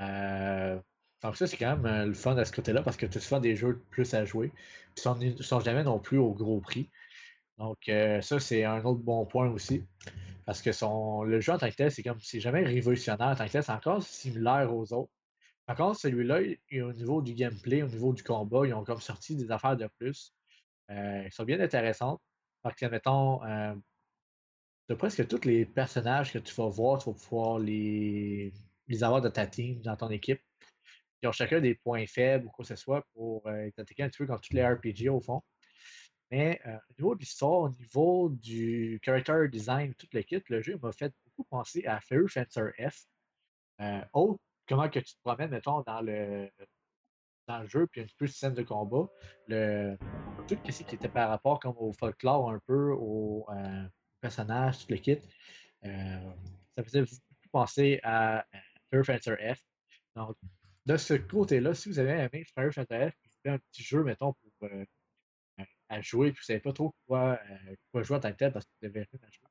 Euh, 0.00 0.80
donc 1.22 1.36
ça, 1.36 1.46
c'est 1.46 1.56
quand 1.56 1.76
même 1.76 1.86
euh, 1.86 2.06
le 2.06 2.14
fun 2.14 2.36
à 2.36 2.44
ce 2.44 2.52
côté-là 2.52 2.82
parce 2.82 2.96
que 2.96 3.06
tu 3.06 3.20
souvent 3.20 3.40
des 3.40 3.56
jeux 3.56 3.82
plus 3.90 4.14
à 4.14 4.24
jouer. 4.24 4.52
Ils 4.96 5.00
sont, 5.00 5.18
ils 5.20 5.42
sont 5.42 5.60
jamais 5.60 5.84
non 5.84 5.98
plus 5.98 6.18
au 6.18 6.32
gros 6.32 6.60
prix. 6.60 6.90
Donc 7.58 7.88
euh, 7.88 8.20
ça, 8.22 8.40
c'est 8.40 8.64
un 8.64 8.82
autre 8.84 9.00
bon 9.02 9.26
point 9.26 9.50
aussi. 9.50 9.84
Parce 10.46 10.62
que 10.62 10.72
son, 10.72 11.22
le 11.22 11.40
jeu 11.40 11.52
en 11.52 11.58
tant 11.58 11.70
que 11.70 11.76
tel, 11.76 11.92
c'est 11.92 12.02
comme 12.02 12.18
c'est 12.20 12.40
jamais 12.40 12.64
révolutionnaire 12.64 13.28
en 13.28 13.36
tant 13.36 13.46
que 13.46 13.52
tel, 13.52 13.62
c'est 13.62 13.72
encore 13.72 14.02
similaire 14.02 14.74
aux 14.74 14.92
autres. 14.92 15.12
Par 15.66 15.76
contre, 15.76 16.00
celui-là, 16.00 16.40
il- 16.70 16.82
au 16.82 16.92
niveau 16.92 17.22
du 17.22 17.34
gameplay, 17.34 17.82
au 17.82 17.88
niveau 17.88 18.12
du 18.12 18.22
combat, 18.22 18.66
ils 18.66 18.74
ont 18.74 18.84
comme 18.84 19.00
sorti 19.00 19.36
des 19.36 19.50
affaires 19.50 19.76
de 19.76 19.88
plus. 19.98 20.34
Qui 20.88 21.30
sont 21.30 21.44
bien 21.44 21.60
intéressantes. 21.60 22.20
Parce 22.62 22.74
que, 22.74 22.86
presque 24.94 25.26
tous 25.28 25.44
les 25.46 25.64
personnages 25.64 26.32
que 26.32 26.38
tu 26.38 26.54
vas 26.54 26.68
voir, 26.68 26.98
tu 26.98 27.10
vas 27.10 27.16
pouvoir 27.16 27.58
les, 27.58 28.52
les 28.88 29.04
avoir 29.04 29.20
de 29.20 29.28
ta 29.28 29.46
team, 29.46 29.80
dans 29.82 29.96
ton 29.96 30.10
équipe. 30.10 30.40
Ils 31.22 31.28
ont 31.28 31.32
chacun 31.32 31.60
des 31.60 31.74
points 31.74 32.06
faibles 32.06 32.46
ou 32.46 32.50
quoi 32.50 32.64
que 32.64 32.68
ce 32.68 32.76
soit 32.76 33.04
pour 33.14 33.46
euh, 33.46 33.70
t'attaquer 33.76 34.02
un 34.02 34.08
petit 34.08 34.18
peu 34.18 34.26
comme 34.26 34.40
tous 34.40 34.54
les 34.54 34.66
RPG 34.66 35.08
au 35.10 35.20
fond. 35.20 35.42
Mais 36.30 36.60
euh, 36.66 36.76
au 36.76 36.92
niveau 36.98 37.14
de 37.14 37.20
l'histoire, 37.20 37.60
au 37.60 37.68
niveau 37.70 38.28
du 38.30 39.00
character 39.04 39.48
design, 39.50 39.94
tout 39.94 40.06
le 40.12 40.22
kit, 40.22 40.42
le 40.48 40.62
jeu 40.62 40.78
m'a 40.82 40.92
fait 40.92 41.12
beaucoup 41.24 41.48
penser 41.48 41.84
à 41.86 42.00
Fairy 42.00 42.28
Fencer 42.28 42.70
F. 42.78 43.06
Euh, 43.80 44.00
autre, 44.12 44.40
comment 44.68 44.88
que 44.88 45.00
tu 45.00 45.14
te 45.14 45.20
promènes, 45.22 45.50
mettons, 45.50 45.82
dans 45.82 46.00
le, 46.00 46.48
dans 47.48 47.58
le 47.58 47.66
jeu, 47.66 47.86
puis 47.88 48.00
un 48.00 48.04
petit 48.04 48.16
peu 48.16 48.26
de 48.26 48.30
scène 48.30 48.54
de 48.54 48.62
combat. 48.62 49.08
Le, 49.48 49.96
tout 50.46 50.56
ce 50.70 50.82
qui 50.84 50.94
était 50.94 51.08
par 51.08 51.28
rapport 51.28 51.58
comme 51.58 51.76
au 51.78 51.92
folklore 51.92 52.50
un 52.50 52.60
peu, 52.66 52.92
au 52.92 53.46
euh, 53.50 53.88
personnage, 54.20 54.78
tout 54.80 54.92
le 54.92 54.98
kit. 54.98 55.18
euh, 55.84 56.32
ça 56.76 56.84
faisait 56.84 57.04
penser 57.52 58.00
à 58.02 58.40
euh, 58.40 58.58
Fairy 58.90 59.04
Fencer 59.04 59.36
F. 59.54 59.60
Donc, 60.16 60.36
de 60.86 60.96
ce 60.96 61.14
côté-là, 61.14 61.74
si 61.74 61.88
vous 61.88 61.98
avez 61.98 62.10
aimé 62.10 62.44
Fire 62.54 62.72
Fencer 62.72 63.10
F, 63.10 63.14
vous 63.24 63.30
faites 63.42 63.52
un 63.54 63.58
petit 63.58 63.82
jeu, 63.82 64.02
mettons, 64.04 64.32
pour 64.34 64.68
euh, 64.68 64.84
à 65.88 66.00
jouer, 66.00 66.32
puis 66.32 66.40
vous 66.40 66.42
ne 66.42 66.46
savez 66.46 66.60
pas 66.60 66.72
trop 66.72 66.94
quoi, 67.06 67.40
euh, 67.50 67.76
quoi 67.92 68.02
jouer 68.02 68.16
en 68.16 68.20
tant 68.20 68.32
que 68.32 68.36
tel 68.36 68.52
parce 68.52 68.64
que 68.64 68.70
vous 68.80 68.86
avez 68.86 69.00
rien 69.00 69.20
à 69.22 69.30
jouer. 69.30 69.48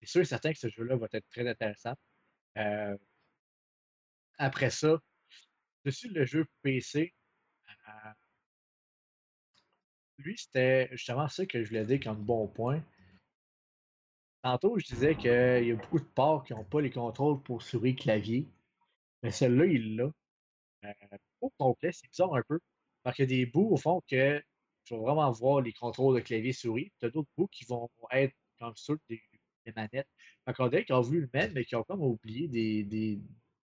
C'est 0.00 0.08
sûr 0.08 0.20
et 0.22 0.24
certain 0.24 0.52
que 0.52 0.58
ce 0.58 0.68
jeu-là 0.68 0.96
va 0.96 1.06
être 1.12 1.28
très 1.30 1.46
intéressant. 1.48 1.94
Euh, 2.58 2.96
après 4.38 4.70
ça, 4.70 4.98
dessus 5.84 6.08
le 6.08 6.24
jeu 6.24 6.46
PC, 6.62 7.14
euh, 7.68 8.10
lui, 10.18 10.36
c'était 10.38 10.88
justement 10.92 11.28
ça 11.28 11.44
que 11.46 11.62
je 11.62 11.68
voulais 11.68 11.84
dire 11.84 12.00
comme 12.00 12.22
bon 12.24 12.48
point. 12.48 12.82
Tantôt, 14.46 14.78
je 14.78 14.86
disais 14.86 15.16
qu'il 15.16 15.66
y 15.66 15.72
a 15.72 15.74
beaucoup 15.74 15.98
de 15.98 16.04
ports 16.04 16.44
qui 16.44 16.52
n'ont 16.52 16.62
pas 16.62 16.80
les 16.80 16.90
contrôles 16.90 17.42
pour 17.42 17.62
souris 17.62 17.96
clavier. 17.96 18.46
Mais 19.24 19.32
celui-là, 19.32 19.66
il 19.66 19.96
l'a. 19.96 20.12
Euh, 20.84 21.16
au 21.40 21.50
complet, 21.58 21.90
c'est 21.90 22.08
bizarre 22.08 22.32
un 22.32 22.44
peu. 22.46 22.60
Parce 23.02 23.16
qu'il 23.16 23.24
y 23.24 23.34
a 23.34 23.38
des 23.38 23.46
bouts, 23.46 23.70
au 23.72 23.76
fond, 23.76 24.00
que 24.08 24.40
tu 24.84 24.94
vas 24.94 25.00
vraiment 25.00 25.32
voir 25.32 25.62
les 25.62 25.72
contrôles 25.72 26.14
de 26.14 26.20
clavier 26.20 26.52
souris. 26.52 26.92
Tu 27.00 27.06
as 27.06 27.10
d'autres 27.10 27.28
bouts 27.36 27.48
qui 27.48 27.64
vont 27.64 27.90
être 28.12 28.36
comme 28.60 28.72
ceux 28.76 28.96
des, 29.10 29.20
manettes. 29.74 30.06
Fait 30.44 30.54
qu'on 30.54 30.68
dirait 30.68 30.84
qu'ils 30.84 30.94
ont 30.94 31.00
voulu 31.00 31.22
le 31.22 31.30
mettre, 31.34 31.52
mais 31.52 31.64
qu'ils 31.64 31.78
ont 31.78 31.82
comme 31.82 32.02
oublié 32.02 32.46
des, 32.46 33.20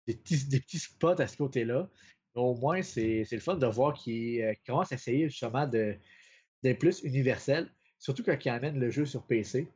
petits, 0.07 0.79
spots 0.79 1.19
à 1.19 1.27
ce 1.27 1.35
côté-là. 1.35 1.89
Au 2.35 2.55
moins, 2.55 2.81
c'est 2.83 3.27
le 3.29 3.39
fun 3.39 3.55
de 3.55 3.67
voir 3.67 3.95
qu'ils 3.95 4.41
euh, 4.43 4.53
commencent 4.65 4.93
à 4.93 4.95
essayer 4.95 5.27
justement 5.27 5.67
d'être 5.67 6.79
plus 6.79 7.01
universel, 7.03 7.69
surtout 7.97 8.23
quand 8.23 8.37
ils 8.45 8.49
amènent 8.49 8.79
le 8.79 8.89
jeu 8.89 9.05
sur 9.05 9.27
PC. 9.27 9.67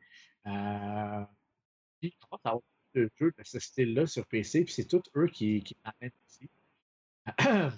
Euh, 0.47 1.25
puis 1.99 2.15
commencent 2.19 2.45
à 2.45 2.49
avoir 2.49 2.63
de 2.95 3.09
jeux 3.17 3.33
de 3.37 3.43
ce 3.43 3.59
style-là 3.59 4.05
sur 4.07 4.25
PC, 4.27 4.65
puis 4.65 4.73
c'est 4.73 4.87
tous 4.87 5.03
eux 5.15 5.27
qui, 5.27 5.63
qui 5.63 5.75
l'amènent 5.83 6.11
ici. 6.27 6.49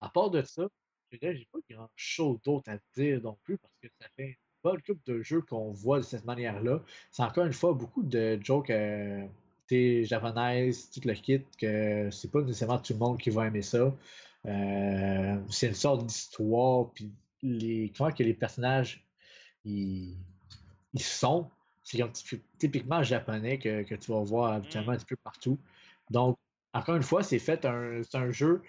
à 0.00 0.08
part 0.08 0.30
de 0.30 0.42
ça, 0.42 0.68
je 1.10 1.16
dirais, 1.18 1.36
j'ai 1.36 1.48
pas 1.52 1.58
grand 1.70 1.88
chose 1.96 2.38
d'autre 2.42 2.70
à 2.70 2.78
dire 2.96 3.20
non 3.22 3.38
plus 3.44 3.58
parce 3.58 3.74
que 3.82 3.88
ça 4.00 4.08
fait 4.16 4.26
une 4.26 4.36
bonne 4.62 4.82
couple 4.82 5.00
de 5.06 5.22
jeux 5.22 5.42
qu'on 5.42 5.70
voit 5.70 5.98
de 5.98 6.04
cette 6.04 6.24
manière-là. 6.24 6.82
C'est 7.10 7.22
encore 7.22 7.46
une 7.46 7.52
fois 7.52 7.72
beaucoup 7.72 8.02
de 8.02 8.38
jokes 8.42 8.70
euh, 8.70 9.26
japonaises, 9.70 10.90
tout 10.90 11.00
le 11.04 11.14
kit, 11.14 11.42
que 11.58 12.10
c'est 12.10 12.30
pas 12.30 12.42
nécessairement 12.42 12.78
tout 12.78 12.92
le 12.92 12.98
monde 12.98 13.18
qui 13.18 13.30
va 13.30 13.46
aimer 13.46 13.62
ça. 13.62 13.94
Euh, 14.46 15.38
c'est 15.50 15.68
une 15.68 15.74
sorte 15.74 16.06
d'histoire, 16.06 16.90
puis 16.92 17.12
les, 17.42 17.92
comment 17.96 18.10
que 18.10 18.22
les 18.22 18.34
personnages 18.34 19.06
ils, 19.64 20.16
ils 20.94 21.02
sont. 21.02 21.50
C'est 21.82 21.98
comme 21.98 22.10
typi- 22.10 22.40
typiquement 22.58 23.02
japonais 23.02 23.58
que, 23.58 23.82
que 23.82 23.94
tu 23.94 24.10
vas 24.10 24.22
voir 24.22 24.52
habituellement 24.54 24.92
un 24.92 24.96
petit 24.96 25.04
peu 25.04 25.16
partout. 25.16 25.58
Donc, 26.10 26.38
encore 26.72 26.96
une 26.96 27.02
fois, 27.02 27.22
c'est 27.22 27.38
fait 27.38 27.64
un, 27.66 28.02
c'est 28.02 28.16
un 28.16 28.30
jeu 28.30 28.62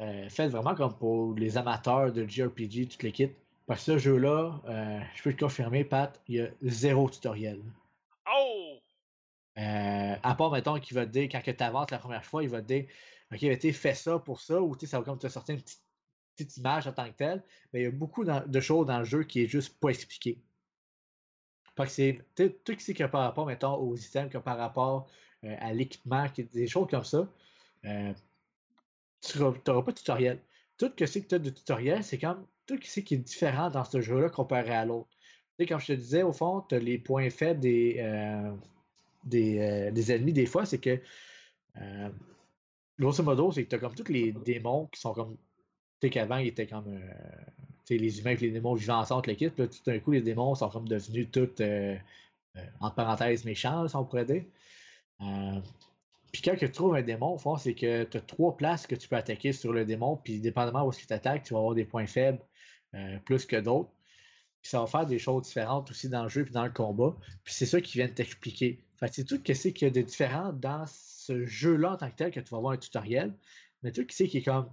euh, 0.00 0.28
fait 0.28 0.48
vraiment 0.48 0.74
comme 0.74 0.96
pour 0.96 1.34
les 1.34 1.56
amateurs 1.56 2.12
de 2.12 2.26
JRPG, 2.26 2.88
toutes 2.88 3.02
les 3.02 3.12
kits. 3.12 3.30
Parce 3.66 3.84
que 3.84 3.92
ce 3.92 3.98
jeu-là, 3.98 4.60
euh, 4.66 5.00
je 5.14 5.22
peux 5.22 5.32
te 5.32 5.42
confirmer, 5.42 5.84
Pat, 5.84 6.20
il 6.28 6.34
y 6.34 6.40
a 6.40 6.48
zéro 6.62 7.08
tutoriel. 7.08 7.62
Oh! 8.30 8.78
Euh, 9.56 10.16
à 10.22 10.34
part, 10.34 10.50
mettons, 10.50 10.78
qu'il 10.80 10.96
va 10.96 11.06
te 11.06 11.12
dire, 11.12 11.28
quand 11.30 11.40
tu 11.40 11.62
avances 11.62 11.90
la 11.90 11.98
première 11.98 12.24
fois, 12.24 12.42
il 12.42 12.50
va 12.50 12.60
te 12.60 12.66
dire, 12.66 12.86
OK, 13.32 13.40
ben, 13.40 13.72
fais 13.72 13.94
ça 13.94 14.18
pour 14.18 14.40
ça, 14.40 14.60
ou 14.60 14.76
ça 14.78 14.98
va 14.98 15.04
comme 15.04 15.18
te 15.18 15.28
sortir 15.28 15.54
une 15.54 15.62
petite, 15.62 15.82
petite 16.36 16.56
image 16.58 16.86
en 16.86 16.92
tant 16.92 17.06
que 17.06 17.16
telle. 17.16 17.42
Mais 17.72 17.80
il 17.80 17.82
y 17.84 17.86
a 17.86 17.90
beaucoup 17.90 18.24
de 18.24 18.60
choses 18.60 18.86
dans 18.86 18.98
le 18.98 19.04
jeu 19.04 19.22
qui 19.22 19.42
est 19.44 19.48
juste 19.48 19.78
pas 19.78 19.88
expliqué. 19.88 20.38
Fait 21.76 21.84
que 21.84 21.90
c'est 21.90 22.18
tout 22.64 22.76
ce 22.78 22.92
qui 22.92 23.02
a 23.02 23.08
par 23.08 23.22
rapport, 23.22 23.46
mettons, 23.46 23.74
aux 23.76 23.96
items, 23.96 24.30
qui 24.30 24.36
a 24.36 24.40
par 24.40 24.58
rapport 24.58 25.08
euh, 25.44 25.56
à 25.60 25.72
l'équipement, 25.72 26.28
qui- 26.28 26.44
des 26.44 26.66
choses 26.66 26.88
comme 26.88 27.04
ça. 27.04 27.28
euh, 27.84 28.12
tu 29.20 29.38
n'auras 29.38 29.82
pas 29.82 29.92
de 29.92 29.96
tutoriel. 29.96 30.40
Tout 30.78 30.90
ce 30.98 31.18
que 31.18 31.26
tu 31.26 31.34
as 31.34 31.38
de 31.38 31.50
tutoriel, 31.50 32.04
c'est 32.04 32.18
comme 32.18 32.46
tout 32.66 32.78
ce 32.82 33.00
qui 33.00 33.14
est 33.14 33.18
différent 33.18 33.70
dans 33.70 33.84
ce 33.84 34.00
jeu-là 34.00 34.28
comparé 34.30 34.70
à 34.74 34.84
l'autre. 34.84 35.08
Tu 35.58 35.64
sais, 35.64 35.66
comme 35.66 35.80
je 35.80 35.86
te 35.88 35.92
disais, 35.92 36.22
au 36.22 36.32
fond, 36.32 36.62
tu 36.68 36.74
as 36.74 36.78
les 36.78 36.98
points 36.98 37.30
faibles 37.30 37.60
des, 37.60 37.96
euh, 37.98 38.52
des, 39.24 39.90
des 39.92 40.12
ennemis, 40.12 40.32
des 40.32 40.46
fois, 40.46 40.66
c'est 40.66 40.80
que 40.80 41.00
grosso 42.98 43.22
modo, 43.22 43.52
c'est 43.52 43.64
que 43.64 43.68
tu 43.70 43.74
as 43.76 43.78
comme 43.78 43.94
tous 43.94 44.10
les 44.12 44.32
démons 44.32 44.86
qui 44.86 45.00
sont 45.00 45.12
comme. 45.14 45.36
Tu 46.00 46.08
sais 46.08 46.10
qu'avant, 46.10 46.38
ils 46.38 46.48
étaient 46.48 46.66
comme. 46.66 46.98
Euh, 47.90 47.96
les 47.96 48.20
humains 48.20 48.32
et 48.32 48.36
les 48.36 48.50
démons 48.50 48.74
vivant 48.74 48.98
ensemble, 48.98 49.30
là, 49.30 49.66
tout 49.66 49.68
d'un 49.86 49.98
coup, 49.98 50.12
les 50.12 50.22
démons 50.22 50.54
sont 50.54 50.68
comme 50.68 50.88
devenus 50.88 51.28
tous, 51.30 51.48
euh, 51.60 51.96
euh, 52.56 52.60
entre 52.80 52.94
parenthèses, 52.94 53.44
méchants, 53.44 53.88
si 53.88 53.96
on 53.96 54.04
pourrait 54.04 54.24
dire. 54.24 54.44
Euh, 55.20 55.60
puis 56.32 56.42
quand 56.42 56.56
tu 56.56 56.70
trouves 56.70 56.96
un 56.96 57.02
démon, 57.02 57.36
au 57.44 57.56
c'est 57.58 57.74
que 57.74 58.04
tu 58.04 58.16
as 58.16 58.20
trois 58.20 58.56
places 58.56 58.86
que 58.86 58.94
tu 58.94 59.08
peux 59.08 59.16
attaquer 59.16 59.52
sur 59.52 59.72
le 59.72 59.84
démon, 59.84 60.16
puis 60.16 60.40
dépendamment 60.40 60.86
où 60.86 60.92
tu 60.92 61.06
attaques, 61.12 61.44
tu 61.44 61.54
vas 61.54 61.60
avoir 61.60 61.74
des 61.74 61.84
points 61.84 62.06
faibles 62.06 62.40
plus 63.24 63.44
que 63.44 63.56
d'autres. 63.56 63.90
Puis 64.62 64.70
ça 64.70 64.80
va 64.80 64.86
faire 64.86 65.06
des 65.06 65.18
choses 65.18 65.42
différentes 65.44 65.90
aussi 65.90 66.08
dans 66.08 66.22
le 66.22 66.28
jeu 66.28 66.44
puis 66.44 66.52
dans 66.52 66.64
le 66.64 66.70
combat. 66.70 67.14
Puis 67.44 67.54
c'est 67.54 67.66
ça 67.66 67.80
qui 67.80 67.98
vient 67.98 68.06
de 68.06 68.12
t'expliquer. 68.12 68.80
Fait 68.96 69.12
c'est 69.12 69.24
tout 69.24 69.36
ce 69.44 69.68
qu'il 69.68 69.86
y 69.86 69.90
a 69.90 69.90
de 69.90 70.00
différent 70.00 70.52
dans 70.52 70.84
ce 70.86 71.44
jeu-là 71.44 71.92
en 71.92 71.96
tant 71.96 72.10
que 72.10 72.16
tel 72.16 72.30
que 72.30 72.40
tu 72.40 72.50
vas 72.50 72.60
voir 72.60 72.72
un 72.72 72.78
tutoriel? 72.78 73.34
Mais 73.82 73.92
tout 73.92 74.06
ce 74.08 74.24
qui 74.24 74.38
est 74.38 74.42
comme 74.42 74.70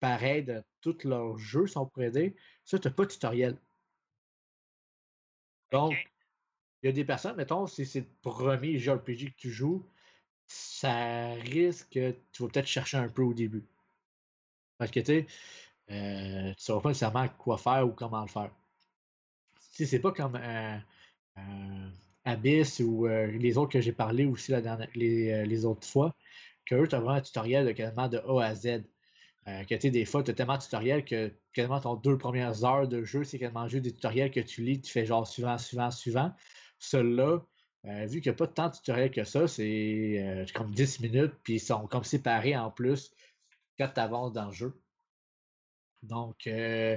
pareil 0.00 0.44
de 0.44 0.62
tous 0.80 1.04
leurs 1.04 1.38
jeux, 1.38 1.66
si 1.66 1.78
on 1.78 1.86
pourrait 1.86 2.10
dire, 2.10 2.32
ça, 2.64 2.78
tu 2.78 2.88
n'as 2.88 2.94
pas 2.94 3.04
de 3.04 3.10
tutoriel. 3.10 3.58
Donc, 5.72 5.94
il 6.82 6.86
y 6.86 6.88
a 6.88 6.92
des 6.92 7.04
personnes, 7.04 7.36
mettons, 7.36 7.66
si 7.66 7.86
c'est 7.86 8.00
le 8.00 8.06
premier 8.22 8.78
JRPG 8.78 9.32
que 9.32 9.36
tu 9.36 9.50
joues, 9.50 9.86
ça 10.46 11.32
risque 11.34 11.88
que 11.90 12.14
tu 12.32 12.42
vas 12.42 12.48
peut-être 12.48 12.66
chercher 12.66 12.98
un 12.98 13.08
peu 13.08 13.22
au 13.22 13.34
début. 13.34 13.64
Parce 14.78 14.90
que 14.90 15.00
tu 15.00 15.12
euh, 15.12 15.24
tu 15.88 15.90
ne 15.90 16.54
sauras 16.58 16.80
pas 16.82 16.88
nécessairement 16.90 17.28
quoi 17.38 17.58
faire 17.58 17.86
ou 17.86 17.92
comment 17.92 18.22
le 18.22 18.28
faire. 18.28 18.50
Si 19.58 19.86
c'est 19.86 20.00
pas 20.00 20.12
comme 20.12 20.36
un 20.36 20.82
Abyss 22.24 22.80
ou 22.80 23.06
euh, 23.06 23.26
les 23.26 23.58
autres 23.58 23.72
que 23.72 23.80
j'ai 23.80 23.92
parlé 23.92 24.24
aussi 24.24 24.50
la 24.50 24.60
dernière, 24.62 24.88
les, 24.94 25.30
euh, 25.30 25.44
les, 25.44 25.64
autres 25.64 25.86
fois, 25.86 26.14
que 26.64 26.74
eux, 26.74 26.88
tu 26.88 26.94
as 26.94 27.00
vraiment 27.00 27.16
un 27.16 27.20
tutoriel 27.20 27.66
de 27.66 27.72
quasiment 27.72 28.08
de 28.08 28.18
A 28.18 28.40
à 28.44 28.54
Z. 28.54 28.84
que 29.46 29.74
tu 29.74 29.90
des 29.90 30.04
fois, 30.04 30.22
tu 30.22 30.30
as 30.30 30.34
tellement 30.34 30.56
de 30.56 30.62
tutoriels 30.62 31.04
que 31.04 31.32
quasiment 31.52 31.80
ton 31.80 31.96
deux 31.96 32.16
premières 32.16 32.64
heures 32.64 32.88
de 32.88 33.04
jeu, 33.04 33.24
c'est 33.24 33.38
quasiment 33.38 33.68
juste 33.68 33.84
des 33.84 33.92
tutoriels 33.92 34.30
que 34.30 34.40
tu 34.40 34.62
lis, 34.62 34.80
tu 34.80 34.90
fais 34.90 35.04
genre 35.04 35.26
suivant, 35.26 35.58
suivant, 35.58 35.90
suivant. 35.90 36.32
Celui-là, 36.78 37.40
euh, 37.86 38.06
vu 38.06 38.20
qu'il 38.20 38.30
n'y 38.30 38.34
a 38.34 38.38
pas 38.38 38.46
tant 38.46 38.68
de 38.68 38.74
tutoriels 38.74 39.10
que 39.10 39.24
ça, 39.24 39.46
c'est 39.46 40.16
euh, 40.18 40.46
comme 40.54 40.72
10 40.72 41.00
minutes, 41.00 41.34
puis 41.42 41.54
ils 41.54 41.60
sont 41.60 41.86
comme 41.86 42.04
séparés 42.04 42.56
en 42.56 42.70
plus 42.70 43.10
quand 43.78 43.88
tu 43.92 44.00
avances 44.00 44.32
dans 44.32 44.46
le 44.46 44.52
jeu. 44.52 44.80
Donc, 46.02 46.46
euh, 46.46 46.96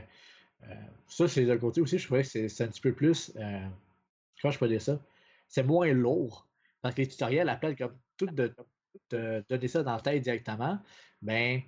ça, 1.07 1.27
c'est 1.27 1.45
d'un 1.45 1.57
côté 1.57 1.81
aussi, 1.81 1.97
je 1.97 2.05
trouvais 2.05 2.23
que 2.23 2.47
c'est 2.47 2.63
un 2.63 2.67
petit 2.67 2.81
peu 2.81 2.93
plus. 2.93 3.31
comment 3.33 4.51
je 4.51 4.59
peux 4.59 4.67
dire 4.67 4.81
ça? 4.81 4.99
C'est 5.47 5.63
moins 5.63 5.91
lourd. 5.93 6.47
Parce 6.81 6.95
que 6.95 7.01
les 7.01 7.07
tutoriels 7.07 7.49
appellent 7.49 7.75
comme 7.75 7.97
tout 8.17 8.27
de, 8.27 8.53
donner 9.49 9.67
ça 9.67 9.83
dans 9.83 9.95
la 9.95 10.01
tête 10.01 10.23
directement. 10.23 10.79
Ben, 11.21 11.61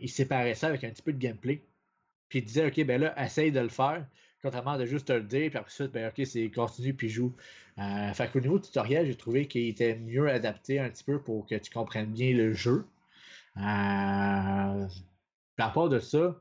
ils 0.00 0.08
séparaient 0.08 0.54
ça 0.54 0.68
avec 0.68 0.84
un 0.84 0.90
petit 0.90 1.02
peu 1.02 1.12
de 1.12 1.18
gameplay. 1.18 1.62
Puis 2.28 2.40
ils 2.40 2.44
disaient, 2.44 2.66
OK, 2.66 2.84
ben 2.84 3.00
là, 3.00 3.24
essaye 3.24 3.52
de 3.52 3.60
le 3.60 3.68
faire. 3.68 4.06
Contrairement 4.42 4.78
de 4.78 4.84
juste 4.84 5.08
te 5.08 5.12
le 5.12 5.24
dire, 5.24 5.50
puis 5.50 5.58
après 5.58 5.88
ben, 5.88 6.08
ok, 6.08 6.26
c'est 6.26 6.50
continue 6.50 6.94
puis 6.94 7.08
joue. 7.08 7.34
Euh, 7.78 8.12
fait 8.12 8.30
qu'au 8.30 8.40
niveau 8.40 8.58
tutoriel, 8.58 9.06
j'ai 9.06 9.16
trouvé 9.16 9.48
qu'il 9.48 9.66
était 9.68 9.96
mieux 9.96 10.28
adapté 10.28 10.78
un 10.78 10.90
petit 10.90 11.04
peu 11.04 11.20
pour 11.20 11.46
que 11.46 11.56
tu 11.56 11.70
comprennes 11.70 12.12
bien 12.12 12.32
le 12.34 12.52
jeu. 12.52 12.86
Euh, 13.56 13.60
par 15.56 15.66
rapport 15.68 15.88
de 15.88 15.98
ça, 15.98 16.40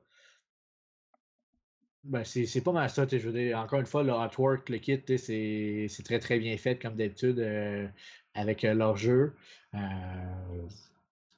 ben 2.03 2.23
c'est 2.23 2.61
pas 2.61 2.71
mal 2.71 2.89
ça. 2.89 3.05
Je 3.09 3.17
veux 3.17 3.33
dire, 3.33 3.57
encore 3.59 3.79
une 3.79 3.85
fois, 3.85 4.03
le 4.03 4.11
artwork, 4.13 4.69
le 4.69 4.77
kit, 4.77 5.01
c'est 5.17 6.03
très 6.03 6.19
très 6.19 6.39
bien 6.39 6.57
fait 6.57 6.79
comme 6.81 6.95
d'habitude 6.95 7.39
euh, 7.39 7.88
avec 8.33 8.63
euh, 8.63 8.73
leur 8.73 8.95
jeu. 8.95 9.35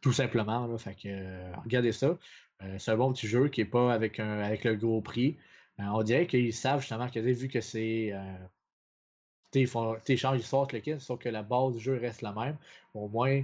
Tout 0.01 0.13
simplement. 0.13 0.67
Là, 0.67 0.77
fait 0.77 0.95
que 0.95 1.59
regardez 1.63 1.91
ça. 1.91 2.17
c'est 2.77 2.91
un 2.91 2.97
bon 2.97 3.13
petit 3.13 3.27
jeu 3.27 3.49
qui 3.49 3.61
n'est 3.61 3.67
pas 3.69 3.93
avec, 3.93 4.19
un, 4.19 4.39
avec 4.39 4.63
le 4.63 4.75
gros 4.75 5.01
prix. 5.01 5.37
Euh, 5.79 5.83
on 5.93 6.03
dirait 6.03 6.27
qu'ils 6.27 6.53
savent 6.53 6.81
justement 6.81 7.09
que 7.09 7.19
vu 7.19 7.47
que 7.47 7.61
c'est. 7.61 8.11
Euh, 8.13 8.37
ils 9.53 9.67
font, 9.67 9.97
ils 10.07 10.43
sortent 10.43 10.73
le 10.73 10.79
kit, 10.79 10.99
sauf 10.99 11.19
que 11.19 11.29
la 11.29 11.41
base 11.43 11.73
du 11.73 11.79
jeu 11.79 11.97
reste 11.97 12.21
la 12.21 12.33
même. 12.33 12.57
Au 12.93 13.07
moins, 13.07 13.41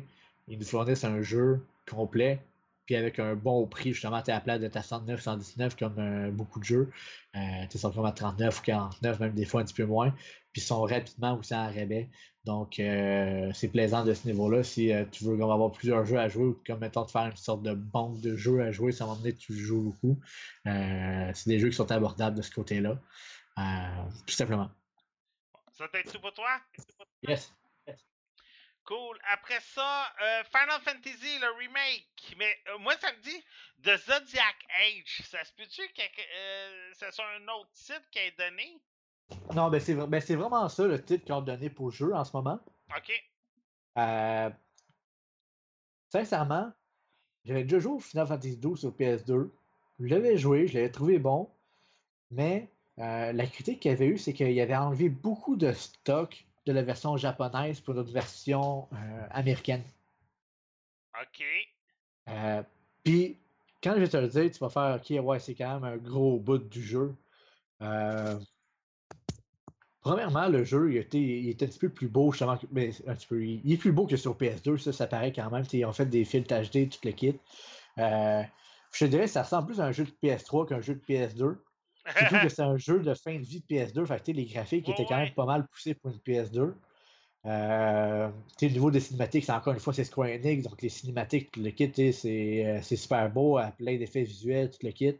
ils 0.47 0.60
nous 0.60 0.66
fournissent 0.66 1.03
un 1.03 1.22
jeu 1.22 1.66
complet, 1.89 2.39
puis 2.86 2.95
avec 2.95 3.20
un 3.20 3.36
bon 3.36 3.66
prix, 3.66 3.93
justement, 3.93 4.22
tu 4.22 4.30
es 4.30 4.34
à 4.34 4.36
la 4.36 4.41
place 4.41 4.60
de 4.60 4.68
ta 4.68 4.84
109, 4.84 5.20
119 5.20 5.76
comme 5.76 5.95
euh, 5.97 6.32
beaucoup 6.32 6.60
de 6.60 6.66
jeux. 6.66 6.91
Euh, 7.36 7.39
tu 7.70 7.78
es 7.78 7.86
à 7.86 8.12
39 8.12 8.60
ou 8.60 8.64
49, 8.64 9.20
même 9.20 9.34
des 9.34 9.45
fois 9.45 9.62
un 9.62 9.66
petit 9.66 9.74
peu 9.74 9.86
moins. 9.86 10.14
Puis 10.56 10.62
sont 10.62 10.84
rapidement 10.84 11.38
aussi 11.38 11.53
en 11.53 11.68
rabais. 11.68 12.10
Donc, 12.45 12.80
euh, 12.80 13.51
c'est 13.53 13.68
plaisant 13.68 14.06
de 14.06 14.14
ce 14.14 14.26
niveau-là. 14.26 14.64
Si 14.64 14.89
tu 15.12 15.26
veux 15.26 15.34
avoir 15.34 15.70
plusieurs 15.74 16.06
jeux 16.06 16.18
à 16.18 16.30
jouer 16.30 16.45
ou 16.45 16.62
comme 16.66 16.80
mettons 16.80 17.03
de 17.03 17.12
faire 17.12 17.26
une 17.26 17.36
sorte 17.36 17.62
de 17.62 17.74
banque 17.74 18.22
de 18.22 18.38
jeux 18.38 18.62
à 18.62 18.72
jouer, 18.72 18.93
ça 18.93 19.06
va 19.06 19.16
donné 19.16 19.34
que 19.34 19.39
tu 19.39 19.53
joues 19.53 19.82
beaucoup. 19.82 20.18
c'est 20.64 21.47
des 21.47 21.60
jeux 21.60 21.70
qui 21.70 21.76
sont 21.76 21.91
abordables 21.91 22.38
de 22.38 22.41
ce 22.41 22.51
côté-là. 22.51 22.97
tout 24.26 24.34
simplement. 24.34 24.70
Ça 25.74 25.89
t'aide 25.89 26.10
tout 26.10 26.22
pour 26.22 26.34
toi? 26.34 26.62
Yes. 27.28 27.51
Cool. 28.86 29.18
Après 29.32 29.60
ça, 29.62 30.14
euh, 30.22 30.43
Final 30.43 30.80
Fantasy, 30.82 31.39
le 31.39 31.49
remake. 31.58 32.36
Mais 32.38 32.56
euh, 32.68 32.78
moi, 32.78 32.95
ça 32.97 33.12
me 33.14 33.18
dit 33.18 33.43
The 33.84 33.97
Zodiac 33.97 34.56
Age. 34.70 35.24
Ça 35.26 35.43
se 35.43 35.51
peut-tu 35.53 35.82
que 35.89 36.01
euh, 36.01 36.93
c'est 36.93 37.12
sur 37.12 37.26
un 37.26 37.47
autre 37.47 37.72
titre 37.72 38.08
qui 38.12 38.20
est 38.20 38.38
donné? 38.38 38.80
Non, 39.56 39.70
ben 39.70 39.80
c'est, 39.80 39.96
ben 39.96 40.20
c'est 40.22 40.36
vraiment 40.36 40.70
ça 40.70 40.86
le 40.86 41.04
titre 41.04 41.26
qu'ils 41.26 41.34
ont 41.34 41.42
donné 41.42 41.70
pour 41.70 41.88
le 41.88 41.92
jeu 41.92 42.14
en 42.14 42.24
ce 42.24 42.36
moment. 42.36 42.60
OK. 42.96 43.12
sincèrement, 46.10 46.72
j'avais 47.44 47.64
déjà 47.64 47.80
joué 47.80 47.94
au 47.94 48.00
Final 48.00 48.28
Fantasy 48.28 48.58
XII 48.58 48.78
sur 48.78 48.92
PS2. 48.92 49.50
Je 50.00 50.06
l'avais 50.08 50.38
joué, 50.38 50.68
je 50.68 50.76
l'avais 50.76 50.92
trouvé 50.92 51.20
bon. 51.20 51.50
Mais 52.32 52.70
la 52.98 53.46
critique 53.48 53.80
qu'il 53.80 53.92
y 53.92 53.94
avait 53.94 54.08
eu, 54.08 54.18
c'est 54.18 54.34
qu'il 54.34 54.60
avait 54.60 54.76
enlevé 54.76 55.10
beaucoup 55.10 55.56
de 55.56 55.72
stock 55.74 56.46
de 56.66 56.74
la 56.74 56.82
version 56.82 57.16
japonaise 57.18 57.80
pour 57.80 57.94
notre 57.94 58.12
version 58.12 58.88
euh, 58.94 59.28
américaine. 59.32 59.84
OK. 61.22 61.44
Euh, 62.30 62.64
puis, 63.04 63.38
quand 63.84 63.94
je 63.94 64.00
vais 64.00 64.08
te 64.08 64.18
le 64.18 64.28
dire, 64.28 64.50
tu 64.52 64.60
vas 64.60 64.70
faire 64.70 65.00
OK, 65.00 65.26
ouais, 65.26 65.40
c'est 65.40 65.54
quand 65.54 65.80
même 65.80 65.84
un 65.84 65.98
gros 65.98 66.40
bout 66.40 66.58
du 66.58 66.82
jeu. 66.82 67.16
Euh, 70.06 70.10
premièrement, 70.10 70.47
le 70.47 70.64
jeu, 70.64 70.91
il 70.91 70.97
était, 70.97 71.20
il 71.20 71.49
était, 71.49 71.66
un 71.66 71.68
petit 71.70 71.80
peu 71.80 71.89
plus 71.89 72.08
beau, 72.08 72.32
justement. 72.32 72.58
Mais 72.72 72.91
un 73.08 73.16
petit 73.16 73.28
peu, 73.28 73.43
il 73.43 73.72
est 73.72 73.78
plus 73.78 73.91
beau 73.91 74.06
que 74.06 74.18
sur 74.18 74.36
PS2, 74.36 74.78
ça, 74.78 74.93
ça 74.93 75.08
paraît 75.08 75.32
quand 75.32 75.49
même. 75.51 75.64
Ils 75.74 75.86
ont 75.86 75.93
fait 75.93 76.06
des 76.06 76.26
filtres 76.26 76.53
HD, 76.53 76.89
tout 76.89 76.99
le 77.03 77.12
kit. 77.12 77.39
je 77.97 78.45
te 78.99 79.06
dirais, 79.06 79.28
ça 79.28 79.43
ressemble 79.43 79.68
plus 79.68 79.82
à 79.82 79.86
un 79.86 79.91
jeu 79.91 80.06
de 80.06 80.12
PS3 80.24 80.68
qu'un 80.68 80.82
jeu 80.82 80.95
de 80.95 81.01
PS2. 81.01 81.58
Surtout 82.18 82.36
que 82.43 82.49
c'est 82.49 82.62
un 82.62 82.78
jeu 82.78 82.99
de 82.99 83.14
fin 83.16 83.34
de 83.34 83.43
vie 83.43 83.64
de 83.68 83.76
PS2. 83.76 84.06
Fait 84.06 84.24
que, 84.24 84.32
les 84.32 84.45
graphiques 84.45 84.88
étaient 84.89 85.06
quand 85.06 85.18
même 85.18 85.34
pas 85.34 85.46
mal 85.46 85.67
poussés 85.67 85.96
pour 85.96 86.12
une 86.12 86.17
PS2. 86.17 86.74
Euh, 87.46 88.30
le 88.62 88.67
niveau 88.67 88.89
des 88.89 89.00
cinématiques, 89.00 89.46
c'est 89.46 89.51
encore 89.51 89.74
une 89.74 89.80
fois, 89.80 89.93
c'est 89.93 90.04
Square 90.04 90.30
Enix, 90.30 90.63
donc 90.63 90.82
les 90.82 90.89
cinématiques, 90.89 91.55
le 91.58 91.70
kit, 91.70 91.92
euh, 92.00 92.80
c'est 92.82 92.96
super 92.96 93.30
beau, 93.32 93.58
à 93.58 93.71
plein 93.71 93.97
d'effets 93.97 94.24
visuels, 94.24 94.71
tout 94.71 94.80
le 94.84 94.92
kit. 94.92 95.16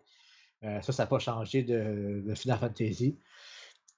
Euh, 0.64 0.82
ça, 0.82 0.92
ça 0.92 1.04
n'a 1.04 1.08
pas 1.08 1.20
changé 1.20 1.62
de, 1.62 2.24
de, 2.26 2.36
Final 2.36 2.58
Fantasy. 2.58 3.20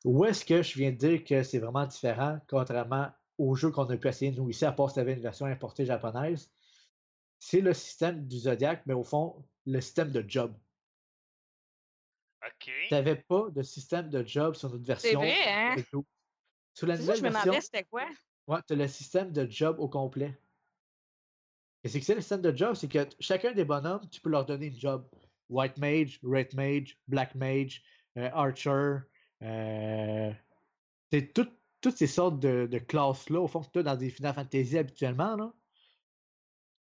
Où 0.07 0.23
est-ce 0.23 0.45
que 0.45 0.63
je 0.63 0.77
viens 0.77 0.91
de 0.91 0.95
dire 0.95 1.25
que 1.25 1.43
c'est 1.43 1.59
vraiment 1.59 1.85
différent, 1.85 2.39
contrairement 2.47 3.11
au 3.37 3.55
jeu 3.55 3.71
qu'on 3.71 3.83
a 3.89 3.97
pu 3.97 4.07
essayer 4.07 4.31
nous 4.31 4.49
ici, 4.49 4.63
à 4.63 4.71
part 4.71 4.89
si 4.89 5.01
avait 5.01 5.11
une 5.11 5.19
version 5.19 5.47
importée 5.47 5.85
japonaise? 5.85 6.49
C'est 7.39 7.59
le 7.59 7.73
système 7.73 8.25
du 8.25 8.37
Zodiac, 8.37 8.83
mais 8.85 8.93
au 8.93 9.03
fond, 9.03 9.45
le 9.65 9.81
système 9.81 10.13
de 10.13 10.23
job. 10.25 10.57
OK. 12.41 12.71
Tu 12.87 12.93
n'avais 12.93 13.17
pas 13.17 13.49
de 13.49 13.61
système 13.63 14.09
de 14.09 14.25
job 14.25 14.55
sur 14.55 14.69
notre 14.69 14.85
version. 14.85 15.09
C'est 15.09 15.15
vrai, 15.17 15.43
hein? 15.45 15.75
Sur 16.73 16.87
la 16.87 16.97
nouvelle 16.97 17.17
je 17.17 17.23
me 17.23 17.29
demandais 17.29 17.59
c'était 17.59 17.83
quoi? 17.83 18.05
Ouais, 18.47 18.59
tu 18.65 18.73
as 18.73 18.77
le 18.77 18.87
système 18.87 19.33
de 19.33 19.45
job 19.51 19.77
au 19.77 19.89
complet. 19.89 20.39
Et 21.83 21.89
c'est 21.89 21.99
que 21.99 22.05
c'est 22.05 22.15
le 22.15 22.21
système 22.21 22.41
de 22.41 22.55
job, 22.55 22.75
c'est 22.75 22.87
que 22.87 23.05
chacun 23.19 23.51
des 23.51 23.65
bonhommes, 23.65 24.07
tu 24.09 24.21
peux 24.21 24.29
leur 24.29 24.45
donner 24.45 24.67
une 24.67 24.79
job. 24.79 25.05
White 25.49 25.77
Mage, 25.77 26.21
Red 26.23 26.55
Mage, 26.55 26.97
Black 27.09 27.35
Mage, 27.35 27.83
euh, 28.15 28.29
Archer. 28.31 28.99
Euh, 29.43 30.33
c'est 31.11 31.33
toutes 31.33 31.97
ces 31.97 32.07
sortes 32.07 32.39
de, 32.39 32.77
classes-là, 32.79 33.39
au 33.39 33.47
fond, 33.47 33.61
que 33.61 33.79
as 33.79 33.83
dans 33.83 33.95
des 33.95 34.09
Final 34.09 34.33
Fantasy 34.33 34.77
habituellement. 34.77 35.35
Là. 35.35 35.53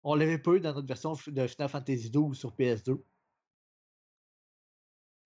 On 0.02 0.14
l'avait 0.14 0.38
pas 0.38 0.52
eu 0.52 0.60
dans 0.60 0.74
notre 0.74 0.88
version 0.88 1.12
de 1.26 1.46
Final 1.46 1.68
Fantasy 1.68 2.10
XII 2.10 2.34
sur 2.34 2.54
PS2. 2.54 3.02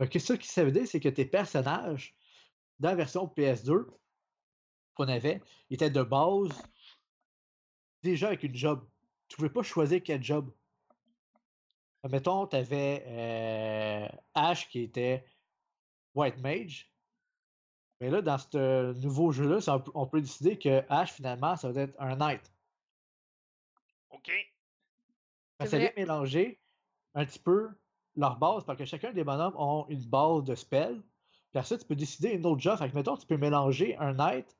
Donc, 0.01 0.13
ce 0.13 0.33
qui 0.33 0.49
ça 0.49 0.65
veut 0.65 0.73
dire, 0.73 0.87
c'est 0.87 1.01
que 1.01 1.09
tes 1.09 1.25
personnages, 1.25 2.15
dans 2.81 2.89
la 2.89 2.97
version 2.97 3.27
PS2 3.27 3.87
qu'on 4.95 5.09
avait, 5.09 5.41
étaient 5.71 5.91
de 5.91 6.03
base 6.03 6.51
déjà 8.03 8.29
avec 8.29 8.43
une 8.43 8.57
job. 8.57 8.85
Tu 9.29 9.35
ne 9.35 9.37
pouvais 9.37 9.53
pas 9.53 9.63
choisir 9.63 10.03
quel 10.03 10.23
job. 10.23 10.53
Mettons, 12.11 12.49
tu 12.49 12.57
avais 12.57 13.05
euh, 13.07 14.09
Ash 14.35 14.69
qui 14.69 14.81
était 14.81 15.25
White 16.15 16.39
Mage. 16.39 16.92
Mais 18.03 18.11
là, 18.11 18.21
dans 18.21 18.37
ce 18.37 19.01
nouveau 19.01 19.31
jeu-là, 19.31 19.81
on 19.95 20.09
peut 20.09 20.21
décider 20.21 20.59
que 20.59 20.83
Ash, 20.89 21.13
finalement, 21.13 21.55
ça 21.55 21.71
va 21.71 21.83
être 21.83 21.95
un 22.01 22.17
Knight. 22.17 22.53
OK. 24.11 24.29
Ça 25.65 25.79
vient 25.79 25.93
mélanger 25.97 26.61
un 27.15 27.25
petit 27.25 27.39
peu 27.39 27.69
leur 28.17 28.39
base, 28.41 28.65
parce 28.65 28.77
que 28.77 28.85
chacun 28.87 29.13
des 29.13 29.23
bonhommes 29.23 29.55
ont 29.57 29.87
une 29.89 30.05
base 30.05 30.43
de 30.43 30.57
spell. 30.57 31.01
Puis 31.01 31.59
après 31.61 31.69
ça, 31.69 31.79
tu 31.79 31.87
peux 31.87 31.95
décider 31.95 32.31
une 32.31 32.45
autre 32.45 32.61
job. 32.61 32.77
Fait 32.77 32.91
que, 32.91 32.95
mettons, 32.97 33.17
tu 33.17 33.25
peux 33.25 33.37
mélanger 33.37 33.97
un 33.99 34.15
knight, 34.15 34.59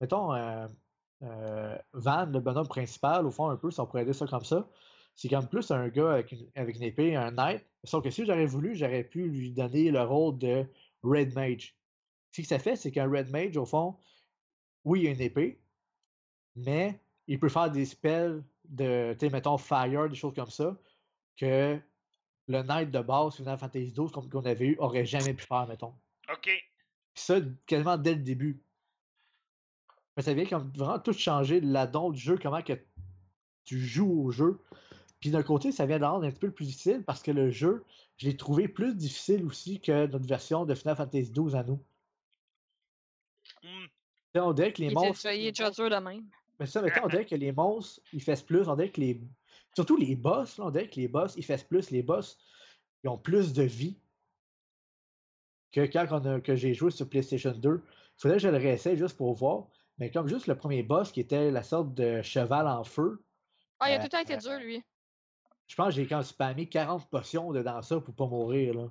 mettons, 0.00 0.32
euh, 0.32 0.66
euh, 1.24 1.76
Van, 1.92 2.24
le 2.24 2.40
bonhomme 2.40 2.68
principal, 2.68 3.26
au 3.26 3.30
fond, 3.30 3.50
un 3.50 3.56
peu, 3.58 3.70
si 3.70 3.80
on 3.80 3.86
pourrait 3.86 4.06
dire 4.06 4.14
ça 4.14 4.26
comme 4.26 4.46
ça. 4.46 4.66
C'est 5.14 5.28
comme 5.28 5.46
plus 5.46 5.70
un 5.70 5.88
gars 5.88 6.12
avec 6.14 6.32
une, 6.32 6.50
avec 6.54 6.76
une 6.76 6.84
épée, 6.84 7.16
un 7.16 7.32
knight. 7.32 7.66
Sauf 7.84 8.02
que 8.02 8.08
si 8.08 8.24
j'aurais 8.24 8.46
voulu, 8.46 8.74
j'aurais 8.74 9.04
pu 9.04 9.28
lui 9.28 9.52
donner 9.52 9.90
le 9.90 10.00
rôle 10.00 10.38
de 10.38 10.64
Red 11.02 11.34
Mage. 11.34 11.77
Ce 12.32 12.42
que 12.42 12.46
ça 12.46 12.58
fait, 12.58 12.76
c'est 12.76 12.90
qu'un 12.90 13.10
Red 13.10 13.30
Mage, 13.30 13.56
au 13.56 13.64
fond, 13.64 13.96
oui, 14.84 15.02
il 15.02 15.08
a 15.08 15.10
une 15.10 15.20
épée, 15.20 15.60
mais 16.56 17.00
il 17.26 17.38
peut 17.38 17.48
faire 17.48 17.70
des 17.70 17.84
spells 17.84 18.42
de, 18.68 19.14
tu 19.14 19.26
sais, 19.26 19.32
mettons, 19.32 19.58
Fire, 19.58 20.08
des 20.08 20.14
choses 20.14 20.34
comme 20.34 20.50
ça, 20.50 20.76
que 21.36 21.78
le 22.48 22.62
Knight 22.62 22.90
de 22.90 23.00
base, 23.00 23.36
Final 23.36 23.58
Fantasy 23.58 23.92
XII, 23.92 24.10
comme 24.10 24.28
qu'on 24.28 24.44
avait 24.44 24.66
eu, 24.66 24.76
aurait 24.78 25.04
jamais 25.04 25.34
pu 25.34 25.44
faire, 25.44 25.66
mettons. 25.66 25.94
OK. 26.30 26.44
Puis 26.44 27.24
ça, 27.24 27.40
quasiment 27.66 27.96
dès 27.96 28.14
le 28.14 28.22
début. 28.22 28.62
Mais 30.16 30.22
ça 30.22 30.34
vient 30.34 30.46
comme 30.46 30.72
vraiment 30.74 30.98
tout 30.98 31.12
changer 31.12 31.60
la 31.60 31.86
don 31.86 32.10
du 32.10 32.20
jeu, 32.20 32.38
comment 32.40 32.62
que 32.62 32.72
tu 33.64 33.78
joues 33.78 34.24
au 34.24 34.30
jeu. 34.30 34.60
Puis 35.20 35.30
d'un 35.30 35.42
côté, 35.42 35.72
ça 35.72 35.86
vient 35.86 35.98
de 35.98 36.04
rendre 36.04 36.24
un 36.24 36.30
petit 36.30 36.40
peu 36.40 36.50
plus 36.50 36.66
difficile 36.66 37.04
parce 37.04 37.22
que 37.22 37.30
le 37.30 37.50
jeu, 37.50 37.84
je 38.16 38.26
l'ai 38.26 38.36
trouvé 38.36 38.68
plus 38.68 38.94
difficile 38.94 39.44
aussi 39.44 39.80
que 39.80 40.06
notre 40.06 40.26
version 40.26 40.64
de 40.64 40.74
Final 40.74 40.96
Fantasy 40.96 41.32
XII 41.32 41.54
à 41.54 41.62
nous. 41.64 41.80
Hmm. 43.68 43.86
On 44.40 44.52
dirait 44.52 44.72
que 44.72 44.80
les 44.82 44.88
Il 44.88 44.94
monstres. 44.94 45.26
il 45.32 45.46
est 45.46 45.52
déjà 45.52 45.70
dur 45.70 45.90
de 45.90 45.96
même. 45.96 46.24
Mais 46.60 46.66
ça, 46.66 46.80
mais 46.82 46.90
on 47.02 47.08
dirait 47.08 47.26
que 47.26 47.34
les 47.34 47.52
monstres, 47.52 48.00
ils 48.12 48.22
fassent 48.22 48.42
plus. 48.42 48.68
On 48.68 48.76
dirait 48.76 48.90
que 48.90 49.00
les. 49.00 49.20
Surtout 49.74 49.96
les 49.96 50.14
boss, 50.16 50.58
là, 50.58 50.66
on 50.66 50.70
dirait 50.70 50.88
que 50.88 50.96
les 51.00 51.08
boss, 51.08 51.34
ils 51.36 51.44
fassent 51.44 51.64
plus. 51.64 51.90
Les 51.90 52.02
boss, 52.02 52.38
ils 53.04 53.08
ont 53.08 53.18
plus 53.18 53.52
de 53.52 53.62
vie 53.62 53.98
que 55.72 55.80
quand 55.86 56.06
on 56.10 56.24
a- 56.24 56.40
que 56.40 56.54
j'ai 56.56 56.74
joué 56.74 56.90
sur 56.90 57.08
PlayStation 57.08 57.52
2. 57.52 57.82
Il 57.84 58.20
faudrait 58.20 58.38
que 58.38 58.42
je 58.42 58.48
le 58.48 58.56
réessaye 58.56 58.96
juste 58.96 59.16
pour 59.16 59.34
voir. 59.34 59.66
Mais 59.98 60.10
comme 60.10 60.28
juste 60.28 60.46
le 60.46 60.56
premier 60.56 60.82
boss 60.82 61.10
qui 61.12 61.20
était 61.20 61.50
la 61.50 61.62
sorte 61.62 61.94
de 61.94 62.22
cheval 62.22 62.66
en 62.68 62.84
feu, 62.84 63.22
Ah, 63.80 63.90
il 63.90 63.92
a 63.92 63.96
Euh, 63.96 63.98
tout 63.98 64.04
le 64.04 64.08
temps 64.10 64.18
été 64.20 64.36
dur, 64.36 64.58
lui. 64.58 64.82
je 65.68 65.74
pense 65.76 65.86
que 65.88 65.92
j'ai 66.00 66.06
quand 66.08 66.22
spammé 66.22 66.68
40 66.68 67.08
potions 67.08 67.52
dedans 67.52 67.80
ça 67.82 68.00
pour 68.00 68.12
pas 68.14 68.26
mourir. 68.26 68.74
Là. 68.74 68.88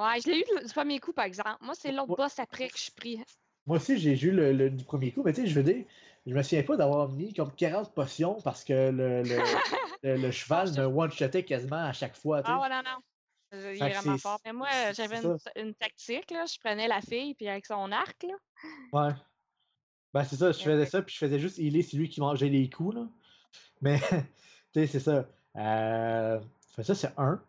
Ouais, 0.00 0.20
je 0.20 0.30
l'ai 0.30 0.38
eu 0.40 0.44
du- 0.66 0.72
premier 0.72 0.98
coup, 0.98 1.12
par 1.12 1.24
exemple. 1.26 1.58
Moi, 1.60 1.74
c'est 1.74 1.92
l'autre 1.92 2.10
Ouais. 2.10 2.16
boss 2.16 2.38
après 2.38 2.68
que 2.68 2.76
je 2.76 2.82
suis 2.84 2.92
pris. 2.92 3.20
Moi 3.66 3.76
aussi, 3.76 3.98
j'ai 3.98 4.18
eu 4.20 4.30
le, 4.30 4.52
le- 4.52 4.70
du 4.70 4.84
premier 4.84 5.12
coup, 5.12 5.22
mais 5.22 5.32
tu 5.32 5.42
sais, 5.42 5.46
je 5.46 5.54
veux 5.54 5.62
dire, 5.62 5.84
je 6.26 6.34
me 6.34 6.42
souviens 6.42 6.62
pas 6.62 6.76
d'avoir 6.76 7.08
mis 7.08 7.32
comme 7.34 7.52
40 7.54 7.94
potions 7.94 8.40
parce 8.42 8.64
que 8.64 8.90
le, 8.90 9.22
le, 9.22 9.22
le- 10.02 10.16
le 10.16 10.30
cheval 10.30 10.70
me 10.72 10.84
one-shotait 10.86 11.44
quasiment 11.44 11.84
à 11.84 11.92
chaque 11.92 12.16
fois. 12.16 12.40
Ah, 12.44 12.60
ouais, 12.60 12.68
non, 12.68 12.82
non. 12.84 12.98
Euh, 13.52 13.74
Il 13.74 13.82
est 13.82 13.90
vraiment 13.90 14.16
fort. 14.18 14.40
Mais 14.44 14.52
moi, 14.52 14.68
j'avais 14.92 15.22
une, 15.22 15.36
une 15.56 15.74
tactique, 15.74 16.30
là. 16.30 16.46
Je 16.46 16.58
prenais 16.58 16.88
la 16.88 17.00
fille, 17.00 17.34
puis 17.34 17.48
avec 17.48 17.66
son 17.66 17.90
arc, 17.92 18.22
là. 18.22 18.34
Ouais. 18.92 19.14
Ben, 20.14 20.24
c'est 20.24 20.36
ça, 20.36 20.50
je 20.52 20.58
Ouais, 20.58 20.64
faisais 20.64 20.86
ça, 20.86 21.02
puis 21.02 21.14
je 21.14 21.18
faisais 21.18 21.38
juste 21.38 21.58
healer 21.58 21.82
celui 21.82 22.08
qui 22.08 22.20
mangeait 22.20 22.48
les 22.48 22.68
coups, 22.70 22.96
là. 22.96 23.08
Mais, 23.80 23.98
tu 24.72 24.80
sais, 24.80 24.86
c'est 24.86 25.00
ça. 25.00 25.28
Euh, 25.56 26.40
ça, 26.82 26.94
c'est 26.94 27.12
un. 27.18 27.42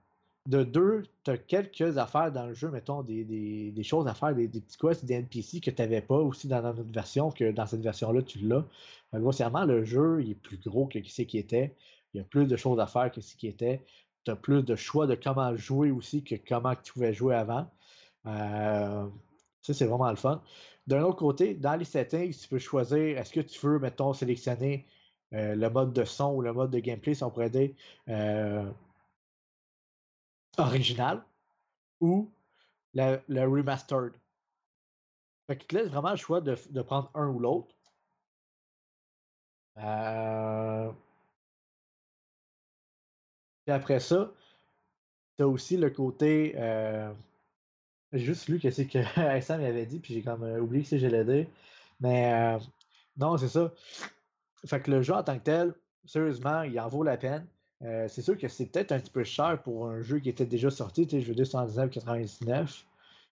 De 0.48 0.64
deux, 0.64 1.04
t'as 1.24 1.38
quelques 1.38 1.98
affaires 1.98 2.32
dans 2.32 2.48
le 2.48 2.54
jeu, 2.54 2.70
mettons, 2.72 3.04
des, 3.04 3.24
des, 3.24 3.84
choses 3.84 4.08
à 4.08 4.16
faire, 4.16 4.34
des, 4.34 4.48
des 4.48 4.60
petits 4.60 4.78
quests, 4.78 5.06
des 5.06 5.14
NPC 5.14 5.62
que 5.62 5.70
t'avais 5.70 6.02
pas 6.02 6.18
aussi 6.18 6.48
dans 6.48 6.62
notre 6.64 6.84
version, 6.92 7.30
que 7.30 7.52
dans 7.52 7.68
cette 7.68 7.82
version-là, 7.82 8.24
tu 8.24 8.40
l'as. 8.40 8.66
Grossièrement, 9.14 9.66
le 9.66 9.84
jeu, 9.84 10.22
il 10.24 10.32
est 10.32 10.36
plus 10.36 10.58
gros 10.58 10.88
que 10.88 11.00
ce 11.04 11.22
qui 11.22 11.38
était. 11.38 11.76
Il 12.14 12.18
y 12.18 12.22
a 12.22 12.24
plus 12.24 12.48
de 12.48 12.56
choses 12.58 12.80
à 12.80 12.88
faire 12.88 13.12
que 13.12 13.22
ce 13.22 13.36
qui 13.36 13.48
était. 13.48 13.86
T'as 14.24 14.36
plus 14.36 14.64
de 14.64 14.76
choix 14.76 15.08
de 15.08 15.16
comment 15.16 15.56
jouer 15.56 15.92
aussi 15.92 16.24
que 16.24 16.36
comment 16.36 16.76
tu 16.76 16.94
pouvais 16.94 17.14
jouer 17.14 17.36
avant. 17.36 17.68
Euh, 18.26 19.08
ça, 19.62 19.74
c'est 19.74 19.86
vraiment 19.86 20.10
le 20.10 20.16
fun. 20.16 20.42
D'un 20.88 21.04
autre 21.04 21.18
côté, 21.18 21.54
dans 21.54 21.76
les 21.76 21.86
settings, 21.86 22.34
tu 22.34 22.48
peux 22.48 22.60
choisir 22.60 23.18
est-ce 23.18 23.32
que 23.32 23.42
tu 23.42 23.60
veux, 23.66 23.80
mettons, 23.80 24.14
sélectionner 24.14 24.88
euh, 25.34 25.56
le 25.56 25.70
mode 25.70 25.94
de 25.94 26.04
son 26.04 26.34
ou 26.34 26.42
le 26.42 26.54
mode 26.54 26.72
de 26.72 26.80
gameplay, 26.80 27.14
si 27.14 27.24
on 27.24 27.30
pourrait 27.30 27.50
dire, 27.50 27.70
euh, 28.10 28.66
original 30.58 31.24
ou 32.00 32.30
le 32.94 33.46
remastered. 33.46 34.14
Fait 35.48 35.58
qu'il 35.58 35.68
te 35.68 35.76
laisse 35.76 35.90
vraiment 35.90 36.12
le 36.12 36.18
choix 36.18 36.42
de, 36.42 36.82
prendre 36.82 37.12
un 37.16 37.28
ou 37.28 37.40
l'autre. 37.40 37.76
Euh, 39.78 40.92
Puis 43.66 43.74
après 43.74 44.00
ça, 44.00 44.32
tu 45.38 45.44
as 45.44 45.48
aussi 45.48 45.78
le 45.78 45.90
côté. 45.90 46.54
euh, 46.58 47.12
J'ai 48.14 48.20
juste 48.26 48.48
lu 48.50 48.60
que 48.60 48.72
c'est 48.72 48.88
que 48.88 49.00
Sam 49.42 49.62
avait 49.62 49.86
dit, 49.86 50.00
puis 50.00 50.14
j'ai 50.14 50.24
comme 50.24 50.44
euh, 50.44 50.60
oublié 50.62 50.84
que 50.84 50.98
je 50.98 51.08
l'ai 51.08 51.26
dit. 51.26 51.50
Mais 52.00 52.34
euh, 52.34 52.60
non, 53.18 53.38
c'est 53.38 53.50
ça. 53.50 53.72
Fait 54.66 54.82
que 54.82 54.92
le 54.92 55.02
jeu 55.02 55.14
en 55.14 55.24
tant 55.24 55.38
que 55.40 55.44
tel, 55.44 55.74
sérieusement, 56.06 56.64
il 56.64 56.80
en 56.80 56.88
vaut 56.90 57.04
la 57.04 57.18
peine. 57.18 57.48
Euh, 57.84 58.08
c'est 58.08 58.22
sûr 58.22 58.38
que 58.38 58.48
c'est 58.48 58.68
peut-être 58.68 58.92
un 58.92 59.00
petit 59.00 59.12
peu 59.12 59.24
cher 59.24 59.62
pour 59.64 59.88
un 59.88 60.02
jeu 60.02 60.20
qui 60.20 60.30
était 60.30 60.46
déjà 60.46 60.70
sorti, 60.70 61.08
tu 61.08 61.18
sais, 61.18 61.22
je 61.22 61.28
veux 61.28 61.36
dire 61.36 61.46
119,99. 61.46 62.84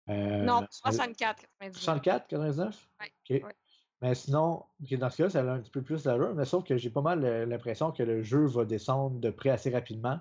Euh, 0.07 0.43
Non, 0.43 0.65
64, 0.69 1.41
99. 1.59 1.73
64, 1.77 2.27
99? 2.27 2.87
Ouais. 2.99 3.55
Mais 4.01 4.13
sinon, 4.13 4.63
dans 4.79 5.09
ce 5.09 5.23
cas, 5.23 5.29
ça 5.29 5.39
a 5.39 5.53
un 5.53 5.59
petit 5.59 5.71
peu 5.71 5.81
plus 5.81 6.03
d'allure, 6.03 6.35
mais 6.35 6.45
sauf 6.45 6.63
que 6.63 6.77
j'ai 6.77 6.89
pas 6.89 7.01
mal 7.01 7.23
euh, 7.23 7.45
l'impression 7.45 7.91
que 7.91 8.03
le 8.03 8.21
jeu 8.21 8.45
va 8.45 8.65
descendre 8.65 9.19
de 9.19 9.29
prix 9.31 9.49
assez 9.49 9.71
rapidement. 9.71 10.19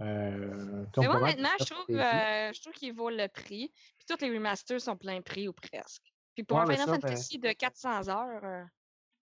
Euh, 0.00 0.84
Mais 0.96 1.06
moi, 1.06 1.32
que 1.32 1.64
je 1.64 1.64
trouve, 1.64 1.84
euh, 1.90 2.52
je 2.52 2.78
qu'il 2.78 2.94
vaut 2.94 3.10
le 3.10 3.28
prix. 3.28 3.72
Puis 3.96 4.06
tous 4.08 4.24
les 4.24 4.34
remasters 4.34 4.80
sont 4.80 4.96
plein 4.96 5.20
prix 5.20 5.48
ou 5.48 5.52
presque. 5.52 6.02
Puis 6.34 6.44
pour 6.44 6.58
Ouais, 6.58 6.64
un 6.64 6.66
Final 6.66 6.86
ben 6.86 7.00
Fantasy 7.00 7.38
de 7.38 7.52
400 7.52 8.08
heures, 8.08 8.66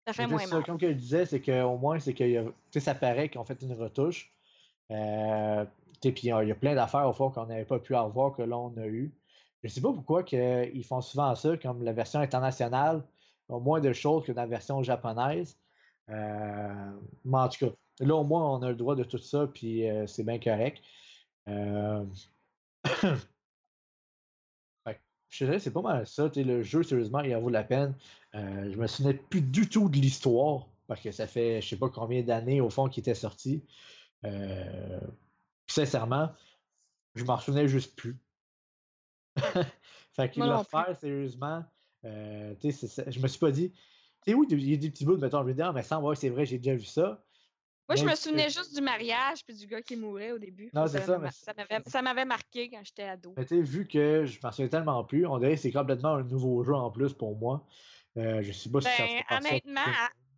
ça 0.07 0.13
fait 0.13 0.23
Mais 0.23 0.27
tu 0.27 0.31
moins 0.33 0.41
sais, 0.41 0.47
ça, 0.47 0.57
mal. 0.57 0.65
Comme 0.65 0.81
je 0.81 0.87
disais, 0.89 1.27
c'est 1.27 1.41
qu'au 1.41 1.77
moins, 1.79 1.99
c'est 1.99 2.15
que 2.15 2.53
sais, 2.71 2.81
ça 2.81 2.95
paraît 2.95 3.29
qu'ils 3.29 3.41
ont 3.41 3.45
fait 3.45 3.61
une 3.63 3.73
retouche. 3.75 4.33
Euh, 4.91 5.65
sais, 6.03 6.13
puis 6.13 6.23
il 6.25 6.29
y, 6.29 6.33
a- 6.53 6.55
plein 6.55 6.75
d'affaires 6.75 7.09
au 7.09 7.13
fond 7.13 7.31
qu'on 7.31 7.47
n'avait 7.47 7.65
pas 7.65 7.79
pu 7.79 7.95
avoir 7.95 8.35
que 8.35 8.43
là, 8.43 8.59
on 8.59 8.77
a 8.77 8.87
eu. 8.87 9.13
Je 9.63 9.69
sais 9.69 9.81
pas 9.81 9.93
pourquoi 9.93 10.25
que 10.25 10.71
ils 10.75 10.85
font 10.85 11.01
souvent 11.01 11.35
ça, 11.37 11.57
comme 11.57 11.85
la 11.85 11.93
version 11.93 12.21
internationale 12.21 13.05
a 13.49 13.59
moins 13.59 13.81
de 13.81 13.93
choses 13.93 14.25
que 14.25 14.33
dans 14.33 14.43
la 14.43 14.49
version 14.49 14.83
japonaise. 14.83 15.57
Euh, 16.11 16.93
mais 17.25 17.39
en 17.39 17.49
tout 17.49 17.67
cas, 17.67 17.73
là, 18.01 18.17
au 18.17 18.25
moins, 18.25 18.59
on 18.59 18.63
a 18.63 18.69
le 18.71 18.75
droit 18.77 18.97
de 18.97 19.05
tout 19.05 19.19
ça, 19.19 19.47
puis 19.47 19.89
euh, 19.89 20.07
c'est 20.07 20.25
bien 20.25 20.39
correct. 20.41 20.83
Euh, 21.49 22.05
je 25.29 25.45
dirais, 25.45 25.59
c'est 25.59 25.73
pas 25.73 25.83
mal 25.83 26.07
ça. 26.07 26.31
sais, 26.33 26.45
Le 26.45 26.63
jeu, 26.63 26.83
sérieusement, 26.83 27.21
il 27.21 27.35
en 27.35 27.41
vaut 27.41 27.51
la 27.51 27.65
peine. 27.65 27.95
Euh, 28.35 28.71
je 28.73 28.77
me 28.79 28.87
souvenais 28.87 29.15
plus 29.15 29.43
du 29.43 29.69
tout 29.69 29.89
de 29.89 29.97
l'histoire, 29.97 30.69
parce 30.87 31.01
que 31.01 31.11
ça 31.13 31.27
fait 31.27 31.61
je 31.61 31.69
sais 31.69 31.79
pas 31.79 31.91
combien 31.91 32.23
d'années 32.23 32.61
au 32.61 32.71
fond 32.71 32.89
qu'il 32.89 33.03
était 33.03 33.15
sorti. 33.15 33.65
Euh, 34.25 35.01
sincèrement, 35.67 36.31
je 37.15 37.25
m'en 37.25 37.39
souvenais 37.39 37.69
juste 37.69 37.97
plus. 37.97 38.19
fait 40.13 40.31
qu'il 40.31 40.45
Moi 40.45 40.65
plus. 40.65 40.79
fait 40.87 40.95
sérieusement. 40.95 41.65
euh, 42.05 42.55
tu 42.55 42.73
sais, 42.73 42.73
c'est 42.73 42.89
ça. 42.89 43.11
je 43.11 43.21
me 43.21 43.29
suis 43.29 43.39
pas 43.39 43.51
dit. 43.51 43.73
Tu 44.25 44.31
sais, 44.31 44.35
oui, 44.35 44.47
il 44.51 44.71
y 44.71 44.75
a 44.75 44.77
des 44.77 44.91
petits 44.91 45.05
bouts 45.05 45.17
de 45.17 45.21
mettons, 45.21 45.43
je 45.43 45.49
me 45.49 45.55
dis, 45.55 45.63
ah, 45.63 45.73
mais 45.73 45.83
sans 45.83 46.01
ouais, 46.03 46.15
c'est 46.15 46.29
vrai, 46.29 46.47
j'ai 46.47 46.59
déjà 46.59 46.75
vu 46.77 46.85
ça. 46.85 47.25
Moi, 47.89 47.97
je 47.97 48.05
me 48.05 48.15
souvenais 48.15 48.49
juste 48.49 48.75
du 48.75 48.81
mariage 48.81 49.45
puis 49.45 49.55
du 49.55 49.67
gars 49.67 49.83
qui 49.83 49.97
mourait 49.97 50.33
au 50.33 50.39
début. 50.39 50.71
Non, 50.73 50.87
c'est 50.87 51.01
ça, 51.01 51.19
m'avait 51.19 51.19
mais 51.19 51.25
mar- 51.25 51.33
ça 51.33 51.53
m'avait- 51.55 51.91
ça 51.91 52.03
m'avait 52.03 52.25
marqué 52.25 52.71
quand 52.71 52.81
j'étais 52.85 53.03
ado. 53.03 53.35
Mais 53.37 53.45
tu 53.45 53.57
sais, 53.57 53.63
vu 53.63 53.87
que 53.87 54.25
je 54.25 54.39
m'en 54.43 54.53
souviens 54.53 54.69
tellement 54.69 55.05
plus, 55.05 55.27
on 55.27 55.39
dirait 55.39 55.57
que 55.57 55.61
c'est 55.61 55.73
complètement 55.73 56.15
un 56.15 56.23
nouveau 56.23 56.63
jeu 56.63 56.75
en 56.75 56.91
plus 56.91 57.13
pour 57.13 57.37
moi. 57.37 57.67
Euh, 58.19 58.43
je 58.43 58.53
sais 58.53 58.71
pas 58.71 58.81
si 58.81 58.89
ça 58.89 58.97
Ben, 58.99 59.09
se 59.09 59.25
ça 59.29 59.37
honnêtement, 59.39 59.81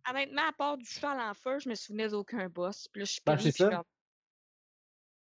à, 0.05 0.11
honnêtement, 0.11 0.47
à 0.47 0.53
part 0.53 0.77
du 0.77 0.85
cheval 0.85 1.19
en 1.19 1.33
feu, 1.33 1.59
je 1.59 1.69
me 1.69 1.75
souvenais 1.75 2.07
d'aucun 2.09 2.47
boss. 2.49 2.87
Puis 2.87 3.01
là, 3.01 3.05
je 3.05 3.11
suis 3.11 3.21
Ben, 3.25 3.35
pris, 3.35 3.43
c'est 3.51 3.51
je 3.51 3.63
ça. 3.63 3.69
comme- 3.69 3.83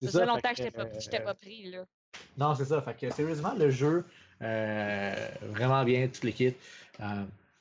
C'est 0.01 0.11
Ça 0.11 0.19
ça, 0.19 0.25
longtemps 0.25 0.49
que 0.51 0.55
j'étais 0.55 0.71
pas, 0.71 0.85
que, 0.85 0.99
j'étais 0.99 1.21
euh, 1.21 1.25
pas 1.25 1.33
pris, 1.35 1.69
là. 1.69 1.85
Non, 2.37 2.55
c'est 2.55 2.65
ça. 2.65 2.81
Fait 2.81 2.95
que 2.95 3.09
sérieusement, 3.11 3.53
le 3.53 3.69
jeu, 3.69 4.05
euh, 4.41 5.29
vraiment 5.41 5.83
bien, 5.83 6.07
toutes 6.07 6.23
les 6.23 6.33
kits. 6.33 6.47
Euh, 6.47 6.53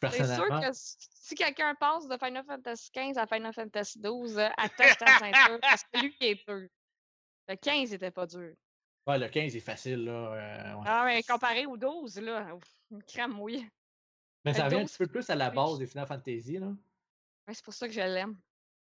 C'est 0.00 0.10
sûr 0.10 0.18
personnellement, 0.26 0.60
que 0.60 0.68
si 0.72 1.34
quelqu'un 1.34 1.74
passe 1.74 2.06
de 2.06 2.16
Final 2.16 2.44
Fantasy 2.46 2.90
XV 2.96 3.18
à 3.18 3.26
Final 3.26 3.52
Fantasy 3.52 3.98
XII, 4.00 4.38
attache 4.56 4.96
ta 4.98 5.18
ceinture, 5.18 5.58
parce 5.60 5.82
que 5.82 6.00
lui 6.00 6.14
qui 6.16 6.26
est 6.26 6.46
dur. 6.48 6.68
Le 7.48 7.56
15 7.56 7.92
était 7.92 8.10
pas 8.12 8.26
dur. 8.26 8.54
ouais, 9.06 9.18
le 9.18 9.28
15 9.28 9.56
est 9.56 9.60
facile. 9.60 10.04
Là, 10.04 10.12
euh, 10.12 10.74
ouais. 10.74 10.84
Ah, 10.86 11.02
mais 11.06 11.22
comparé 11.24 11.66
au 11.66 11.76
12, 11.76 12.20
là, 12.20 12.46
crème 13.08 13.32
mouillée. 13.32 13.68
Mais 14.44 14.54
ça 14.54 14.64
revient 14.64 14.76
un 14.76 14.82
12, 14.82 14.90
petit 14.90 14.98
peu 14.98 15.06
plus 15.06 15.30
à 15.30 15.34
la 15.34 15.50
base 15.50 15.78
des 15.78 15.86
Final 15.86 16.06
Fantasy. 16.06 16.58
Là. 16.58 16.66
Ouais, 16.66 17.54
c'est 17.54 17.64
pour 17.64 17.74
ça 17.74 17.86
que 17.86 17.94
je 17.94 18.00
l'aime. 18.00 18.36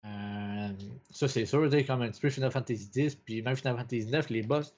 Euh, 0.06 0.74
ça, 1.10 1.28
c'est 1.28 1.46
sûr, 1.46 1.70
tu 1.70 1.86
comme 1.86 2.02
un 2.02 2.10
petit 2.10 2.22
peu 2.22 2.30
Final 2.30 2.52
Fantasy 2.52 2.90
X, 2.96 3.16
puis 3.16 3.42
même 3.42 3.56
Final 3.56 3.78
Fantasy 3.78 4.06
9, 4.06 4.30
les 4.30 4.44
boss 4.44 4.76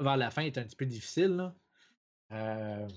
vers 0.00 0.16
la 0.16 0.30
fin 0.30 0.42
est 0.42 0.58
un 0.58 0.64
petit 0.64 0.76
peu 0.76 0.86
difficile. 0.86 1.36
Là. 1.36 1.54
Euh, 2.32 2.88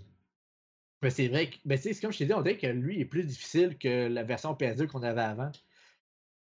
mais 1.02 1.10
c'est 1.10 1.28
vrai 1.28 1.50
que, 1.50 1.58
ben, 1.66 1.78
tu 1.78 1.84
sais, 1.84 1.94
c'est 1.94 2.02
comme 2.02 2.14
je 2.14 2.20
t'ai 2.20 2.26
dit, 2.26 2.34
on 2.34 2.42
dirait 2.42 2.58
que 2.58 2.68
lui 2.68 3.02
est 3.02 3.06
plus 3.06 3.24
difficile 3.24 3.78
que 3.78 4.08
la 4.08 4.24
version 4.24 4.54
PS2 4.54 4.88
qu'on 4.88 5.04
avait 5.04 5.22
avant. 5.22 5.52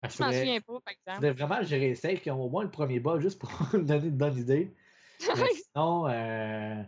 Je 0.09 0.23
m'en 0.23 0.33
souviens 0.33 0.61
pas, 0.61 0.81
par 0.81 0.93
exemple. 0.93 1.15
faudrait 1.17 1.33
vraiment 1.33 1.63
gérer 1.63 1.95
ça, 1.95 2.11
au 2.33 2.49
moins 2.49 2.63
le 2.63 2.71
premier 2.71 3.01
bas, 3.01 3.19
juste 3.19 3.41
pour 3.41 3.51
donner 3.73 4.07
une 4.07 4.17
bonne 4.17 4.39
idée. 4.39 4.73
Mais 5.37 5.49
sinon, 5.55 6.07
euh, 6.09 6.83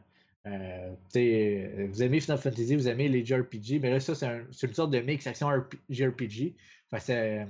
euh, 0.48 0.94
euh, 1.16 1.86
vous 1.88 2.02
aimez 2.02 2.20
Final 2.20 2.38
Fantasy, 2.38 2.74
vous 2.76 2.88
aimez 2.88 3.08
les 3.08 3.24
JRPG, 3.24 3.80
mais 3.80 3.90
là, 3.90 4.00
ça, 4.00 4.14
c'est 4.14 4.26
un- 4.26 4.46
c'est 4.52 4.66
une 4.66 4.74
sorte 4.74 4.90
de 4.90 5.00
mix 5.00 5.26
action 5.26 5.48
RP 5.48 5.76
JRPG. 5.90 6.54
C'est- 6.98 7.46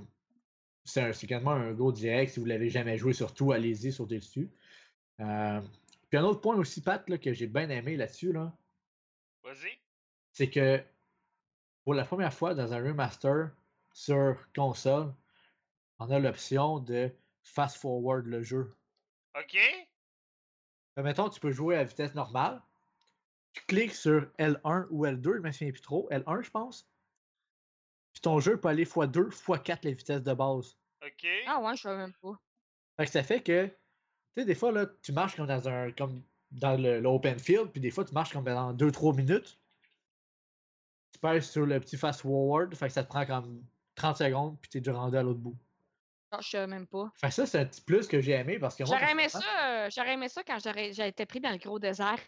c'est 0.85 1.03
un- 1.03 1.73
go 1.73 1.93
direct. 1.93 2.33
Si 2.33 2.41
vous 2.41 2.47
l'avez 2.47 2.71
jamais 2.71 2.97
joué, 2.97 3.13
surtout, 3.13 3.53
allez-y, 3.53 3.93
sautez 3.93 4.19
dessus. 4.19 4.51
Euh, 5.21 5.61
puis 6.09 6.19
un 6.19 6.25
autre 6.25 6.41
point 6.41 6.57
aussi, 6.57 6.81
Pat, 6.81 7.09
là, 7.09 7.19
que 7.19 7.33
j'ai 7.33 7.47
bien 7.47 7.69
aimé 7.69 7.97
là-dessus, 7.97 8.33
là, 8.33 8.53
Vas-y. 9.45 9.79
c'est 10.33 10.49
que 10.51 10.83
pour 11.85 11.95
la 11.95 12.05
première 12.05 12.33
fois 12.33 12.55
dans 12.55 12.73
un 12.73 12.79
remaster 12.79 13.51
sur 13.93 14.37
console, 14.55 15.13
on 15.99 16.11
a 16.11 16.19
l'option 16.19 16.79
de 16.79 17.11
fast 17.43 17.77
forward 17.77 18.27
le 18.27 18.43
jeu. 18.43 18.75
OK. 19.37 19.59
Mettons, 20.97 21.29
tu 21.29 21.39
peux 21.39 21.53
jouer 21.53 21.77
à 21.77 21.85
vitesse 21.85 22.15
normale. 22.15 22.61
Tu 23.53 23.63
cliques 23.67 23.95
sur 23.95 24.27
L1 24.39 24.87
ou 24.91 25.05
L2, 25.07 25.37
je 25.37 25.41
me 25.41 25.51
souviens 25.53 25.73
plus 25.73 25.81
trop. 25.81 26.09
L1, 26.11 26.43
je 26.43 26.51
pense. 26.51 26.89
Puis 28.13 28.21
ton 28.23 28.41
jeu 28.41 28.59
peut 28.61 28.69
aller 28.69 28.85
x2, 28.85 29.31
x4 29.31 29.79
les 29.83 29.95
vitesses 29.95 30.23
de 30.23 30.35
base. 30.35 30.77
OK. 31.05 31.27
Ah 31.47 31.61
ouais, 31.61 31.77
je 31.77 31.83
savais 31.83 31.99
même 31.99 32.15
pas. 32.21 32.39
Fait 32.97 33.07
que 33.07 33.11
ça 33.13 33.23
fait 33.23 33.43
que, 33.43 33.67
tu 33.67 33.73
sais, 34.37 34.45
des 34.45 34.55
fois, 34.55 34.73
là, 34.73 34.87
tu 35.03 35.13
marches 35.13 35.37
comme 35.37 35.47
dans 35.47 35.69
un 35.69 35.93
comme 35.93 36.23
dans 36.51 36.81
le- 36.81 36.99
l'open 37.01 37.39
field, 37.39 37.71
puis 37.71 37.81
des 37.81 37.91
fois, 37.91 38.05
tu 38.05 38.15
marches 38.15 38.33
comme 38.33 38.45
dans 38.45 38.73
2-3 38.73 39.15
minutes. 39.15 39.59
Tu 41.13 41.19
pèses 41.21 41.49
sur 41.51 41.67
le 41.67 41.79
petit 41.81 41.97
fast 41.97 42.21
forward, 42.23 42.75
fait 42.75 42.89
que 42.89 42.93
ça 42.93 43.05
te 43.05 43.09
prend 43.09 43.25
comme 43.27 43.65
30 43.95 44.17
secondes, 44.17 44.59
puis 44.61 44.71
t'es 44.71 44.81
déjà 44.81 44.93
rendu 44.95 45.17
à 45.17 45.23
l'autre 45.23 45.41
bout. 45.41 45.57
Non, 46.33 46.41
je 46.41 46.49
savais 46.51 46.67
même 46.67 46.87
pas. 46.87 47.11
Fait 47.15 47.29
que 47.29 47.35
ça, 47.35 47.47
c'est 47.47 47.59
un 47.59 47.65
petit 47.67 47.81
plus 47.81 48.07
que 48.07 48.21
j'ai 48.21 48.33
aimé 48.33 48.59
parce 48.59 48.77
que 48.77 48.85
moi. 48.85 48.99
J'aurais 48.99 49.13
aimé 49.13 49.29
ça, 49.29 49.41
euh, 49.41 49.91
j'aurais 49.95 50.13
aimé 50.15 50.29
ça 50.29 50.43
quand 50.45 50.59
j'aurais 50.63 50.93
j'ai 50.93 51.07
été 51.09 51.25
pris 51.27 51.41
dans 51.41 51.51
le 51.51 51.57
gros 51.59 51.79
désert. 51.79 52.19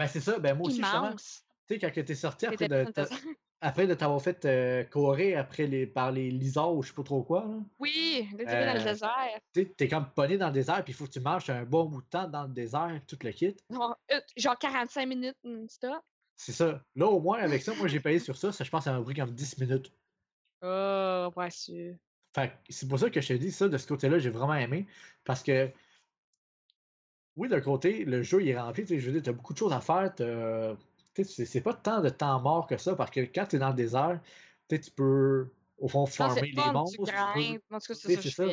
Ben, 0.00 0.06
c'est 0.06 0.20
ça, 0.20 0.38
ben, 0.38 0.56
moi 0.56 0.68
aussi, 0.68 0.78
justement. 0.78 1.14
Tu 1.14 1.24
sais, 1.68 1.78
quand 1.78 1.90
t'es 1.92 2.14
sorti 2.14 2.46
après 2.46 2.68
de, 2.68 2.86
après 3.60 3.86
de 3.86 3.92
t'avoir 3.92 4.22
fait 4.22 4.42
euh, 4.46 4.82
courir 4.84 5.38
après 5.38 5.66
les, 5.66 5.86
par 5.86 6.10
les 6.10 6.30
lisards 6.30 6.74
ou 6.74 6.82
je 6.82 6.88
sais 6.88 6.94
pas 6.94 7.02
trop 7.02 7.22
quoi, 7.22 7.44
là. 7.46 7.58
Oui, 7.78 8.26
là, 8.32 8.38
tu 8.38 8.44
vas 8.46 8.66
dans 8.66 8.72
le 8.72 8.80
Euh, 8.80 8.92
désert. 8.92 9.40
Tu 9.52 9.70
t'es 9.74 9.88
comme 9.88 10.10
pogné 10.10 10.38
dans 10.38 10.46
le 10.46 10.54
désert, 10.54 10.82
puis 10.84 10.94
il 10.94 10.96
faut 10.96 11.04
que 11.04 11.10
tu 11.10 11.20
marches 11.20 11.50
un 11.50 11.64
bon 11.64 11.84
bout 11.84 12.00
de 12.00 12.06
temps 12.06 12.26
dans 12.26 12.44
le 12.44 12.48
désert, 12.54 12.98
tout 13.06 13.18
le 13.22 13.30
kit. 13.32 13.54
Genre, 13.68 13.94
euh, 14.10 14.20
genre 14.38 14.58
45 14.58 15.06
minutes 15.06 15.36
non-stop. 15.44 16.02
C'est 16.34 16.52
ça. 16.52 16.82
Là, 16.96 17.06
au 17.06 17.20
moins, 17.20 17.38
avec 17.40 17.60
ça, 17.60 17.74
moi, 17.74 17.86
j'ai 17.86 18.00
payé 18.00 18.20
sur 18.20 18.38
ça. 18.38 18.52
ça 18.52 18.64
je 18.64 18.70
pense 18.70 18.80
que 18.80 18.84
ça 18.84 18.98
m'a 18.98 19.04
pris 19.04 19.12
comme 19.12 19.34
10 19.34 19.58
minutes. 19.58 19.92
Oh, 20.62 21.30
ouais, 21.36 21.50
sûr. 21.50 21.94
Fait 22.34 22.48
que 22.48 22.54
c'est 22.70 22.88
pour 22.88 22.98
ça 22.98 23.10
que 23.10 23.20
je 23.20 23.28
te 23.28 23.32
dis 23.34 23.52
ça, 23.52 23.68
de 23.68 23.76
ce 23.76 23.86
côté-là, 23.86 24.18
j'ai 24.18 24.30
vraiment 24.30 24.54
aimé. 24.54 24.86
Parce 25.24 25.42
que, 25.42 25.70
oui, 27.40 27.48
d'un 27.48 27.62
côté, 27.62 28.04
le 28.04 28.22
jeu, 28.22 28.42
il 28.42 28.48
est 28.50 28.58
rempli. 28.60 28.84
tu 28.84 29.00
Je 29.00 29.06
veux 29.06 29.12
dire, 29.12 29.22
t'as 29.22 29.32
beaucoup 29.32 29.54
de 29.54 29.58
choses 29.58 29.72
à 29.72 29.80
faire. 29.80 30.14
tu 30.14 31.24
C'est 31.24 31.62
pas 31.62 31.72
tant 31.72 32.02
de 32.02 32.10
temps 32.10 32.38
mort 32.38 32.66
que 32.66 32.76
ça, 32.76 32.94
parce 32.94 33.10
que 33.10 33.20
quand 33.20 33.46
t'es 33.46 33.58
dans 33.58 33.70
le 33.70 33.74
désert, 33.74 34.20
tu 34.68 34.78
tu 34.78 34.90
peux, 34.90 35.48
au 35.78 35.88
fond, 35.88 36.04
farmer 36.04 36.52
les 36.52 36.70
monstres. 36.70 37.02
tu 37.02 37.60
tu 37.80 37.94
tu 37.94 37.94
c'est 37.94 38.30
ça 38.30 38.44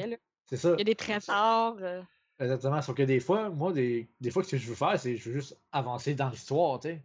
c'est 0.49 0.55
ça. 0.55 0.71
Il 0.75 0.79
y 0.79 0.81
a 0.81 0.85
des 0.85 0.95
trésors. 0.95 1.75
euh, 1.81 2.01
Exactement. 2.39 2.81
Sauf 2.81 2.95
que 2.95 3.03
des 3.03 3.19
fois, 3.19 3.49
moi, 3.49 3.73
des, 3.73 4.07
des 4.21 4.31
fois, 4.31 4.41
ce 4.43 4.51
que 4.51 4.57
je 4.57 4.69
veux 4.69 4.75
faire, 4.75 4.97
c'est 4.97 5.17
je 5.17 5.29
veux 5.29 5.39
juste 5.41 5.57
avancer 5.73 6.13
dans 6.15 6.29
l'histoire, 6.29 6.79
tu 6.79 6.87
sais. 6.87 7.03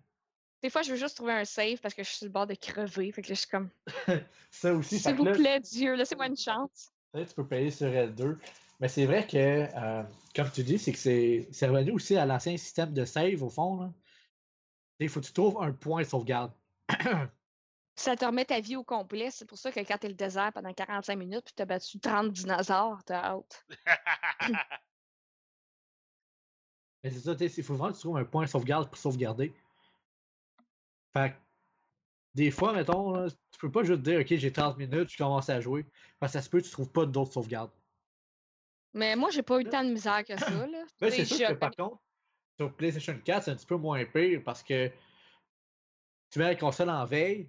Des 0.62 0.70
fois, 0.70 0.82
je 0.82 0.92
veux 0.92 0.96
juste 0.96 1.16
trouver 1.16 1.32
un 1.32 1.44
save 1.44 1.80
parce 1.80 1.94
que 1.94 2.04
je 2.04 2.08
suis 2.08 2.18
sur 2.18 2.26
le 2.26 2.32
bord 2.32 2.46
de 2.46 2.54
crever. 2.54 3.10
Fait 3.10 3.22
que 3.22 3.30
là, 3.30 3.34
je 3.34 3.40
suis 3.40 3.48
comme, 3.48 3.70
Ça 4.52 4.72
aussi, 4.72 5.00
s'il 5.00 5.16
vous 5.16 5.24
plaît, 5.24 5.58
Dieu, 5.58 5.94
laissez-moi 5.94 6.28
une 6.28 6.36
chance. 6.36 6.92
Tu 7.12 7.34
peux 7.34 7.44
payer 7.46 7.72
sur 7.72 7.88
L2. 7.88 8.36
Mais 8.82 8.88
c'est 8.88 9.06
vrai 9.06 9.24
que, 9.24 9.36
euh, 9.38 10.02
comme 10.34 10.50
tu 10.50 10.64
dis, 10.64 10.76
c'est 10.76 10.90
que 10.90 10.98
c'est 10.98 11.48
c'est 11.52 11.68
revenu 11.68 11.92
aussi 11.92 12.16
à 12.16 12.26
l'ancien 12.26 12.56
système 12.56 12.92
de 12.92 13.04
save, 13.04 13.40
au 13.40 13.48
fond. 13.48 13.80
là. 13.80 13.92
Il 14.98 15.08
faut 15.08 15.20
que 15.20 15.26
tu 15.26 15.32
trouves 15.32 15.62
un 15.62 15.72
point 15.72 16.02
de 16.02 16.06
sauvegarde. 16.08 16.52
Ça 17.96 18.16
te 18.16 18.24
remet 18.24 18.44
ta 18.44 18.58
vie 18.58 18.74
au 18.74 18.82
complet. 18.82 19.30
C'est 19.30 19.44
pour 19.44 19.56
ça 19.56 19.70
que 19.70 19.78
quand 19.78 19.98
t'es 19.98 20.08
le 20.08 20.14
désert 20.14 20.52
pendant 20.52 20.72
45 20.72 21.16
minutes 21.16 21.44
puis 21.44 21.54
t'as 21.54 21.64
battu 21.64 22.00
30 22.00 22.32
dinosaures, 22.32 23.04
t'as 23.04 23.22
hâte. 23.22 23.64
Mais 27.04 27.10
c'est 27.10 27.20
ça, 27.20 27.36
tu 27.36 27.48
sais, 27.48 27.54
il 27.60 27.64
faut 27.64 27.74
vraiment 27.74 27.92
que 27.92 27.96
tu 27.96 28.02
trouves 28.02 28.16
un 28.16 28.24
point 28.24 28.46
de 28.46 28.50
sauvegarde 28.50 28.88
pour 28.88 28.98
sauvegarder. 28.98 29.54
Fait 31.12 31.30
que, 31.30 31.36
des 32.34 32.50
fois, 32.50 32.72
mettons, 32.72 33.12
là, 33.12 33.28
tu 33.30 33.58
peux 33.60 33.70
pas 33.70 33.84
juste 33.84 34.02
dire, 34.02 34.20
OK, 34.20 34.34
j'ai 34.34 34.52
30 34.52 34.78
minutes, 34.78 35.10
je 35.10 35.18
commence 35.18 35.48
à 35.50 35.60
jouer. 35.60 35.86
Parce 36.18 36.32
que 36.32 36.38
ça 36.38 36.42
se 36.42 36.50
peut 36.50 36.60
que 36.60 36.64
tu 36.64 36.72
trouves 36.72 36.90
pas 36.90 37.06
d'autres 37.06 37.32
sauvegardes. 37.32 37.70
Mais 38.94 39.16
moi, 39.16 39.30
j'ai 39.30 39.42
pas 39.42 39.58
eu 39.60 39.64
tant 39.64 39.82
de 39.84 39.90
misère 39.90 40.24
que 40.24 40.36
ça. 40.36 40.50
Là. 40.66 40.84
Ben, 41.00 41.10
c'est 41.10 41.24
sûr 41.24 41.38
que 41.48 41.54
je- 41.54 41.58
par 41.58 41.70
contre, 41.70 41.98
sur 42.58 42.74
PlayStation 42.74 43.18
4, 43.24 43.44
c'est 43.44 43.50
un 43.50 43.56
petit 43.56 43.66
peu 43.66 43.76
moins 43.76 44.04
pire 44.04 44.42
parce 44.44 44.62
que 44.62 44.88
tu 46.30 46.38
mets 46.38 46.46
la 46.46 46.54
console 46.56 46.90
en 46.90 47.04
veille, 47.04 47.48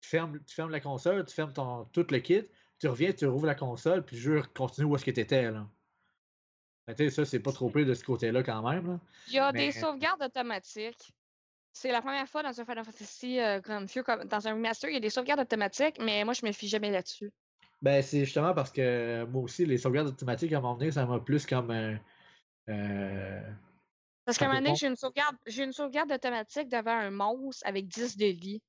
tu 0.00 0.08
fermes, 0.08 0.38
tu 0.44 0.54
fermes 0.54 0.70
la 0.70 0.80
console, 0.80 1.24
tu 1.26 1.34
fermes 1.34 1.52
ton, 1.52 1.84
tout 1.86 2.06
le 2.10 2.18
kit, 2.20 2.44
tu 2.78 2.88
reviens, 2.88 3.12
tu 3.12 3.26
rouvres 3.26 3.46
la 3.46 3.54
console, 3.54 4.04
puis 4.04 4.16
jeu 4.16 4.42
continue 4.54 4.86
où 4.86 4.94
est-ce 4.96 5.04
que 5.04 5.10
tu 5.10 5.20
étais. 5.20 5.50
Là. 5.50 5.66
Sais, 6.96 7.10
ça, 7.10 7.24
c'est 7.24 7.40
pas 7.40 7.52
trop 7.52 7.68
pire 7.68 7.84
de 7.86 7.94
ce 7.94 8.04
côté-là 8.04 8.42
quand 8.44 8.62
même. 8.68 8.86
Là. 8.86 9.00
Il 9.26 9.32
y 9.34 9.38
a 9.40 9.50
Mais- 9.50 9.66
des 9.66 9.72
sauvegardes 9.72 10.22
automatiques. 10.22 11.12
C'est 11.72 11.90
la 11.90 12.00
première 12.00 12.26
fois 12.28 12.42
dans 12.42 12.58
un 12.58 12.64
Final 12.64 12.84
Fantasy 12.84 13.38
euh, 13.40 13.60
comme 13.60 13.86
dans 14.24 14.48
un 14.48 14.54
remaster, 14.54 14.88
il 14.88 14.94
y 14.94 14.96
a 14.96 15.00
des 15.00 15.10
sauvegardes 15.10 15.40
automatiques, 15.40 15.98
mais 16.00 16.24
moi, 16.24 16.32
je 16.32 16.46
me 16.46 16.52
fie 16.52 16.68
jamais 16.68 16.90
là-dessus. 16.90 17.32
Ben, 17.86 18.02
c'est 18.02 18.24
justement 18.24 18.52
parce 18.52 18.72
que 18.72 19.22
moi 19.26 19.42
aussi, 19.42 19.64
les 19.64 19.78
sauvegardes 19.78 20.08
automatiques 20.08 20.52
à 20.52 20.58
un 20.58 20.60
moment 20.60 20.74
donné, 20.74 20.90
ça 20.90 21.06
m'a 21.06 21.20
plus 21.20 21.46
comme. 21.46 21.70
euh, 21.70 21.94
euh, 22.68 23.40
Parce 24.24 24.38
qu'à 24.38 24.46
un 24.46 24.48
moment 24.48 24.60
donné, 24.60 24.74
j'ai 24.74 24.88
une 24.88 24.96
sauvegarde, 24.96 25.36
j'ai 25.46 25.62
une 25.62 25.72
sauvegarde 25.72 26.10
automatique 26.10 26.68
devant 26.68 26.98
un 26.98 27.10
monstre 27.10 27.64
avec 27.64 27.86
10 27.86 28.16
de 28.16 28.26
vie. 28.26 28.60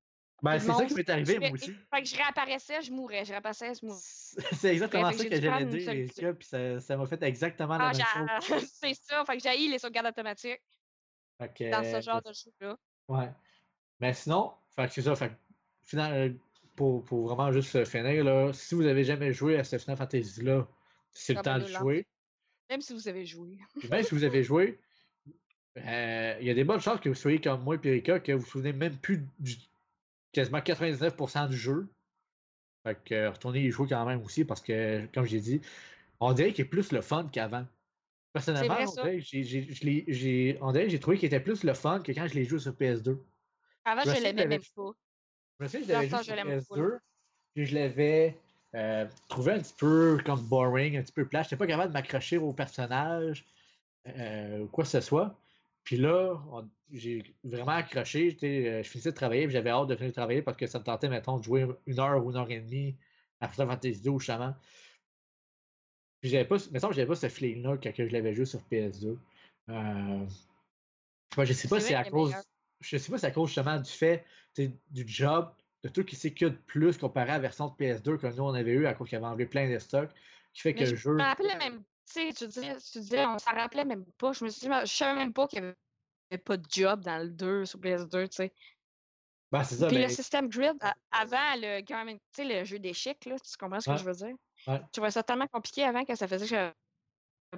Ben, 0.44 0.60
c'est 0.60 0.72
ça 0.72 0.86
qui 0.86 0.94
m'est 0.94 1.10
arrivé, 1.10 1.40
moi 1.40 1.50
aussi. 1.50 1.74
Fait 1.92 2.04
que 2.04 2.08
je 2.08 2.16
réapparaissais, 2.16 2.84
je 2.84 2.92
mourais, 2.92 3.26
je 3.26 3.32
réapparaissais, 3.32 3.74
je 3.82 3.88
mourais. 3.88 4.00
C'est 4.00 4.72
exactement 4.74 5.10
que 5.10 5.18
ça 5.18 5.24
que 5.24 5.30
dû 5.36 5.42
j'allais 5.42 5.66
dire, 5.66 5.94
les 5.94 6.06
gars, 6.06 6.34
puis 6.36 6.48
ça 6.48 6.80
ça 6.80 6.96
m'a 6.96 7.08
fait 7.08 7.24
exactement 7.24 7.76
la 7.76 7.90
Ah, 7.90 7.94
même 7.94 8.40
chose. 8.40 8.70
c'est 8.72 8.94
ça, 8.94 9.26
fait 9.26 9.38
que 9.38 9.42
j'ai 9.42 9.68
les 9.68 9.80
sauvegardes 9.80 10.10
automatiques 10.10 10.62
que, 11.40 11.72
dans 11.72 11.84
ce 11.84 11.96
euh, 11.96 12.02
genre 12.02 12.22
de 12.22 12.34
jeu-là. 12.34 12.78
Ouais. 13.08 13.32
Mais 14.00 14.14
sinon, 14.14 14.54
fait 14.76 14.86
que 14.86 14.94
c'est 14.94 15.02
ça. 15.02 15.16
Fait 15.16 15.30
que, 15.30 15.36
final- 15.82 16.14
euh, 16.14 16.34
pour, 16.78 17.04
pour 17.04 17.28
vraiment 17.28 17.52
juste 17.52 17.84
finir, 17.86 18.24
là, 18.24 18.54
si 18.54 18.76
vous 18.76 18.86
avez 18.86 19.04
jamais 19.04 19.34
joué 19.34 19.58
à 19.58 19.64
ce 19.64 19.78
Final 19.78 19.98
Fantasy-là, 19.98 20.68
c'est 21.12 21.34
le 21.34 21.38
Comme 21.38 21.44
temps 21.44 21.58
nous 21.58 21.66
de 21.66 21.70
jouer. 21.70 22.08
Même 22.70 22.82
si 22.82 22.94
vous 22.94 23.08
avez 23.08 23.26
joué. 23.26 23.58
Même 23.90 24.04
si 24.04 24.14
vous 24.14 24.24
avez 24.24 24.44
joué, 24.44 24.80
euh, 25.78 26.38
il 26.40 26.46
y 26.46 26.50
a 26.52 26.54
des 26.54 26.64
bonnes 26.64 26.80
chances 26.80 27.00
que 27.00 27.10
vous 27.10 27.16
soyez 27.16 27.42
comme 27.42 27.64
moi 27.64 27.78
et 27.84 28.04
que 28.04 28.32
vous 28.32 28.40
vous 28.40 28.46
souvenez 28.46 28.74
même 28.74 28.96
plus 28.98 29.26
du 29.40 29.56
quasiment 30.32 30.60
99% 30.60 31.50
du 31.50 31.58
jeu. 31.58 31.88
Fait 32.86 33.04
que 33.04 33.16
euh, 33.16 33.32
retournez 33.32 33.62
y 33.62 33.72
jouer 33.72 33.88
quand 33.90 34.06
même 34.06 34.22
aussi 34.22 34.46
parce 34.46 34.62
que, 34.62 35.08
comme 35.08 35.26
j'ai 35.26 35.40
dit, 35.40 35.62
on 36.20 36.32
dirait 36.34 36.54
qu'il 36.54 36.66
est 36.66 36.70
plus 36.70 36.92
le 36.92 37.02
fun 37.02 37.28
qu'avant. 37.32 37.66
Personnellement, 38.34 38.76
vrai, 38.76 38.84
on 38.84 38.92
ça. 38.92 39.02
dirait 39.02 39.18
que 39.20 40.12
j'ai- 40.14 40.58
on 40.62 40.72
dirait 40.72 40.88
que 40.88 40.98
trouvé 40.98 41.18
qu'il 41.18 41.26
était 41.26 41.40
plus 41.40 41.64
le 41.64 41.74
fun 41.74 42.02
que 42.02 42.12
quand 42.12 42.28
je 42.28 42.36
l'ai 42.36 42.46
joué 42.46 42.60
sur 42.60 42.74
PS2. 42.74 43.18
Avant, 43.84 44.04
Je 44.06 44.14
je 44.14 44.22
l'aimais 44.22 44.46
même 44.46 44.62
pas. 44.76 44.92
Je 45.60 45.64
me 45.64 45.70
souviens 45.70 46.02
que 46.02 46.06
je 46.06 46.12
temps, 46.12 46.18
joué 46.18 46.24
sur 46.24 46.36
je 46.36 46.36
l'aimais 46.36 46.62
pas, 46.62 46.76
PS2, 46.76 47.00
puis 47.54 47.66
je 47.66 47.76
l'avais 47.76 48.38
euh, 48.76 49.06
trouvé 49.28 49.54
un 49.54 49.60
petit 49.60 49.74
peu 49.78 50.20
comme 50.26 50.42
boring, 50.42 50.98
un 50.98 51.02
petit 51.02 51.14
peu 51.14 51.26
plat. 51.26 51.44
J'étais 51.44 51.56
pas 51.56 51.68
capable 51.68 51.90
de 51.90 51.94
m'accrocher 51.94 52.38
au 52.38 52.54
personnage 52.54 53.46
euh, 54.08 54.60
ou 54.60 54.68
quoi 54.68 54.84
que 54.84 54.90
ce 54.90 55.02
soit. 55.02 55.36
Puis 55.84 55.98
là, 55.98 56.36
j'ai 56.92 57.34
vraiment 57.44 57.72
accroché. 57.72 58.38
euh, 58.44 58.84
Je 58.84 58.90
finissais 58.90 59.12
de 59.12 59.16
travailler, 59.16 59.50
j'avais 59.50 59.70
hâte 59.70 59.88
de 59.88 59.96
venir 59.96 60.12
travailler 60.14 60.42
parce 60.42 60.58
que 60.58 60.68
ça 60.68 60.80
me 60.80 60.84
tentait, 60.84 61.10
mettons, 61.10 61.38
de 61.38 61.44
jouer 61.44 61.66
une 61.86 62.00
heure 62.00 62.24
ou 62.24 62.30
une 62.30 62.38
heure 62.38 62.52
et 62.52 62.60
demie 62.60 62.96
à 63.40 63.48
Final 63.48 63.68
Fantasy 63.70 64.02
2 64.02 64.20
justement. 64.20 64.54
Puis 66.20 66.30
j'avais 66.30 66.46
pas, 66.46 66.58
mettons, 66.72 66.92
j'avais 66.92 67.08
pas 67.08 67.16
ce 67.16 67.30
feeling-là 67.30 67.78
quand 67.78 67.92
je 67.96 68.04
l'avais 68.04 68.34
joué 68.34 68.46
sur 68.46 68.60
PS2. 68.72 69.18
Euh, 69.70 70.26
je 71.38 71.54
sais 71.54 71.68
pas 71.68 71.80
si 71.80 71.94
à 71.94 72.04
cause. 72.04 72.34
Je 72.80 72.98
sais 72.98 73.12
pas 73.12 73.18
si 73.18 73.26
à 73.26 73.32
cause 73.32 73.50
justement 73.50 73.80
du 73.80 73.90
fait 73.90 74.24
du 74.66 75.08
job, 75.08 75.54
de 75.84 75.90
tout 75.90 76.04
qui 76.04 76.34
que 76.34 76.46
de 76.46 76.50
plus 76.56 76.98
comparé 76.98 77.32
à 77.32 77.34
la 77.34 77.40
version 77.40 77.68
de 77.68 77.74
PS2 77.76 78.18
que 78.18 78.28
nous 78.28 78.44
on 78.44 78.54
avait 78.54 78.72
eu 78.72 78.88
à 78.88 78.94
cause 78.94 79.10
qu'il 79.10 79.18
avait 79.18 79.28
enlevé 79.28 79.46
plein 79.46 79.70
de 79.70 79.78
stocks, 79.80 80.10
qui 80.54 80.62
fait 80.62 80.74
que 80.74 80.80
Mais 80.80 80.86
le 80.90 80.96
je 80.96 81.02
jeu. 81.02 81.14
me 81.14 81.22
rappelais 81.24 81.56
même, 81.58 81.80
tu 81.80 81.84
sais, 82.06 82.34
tu 82.34 82.48
disais, 82.48 82.76
tu 82.78 83.00
disais, 83.00 83.26
on 83.26 83.38
s'en 83.38 83.52
rappelait 83.52 83.86
même 83.86 84.06
pas. 84.18 84.34
Je 84.34 84.44
me 84.44 84.50
suis 84.50 84.68
dit, 84.68 84.74
je 84.82 84.86
savais 84.86 85.20
même 85.20 85.34
pas 85.34 85.48
qu'il 85.48 85.60
y 85.60 85.66
avait 86.32 86.44
pas 86.44 86.58
de 86.58 86.66
job 86.70 87.02
dans 87.02 87.22
le 87.22 87.30
2 87.30 87.66
sur 87.66 87.80
PS2, 87.80 88.28
tu 88.30 88.36
sais. 88.36 88.54
Ben, 89.52 89.64
c'est 89.64 89.76
ça, 89.76 89.88
Puis 89.88 89.96
ben, 89.98 90.04
le 90.04 90.10
système 90.10 90.50
grid, 90.50 90.78
avant 91.12 91.56
le 91.56 91.82
Garmin, 91.82 92.16
tu 92.16 92.22
sais, 92.34 92.44
le 92.44 92.66
jeu 92.66 92.80
d'échecs, 92.80 93.26
là, 93.26 93.38
tu 93.40 93.56
comprends 93.58 93.80
ce 93.80 93.90
Ouais. 93.90 93.96
que 93.96 94.02
je 94.02 94.06
veux 94.06 94.14
dire? 94.14 94.36
Ouais. 94.68 94.82
Je 94.88 94.92
trouvais 94.92 95.12
ça 95.12 95.24
tellement 95.24 95.48
compliqué 95.48 95.84
avant 95.84 96.04
que 96.04 96.16
ça 96.16 96.28
faisait 96.28 96.46
que 96.46 96.50
j'avais 96.50 96.74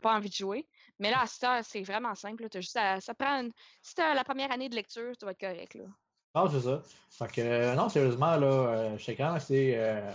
pas 0.02 0.16
envie 0.16 0.30
de 0.30 0.36
jouer. 0.36 0.68
Mais 1.00 1.10
là, 1.10 1.22
à 1.22 1.28
cette 1.28 1.44
heure, 1.44 1.64
c'est 1.66 1.82
vraiment 1.82 2.14
simple. 2.14 2.44
là, 2.44 2.50
t'as 2.50 2.62
juste 2.62 2.78
à- 2.78 3.02
ça 3.02 3.16
prend 3.16 3.42
une... 3.42 3.52
Si 3.82 3.96
t'as 3.96 4.14
la 4.14 4.24
première 4.24 4.52
année 4.52 4.70
de 4.70 4.76
lecture, 4.76 5.18
tu 5.18 5.26
vas 5.26 5.32
être 5.32 5.40
correct, 5.40 5.74
là. 5.74 5.86
Non, 6.36 6.48
c'est 6.48 6.62
ça. 6.62 6.84
Fait 7.10 7.28
que, 7.28 7.42
euh, 7.42 7.76
non, 7.76 7.90
sérieusement, 7.90 8.38
là, 8.38 8.48
euh, 8.48 8.98
j'étais 8.98 9.16
quand 9.16 9.26
même 9.26 9.36
assez. 9.36 9.74
Euh, 9.76 10.12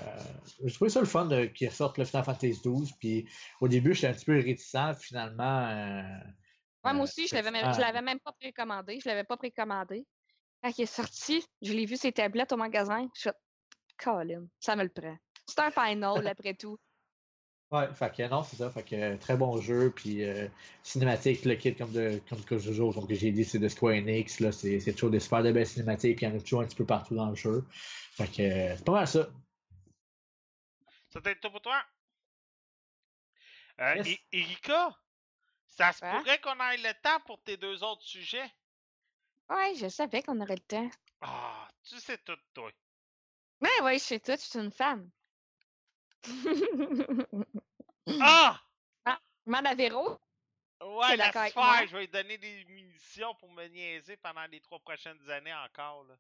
j'ai 0.65 0.73
trouvé 0.73 0.89
ça 0.89 1.01
le 1.01 1.07
fun 1.07 1.27
de, 1.27 1.47
qu'ils 1.47 1.73
sortent 1.73 1.99
le 1.99 2.05
Final 2.05 2.24
Fantasy 2.24 2.61
XII. 2.61 2.93
Puis 3.01 3.28
au 3.61 3.66
début, 3.69 3.95
j'étais 3.95 4.07
un 4.09 4.12
petit 4.12 4.24
peu 4.24 4.35
réticent. 4.35 4.97
Finalement. 5.01 5.66
euh, 5.69 6.03
Ouais, 6.85 6.93
moi 6.93 7.05
aussi, 7.05 7.27
je 7.27 7.35
l'avais 7.35 7.51
même, 7.51 7.62
je 7.62 7.65
effectivement, 7.65 7.86
l'avais 7.86 8.03
même 8.03 8.20
pas 8.20 8.32
précommandé. 8.32 9.01
Je 9.01 9.09
l'avais 9.09 9.24
pas 9.24 9.36
précommandé. 9.36 10.07
Quand 10.62 10.70
il 10.78 10.82
est 10.82 10.86
sorti, 10.86 11.45
je 11.62 11.73
l'ai 11.73 11.86
vu 11.86 11.97
ses 11.97 12.12
tablettes 12.12 12.53
au 12.53 12.57
magasin. 12.57 13.09
Je 13.15 13.20
suis 13.20 13.31
Colin, 13.99 14.47
ça 14.61 14.77
me 14.77 14.82
le 14.85 14.91
prend. 14.91 15.16
C'est 15.47 15.61
un 15.61 15.70
final 15.70 16.27
après 16.28 16.55
tout. 16.55 16.78
Ouais, 17.70 17.93
fait 17.93 18.15
que 18.15 18.28
non, 18.28 18.43
c'est 18.43 18.57
ça. 18.57 18.70
Fait 18.70 18.85
que 18.85 18.95
euh, 18.95 19.16
très 19.19 19.36
bon 19.36 19.61
jeu. 19.61 19.91
Puis 19.95 20.23
euh, 20.24 20.49
cinématique, 20.82 21.45
le 21.45 21.55
kit, 21.57 21.74
comme, 21.74 21.91
de, 21.93 22.20
comme 22.28 22.43
que, 22.45 22.57
je- 22.59 22.73
comme 22.93 23.07
que 23.09 23.15
j'ai 23.15 23.32
dit, 23.32 23.45
c'est 23.45 23.59
de 23.59 23.69
Square 23.69 23.95
Enix. 23.95 24.39
Là, 24.41 24.53
c'est, 24.53 24.78
c'est 24.81 24.93
toujours 24.93 25.11
des 25.11 25.20
super 25.20 25.43
de 25.43 25.51
belles 25.53 25.66
cinématiques. 25.66 26.16
Puis 26.19 26.27
il 26.27 26.28
y 26.31 26.32
en 26.32 26.36
a 26.36 26.41
toujours 26.41 26.61
un 26.61 26.66
petit 26.66 26.77
peu 26.77 26.86
partout 26.86 27.15
dans 27.16 27.28
le 27.31 27.35
jeu. 27.35 27.65
Fait 27.70 28.28
que 28.31 28.43
euh, 28.43 28.77
c'est 28.77 28.85
pas 28.85 28.93
mal 28.93 29.09
ça. 29.09 29.28
C'était 31.09 31.36
tout 31.36 31.51
pour 31.51 31.62
toi? 31.62 31.82
Euh, 33.81 33.97
Yes. 33.97 34.07
E- 34.09 34.19
Erika, 34.32 34.97
ça 35.66 35.93
se 35.93 36.01
pourrait 36.01 36.41
qu'on 36.41 36.59
ait 36.61 36.77
le 36.78 36.93
temps 37.03 37.20
pour 37.27 37.43
tes 37.43 37.57
deux 37.57 37.82
autres 37.82 38.03
sujets? 38.03 38.51
Ouais, 39.49 39.74
je 39.77 39.89
savais 39.89 40.23
qu'on 40.23 40.41
aurait 40.41 40.57
le 40.57 40.61
temps. 40.61 40.91
Ah, 41.20 41.69
tu 41.82 41.99
sais 41.99 42.19
tout, 42.19 42.36
toi. 42.53 42.70
Mais 43.61 43.81
ouais, 43.82 43.99
je 43.99 44.05
sais 44.05 44.20
tout, 44.20 44.32
je 44.32 44.36
suis 44.47 44.59
une 44.59 44.73
femme. 44.73 45.11
Ah! 48.21 48.61
Demande 49.47 49.67
à 49.67 49.75
Véro. 49.75 50.19
Ouais, 50.81 51.17
faire, 51.17 51.51
moi? 51.57 51.87
je 51.87 51.93
vais 51.93 52.01
lui 52.01 52.09
donner 52.09 52.39
des 52.39 52.65
munitions 52.67 53.35
pour 53.37 53.51
me 53.51 53.67
niaiser 53.67 54.17
pendant 54.17 54.45
les 54.47 54.61
trois 54.61 54.79
prochaines 54.81 55.31
années 55.31 55.55
encore. 55.55 56.05
Là. 56.05 56.15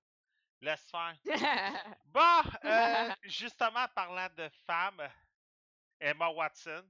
Laisse 0.60 0.90
faire. 0.90 1.16
Bon, 2.06 2.42
euh, 2.64 3.10
justement, 3.24 3.86
parlant 3.94 4.28
de 4.36 4.48
femmes, 4.66 5.08
Emma 6.00 6.28
Watson. 6.28 6.84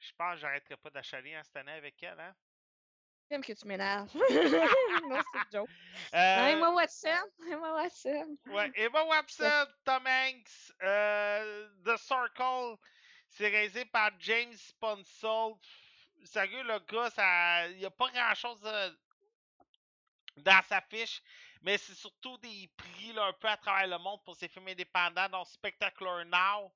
Je 0.00 0.12
pense 0.18 0.34
que 0.34 0.40
j'arrêterai 0.40 0.76
pas 0.76 0.90
d'achaler 0.90 1.36
en 1.38 1.42
cette 1.42 1.56
année 1.56 1.72
avec 1.72 2.02
elle, 2.02 2.20
hein? 2.20 2.34
J'aime 3.30 3.42
que 3.42 3.52
tu 3.52 3.66
m'énerves. 3.66 4.08
non, 4.14 5.20
c'est 5.32 5.52
joke. 5.52 5.70
Euh, 6.14 6.46
Emma 6.46 6.70
Watson. 6.70 7.08
Emma 7.50 7.72
Watson. 7.72 8.36
Ouais, 8.46 8.70
Emma 8.76 9.02
Watson, 9.04 9.66
Tom 9.84 10.06
Hanks, 10.06 10.72
euh, 10.82 11.68
The 11.84 11.96
Circle, 11.96 12.76
c'est 13.28 13.48
réalisé 13.48 13.84
par 13.86 14.12
James 14.20 14.54
Sponsel. 14.54 15.54
Sérieux, 16.24 16.62
le 16.62 16.78
gars, 16.80 17.10
ça, 17.10 17.68
il 17.68 17.78
n'y 17.78 17.84
a 17.84 17.90
pas 17.90 18.10
grand-chose 18.10 18.60
euh, 18.64 18.90
dans 20.36 20.62
sa 20.68 20.80
fiche, 20.82 21.20
mais 21.62 21.78
c'est 21.78 21.94
surtout 21.94 22.38
des 22.38 22.70
prix 22.76 23.12
là, 23.12 23.26
un 23.26 23.32
peu 23.32 23.48
à 23.48 23.56
travers 23.56 23.88
le 23.88 23.98
monde 23.98 24.22
pour 24.24 24.36
ses 24.36 24.48
films 24.48 24.68
indépendants, 24.68 25.28
dont 25.28 25.44
Spectacular 25.44 26.24
Now 26.26 26.72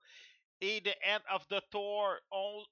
et 0.60 0.82
The 0.82 0.96
End 1.06 1.34
of 1.34 1.46
the 1.48 1.60
Tour. 1.70 2.18
On, 2.30 2.64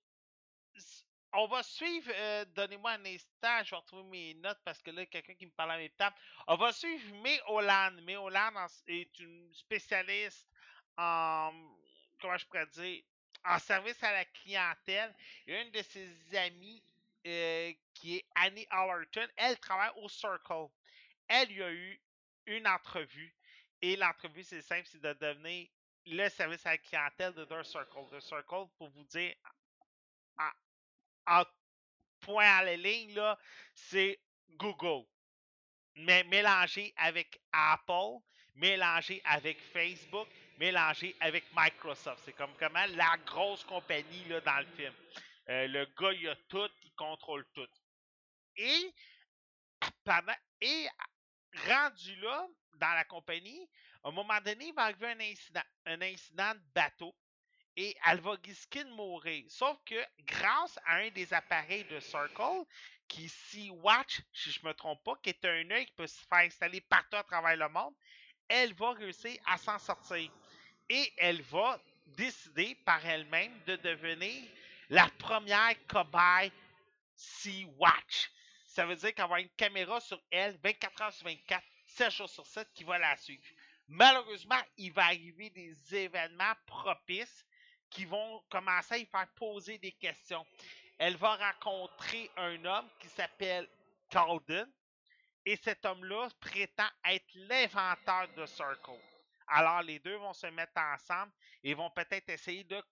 on 1.32 1.46
va 1.46 1.62
suivre, 1.62 2.10
euh, 2.14 2.44
donnez-moi 2.54 2.92
un 2.92 3.04
instant, 3.04 3.62
je 3.62 3.70
vais 3.70 3.76
retrouver 3.76 4.02
mes 4.04 4.34
notes 4.34 4.60
parce 4.64 4.80
que 4.82 4.90
là, 4.90 5.04
quelqu'un 5.06 5.34
qui 5.34 5.46
me 5.46 5.50
parle 5.52 5.72
en 5.72 5.76
même 5.76 5.90
temps. 5.90 6.10
On 6.46 6.56
va 6.56 6.72
suivre 6.72 7.14
May 7.22 7.40
Holland. 7.46 8.00
May 8.02 8.16
Holland 8.16 8.54
est 8.86 9.18
une 9.20 9.52
spécialiste 9.54 10.48
en, 10.96 11.52
comment 12.20 12.36
je 12.38 12.46
pourrais 12.46 12.66
dire, 12.66 13.02
en 13.44 13.58
service 13.58 14.02
à 14.02 14.12
la 14.12 14.24
clientèle. 14.24 15.14
Une 15.46 15.70
de 15.70 15.82
ses 15.82 16.36
amies, 16.36 16.82
euh, 17.26 17.72
qui 17.94 18.16
est 18.16 18.24
Annie 18.34 18.66
Allerton, 18.70 19.28
elle 19.36 19.58
travaille 19.58 19.92
au 19.96 20.08
Circle. 20.08 20.68
Elle 21.28 21.52
y 21.52 21.62
a 21.62 21.70
eu 21.70 22.00
une 22.46 22.66
entrevue. 22.66 23.34
Et 23.82 23.96
l'entrevue, 23.96 24.42
c'est 24.42 24.62
simple, 24.62 24.86
c'est 24.86 25.00
de 25.00 25.12
devenir 25.12 25.68
le 26.06 26.28
service 26.30 26.64
à 26.64 26.70
la 26.70 26.78
clientèle 26.78 27.34
de 27.34 27.44
The 27.44 27.62
Circle. 27.62 28.08
The 28.10 28.20
Circle, 28.20 28.66
pour 28.78 28.88
vous 28.88 29.04
dire, 29.04 29.34
en, 31.28 31.44
point 32.20 32.58
à 32.58 32.64
la 32.64 32.76
ligne, 32.76 33.20
c'est 33.74 34.18
Google 34.56 35.04
mais 35.98 36.24
mélangé 36.24 36.92
avec 36.96 37.40
Apple, 37.52 38.18
mélangé 38.54 39.20
avec 39.24 39.60
Facebook, 39.72 40.28
mélangé 40.58 41.16
avec 41.20 41.44
Microsoft. 41.56 42.22
C'est 42.24 42.32
comme 42.32 42.54
comment 42.58 42.86
la 42.94 43.16
grosse 43.26 43.64
compagnie 43.64 44.24
dans 44.44 44.58
le 44.58 44.66
film. 44.76 44.94
Euh, 45.48 45.66
le 45.66 45.86
gars, 45.98 46.12
il 46.12 46.28
a 46.28 46.36
tout, 46.48 46.70
il 46.82 46.92
contrôle 46.94 47.44
tout. 47.54 47.68
Et 48.56 48.92
rendu 51.66 52.16
là, 52.16 52.46
dans 52.74 52.94
la 52.94 53.04
compagnie, 53.04 53.68
à 54.04 54.08
un 54.08 54.12
moment 54.12 54.40
donné, 54.44 54.66
il 54.66 54.74
va 54.74 54.84
arriver 54.84 55.08
un 55.08 55.20
incident, 55.20 55.62
un 55.86 56.00
incident 56.02 56.54
de 56.54 56.60
bateau 56.74 57.14
et 57.80 57.96
elle 58.06 58.20
va 58.20 58.32
risquer 58.44 58.82
de 58.82 58.90
mourir. 58.90 59.44
Sauf 59.48 59.78
que 59.86 59.94
grâce 60.24 60.80
à 60.84 60.96
un 60.96 61.10
des 61.10 61.32
appareils 61.32 61.84
de 61.84 62.00
Circle, 62.00 62.64
qui 63.06 63.26
est 63.26 63.28
Sea-Watch, 63.28 64.20
si 64.32 64.50
je 64.50 64.66
me 64.66 64.74
trompe 64.74 65.04
pas, 65.04 65.14
qui 65.22 65.30
est 65.30 65.44
un 65.44 65.70
œil 65.70 65.86
qui 65.86 65.92
peut 65.92 66.08
se 66.08 66.18
faire 66.26 66.40
installer 66.40 66.80
partout 66.80 67.14
à 67.14 67.22
travers 67.22 67.56
le 67.56 67.68
monde, 67.68 67.94
elle 68.48 68.74
va 68.74 68.94
réussir 68.94 69.40
à 69.46 69.56
s'en 69.58 69.78
sortir. 69.78 70.28
Et 70.88 71.12
elle 71.18 71.40
va 71.42 71.80
décider 72.06 72.74
par 72.84 73.06
elle-même 73.06 73.56
de 73.66 73.76
devenir 73.76 74.42
la 74.90 75.08
première 75.16 75.76
cobaye 75.86 76.50
Sea-Watch. 77.14 78.32
Ça 78.66 78.86
veut 78.86 78.96
dire 78.96 79.14
qu'elle 79.14 79.18
va 79.18 79.24
avoir 79.24 79.38
une 79.38 79.50
caméra 79.50 80.00
sur 80.00 80.20
elle 80.32 80.58
24 80.64 81.02
heures 81.02 81.12
sur 81.12 81.26
24, 81.26 81.64
7 81.86 82.10
jours 82.10 82.28
sur 82.28 82.44
7 82.44 82.68
qui 82.74 82.82
va 82.82 82.98
la 82.98 83.16
suivre. 83.16 83.44
Malheureusement, 83.86 84.60
il 84.78 84.92
va 84.92 85.04
arriver 85.04 85.50
des 85.50 85.94
événements 85.94 86.54
propices 86.66 87.44
qui 87.90 88.04
vont 88.04 88.42
commencer 88.50 88.94
à 88.94 88.98
y 88.98 89.06
faire 89.06 89.28
poser 89.34 89.78
des 89.78 89.92
questions. 89.92 90.46
Elle 90.98 91.16
va 91.16 91.36
rencontrer 91.36 92.30
un 92.36 92.64
homme 92.64 92.88
qui 92.98 93.08
s'appelle 93.08 93.68
Calden 94.10 94.68
et 95.44 95.56
cet 95.56 95.84
homme-là 95.84 96.28
prétend 96.40 96.88
être 97.04 97.26
l'inventeur 97.34 98.28
de 98.36 98.44
Circle. 98.46 99.00
Alors 99.46 99.82
les 99.82 99.98
deux 99.98 100.16
vont 100.16 100.34
se 100.34 100.46
mettre 100.48 100.76
ensemble 100.76 101.32
et 101.62 101.74
vont 101.74 101.90
peut-être 101.90 102.28
essayer 102.28 102.64
de 102.64 102.82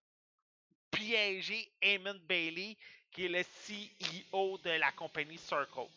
piéger 0.91 1.71
Eamon 1.83 2.19
Bailey, 2.25 2.77
qui 3.11 3.27
est 3.27 3.29
le 3.29 3.43
CEO 3.43 4.59
de 4.59 4.71
la 4.71 4.93
compagnie 4.93 5.39
Circle. 5.39 5.89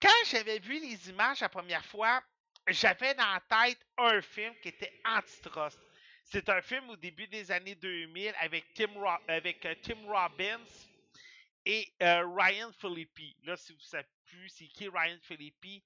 Quand 0.00 0.24
j'avais 0.26 0.58
vu 0.58 0.78
les 0.80 1.08
images 1.08 1.40
la 1.40 1.48
première 1.48 1.84
fois, 1.84 2.22
j'avais 2.68 3.14
dans 3.14 3.32
la 3.32 3.40
tête 3.40 3.78
un 3.96 4.20
film 4.20 4.54
qui 4.62 4.68
était 4.68 5.00
Antitrust. 5.04 5.78
C'est 6.30 6.50
un 6.50 6.60
film 6.60 6.90
au 6.90 6.96
début 6.96 7.26
des 7.26 7.50
années 7.50 7.74
2000 7.74 8.34
avec 8.38 9.64
euh, 9.64 9.74
Tim 9.82 9.96
Robbins 10.06 10.60
et 11.64 11.90
euh, 12.02 12.22
Ryan 12.36 12.70
Philippi. 12.78 13.34
Là, 13.44 13.56
si 13.56 13.72
vous 13.72 13.78
ne 13.78 13.84
savez 13.84 14.06
plus 14.26 14.50
c'est 14.50 14.66
qui 14.66 14.88
Ryan 14.88 15.16
Philippi, 15.22 15.82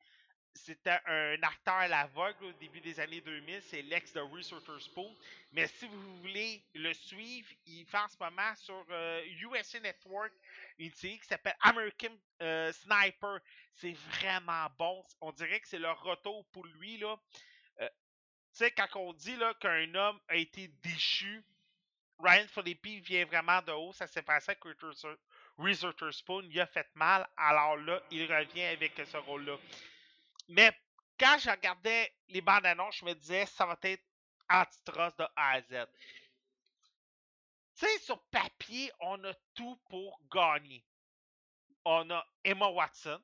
c'était 0.53 0.99
un 1.07 1.41
acteur 1.43 1.75
à 1.75 1.87
l'aveugle 1.87 2.47
au 2.47 2.53
début 2.55 2.81
des 2.81 2.99
années 2.99 3.21
2000. 3.21 3.63
C'est 3.63 3.83
l'ex 3.83 4.13
de 4.13 4.21
Reese 4.21 4.51
Witherspoon. 4.53 5.15
Mais 5.53 5.69
si 5.69 5.87
vous 5.87 6.17
voulez 6.19 6.61
le 6.75 6.93
suivre, 6.93 7.49
il 7.67 7.87
fait 7.87 7.99
en 7.99 8.09
ce 8.09 8.17
moment 8.19 8.55
sur 8.57 8.85
euh, 8.91 9.25
USA 9.41 9.79
Network 9.79 10.33
une 10.79 10.93
série 10.93 11.21
qui 11.21 11.27
s'appelle 11.27 11.57
American 11.61 12.17
euh, 12.43 12.73
Sniper. 12.73 13.39
C'est 13.77 13.93
vraiment 13.93 14.67
bon. 14.77 15.05
On 15.21 15.31
dirait 15.31 15.61
que 15.61 15.69
c'est 15.69 15.79
le 15.79 15.93
retour 15.93 16.45
pour 16.47 16.67
lui. 16.67 16.99
Là. 16.99 17.17
Tu 18.53 18.59
sais, 18.59 18.71
quand 18.71 18.89
on 18.97 19.13
dit 19.15 19.37
là, 19.37 19.55
qu'un 19.55 19.95
homme 19.95 20.21
a 20.29 20.37
été 20.37 20.69
déchu, 20.83 21.43
Ryan 22.19 22.47
Philippi 22.49 23.01
vient 23.01 23.25
vraiment 23.25 23.63
de 23.63 23.73
haut. 23.73 23.93
Ça 23.95 24.07
s'est 24.07 24.23
passé 24.23 24.51
avec. 24.51 24.63
Reese 25.59 25.85
Witherspoon, 25.85 26.43
il 26.51 26.61
a 26.61 26.67
fait 26.67 26.89
mal. 26.95 27.27
Alors 27.37 27.77
là, 27.77 28.03
il 28.11 28.31
revient 28.31 28.65
avec 28.65 29.01
ce 29.07 29.17
rôle-là. 29.17 29.57
Mais 30.49 30.73
quand 31.19 31.39
je 31.39 31.51
regardais 31.51 32.13
les 32.29 32.41
bandes 32.41 32.67
annonces, 32.67 32.97
je 32.97 33.05
me 33.05 33.15
disais, 33.15 33.47
ça 33.47 33.67
va 33.67 33.79
être 33.83 34.05
antitrust 34.51 35.19
de 35.19 35.25
A 35.37 35.53
à 35.53 35.63
Z. 35.63 35.87
Tu 37.79 37.87
sais, 37.87 37.99
sur 38.01 38.23
papier, 38.25 38.93
on 39.01 39.23
a 39.25 39.35
tout 39.55 39.77
pour 39.89 40.21
gagner. 40.31 40.85
On 41.85 42.11
a 42.11 42.27
Emma 42.45 42.69
Watson, 42.69 43.21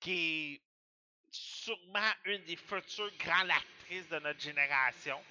qui 0.00 0.12
est 0.54 0.62
sûrement 1.32 2.12
une 2.24 2.44
des 2.44 2.56
futures 2.56 3.12
grandes 3.18 3.50
actrices 3.50 4.08
de 4.08 4.18
notre 4.20 4.40
génération. 4.40 5.22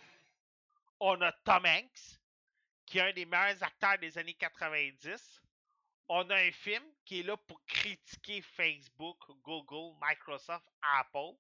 On 0.99 1.21
a 1.21 1.31
Tom 1.31 1.65
Hanks, 1.65 2.19
qui 2.85 2.99
est 2.99 3.01
un 3.01 3.13
des 3.13 3.25
meilleurs 3.25 3.63
acteurs 3.63 3.97
des 3.99 4.17
années 4.17 4.33
90. 4.35 5.41
On 6.09 6.29
a 6.29 6.35
un 6.35 6.51
film 6.51 6.83
qui 7.05 7.21
est 7.21 7.23
là 7.23 7.37
pour 7.37 7.63
critiquer 7.65 8.41
Facebook, 8.41 9.17
Google, 9.43 9.97
Microsoft, 10.01 10.65
Apple. 10.81 11.37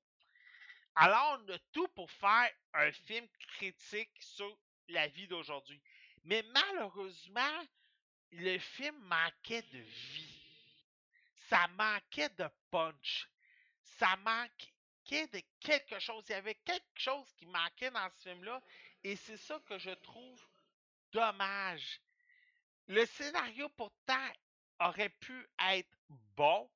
Alors, 0.95 1.39
on 1.41 1.53
a 1.53 1.59
tout 1.73 1.87
pour 1.89 2.11
faire 2.11 2.49
un 2.73 2.91
film 2.91 3.27
critique 3.57 4.11
sur 4.21 4.57
la 4.89 5.07
vie 5.07 5.27
d'aujourd'hui. 5.27 5.81
Mais 6.23 6.43
malheureusement, 6.43 7.65
le 8.31 8.59
film 8.59 8.97
manquait 8.99 9.63
de 9.63 9.79
vie. 9.79 10.37
ça 11.49 11.67
manquait 11.77 12.29
de 12.29 12.47
punch. 12.71 13.30
Ça 14.01 14.15
manquait 14.15 15.27
de 15.27 15.43
quelque 15.59 15.99
chose. 15.99 16.23
Il 16.27 16.31
y 16.31 16.33
avait 16.33 16.55
quelque 16.55 16.83
chose 16.95 17.31
qui 17.37 17.45
manquait 17.45 17.91
dans 17.91 18.09
ce 18.17 18.29
film-là. 18.29 18.59
Et 19.03 19.15
c'est 19.15 19.37
ça 19.37 19.59
que 19.67 19.77
je 19.77 19.91
trouve 19.91 20.43
dommage. 21.11 22.01
Le 22.87 23.05
scénario, 23.05 23.69
pourtant, 23.69 24.27
aurait 24.79 25.09
pu 25.09 25.47
être 25.69 25.95
bon 26.35 26.67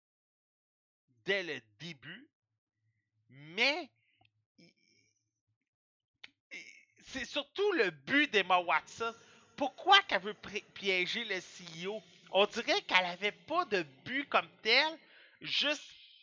dès 1.24 1.42
le 1.42 1.60
début, 1.80 2.30
mais 3.30 3.90
c'est 7.08 7.26
surtout 7.26 7.72
le 7.72 7.90
but 7.90 8.30
d'Emma 8.30 8.60
Watson. 8.60 9.16
Pourquoi 9.58 10.00
qu'elle 10.04 10.22
veut 10.22 10.38
piéger 10.76 11.26
le 11.26 11.40
CEO? 11.40 12.04
On 12.30 12.46
dirait 12.46 12.84
qu'elle 12.84 13.06
avait 13.06 13.32
pas 13.32 13.66
de 13.66 13.82
but 13.82 14.30
comme 14.30 14.50
tel 14.62 15.00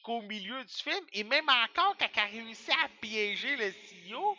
jusqu'au 0.02 0.22
milieu 0.22 0.64
du 0.64 0.74
film. 0.74 1.06
Et 1.12 1.24
même 1.24 1.48
encore, 1.48 1.96
quand 1.98 2.08
elle 2.14 2.22
a 2.22 2.26
réussi 2.26 2.70
à 2.72 2.88
piéger 3.00 3.56
le 3.56 3.70
CEO, 3.70 4.36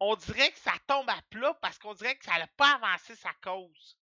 on 0.00 0.16
dirait 0.16 0.50
que 0.50 0.58
ça 0.58 0.72
tombe 0.86 1.08
à 1.10 1.20
plat 1.28 1.54
parce 1.60 1.78
qu'on 1.78 1.94
dirait 1.94 2.16
que 2.16 2.24
ça 2.24 2.38
n'a 2.38 2.46
pas 2.46 2.74
avancé 2.76 3.14
sa 3.14 3.32
cause. 3.42 3.98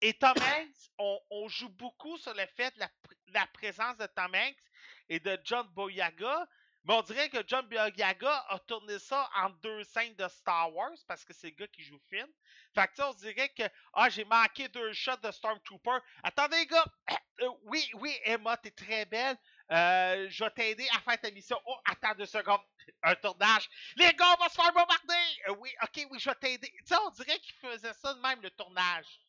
Et 0.00 0.14
Tom 0.14 0.34
Hanks, 0.36 0.90
on, 1.30 1.48
joue 1.48 1.68
beaucoup 1.68 2.16
sur 2.16 2.32
le 2.32 2.46
fait 2.56 2.74
de 2.76 2.84
la, 3.34 3.46
présence 3.48 3.96
de 3.98 4.06
Tom 4.06 4.34
Hanks 4.34 4.56
et 5.10 5.20
de 5.20 5.38
John 5.44 5.66
Boyaga, 5.68 6.48
mais 6.84 6.94
on 6.94 7.02
dirait 7.02 7.28
que 7.28 7.42
John 7.46 7.66
Boyaga 7.68 8.46
a 8.48 8.58
tourné 8.60 8.98
ça 8.98 9.28
en 9.36 9.50
deux 9.50 9.84
scènes 9.84 10.14
de 10.14 10.26
Star 10.28 10.72
Wars 10.74 10.96
parce 11.06 11.24
que 11.24 11.34
c'est 11.34 11.48
le 11.48 11.56
gars 11.56 11.68
qui 11.68 11.82
joue 11.82 12.00
film. 12.08 12.26
Fait 12.74 12.88
que 12.88 13.02
on 13.02 13.12
dirait 13.14 13.50
que 13.50 13.64
ah 13.92 14.08
j'ai 14.08 14.24
manqué 14.24 14.68
deux 14.68 14.92
shots 14.92 15.16
de 15.22 15.30
Stormtrooper. 15.30 15.98
Attendez 16.22 16.66
gars, 16.66 16.84
euh, 17.42 17.48
oui 17.64 17.88
oui 17.94 18.16
Emma 18.24 18.56
t'es 18.56 18.70
très 18.70 19.04
belle. 19.04 19.36
Euh, 19.70 20.26
je 20.30 20.42
vais 20.42 20.50
t'aider 20.50 20.88
à 20.96 21.00
faire 21.00 21.20
ta 21.20 21.30
mission. 21.30 21.60
Oh 21.66 21.76
attends 21.84 22.14
deux 22.14 22.26
secondes, 22.26 22.62
un 23.02 23.14
tournage. 23.16 23.68
Les 23.96 24.12
gars 24.14 24.34
on 24.38 24.42
va 24.42 24.48
se 24.48 24.54
faire 24.54 24.72
bombarder. 24.72 25.40
Euh, 25.48 25.56
oui 25.58 25.70
ok 25.82 26.06
oui 26.10 26.18
je 26.18 26.30
vais 26.30 26.36
t'aider. 26.36 26.70
Tu 26.78 26.82
sais 26.86 26.96
on 27.06 27.10
dirait 27.10 27.38
qu'il 27.40 27.54
faisait 27.56 27.92
ça 27.92 28.14
de 28.14 28.20
même 28.20 28.40
le 28.40 28.50
tournage. 28.50 29.20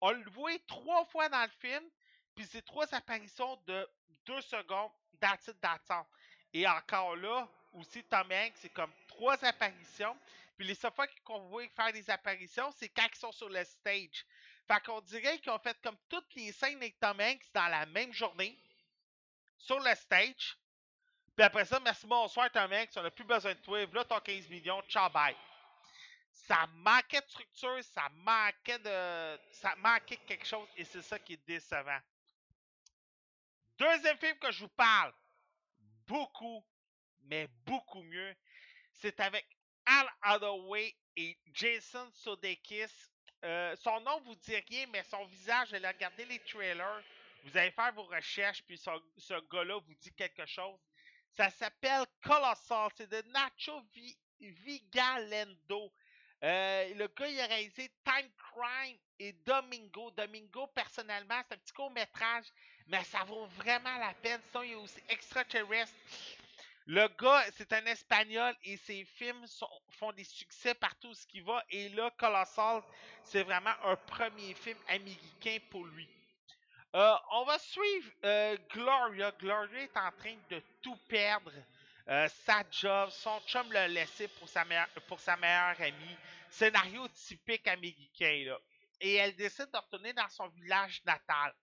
On 0.00 0.12
le 0.12 0.30
voit 0.30 0.58
trois 0.68 1.04
fois 1.06 1.28
dans 1.30 1.42
le 1.42 1.50
film, 1.60 1.82
puis 2.36 2.46
c'est 2.46 2.62
trois 2.62 2.92
apparitions 2.94 3.56
de 3.66 3.88
deux 4.26 4.42
secondes, 4.42 4.92
Et 6.52 6.66
encore 6.66 7.16
là, 7.16 7.48
aussi, 7.72 8.02
Tom 8.04 8.30
Hanks, 8.30 8.54
c'est 8.56 8.72
comme 8.72 8.92
trois 9.08 9.42
apparitions. 9.44 10.16
Puis 10.56 10.66
les 10.66 10.74
seules 10.74 10.92
fois 10.92 11.06
qu'on 11.24 11.40
voit 11.48 11.66
faire 11.68 11.92
des 11.92 12.08
apparitions, 12.08 12.72
c'est 12.76 12.88
quand 12.88 13.06
ils 13.12 13.18
sont 13.18 13.32
sur 13.32 13.48
le 13.48 13.64
stage. 13.64 14.24
Fait 14.68 14.80
qu'on 14.84 15.00
dirait 15.00 15.38
qu'ils 15.38 15.50
ont 15.50 15.58
fait 15.58 15.76
comme 15.82 15.96
toutes 16.08 16.34
les 16.36 16.52
scènes 16.52 16.76
avec 16.76 16.98
Tom 17.00 17.20
Hanks 17.20 17.42
dans 17.52 17.66
la 17.66 17.86
même 17.86 18.12
journée, 18.12 18.56
sur 19.58 19.80
le 19.80 19.94
stage. 19.94 20.56
Puis 21.36 21.44
après 21.44 21.64
ça, 21.64 21.80
merci, 21.80 22.06
bonsoir 22.06 22.50
Tom 22.52 22.72
Hanks, 22.72 22.90
on 22.96 23.02
n'a 23.02 23.10
plus 23.10 23.24
besoin 23.24 23.54
de 23.54 23.58
toi. 23.58 23.84
Là, 23.92 24.04
ton 24.04 24.20
15 24.20 24.48
millions, 24.48 24.80
ciao, 24.88 25.10
bye 25.10 25.34
ça 26.46 26.66
manquait 26.76 27.20
de 27.20 27.30
structure, 27.30 27.82
ça 27.82 28.08
manquait 28.16 28.78
de. 28.78 29.38
Ça 29.52 29.74
manquait 29.76 30.16
quelque 30.16 30.46
chose 30.46 30.68
et 30.76 30.84
c'est 30.84 31.02
ça 31.02 31.18
qui 31.18 31.34
est 31.34 31.46
décevant. 31.46 31.98
Deuxième 33.84 34.16
film 34.16 34.38
que 34.38 34.50
je 34.50 34.60
vous 34.60 34.68
parle, 34.68 35.12
beaucoup, 36.06 36.64
mais 37.24 37.46
beaucoup 37.66 38.02
mieux, 38.02 38.34
c'est 38.94 39.20
avec 39.20 39.46
Al 39.84 40.08
Hathaway 40.22 40.96
et 41.16 41.36
Jason 41.52 42.10
Sudeikis. 42.14 42.86
Euh, 43.44 43.76
son 43.76 44.00
nom 44.00 44.22
vous 44.22 44.36
dit 44.36 44.56
rien, 44.70 44.86
mais 44.86 45.02
son 45.02 45.26
visage, 45.26 45.74
allez 45.74 45.86
regarder 45.86 46.24
les 46.24 46.38
trailers, 46.38 47.02
vous 47.44 47.54
allez 47.58 47.72
faire 47.72 47.92
vos 47.92 48.04
recherches, 48.04 48.62
puis 48.62 48.78
ce, 48.78 49.48
gars-là 49.50 49.78
vous 49.78 49.94
dit 49.96 50.14
quelque 50.14 50.46
chose. 50.46 50.80
Ça 51.36 51.50
s'appelle 51.50 52.06
Colossal, 52.22 52.88
c'est 52.96 53.10
de 53.10 53.20
Nacho 53.32 53.82
Vigalendo. 54.40 55.92
Euh, 56.42 56.94
le 56.94 57.06
gars, 57.08 57.28
il 57.28 57.38
a 57.38 57.46
réalisé 57.46 57.92
Time 58.02 58.30
Crime 58.38 58.98
et 59.18 59.34
Domingo. 59.44 60.10
Domingo, 60.12 60.68
personnellement, 60.68 61.42
c'est 61.46 61.54
un 61.54 61.58
petit 61.58 61.74
court-métrage, 61.74 62.46
mais 62.86 63.02
ça 63.04 63.24
vaut 63.24 63.46
vraiment 63.56 63.96
la 63.98 64.12
peine. 64.14 64.40
Sinon, 64.50 64.62
il 64.62 64.74
a 64.74 64.78
aussi 64.78 65.00
Extraterrestre. 65.08 65.94
Le 66.86 67.08
gars, 67.18 67.44
c'est 67.56 67.72
un 67.72 67.84
Espagnol 67.86 68.54
et 68.62 68.76
ses 68.76 69.04
films 69.04 69.46
font 69.88 70.12
des 70.12 70.24
succès 70.24 70.74
partout 70.74 71.08
où 71.08 71.14
il 71.32 71.42
va. 71.42 71.64
Et 71.70 71.88
là, 71.90 72.10
Colossal, 72.18 72.82
c'est 73.22 73.42
vraiment 73.42 73.74
un 73.84 73.96
premier 73.96 74.52
film 74.54 74.78
américain 74.88 75.56
pour 75.70 75.86
lui. 75.86 76.06
Euh, 76.94 77.14
on 77.32 77.44
va 77.44 77.58
suivre 77.58 78.10
euh, 78.24 78.56
Gloria. 78.70 79.32
Gloria 79.38 79.82
est 79.82 79.96
en 79.96 80.12
train 80.12 80.36
de 80.50 80.62
tout 80.82 80.96
perdre. 81.08 81.52
sa 82.06 82.62
job, 82.70 83.08
son 83.10 83.40
chum 83.46 83.72
l'a 83.72 83.88
laissé 83.88 84.28
pour 84.28 84.48
sa, 84.48 84.64
meilleure, 84.64 85.80
amie 85.80 86.16
scénario 86.50 87.08
typique 87.08 87.66
américain. 87.66 88.56
Et 89.00 89.14
elle 89.14 89.34
décide 89.34 89.70
de 89.72 89.78
retourner 89.78 90.12
dans 90.12 90.28
son 90.28 90.48
village 90.48 91.02
natal. 91.06 91.54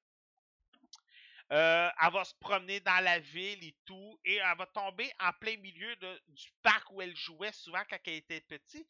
Euh, 1.52 1.90
elle 2.02 2.14
va 2.14 2.24
se 2.24 2.34
promener 2.36 2.80
dans 2.80 3.04
la 3.04 3.20
ville 3.20 3.62
et 3.64 3.76
tout, 3.86 4.20
et 4.24 4.36
elle 4.36 4.58
va 4.58 4.66
tomber 4.68 5.12
en 5.20 5.34
plein 5.34 5.58
milieu 5.58 5.94
du 6.30 6.50
parc 6.62 6.90
où 6.92 7.02
elle 7.02 7.16
jouait 7.16 7.52
souvent 7.52 7.84
quand 7.90 7.98
elle 8.06 8.14
était 8.14 8.40
petite. 8.42 8.88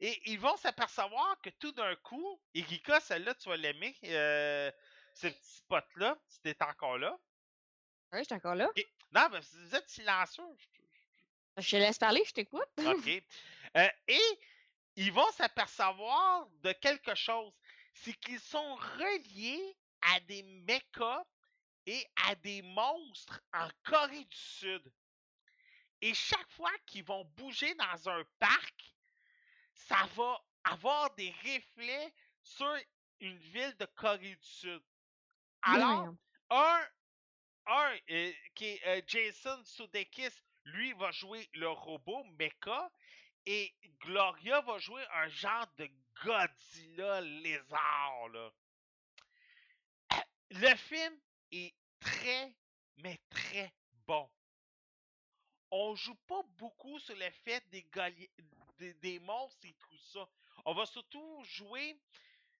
Et 0.00 0.20
ils 0.30 0.38
vont 0.38 0.56
s'apercevoir 0.56 1.40
que 1.42 1.50
tout 1.50 1.72
d'un 1.72 1.94
coup, 1.96 2.40
Erika, 2.54 3.00
celle-là, 3.00 3.34
tu 3.34 3.48
vas 3.48 3.56
l'aimer, 3.56 3.96
euh, 4.04 4.70
ce 5.14 5.26
petit 5.26 5.56
spot-là, 5.56 6.16
si 6.28 6.40
t'es 6.40 6.56
encore 6.62 6.98
là. 6.98 7.18
Oui, 8.12 8.20
je 8.20 8.24
suis 8.24 8.34
encore 8.34 8.54
là. 8.54 8.68
Non, 9.12 9.28
mais 9.32 9.40
vous 9.40 9.74
êtes 9.74 9.88
silencieux. 9.88 10.44
Je 11.56 11.70
te 11.70 11.76
laisse 11.76 11.98
parler, 11.98 12.22
je 12.26 12.32
t'écoute. 12.32 12.62
OK. 12.78 13.22
Euh, 13.76 13.88
et 14.06 14.38
ils 14.96 15.12
vont 15.12 15.30
s'apercevoir 15.32 16.48
de 16.62 16.72
quelque 16.72 17.14
chose. 17.14 17.52
C'est 17.92 18.14
qu'ils 18.14 18.40
sont 18.40 18.74
reliés 18.76 19.76
à 20.02 20.20
des 20.20 20.42
mechas 20.42 21.24
et 21.86 22.06
à 22.26 22.34
des 22.36 22.62
monstres 22.62 23.40
en 23.52 23.68
Corée 23.84 24.24
du 24.24 24.36
Sud. 24.36 24.92
Et 26.00 26.14
chaque 26.14 26.50
fois 26.52 26.72
qu'ils 26.86 27.04
vont 27.04 27.24
bouger 27.36 27.74
dans 27.74 28.08
un 28.08 28.24
parc, 28.38 28.94
ça 29.74 30.06
va 30.16 30.44
avoir 30.64 31.14
des 31.14 31.30
reflets 31.42 32.14
sur 32.42 32.76
une 33.20 33.38
ville 33.38 33.74
de 33.78 33.86
Corée 33.86 34.18
du 34.18 34.38
Sud. 34.42 34.82
Alors, 35.62 36.14
un, 36.50 36.88
un 37.66 37.98
euh, 38.10 38.32
qui 38.54 38.66
est 38.66 38.86
euh, 38.86 39.02
Jason 39.06 39.62
Sudeikis, 39.64 40.42
lui 40.64 40.92
va 40.94 41.10
jouer 41.10 41.48
le 41.54 41.68
robot 41.68 42.24
mecha 42.38 42.90
et 43.46 43.74
Gloria 44.00 44.60
va 44.62 44.78
jouer 44.78 45.04
un 45.12 45.28
genre 45.28 45.66
de 45.76 45.88
Godzilla 46.22 47.20
lézard. 47.20 48.28
Là. 48.28 48.50
Le 50.50 50.76
film 50.76 51.18
est 51.54 51.74
très, 52.00 52.54
mais 52.96 53.18
très 53.28 53.72
bon. 54.06 54.28
On 55.70 55.94
joue 55.94 56.14
pas 56.26 56.42
beaucoup 56.58 56.98
sur 57.00 57.16
le 57.16 57.30
fait 57.30 57.64
des, 57.70 57.86
des, 58.94 59.18
monstres 59.20 59.66
et 59.66 59.74
tout 59.74 59.96
ça. 59.98 60.28
On 60.64 60.74
va 60.74 60.86
surtout 60.86 61.42
jouer 61.44 61.98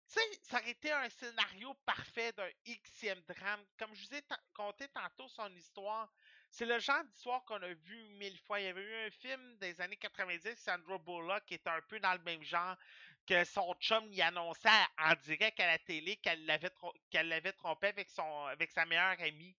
tu 0.07 0.21
sais, 0.21 0.41
ça 0.43 0.59
aurait 0.59 0.71
été 0.71 0.93
un 0.93 1.09
scénario 1.09 1.75
parfait 1.87 2.33
d'un 2.33 2.49
Xème 2.67 3.23
drame. 3.23 3.65
Comme 3.79 3.95
je 3.95 4.07
vous 4.07 4.15
ai 4.15 4.23
conté 4.53 4.87
tantôt 4.89 5.29
son 5.29 5.49
histoire, 5.57 6.13
c'est 6.51 6.67
le 6.67 6.79
genre 6.79 7.03
d'histoire 7.05 7.45
qu'on 7.45 7.63
a 7.63 7.73
vu 7.73 8.03
mille 8.19 8.39
fois. 8.41 8.61
Il 8.61 8.67
y 8.67 8.69
avait 8.69 8.83
eu 8.83 9.07
un 9.07 9.11
film 9.11 9.57
des 9.59 9.81
années 9.81 9.97
90, 9.97 10.57
Sandra 10.57 10.99
Bullock, 10.99 11.45
qui 11.47 11.55
était 11.55 11.71
un 11.71 11.81
peu 11.89 11.99
dans 12.01 12.13
le 12.13 12.23
même 12.23 12.43
genre, 12.43 12.77
que 13.27 13.45
son 13.45 13.75
chum 13.81 14.07
y 14.13 14.23
annonçait 14.23 14.69
en 14.99 15.15
direct 15.25 15.59
à 15.61 15.67
la 15.67 15.79
télé 15.79 16.17
qu'elle 16.17 16.45
l'avait, 16.47 17.53
trompé 17.53 17.89
avec, 17.89 18.09
son, 18.11 18.47
avec 18.47 18.71
sa 18.71 18.85
meilleure 18.87 19.21
amie. 19.21 19.57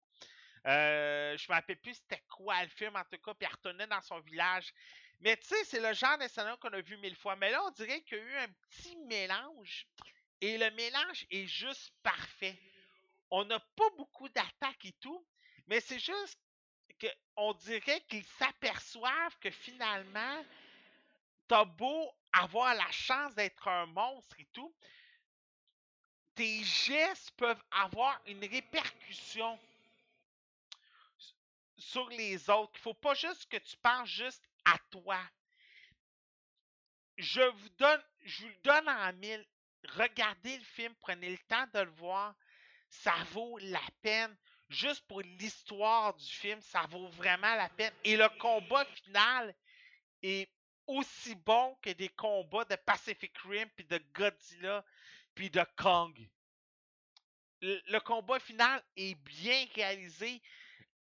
Euh, 0.68 1.38
je 1.38 1.48
me 1.50 1.54
rappelle 1.54 1.78
plus 1.78 1.94
c'était 1.96 2.24
quoi 2.28 2.64
le 2.64 2.70
film 2.70 2.96
en 2.96 3.04
tout 3.04 3.20
cas, 3.20 3.34
puis 3.34 3.48
elle 3.48 3.56
retournait 3.56 3.88
dans 3.88 4.02
son 4.02 4.20
village. 4.20 4.74
Mais 5.22 5.38
tu 5.38 5.48
sais, 5.48 5.64
c'est 5.66 5.80
le 5.80 5.94
genre 5.94 6.18
de 6.18 6.28
scénario 6.28 6.58
qu'on 6.58 6.74
a 6.74 6.82
vu 6.82 6.98
mille 6.98 7.16
fois. 7.16 7.36
Mais 7.36 7.52
là, 7.52 7.64
on 7.66 7.72
dirait 7.72 8.02
qu'il 8.02 8.18
y 8.18 8.22
a 8.22 8.24
eu 8.24 8.36
un 8.38 8.48
petit 8.70 8.96
mélange. 9.08 9.88
Et 10.42 10.58
le 10.58 10.70
mélange 10.72 11.26
est 11.32 11.48
juste 11.48 11.94
parfait. 12.04 12.58
On 13.32 13.46
n'a 13.46 13.60
pas 13.60 13.90
beaucoup 13.98 14.28
d'attaques 14.30 14.86
et 14.86 14.94
tout, 15.00 15.26
mais 15.68 15.80
c'est 15.80 16.00
juste 16.00 16.40
on 17.38 17.54
dirait 17.54 18.02
qu'ils 18.08 18.26
s'aperçoivent 18.40 19.38
que 19.42 19.50
finalement, 19.50 20.44
t'as 21.48 21.66
beau 21.66 22.12
avoir 22.34 22.74
la 22.74 22.92
chance 22.92 23.34
d'être 23.36 23.68
un 23.68 23.86
monstre 23.88 24.40
et 24.40 24.48
tout, 24.52 24.74
tes 26.36 26.64
gestes 26.64 27.32
peuvent 27.38 27.64
avoir 27.72 28.22
une 28.26 28.44
répercussion 28.44 29.58
sur 31.78 32.10
les 32.10 32.50
autres. 32.50 32.74
Il 32.76 32.82
faut 32.82 32.94
pas 32.94 33.14
juste 33.14 33.50
que 33.50 33.58
tu 33.58 33.78
penses 33.78 34.10
juste 34.10 34.44
à 34.66 34.78
toi. 34.90 35.20
Je 37.18 37.42
vous 37.42 37.70
donne, 37.78 38.04
je 38.24 38.42
vous 38.42 38.50
le 38.50 38.62
donne 38.64 38.90
en 38.90 39.14
mille. 39.14 39.46
Regardez 39.94 40.58
le 40.58 40.64
film, 40.64 40.94
prenez 40.96 41.30
le 41.30 41.38
temps 41.48 41.68
de 41.74 41.80
le 41.80 41.92
voir. 41.92 42.36
ça 42.90 43.14
vaut 43.32 43.58
la 43.60 43.82
peine. 44.02 44.36
Juste 44.68 45.06
pour 45.08 45.22
l'histoire 45.22 46.16
du 46.16 46.26
film, 46.26 46.60
ça 46.62 46.86
vaut 46.88 47.08
vraiment 47.10 47.56
la 47.56 47.70
peine. 47.70 47.94
Et 48.04 48.18
le 48.18 48.28
combat 48.40 48.84
final 48.86 49.56
est 50.24 50.50
aussi 50.88 51.36
bon 51.36 51.78
que 51.82 51.92
des 51.92 52.10
combats 52.10 52.66
de 52.66 52.76
Pacific 52.76 53.38
Rim, 53.40 53.68
puis 53.76 53.86
de 53.86 54.00
Godzilla, 54.14 54.84
puis 55.36 55.50
de 55.50 55.66
Kong. 55.78 56.30
Le, 57.62 57.82
le 57.88 58.00
combat 58.00 58.40
final 58.40 58.84
est 58.96 59.16
bien 59.16 59.66
réalisé. 59.76 60.42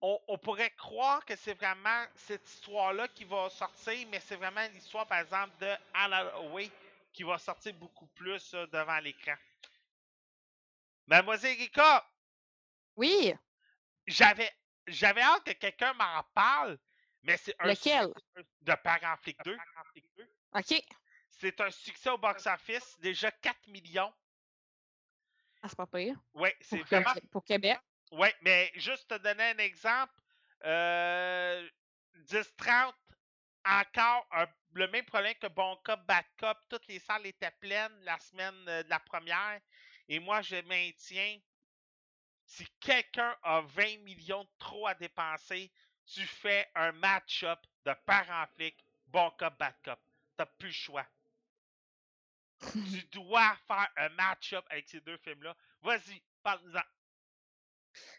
On, 0.01 0.19
on 0.27 0.37
pourrait 0.37 0.71
croire 0.71 1.25
que 1.25 1.35
c'est 1.35 1.53
vraiment 1.55 2.05
cette 2.15 2.47
histoire-là 2.49 3.07
qui 3.09 3.25
va 3.25 3.49
sortir, 3.49 4.07
mais 4.09 4.19
c'est 4.19 4.35
vraiment 4.37 4.67
l'histoire, 4.73 5.07
par 5.07 5.19
exemple, 5.19 5.55
de 5.59 5.73
Hathaway 5.93 6.71
qui 7.13 7.23
va 7.23 7.37
sortir 7.39 7.73
beaucoup 7.75 8.07
plus 8.07 8.53
euh, 8.53 8.67
devant 8.67 8.99
l'écran. 8.99 9.35
Mademoiselle 11.07 11.57
Rika, 11.57 12.05
Oui, 12.95 13.33
j'avais 14.07 14.51
j'avais 14.87 15.21
hâte 15.21 15.43
que 15.45 15.51
quelqu'un 15.53 15.93
m'en 15.93 16.23
parle, 16.33 16.77
mais 17.23 17.37
c'est 17.37 17.55
un 17.59 17.67
lequel? 17.67 18.07
succès 18.07 18.45
de 18.61 18.73
Parent 18.75 19.15
Flic 19.17 19.37
2. 19.43 19.57
OK. 20.53 20.83
C'est 21.29 21.61
un 21.61 21.71
succès 21.71 22.09
au 22.09 22.17
box-office, 22.17 22.97
déjà 22.99 23.31
4 23.31 23.67
millions. 23.67 24.13
Ah, 25.61 25.67
c'est 25.69 25.77
pas 25.77 25.87
pire. 25.87 26.15
Ouais, 26.33 26.55
c'est 26.61 26.77
Pour, 26.79 26.85
vraiment. 26.87 27.13
Pour 27.31 27.43
Québec. 27.45 27.77
Ouais, 28.11 28.35
mais 28.41 28.71
juste 28.75 29.07
te 29.09 29.15
donner 29.17 29.43
un 29.51 29.57
exemple. 29.57 30.13
Euh, 30.65 31.69
10-30, 32.15 32.93
encore 33.65 34.27
un- 34.31 34.47
le 34.73 34.87
même 34.87 35.05
problème 35.05 35.35
que 35.35 35.47
Bon 35.47 35.77
Cop, 35.83 35.99
Bad 36.05 36.25
Cop. 36.37 36.57
Toutes 36.69 36.87
les 36.87 36.99
salles 36.99 37.25
étaient 37.25 37.51
pleines 37.59 37.97
la 38.03 38.17
semaine 38.19 38.67
euh, 38.67 38.83
de 38.83 38.89
la 38.89 38.99
première. 38.99 39.59
Et 40.07 40.19
moi, 40.19 40.41
je 40.41 40.55
maintiens, 40.63 41.37
si 42.45 42.65
quelqu'un 42.79 43.35
a 43.43 43.61
20 43.61 43.97
millions 44.03 44.43
de 44.43 44.49
trop 44.57 44.87
à 44.87 44.95
dépenser, 44.95 45.71
tu 46.13 46.25
fais 46.25 46.67
un 46.75 46.91
match-up 46.93 47.59
de 47.85 47.93
parents 48.05 48.47
flics, 48.55 48.83
Bon 49.07 49.31
Cop, 49.37 49.57
Bad 49.59 49.75
Cop. 49.83 49.99
T'as 50.35 50.45
plus 50.45 50.67
le 50.67 50.73
choix. 50.73 51.05
tu 52.73 53.03
dois 53.11 53.55
faire 53.67 53.89
un 53.97 54.09
match-up 54.09 54.65
avec 54.69 54.87
ces 54.89 55.01
deux 55.01 55.17
films-là. 55.17 55.55
Vas-y, 55.81 56.21
parle-nous-en. 56.43 56.81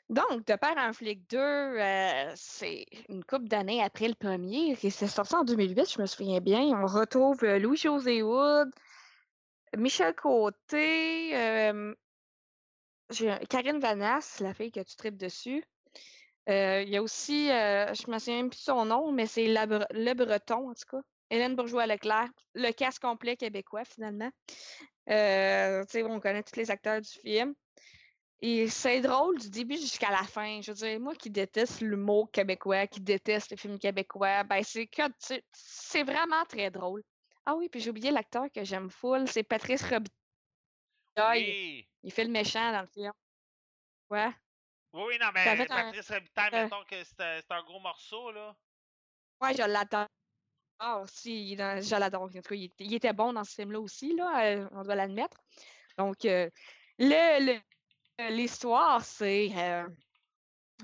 Donc, 0.09 0.47
De 0.47 0.57
Père 0.57 0.77
en 0.77 0.93
flic 0.93 1.29
2, 1.31 1.39
euh, 1.39 2.33
c'est 2.35 2.87
une 3.09 3.25
couple 3.25 3.47
d'années 3.47 3.83
après 3.83 4.09
le 4.09 4.15
premier. 4.15 4.77
Et 4.83 4.91
c'est 4.91 5.07
sorti 5.07 5.35
en 5.35 5.45
2008, 5.45 5.95
je 5.95 6.01
me 6.01 6.07
souviens 6.07 6.41
bien. 6.41 6.63
On 6.63 6.87
retrouve 6.87 7.45
euh, 7.45 7.59
Louis-José 7.59 8.23
Wood, 8.23 8.71
Michel 9.77 10.15
Côté, 10.15 11.37
euh, 11.37 11.95
Karine 13.49 13.79
Vanasse, 13.79 14.41
la 14.41 14.53
fille 14.53 14.73
que 14.73 14.81
tu 14.81 14.97
tripes 14.97 15.17
dessus. 15.17 15.65
Euh, 16.49 16.83
Il 16.83 16.89
y 16.89 16.97
a 16.97 17.03
aussi, 17.03 17.51
euh, 17.51 17.93
je 17.95 18.11
me 18.11 18.19
souviens 18.19 18.37
même 18.37 18.51
plus 18.51 18.59
de 18.59 18.63
son 18.65 18.85
nom, 18.85 19.13
mais 19.13 19.27
c'est 19.27 19.47
Bre- 19.47 19.87
Le 19.91 20.15
Breton, 20.15 20.71
en 20.71 20.75
tout 20.75 20.85
cas. 20.91 21.03
Hélène 21.31 21.55
Bourgeois-Leclerc, 21.55 22.31
le 22.55 22.73
casse 22.73 22.99
complet 22.99 23.37
québécois, 23.37 23.85
finalement. 23.85 24.31
Euh, 25.09 25.85
on 26.05 26.21
connaît 26.21 26.43
tous 26.43 26.57
les 26.57 26.71
acteurs 26.71 27.01
du 27.01 27.09
film. 27.09 27.55
Et 28.43 28.69
c'est 28.69 29.01
drôle 29.03 29.39
du 29.39 29.51
début 29.51 29.77
jusqu'à 29.77 30.11
la 30.11 30.25
fin. 30.25 30.61
Je 30.63 30.71
veux 30.73 30.77
dire, 30.77 30.99
moi 31.01 31.15
qui 31.15 31.31
déteste 31.31 31.83
l'humour 31.83 32.31
québécois, 32.31 32.87
qui 32.87 33.01
déteste 33.01 33.51
les 33.51 33.57
films 33.57 33.79
québécois, 33.79 34.45
ben 34.45 34.63
c'est 34.63 34.87
que 34.87 35.03
c'est- 35.19 36.03
vraiment 36.05 36.45
très 36.47 36.71
drôle. 36.71 37.03
Ah 37.45 37.55
oui, 37.57 37.69
puis 37.69 37.81
j'ai 37.81 37.91
oublié 37.91 38.11
l'acteur 38.11 38.47
que 38.53 38.65
j'aime 38.65 38.89
full, 38.89 39.29
c'est 39.29 39.43
Patrice 39.43 39.83
Robitaille. 39.83 40.11
Oui. 41.19 41.89
Il 42.03 42.13
fait 42.13 42.25
le 42.25 42.31
méchant 42.31 42.73
dans 42.73 42.81
le 42.81 42.87
film. 42.87 43.13
Ouais. 44.11 44.31
Oui, 44.93 45.03
oui, 45.09 45.19
non, 45.21 45.29
mais 45.33 45.45
Ça 45.45 45.57
fait 45.57 45.71
un- 45.71 45.85
Patrice 45.85 46.11
Robitaille, 46.11 46.51
euh, 46.53 46.65
mettons 46.65 46.85
que 46.85 47.05
c'est 47.05 47.21
un, 47.21 47.41
c'est 47.41 47.53
un 47.53 47.63
gros 47.63 47.81
morceau, 47.81 48.33
là. 48.33 48.55
Ouais, 49.41 49.55
je 49.55 49.63
l'adore. 49.63 50.07
Ah, 50.79 51.03
si, 51.07 51.49
il 51.49 51.53
est 51.53 51.57
dans- 51.57 51.81
je 51.83 51.95
l'adore. 51.97 52.23
En 52.23 52.29
tout 52.29 52.41
cas, 52.41 52.55
il, 52.55 52.65
était- 52.65 52.85
il 52.85 52.95
était 52.95 53.13
bon 53.13 53.33
dans 53.33 53.45
ce 53.45 53.55
film-là 53.55 53.81
aussi, 53.81 54.15
là, 54.17 54.45
euh, 54.45 54.69
on 54.73 54.83
doit 54.83 54.95
l'admettre. 54.95 55.39
Donc, 55.99 56.25
euh, 56.25 56.49
le, 56.99 57.45
le- 57.47 57.61
euh, 58.21 58.31
l'histoire, 58.31 59.05
c'est. 59.05 59.51
euh, 59.57 59.87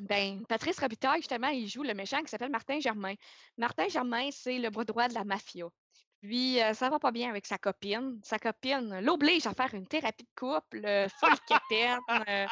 ben, 0.01 0.45
Patrice 0.47 0.78
Robitaille, 0.78 1.20
justement, 1.20 1.49
il 1.49 1.66
joue 1.69 1.83
le 1.83 1.95
méchant 1.95 2.20
qui 2.23 2.28
s'appelle 2.28 2.51
Martin 2.51 2.78
Germain. 2.81 3.15
Martin 3.57 3.89
Germain, 3.89 4.28
c'est 4.31 4.59
le 4.59 4.69
bras 4.70 4.85
droit 4.85 5.09
de 5.09 5.15
la 5.15 5.24
mafia. 5.24 5.66
Puis, 6.20 6.61
euh, 6.61 6.74
ça 6.74 6.91
va 6.91 6.99
pas 6.99 7.12
bien 7.12 7.31
avec 7.31 7.47
sa 7.47 7.57
copine. 7.57 8.20
Sa 8.23 8.39
copine 8.39 9.01
l'oblige 9.01 9.47
à 9.47 9.55
faire 9.55 9.73
une 9.74 9.87
thérapie 9.87 10.24
de 10.24 10.28
couple, 10.39 10.85
euh, 10.85 11.09
folle 11.09 11.31
euh, 12.28 12.47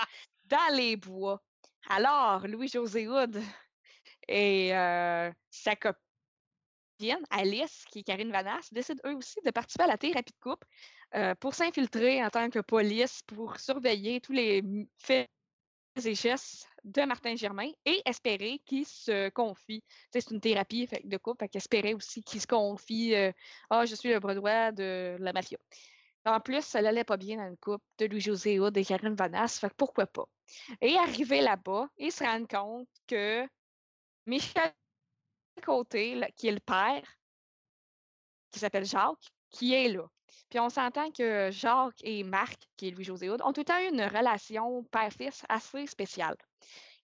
dans 0.47 0.75
les 0.75 0.97
bois. 0.97 1.43
Alors, 1.89 2.47
Louis-José 2.47 3.09
Hood 3.09 3.41
et 4.29 4.75
euh, 4.75 5.31
sa 5.51 5.77
copine, 5.77 5.99
Alice, 7.31 7.85
qui 7.91 8.01
est 8.01 8.05
Karine 8.05 8.33
Vanasse, 8.33 8.73
décident 8.73 9.03
eux 9.07 9.17
aussi 9.17 9.39
de 9.45 9.51
participer 9.51 9.85
à 9.85 9.89
la 9.89 9.99
thérapie 9.99 10.33
de 10.33 10.39
couple 10.41 10.67
euh, 11.15 11.35
pour 11.37 11.55
s'infiltrer 11.55 12.25
en 12.25 12.31
tant 12.31 12.49
que 12.51 12.61
police, 12.61 13.23
pour 13.27 13.59
surveiller 13.59 14.21
tous 14.21 14.33
les 14.33 14.63
faits 14.99 15.29
et 16.05 16.15
gestes 16.15 16.69
de 16.83 17.03
Martin 17.03 17.37
Germain 17.37 17.71
et 17.85 18.03
espérer 18.05 18.61
qu'il 18.67 18.87
se 18.87 19.29
confie. 19.31 19.83
C'est 20.13 20.31
une 20.31 20.41
thérapie 20.41 20.89
de 21.05 21.17
couple, 21.17 21.45
fait 21.45 21.49
qu'espérer 21.49 21.95
aussi 21.95 22.23
qu'il 22.23 22.41
se 22.41 22.47
confie 22.47 23.15
euh, 23.15 23.31
Ah, 23.71 23.87
je 23.87 23.95
suis 23.95 24.11
le 24.11 24.19
bras 24.19 24.35
de 24.73 25.17
la 25.19 25.33
mafia. 25.33 25.59
En 26.27 26.41
plus, 26.41 26.63
ça 26.63 26.81
n'allait 26.81 27.05
pas 27.05 27.17
bien 27.17 27.37
dans 27.37 27.49
le 27.49 27.57
couple 27.57 27.85
de 27.99 28.07
Louis-José 28.07 28.59
Hood 28.59 28.77
et 28.77 28.85
Karine 28.85 29.15
Vanasse, 29.15 29.59
fait 29.59 29.73
pourquoi 29.77 30.07
pas? 30.07 30.25
Et 30.81 30.97
arrivé 30.97 31.41
là-bas, 31.41 31.89
ils 31.99 32.13
se 32.13 32.25
rendent 32.25 32.49
compte 32.49 32.89
que 33.07 33.47
Michel 34.27 34.73
Côté, 35.63 36.21
qui 36.37 36.49
est 36.49 36.53
le 36.53 36.61
père, 36.61 37.03
qui 38.51 38.59
s'appelle 38.59 38.87
Jacques, 38.87 39.31
qui 39.51 39.75
est 39.75 39.89
là. 39.89 40.09
Puis 40.49 40.59
on 40.59 40.71
s'entend 40.71 41.11
que 41.11 41.51
Jacques 41.51 42.03
et 42.03 42.25
Marc, 42.25 42.69
qui 42.77 42.89
est 42.89 42.91
Louis-José 42.91 43.29
Hood, 43.31 43.43
ont 43.43 43.53
tout 43.53 43.61
le 43.61 43.65
temps 43.67 43.81
eu 43.81 43.89
une 43.89 44.03
relation 44.03 44.83
père-fils 44.85 45.45
assez 45.49 45.87
spéciale. 45.87 46.37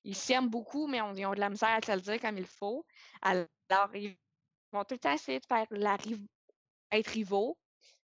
Ils 0.05 0.17
s'aiment 0.17 0.49
beaucoup, 0.49 0.87
mais 0.87 0.99
ils 1.17 1.27
ont 1.27 1.35
de 1.35 1.41
la 1.41 1.51
misère 1.51 1.69
à 1.71 1.83
se 1.83 1.93
le 1.93 2.01
dire 2.01 2.21
comme 2.21 2.39
il 2.39 2.47
faut. 2.47 2.87
Alors, 3.23 3.47
ils 3.95 4.17
vont 4.73 4.85
tout 4.85 4.95
le 4.95 4.99
temps 4.99 5.13
essayer 5.13 5.41
de 5.41 5.47
faire 5.47 5.67
la 5.71 5.97
être 6.93 7.07
rivaux. 7.09 7.59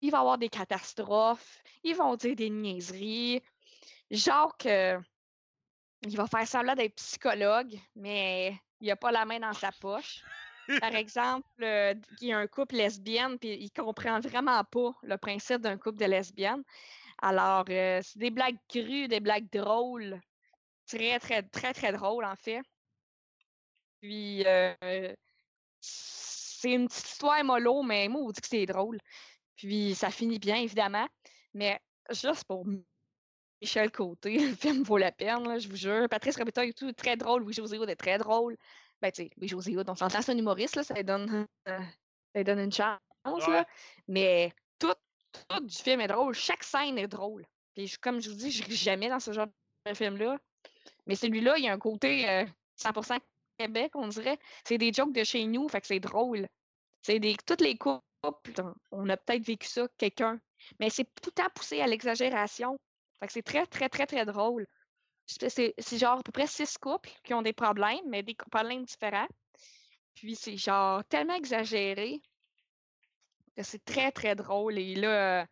Il 0.01 0.11
va 0.11 0.17
y 0.17 0.21
avoir 0.21 0.37
des 0.37 0.49
catastrophes. 0.49 1.61
Ils 1.83 1.95
vont 1.95 2.15
dire 2.15 2.35
des 2.35 2.49
niaiseries. 2.49 3.41
Jacques, 4.09 4.65
euh, 4.65 4.99
il 6.03 6.17
va 6.17 6.27
faire 6.27 6.47
semblant 6.47 6.75
d'être 6.75 6.95
psychologue, 6.95 7.79
mais 7.95 8.59
il 8.79 8.87
n'a 8.87 8.95
pas 8.95 9.11
la 9.11 9.25
main 9.25 9.39
dans 9.39 9.53
sa 9.53 9.71
poche. 9.71 10.23
Par 10.79 10.95
exemple, 10.95 11.47
euh, 11.61 11.93
il 12.21 12.29
y 12.29 12.33
a 12.33 12.39
un 12.39 12.47
couple 12.47 12.75
lesbienne, 12.75 13.37
puis 13.37 13.53
il 13.53 13.71
comprend 13.71 14.19
vraiment 14.19 14.63
pas 14.63 14.91
le 15.03 15.17
principe 15.17 15.61
d'un 15.61 15.77
couple 15.77 15.99
de 15.99 16.05
lesbiennes. 16.05 16.63
Alors, 17.21 17.65
euh, 17.69 18.01
c'est 18.03 18.19
des 18.19 18.31
blagues 18.31 18.57
crues, 18.67 19.07
des 19.07 19.19
blagues 19.19 19.49
drôles. 19.51 20.19
Très, 20.87 21.19
très, 21.19 21.43
très, 21.43 21.73
très 21.73 21.91
drôles, 21.91 22.25
en 22.25 22.35
fait. 22.35 22.61
Puis, 24.01 24.43
euh, 24.47 24.73
c'est 25.79 26.73
une 26.73 26.87
petite 26.87 27.07
histoire 27.07 27.43
mollo, 27.43 27.83
mais 27.83 28.07
moi, 28.07 28.21
on 28.21 28.31
dit 28.31 28.41
que 28.41 28.47
c'est 28.47 28.65
drôle. 28.65 28.99
Puis, 29.61 29.93
ça 29.95 30.09
finit 30.09 30.39
bien, 30.39 30.55
évidemment. 30.55 31.07
Mais 31.53 31.79
juste 32.09 32.45
pour 32.45 32.65
Michel 33.61 33.91
Côté, 33.91 34.39
le 34.49 34.55
film 34.55 34.83
vaut 34.83 34.97
la 34.97 35.11
peine, 35.11 35.47
là, 35.47 35.59
je 35.59 35.67
vous 35.67 35.75
jure. 35.75 36.07
Patrice 36.09 36.35
Robitaille 36.37 36.69
et 36.69 36.73
tout, 36.73 36.91
très 36.93 37.15
drôle. 37.15 37.43
Louis-José 37.43 37.77
est 37.77 37.95
très 37.95 38.17
drôle. 38.17 38.57
Ben, 39.01 39.11
tu 39.11 39.23
sais, 39.23 39.29
Louis-José 39.37 39.75
on 39.87 39.95
s'entend, 39.95 40.21
c'est 40.21 40.31
un 40.31 40.37
humoriste, 40.37 40.75
là, 40.75 40.83
ça 40.83 40.93
lui 40.95 41.03
donne, 41.03 41.45
euh, 41.67 41.79
ça 41.79 41.83
lui 42.39 42.43
donne 42.43 42.59
une 42.59 42.71
chance, 42.71 42.99
Ouais. 43.25 43.53
là. 43.53 43.67
Mais 44.07 44.51
tout, 44.79 44.93
tout 45.31 45.59
du 45.59 45.75
film 45.75 46.01
est 46.01 46.07
drôle. 46.07 46.33
Chaque 46.33 46.63
scène 46.63 46.97
est 46.97 47.07
drôle. 47.07 47.45
Puis, 47.75 47.87
je- 47.87 47.99
comme 47.99 48.19
je 48.19 48.29
vous 48.29 48.35
dis, 48.35 48.51
je 48.51 48.63
ris 48.63 48.75
jamais 48.75 49.09
dans 49.09 49.19
ce 49.19 49.31
genre 49.31 49.47
de 49.85 49.93
film-là. 49.93 50.37
Mais 51.05 51.15
celui-là, 51.15 51.57
il 51.57 51.65
y 51.65 51.67
a 51.67 51.73
un 51.73 51.79
côté 51.79 52.27
euh, 52.29 52.45
100% 52.77 53.19
Québec, 53.57 53.91
on 53.95 54.07
dirait. 54.07 54.39
C'est 54.67 54.77
des 54.79 54.91
jokes 54.91 55.13
de 55.13 55.23
chez 55.23 55.45
nous, 55.45 55.67
fait 55.69 55.81
que 55.81 55.87
c'est 55.87 55.99
drôle. 55.99 56.47
C'est 57.03 57.19
des 57.19 57.35
toutes 57.45 57.61
les 57.61 57.77
couples, 57.77 58.03
on- 58.23 58.73
on 58.91 59.09
a 59.09 59.17
peut-être 59.17 59.45
vécu 59.45 59.67
ça, 59.67 59.87
quelqu'un. 59.97 60.39
Mais 60.79 60.89
c'est 60.89 61.05
tout 61.05 61.29
le 61.35 61.43
temps 61.43 61.49
poussé 61.55 61.81
à 61.81 61.87
l'exagération. 61.87 62.77
Fait 63.19 63.29
c'est 63.31 63.43
très, 63.43 63.65
très, 63.65 63.89
très, 63.89 64.05
très 64.05 64.25
drôle. 64.25 64.67
C'est 65.27 65.97
genre 65.97 66.19
à 66.19 66.23
peu 66.23 66.31
près 66.31 66.47
six 66.47 66.77
couples 66.77 67.09
qui 67.23 67.33
ont 67.33 67.41
des 67.41 67.53
problèmes, 67.53 67.99
mais 68.09 68.23
des 68.23 68.35
problèmes 68.35 68.83
différents. 68.83 69.27
Puis 70.15 70.35
c'est 70.35 70.57
genre 70.57 71.03
tellement 71.05 71.35
exagéré 71.35 72.21
que 73.55 73.63
c'est 73.63 73.83
très, 73.83 74.11
très 74.11 74.35
drôle. 74.35 74.77
Et 74.77 74.95
là, 74.95 75.41
euh, 75.41 75.45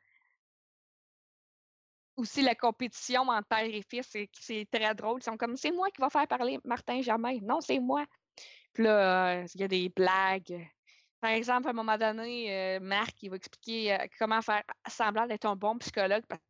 aussi 2.17 2.41
la 2.41 2.55
compétition 2.55 3.21
entre 3.29 3.47
père 3.47 3.63
et 3.65 3.81
fils, 3.89 4.07
c'est 4.09 4.29
c'est 4.39 4.67
très 4.71 4.93
drôle. 4.95 5.19
Ils 5.21 5.23
sont 5.23 5.37
comme 5.37 5.55
c'est 5.57 5.71
moi 5.71 5.89
qui 5.91 6.01
va 6.01 6.09
faire 6.09 6.27
parler 6.27 6.59
Martin 6.65 7.01
Germain. 7.01 7.37
Non, 7.41 7.61
c'est 7.61 7.79
moi. 7.79 8.05
Puis 8.73 8.83
là, 8.83 9.41
euh, 9.43 9.47
il 9.55 9.61
y 9.61 9.63
a 9.63 9.67
des 9.67 9.89
blagues. 9.89 10.69
Par 11.21 11.31
exemple, 11.31 11.67
à 11.67 11.71
un 11.71 11.73
moment 11.73 11.97
donné, 11.97 12.77
euh, 12.77 12.79
Marc, 12.79 13.21
il 13.21 13.29
va 13.29 13.35
expliquer 13.35 13.93
euh, 13.93 14.07
comment 14.17 14.41
faire 14.41 14.63
semblant 14.87 15.27
d'être 15.27 15.45
un 15.45 15.55
bon 15.55 15.77
psychologue 15.77 16.23
parce 16.27 16.41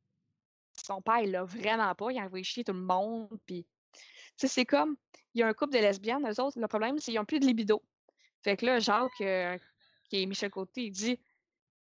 son 0.85 1.01
père, 1.01 1.19
il 1.19 1.31
l'a 1.31 1.43
vraiment 1.43 1.93
pas. 1.95 2.11
Il 2.11 2.19
a 2.19 2.23
envoyé 2.23 2.43
chier 2.43 2.63
tout 2.63 2.73
le 2.73 2.79
monde. 2.79 3.29
Puis, 3.45 3.65
tu 3.93 4.01
sais, 4.37 4.47
c'est 4.47 4.65
comme, 4.65 4.95
il 5.33 5.41
y 5.41 5.43
a 5.43 5.47
un 5.47 5.53
couple 5.53 5.73
de 5.73 5.79
lesbiennes, 5.79 6.27
eux 6.27 6.41
autres, 6.41 6.59
le 6.59 6.67
problème, 6.67 6.97
c'est 6.99 7.11
qu'ils 7.11 7.15
n'ont 7.19 7.25
plus 7.25 7.39
de 7.39 7.45
libido. 7.45 7.83
Fait 8.43 8.55
que 8.55 8.65
là, 8.65 8.79
Jacques, 8.79 9.21
euh, 9.21 9.57
qui 10.09 10.23
est 10.23 10.25
Michel 10.25 10.49
Côté, 10.49 10.85
il 10.85 10.91
dit, 10.91 11.19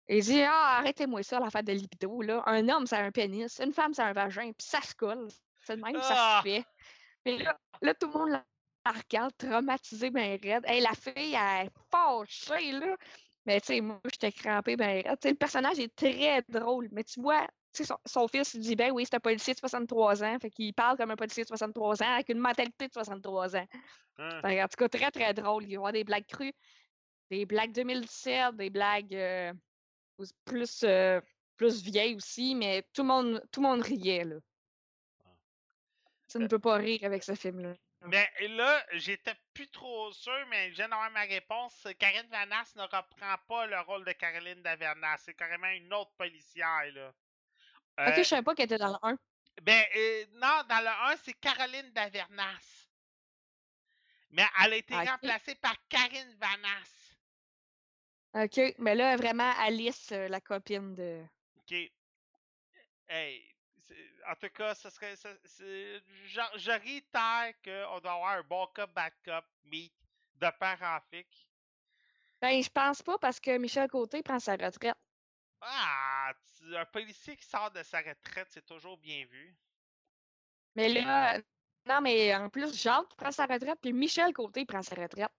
il 0.08 0.22
dit, 0.22 0.42
ah, 0.42 0.78
arrêtez-moi 0.78 1.22
ça, 1.22 1.38
l'affaire 1.38 1.62
de 1.62 1.72
libido, 1.72 2.22
là. 2.22 2.42
Un 2.46 2.68
homme, 2.68 2.86
c'est 2.86 2.96
un 2.96 3.10
pénis. 3.10 3.60
Une 3.60 3.72
femme, 3.72 3.94
c'est 3.94 4.02
un 4.02 4.12
vagin. 4.12 4.52
Puis 4.52 4.66
ça 4.66 4.80
se 4.80 4.94
colle. 4.94 5.28
C'est 5.64 5.76
de 5.76 5.82
même 5.82 5.94
que 5.94 6.00
ça 6.00 6.14
Ah! 6.16 6.40
se 6.42 6.48
fait. 6.48 6.64
Puis 7.24 7.38
là, 7.38 7.58
là, 7.82 7.94
tout 7.94 8.10
le 8.10 8.18
monde 8.18 8.42
la 8.88 8.94
la 8.94 9.00
regarde, 9.00 9.36
traumatisé, 9.36 10.10
ben 10.10 10.38
raide. 10.42 10.64
Hey, 10.66 10.80
la 10.80 10.92
fille, 10.94 11.34
elle 11.34 11.66
est 11.66 11.70
fâchée, 11.90 12.72
là. 12.72 12.96
Mais 13.46 13.60
tu 13.60 13.68
sais, 13.68 13.80
moi, 13.80 14.00
j'étais 14.04 14.32
crampée, 14.32 14.76
ben 14.76 15.02
raide. 15.06 15.18
Le 15.24 15.34
personnage 15.34 15.78
est 15.78 15.94
très 15.94 16.42
drôle. 16.48 16.88
Mais 16.92 17.04
tu 17.04 17.20
vois, 17.20 17.46
tu 17.72 17.84
sais, 17.84 17.84
son, 17.84 17.98
son 18.06 18.28
fils, 18.28 18.54
il 18.54 18.60
dit, 18.60 18.76
ben 18.76 18.92
oui, 18.92 19.04
c'est 19.06 19.16
un 19.16 19.20
policier 19.20 19.54
de 19.54 19.58
63 19.58 20.24
ans. 20.24 20.38
Fait 20.40 20.50
qu'il 20.50 20.74
parle 20.74 20.96
comme 20.96 21.10
un 21.10 21.16
policier 21.16 21.44
de 21.44 21.48
63 21.48 22.02
ans, 22.02 22.14
avec 22.14 22.28
une 22.30 22.38
mentalité 22.38 22.88
de 22.88 22.92
63 22.92 23.56
ans. 23.56 23.66
Hein. 24.18 24.40
Fait 24.42 24.62
en 24.62 24.68
tout 24.68 24.76
cas, 24.78 24.88
très, 24.88 25.10
très 25.10 25.34
drôle. 25.34 25.64
Il 25.64 25.68
va 25.68 25.72
y 25.72 25.76
avoir 25.76 25.92
des 25.92 26.04
blagues 26.04 26.26
crues, 26.26 26.54
des 27.30 27.46
blagues 27.46 27.72
2017, 27.72 28.56
des 28.56 28.70
blagues 28.70 29.14
euh, 29.14 29.52
plus, 30.44 30.82
euh, 30.84 31.20
plus 31.56 31.82
vieilles 31.82 32.16
aussi, 32.16 32.54
mais 32.54 32.84
tout 32.92 33.02
le 33.02 33.08
monde, 33.08 33.42
tout 33.52 33.60
le 33.62 33.68
monde 33.68 33.82
riait, 33.82 34.24
là. 34.24 34.36
Tu 36.28 36.38
ne 36.38 36.44
Euh, 36.44 36.48
peux 36.48 36.58
pas 36.58 36.76
rire 36.76 37.04
avec 37.04 37.22
ce 37.24 37.34
film-là. 37.34 37.74
Mais 38.04 38.30
là, 38.40 38.84
j'étais 38.92 39.34
plus 39.52 39.68
trop 39.70 40.12
sûr, 40.12 40.46
mais 40.48 40.70
je 40.70 40.76
viens 40.76 40.88
d'avoir 40.88 41.10
ma 41.10 41.22
réponse. 41.22 41.86
Karine 41.98 42.28
Vanasse 42.30 42.74
ne 42.76 42.82
reprend 42.82 43.36
pas 43.48 43.66
le 43.66 43.80
rôle 43.80 44.04
de 44.04 44.12
Caroline 44.12 44.62
Davernas. 44.62 45.18
C'est 45.18 45.34
carrément 45.34 45.68
une 45.68 45.92
autre 45.92 46.12
policière, 46.16 46.90
là. 46.92 47.12
Ok, 48.06 48.14
Euh, 48.20 48.24
je 48.24 48.24
savais 48.24 48.42
pas 48.42 48.54
qu'elle 48.56 48.64
était 48.66 48.78
dans 48.78 48.88
le 48.90 48.98
1. 49.02 49.16
ben, 49.62 49.84
euh, 49.96 50.26
non, 50.32 50.62
dans 50.68 50.80
le 50.82 51.12
1, 51.12 51.16
c'est 51.18 51.34
Caroline 51.34 51.92
Davernas. 51.92 52.88
Mais 54.30 54.48
elle 54.64 54.72
a 54.72 54.76
été 54.76 54.98
Ah, 54.98 55.04
ok. 55.04 55.10
remplacée 55.10 55.54
par 55.54 55.76
Karine 55.88 56.34
Vanasse. 56.40 57.18
Ok, 58.34 58.58
mais 58.78 58.94
là, 58.94 59.16
vraiment, 59.16 59.50
Alice, 59.58 60.12
euh, 60.12 60.28
la 60.28 60.40
copine 60.40 60.94
de. 60.94 61.24
OK. 61.58 61.90
Hey, 63.08 63.57
en 64.28 64.34
tout 64.36 64.50
cas, 64.50 64.74
ce 64.74 64.90
serait. 64.90 65.16
c'est- 65.16 66.02
Je, 66.26 66.70
réitère 66.70 67.52
qu'on 67.64 68.00
doit 68.00 68.12
avoir 68.12 68.30
un 68.38 68.42
bon 68.42 68.66
cop, 68.74 68.92
bad 68.92 69.12
cop, 69.24 69.44
meet 69.64 69.92
de 70.36 70.50
père 70.58 70.78
en. 70.82 70.98
Ben, 72.40 72.62
je 72.62 72.68
pense 72.68 73.02
pas 73.02 73.18
parce 73.18 73.40
que 73.40 73.56
Michel 73.58 73.88
Côté 73.88 74.22
prend 74.22 74.38
sa 74.38 74.52
retraite. 74.52 74.96
Ah, 75.60 76.32
un 76.72 76.84
policier 76.86 77.36
qui 77.36 77.44
sort 77.44 77.70
de 77.72 77.82
sa 77.82 77.98
retraite, 77.98 78.46
c'est 78.50 78.64
toujours 78.64 78.96
bien 78.98 79.24
vu. 79.26 79.56
Mais 80.76 80.88
là, 80.88 81.40
non, 81.86 82.00
mais 82.00 82.34
en 82.34 82.48
plus, 82.48 82.80
Jacques 82.80 83.16
prend 83.16 83.32
sa 83.32 83.46
retraite, 83.46 83.80
puis 83.80 83.92
Michel 83.92 84.32
Côté 84.32 84.64
prend 84.64 84.82
sa 84.82 84.94
retraite. 84.94 85.32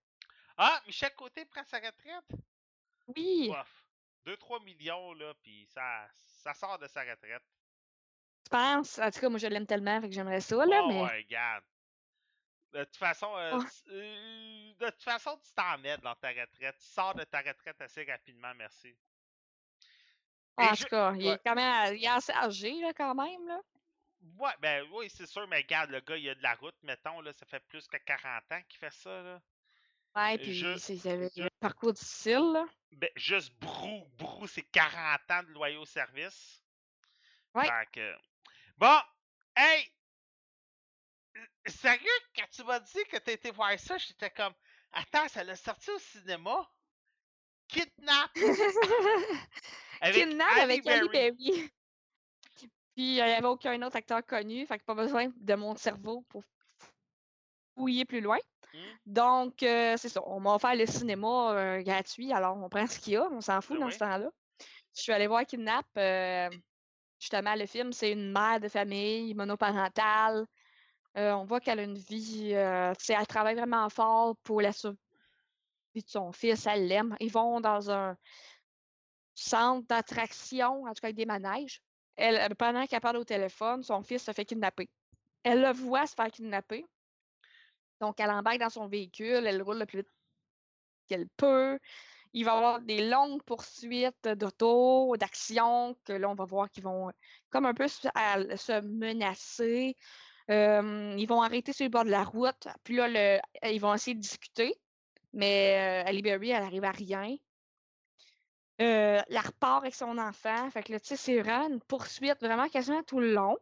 Ah, 0.57 0.81
Michel 0.85 1.13
Côté 1.15 1.45
prend 1.45 1.63
sa 1.63 1.77
retraite? 1.77 2.25
Oui, 3.15 3.47
Bof. 3.47 3.85
2-3 4.25 4.59
millions, 4.63 5.13
là, 5.13 5.33
puis 5.41 5.65
ça, 5.67 6.09
ça 6.17 6.53
sort 6.53 6.77
de 6.79 6.87
sa 6.87 7.01
retraite. 7.01 7.43
Penses? 8.49 8.99
En 8.99 9.09
tout 9.11 9.19
cas, 9.19 9.29
moi, 9.29 9.39
je 9.39 9.47
l'aime 9.47 9.65
tellement, 9.65 10.01
fait 10.01 10.09
que 10.09 10.13
j'aimerais 10.15 10.41
ça, 10.41 10.55
là, 10.65 10.81
oh, 10.83 10.87
mais. 10.89 11.01
ouais, 11.01 11.17
regarde. 11.23 11.63
De 12.73 12.83
toute 12.83 12.97
façon, 12.97 13.35
euh, 13.35 13.51
Oh. 13.55 13.63
tu- 13.63 13.89
euh, 13.91 14.73
de 14.79 14.89
toute 14.91 15.01
façon, 15.03 15.37
tu 15.43 15.51
t'en 15.55 15.77
mets 15.79 15.97
dans 15.97 16.15
ta 16.15 16.29
retraite. 16.29 16.75
Tu 16.79 16.85
sors 16.85 17.15
de 17.15 17.23
ta 17.23 17.39
retraite 17.41 17.81
assez 17.81 18.03
rapidement, 18.03 18.53
merci. 18.55 18.95
Ah, 20.57 20.71
en 20.71 20.73
je- 20.75 20.83
tout 20.83 20.89
cas, 20.89 21.13
il 21.15 21.27
est 21.27 21.39
quand 21.43 21.55
même 21.55 21.95
il 21.95 22.03
est 22.03 22.07
assez 22.07 22.33
âgé, 22.33 22.79
là, 22.81 22.93
quand 22.93 23.15
même, 23.15 23.47
là. 23.47 23.59
Ouais, 24.37 24.51
ben 24.59 24.85
oui, 24.91 25.09
c'est 25.09 25.25
sûr, 25.25 25.47
mais 25.47 25.57
regarde, 25.57 25.89
le 25.91 26.01
gars, 26.01 26.17
il 26.17 26.29
a 26.29 26.35
de 26.35 26.43
la 26.43 26.53
route, 26.55 26.75
mettons, 26.83 27.21
là, 27.21 27.31
ça 27.33 27.45
fait 27.45 27.61
plus 27.61 27.87
que 27.87 27.97
40 27.97 28.51
ans 28.51 28.61
qu'il 28.67 28.77
fait 28.77 28.91
ça, 28.93 29.21
là. 29.21 29.41
Ouais, 30.15 30.33
Euh, 30.35 30.37
puis 30.37 30.79
c'est 30.79 31.41
un 31.41 31.47
parcours 31.59 31.93
difficile, 31.93 32.51
là. 32.53 32.65
Ben, 32.91 33.09
juste 33.15 33.53
Brou, 33.59 34.05
Brou, 34.17 34.47
c'est 34.47 34.63
40 34.63 35.21
ans 35.31 35.43
de 35.43 35.49
loyaux 35.53 35.85
service. 35.85 36.61
Ouais. 37.55 37.67
Bon, 38.79 38.97
hey! 39.57 39.91
Sérieux, 41.65 42.07
quand 42.33 42.45
tu 42.49 42.63
m'as 42.63 42.79
dit 42.79 43.03
que 43.11 43.17
été 43.29 43.51
voir 43.51 43.77
ça, 43.77 43.97
j'étais 43.97 44.29
comme, 44.29 44.53
attends, 44.93 45.27
ça 45.27 45.43
l'a 45.43 45.57
sorti 45.57 45.91
au 45.91 45.99
cinéma? 45.99 46.65
Kidnap! 47.67 48.31
Avec 50.01 50.29
Kidnap 50.29 50.47
Halle 50.53 50.61
avec 50.61 50.87
Ali 50.87 51.09
Berry. 51.09 51.69
Puis 52.55 52.69
il 52.95 53.13
n'y 53.15 53.21
avait 53.21 53.45
aucun 53.47 53.81
autre 53.81 53.97
acteur 53.97 54.25
connu, 54.25 54.65
fait 54.65 54.79
que 54.79 54.85
pas 54.85 54.95
besoin 54.95 55.27
de 55.35 55.55
mon 55.55 55.75
cerveau 55.75 56.21
pour 56.29 56.43
fouiller 57.75 58.05
plus 58.05 58.21
loin. 58.21 58.39
Hmm. 58.73 58.95
Donc, 59.05 59.61
euh, 59.61 59.97
c'est 59.97 60.07
ça. 60.07 60.21
On 60.25 60.39
m'a 60.39 60.55
offert 60.55 60.75
le 60.75 60.85
cinéma 60.85 61.51
euh, 61.51 61.81
gratuit, 61.81 62.31
alors 62.31 62.55
on 62.55 62.69
prend 62.69 62.87
ce 62.87 62.97
qu'il 62.97 63.13
y 63.13 63.17
a, 63.17 63.27
on 63.29 63.41
s'en 63.41 63.59
fout 63.59 63.75
Ben 63.75 63.81
dans 63.81 63.87
oui. 63.87 63.93
ce 63.93 63.99
temps-là. 63.99 64.31
Je 64.95 65.01
suis 65.01 65.11
allée 65.11 65.27
voir 65.27 65.45
Kidnap. 65.45 65.85
euh, 65.97 66.49
justement, 67.19 67.55
le 67.55 67.65
film, 67.65 67.91
c'est 67.93 68.11
une 68.11 68.31
mère 68.31 68.59
de 68.59 68.67
famille 68.67 69.33
monoparentale. 69.33 70.45
Euh, 71.17 71.31
on 71.33 71.43
voit 71.43 71.59
qu'elle 71.59 71.79
a 71.79 71.83
une 71.83 71.97
vie, 71.97 72.51
euh, 72.53 72.93
elle 73.09 73.27
travaille 73.27 73.55
vraiment 73.55 73.89
fort 73.89 74.35
pour 74.43 74.61
la 74.61 74.71
survie 74.71 74.97
de 75.95 76.03
son 76.07 76.31
fils, 76.31 76.65
elle 76.67 76.87
l'aime. 76.87 77.15
Ils 77.19 77.31
vont 77.31 77.59
dans 77.59 77.91
un 77.91 78.15
centre 79.33 79.87
d'attraction, 79.87 80.83
en 80.83 80.89
tout 80.89 81.01
cas 81.01 81.07
avec 81.07 81.15
des 81.15 81.25
manèges. 81.25 81.81
Elle, 82.15 82.37
euh, 82.37 82.55
pendant 82.57 82.85
qu'elle 82.85 83.01
parle 83.01 83.17
au 83.17 83.23
téléphone, 83.23 83.83
son 83.83 84.01
fils 84.03 84.23
se 84.23 84.31
fait 84.31 84.45
kidnapper. 84.45 84.89
Elle 85.43 85.61
le 85.61 85.71
voit 85.71 86.05
se 86.05 86.13
faire 86.13 86.29
kidnapper. 86.29 86.85
Donc, 88.01 88.19
elle 88.19 88.29
embarque 88.29 88.59
dans 88.59 88.69
son 88.69 88.87
véhicule, 88.87 89.45
elle 89.45 89.61
roule 89.61 89.79
le 89.79 89.85
plus 89.85 89.99
vite 89.99 90.09
qu'elle 91.07 91.27
peut. 91.37 91.79
Il 92.33 92.45
va 92.45 92.53
y 92.53 92.55
avoir 92.57 92.81
des 92.81 93.09
longues 93.09 93.43
poursuites 93.43 94.27
d'auto, 94.27 95.15
d'action, 95.17 95.95
que 96.05 96.13
là, 96.13 96.29
on 96.29 96.35
va 96.35 96.45
voir 96.45 96.69
qu'ils 96.69 96.83
vont 96.83 97.11
comme 97.49 97.65
un 97.65 97.73
peu 97.73 97.87
se, 97.87 98.81
menacer. 98.81 99.95
Euh, 100.51 101.15
ils 101.17 101.25
vont 101.27 101.41
arrêter 101.41 101.73
sur 101.73 101.85
le 101.85 101.89
bord 101.89 102.05
de 102.05 102.09
la 102.09 102.23
route. 102.23 102.67
Puis 102.83 102.95
là, 102.95 103.07
le- 103.07 103.39
ils 103.71 103.79
vont 103.81 103.93
essayer 103.93 104.15
de 104.15 104.21
discuter. 104.21 104.75
Mais 105.33 106.03
euh, 106.03 106.09
Halle 106.09 106.21
Berry, 106.21 106.51
elle 106.51 106.63
arrive 106.63 106.83
à 106.83 106.91
rien. 106.91 107.35
Euh, 108.81 109.21
elle 109.27 109.37
repart 109.39 109.83
avec 109.83 109.95
son 109.95 110.17
enfant. 110.17 110.69
Fait 110.71 110.83
que 110.83 110.91
là, 110.93 110.99
tu 110.99 111.07
sais, 111.09 111.17
c'est 111.17 111.39
vraiment 111.41 111.67
une 111.67 111.81
poursuite, 111.81 112.39
vraiment 112.41 112.69
quasiment 112.69 113.03
tout 113.03 113.19
le 113.19 113.33
long. 113.33 113.57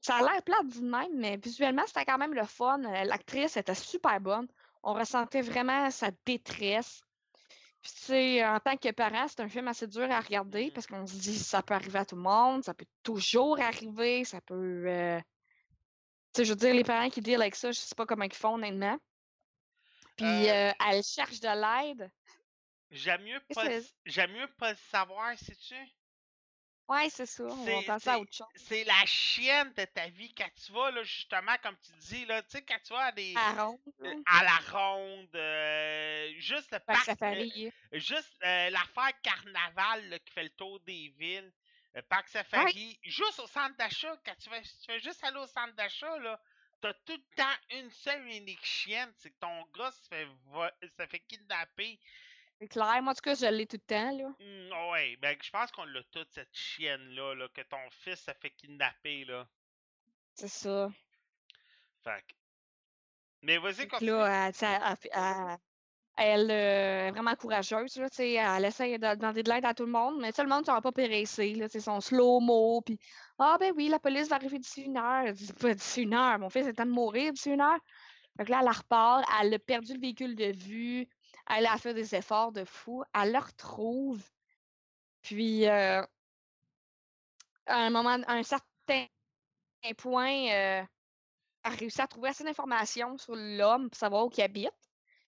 Ça 0.00 0.16
a 0.16 0.22
l'air 0.22 0.42
plate 0.44 0.68
du 0.68 0.82
même, 0.82 1.16
mais 1.18 1.36
visuellement, 1.36 1.84
c'était 1.86 2.04
quand 2.04 2.18
même 2.18 2.34
le 2.34 2.44
fun. 2.46 2.82
Euh, 2.84 3.04
L'actrice 3.04 3.56
était 3.56 3.74
super 3.74 4.20
bonne. 4.20 4.48
On 4.82 4.94
ressentait 4.94 5.42
vraiment 5.42 5.90
sa 5.90 6.10
détresse. 6.24 7.02
Puis, 7.88 7.94
tu 8.00 8.04
sais, 8.04 8.44
en 8.46 8.60
tant 8.60 8.76
que 8.76 8.90
parent, 8.90 9.26
c'est 9.28 9.40
un 9.40 9.48
film 9.48 9.66
assez 9.66 9.86
dur 9.86 10.10
à 10.10 10.20
regarder 10.20 10.66
Mhm. 10.66 10.70
parce 10.72 10.86
qu'on 10.86 11.06
se 11.06 11.16
dit 11.16 11.38
ça 11.38 11.62
peut 11.62 11.72
arriver 11.72 11.98
à 11.98 12.04
tout 12.04 12.16
le 12.16 12.22
monde, 12.22 12.62
ça 12.62 12.74
peut 12.74 12.84
toujours 13.02 13.58
arriver, 13.60 14.24
ça 14.24 14.42
peut. 14.42 14.84
euh, 14.86 15.18
Tu 16.34 16.42
sais, 16.42 16.44
je 16.44 16.50
veux 16.50 16.56
dire, 16.56 16.74
les 16.74 16.84
parents 16.84 17.08
qui 17.08 17.22
deal 17.22 17.40
avec 17.40 17.54
ça, 17.54 17.72
je 17.72 17.78
sais 17.78 17.94
pas 17.94 18.04
comment 18.04 18.24
ils 18.24 18.34
font, 18.34 18.56
honnêtement. 18.56 18.98
Puis, 20.16 20.26
Euh, 20.26 20.68
euh, 20.68 20.72
elle 20.90 21.02
cherche 21.02 21.40
de 21.40 21.48
l'aide. 21.48 22.10
J'aime 22.90 23.22
mieux 23.22 23.40
pas, 23.54 23.68
mieux 24.28 24.48
pas 24.58 24.72
le 24.72 24.78
savoir, 24.90 25.38
sais-tu? 25.38 25.76
Ouais, 26.88 27.10
c'est 27.10 27.26
ça. 27.26 27.44
On 27.44 27.70
va 27.74 27.82
passer 27.82 28.08
à 28.10 28.18
autre 28.18 28.32
chose. 28.34 28.46
C'est 28.56 28.84
la 28.84 29.04
chienne 29.06 29.72
de 29.74 29.84
ta 29.84 30.08
vie 30.08 30.32
quand 30.34 30.48
tu 30.64 30.72
vas, 30.72 30.90
là, 30.90 31.02
justement, 31.02 31.54
comme 31.62 31.76
tu 31.78 31.92
dis, 31.98 32.24
là, 32.26 32.42
tu 32.42 32.50
sais, 32.50 32.62
quand 32.62 32.78
tu 32.82 32.92
vas 32.94 33.04
à 33.06 33.12
des. 33.12 33.34
À 33.36 33.52
ronde, 33.64 33.78
là. 33.98 34.08
euh, 34.10 34.14
à 34.26 34.44
la 34.44 34.56
ronde, 34.78 35.34
euh, 35.34 36.32
juste 36.38 36.70
le 36.72 36.78
parc, 36.80 37.16
euh, 37.32 37.46
juste 37.92 38.34
euh, 38.44 38.70
l'affaire 38.70 39.12
carnaval 39.22 40.08
là, 40.08 40.18
qui 40.18 40.32
fait 40.32 40.44
le 40.44 40.50
tour 40.50 40.80
des 40.80 41.08
villes, 41.18 41.52
le 41.94 42.02
parc 42.02 42.28
safari, 42.28 42.98
juste 43.02 43.38
au 43.40 43.46
centre 43.46 43.76
d'achat, 43.76 44.16
quand 44.24 44.34
tu 44.36 44.48
fais, 44.48 44.62
tu 44.62 44.86
fais 44.86 45.00
juste 45.00 45.22
aller 45.24 45.38
au 45.38 45.46
centre 45.46 45.74
d'achat, 45.74 46.18
là, 46.20 46.40
t'as 46.80 46.94
tout 47.04 47.12
le 47.16 47.36
temps 47.36 47.56
une 47.70 47.90
seule 47.90 48.26
unique 48.28 48.64
chienne, 48.64 49.12
c'est 49.16 49.30
que 49.30 49.38
ton 49.40 49.62
gars 49.76 49.90
se 49.90 50.08
fait, 50.08 50.26
se 50.96 51.06
fait 51.06 51.20
kidnapper. 51.20 51.98
C'est 52.60 52.68
clair. 52.68 53.00
Moi, 53.02 53.12
en 53.12 53.14
tout 53.14 53.22
cas, 53.22 53.34
je 53.34 53.46
l'ai 53.46 53.66
tout 53.66 53.76
le 53.76 53.86
temps, 53.86 54.10
là. 54.10 54.28
Hmm, 54.40 54.90
ouais, 54.90 55.16
ben 55.16 55.36
je 55.40 55.50
pense 55.50 55.70
qu'on 55.70 55.84
l'a 55.84 56.02
toute 56.12 56.30
cette 56.32 56.52
chienne-là, 56.52 57.34
là, 57.34 57.48
que 57.48 57.62
ton 57.62 57.90
fils 57.90 58.20
se 58.20 58.32
fait 58.40 58.50
kidnapper, 58.50 59.24
là. 59.24 59.46
C'est 60.34 60.48
ça. 60.48 60.90
Fait 62.04 62.22
que- 62.28 62.34
Mais 63.42 63.58
vas-y, 63.58 63.86
continue. 63.86 64.10
là, 64.10 64.50
elle, 64.50 65.58
elle, 66.16 66.50
euh, 66.50 67.06
est 67.08 67.10
vraiment 67.12 67.34
courageuse, 67.36 67.96
là, 67.96 68.08
elle 68.18 68.64
essaie 68.64 68.98
de 68.98 69.14
demander 69.14 69.42
de 69.44 69.50
l'aide 69.50 69.64
à 69.64 69.74
tout 69.74 69.84
le 69.84 69.92
monde, 69.92 70.20
mais 70.20 70.32
tout 70.32 70.42
le 70.42 70.48
monde 70.48 70.62
ne 70.62 70.66
sont 70.66 70.80
pas 70.80 70.90
pressé, 70.92 71.54
là, 71.54 71.68
sais, 71.68 71.78
son 71.80 72.00
slow-mo, 72.00 72.82
puis 72.82 72.98
«Ah, 73.38 73.56
ben 73.60 73.72
oui, 73.76 73.88
la 73.88 74.00
police 74.00 74.28
va 74.28 74.36
arriver 74.36 74.58
d'ici 74.58 74.82
une 74.82 74.96
heure.» 74.96 75.22
Elle 75.26 75.34
dit 75.34 75.52
«Pas 75.60 75.74
d'ici 75.74 76.02
une 76.02 76.14
heure, 76.14 76.38
mon 76.40 76.50
fils 76.50 76.66
est 76.66 76.70
en 76.70 76.74
train 76.74 76.86
de 76.86 76.90
mourir 76.90 77.32
d'ici 77.32 77.50
une 77.50 77.60
heure.» 77.60 77.78
Fait 78.36 78.44
que 78.44 78.50
là, 78.50 78.60
elle 78.62 78.68
repart, 78.68 79.24
elle 79.40 79.54
a 79.54 79.58
perdu 79.60 79.94
le 79.94 80.00
véhicule 80.00 80.34
de 80.36 80.52
vue, 80.56 81.08
elle 81.48 81.66
a 81.66 81.78
fait 81.78 81.94
des 81.94 82.14
efforts 82.14 82.52
de 82.52 82.64
fou, 82.64 83.04
elle 83.14 83.32
le 83.32 83.38
retrouve, 83.38 84.22
puis 85.22 85.66
euh, 85.66 86.02
à 87.66 87.76
un 87.76 87.90
moment, 87.90 88.18
à 88.26 88.34
un 88.34 88.42
certain 88.42 89.06
point 89.96 90.48
euh, 90.50 90.82
elle 91.64 91.74
réussit 91.74 92.00
à 92.00 92.06
trouver 92.06 92.30
assez 92.30 92.44
d'informations 92.44 93.18
sur 93.18 93.34
l'homme 93.34 93.90
pour 93.90 93.98
savoir 93.98 94.26
où 94.26 94.30
il 94.36 94.42
habite. 94.42 94.72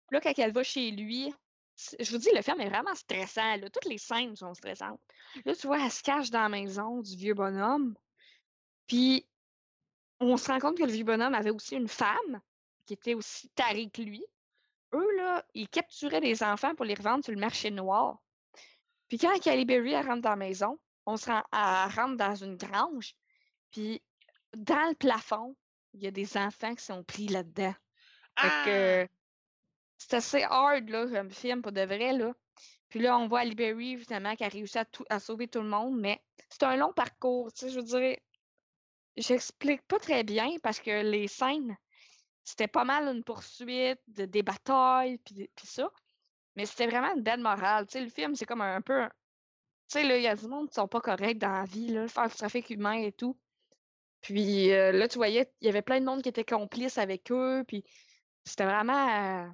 Puis 0.08 0.16
là, 0.16 0.22
quand 0.22 0.38
elle 0.38 0.52
va 0.52 0.64
chez 0.64 0.92
lui, 0.92 1.34
je 2.00 2.12
vous 2.12 2.18
dis, 2.18 2.30
le 2.34 2.42
film 2.42 2.60
est 2.62 2.70
vraiment 2.70 2.96
stressant. 2.96 3.60
Toutes 3.74 3.86
les 3.86 3.98
scènes 3.98 4.36
sont 4.36 4.54
stressantes. 4.54 5.02
Là, 5.46 5.56
tu 5.56 5.68
vois, 5.68 5.84
elle 5.84 5.92
se 5.92 6.04
cache 6.04 6.30
dans 6.30 6.42
la 6.42 6.50
maison 6.50 7.02
du 7.02 7.16
vieux 7.16 7.34
bonhomme. 7.34 7.96
Puis, 8.88 9.28
on 10.20 10.38
se 10.38 10.52
rend 10.52 10.60
compte 10.60 10.78
que 10.78 10.84
le 10.84 10.92
vieux 10.92 11.04
bonhomme 11.04 11.34
avait 11.34 11.50
aussi 11.50 11.76
une 11.76 11.88
femme 11.88 12.42
qui 12.86 12.94
était 12.94 13.14
aussi 13.14 13.50
tarée 13.50 13.90
que 13.90 14.02
lui. 14.02 14.24
Eux, 14.94 15.18
là, 15.18 15.46
ils 15.54 15.70
capturaient 15.70 16.22
des 16.22 16.44
enfants 16.44 16.76
pour 16.76 16.86
les 16.86 16.94
revendre 16.94 17.24
sur 17.24 17.34
le 17.34 17.40
marché 17.40 17.72
noir. 17.72 18.20
Puis 19.08 19.18
quand 19.18 19.38
Kelly 19.40 19.66
Berry 19.66 19.94
elle 19.94 20.06
rentre 20.06 20.22
dans 20.22 20.30
la 20.32 20.36
maison, 20.36 20.80
on 21.06 21.18
se 21.18 21.30
rend, 21.30 21.44
elle 21.52 21.94
rentre 21.96 22.18
dans 22.18 22.36
une 22.36 22.58
grange. 22.58 23.16
Puis 23.72 24.02
dans 24.56 24.90
le 24.90 24.96
plafond, 24.96 25.56
il 25.94 26.02
y 26.04 26.08
a 26.08 26.12
des 26.12 26.38
enfants 26.38 26.76
qui 26.76 26.84
sont 26.84 27.04
pris 27.04 27.28
là-dedans. 27.28 27.74
Ah! 28.38 29.06
c'est 29.98 30.16
assez 30.16 30.44
hard 30.44 30.90
là, 30.90 31.08
comme 31.08 31.30
film 31.30 31.62
pour 31.62 31.72
de 31.72 31.82
vrai. 31.82 32.14
Là. 32.14 32.34
Puis 32.90 33.00
là, 33.00 33.18
on 33.18 33.28
voit 33.28 33.42
Ali 33.42 33.56
Berry, 33.56 33.94
évidemment, 33.94 34.36
qui 34.36 34.44
a 34.44 34.48
réussi 34.48 34.78
à, 34.78 34.86
tout- 34.86 35.06
à 35.10 35.20
sauver 35.20 35.48
tout 35.48 35.62
le 35.62 35.68
monde, 35.68 36.00
mais 36.00 36.22
c'est 36.50 36.64
un 36.64 36.76
long 36.76 36.92
parcours. 36.92 37.52
Tu 37.54 37.60
sais, 37.60 37.70
je 37.70 37.80
veux 37.80 37.86
dire, 37.86 38.18
j'explique 39.16 39.82
pas 39.84 40.00
très 40.00 40.24
bien 40.24 40.50
parce 40.64 40.80
que 40.80 41.04
les 41.04 41.28
scènes, 41.28 41.78
c'était 42.44 42.68
pas 42.68 42.84
mal 42.84 43.08
une 43.16 43.24
poursuite, 43.24 44.02
de, 44.08 44.26
des 44.26 44.44
batailles, 44.44 45.18
puis, 45.20 45.50
ça. 45.64 45.92
Mais 46.56 46.66
c'était 46.66 46.88
vraiment 46.88 47.14
une 47.16 47.24
belle 47.24 47.40
morale. 47.40 47.88
Tu 47.88 47.94
sais, 47.94 48.02
le 48.02 48.10
film, 48.10 48.36
c'est 48.36 48.46
comme 48.46 48.62
un, 48.62 48.82
peu. 48.82 49.08
Tu 49.88 50.00
sais, 50.00 50.04
là, 50.04 50.18
il 50.18 50.24
y 50.24 50.28
a 50.28 50.36
du 50.36 50.48
monde 50.48 50.70
qui 50.70 50.76
sont 50.76 50.88
pas 50.88 51.02
corrects 51.02 51.38
dans 51.38 51.52
la 51.52 51.66
vie, 51.66 51.88
là, 51.88 52.08
faire 52.08 52.28
du 52.28 52.36
trafic 52.36 52.70
humain 52.70 52.94
et 52.94 53.12
tout. 53.12 53.38
Puis 54.22 54.72
euh, 54.72 54.92
là, 54.92 55.08
tu 55.08 55.18
voyais, 55.18 55.52
il 55.62 55.66
y 55.66 55.70
avait 55.70 55.82
plein 55.82 56.00
de 56.00 56.06
monde 56.06 56.22
qui 56.22 56.30
était 56.30 56.46
complice 56.46 56.98
avec 56.98 57.32
eux, 57.32 57.64
puis 57.68 57.84
c'était 58.46 58.66
vraiment. 58.66 59.46
euh, 59.46 59.50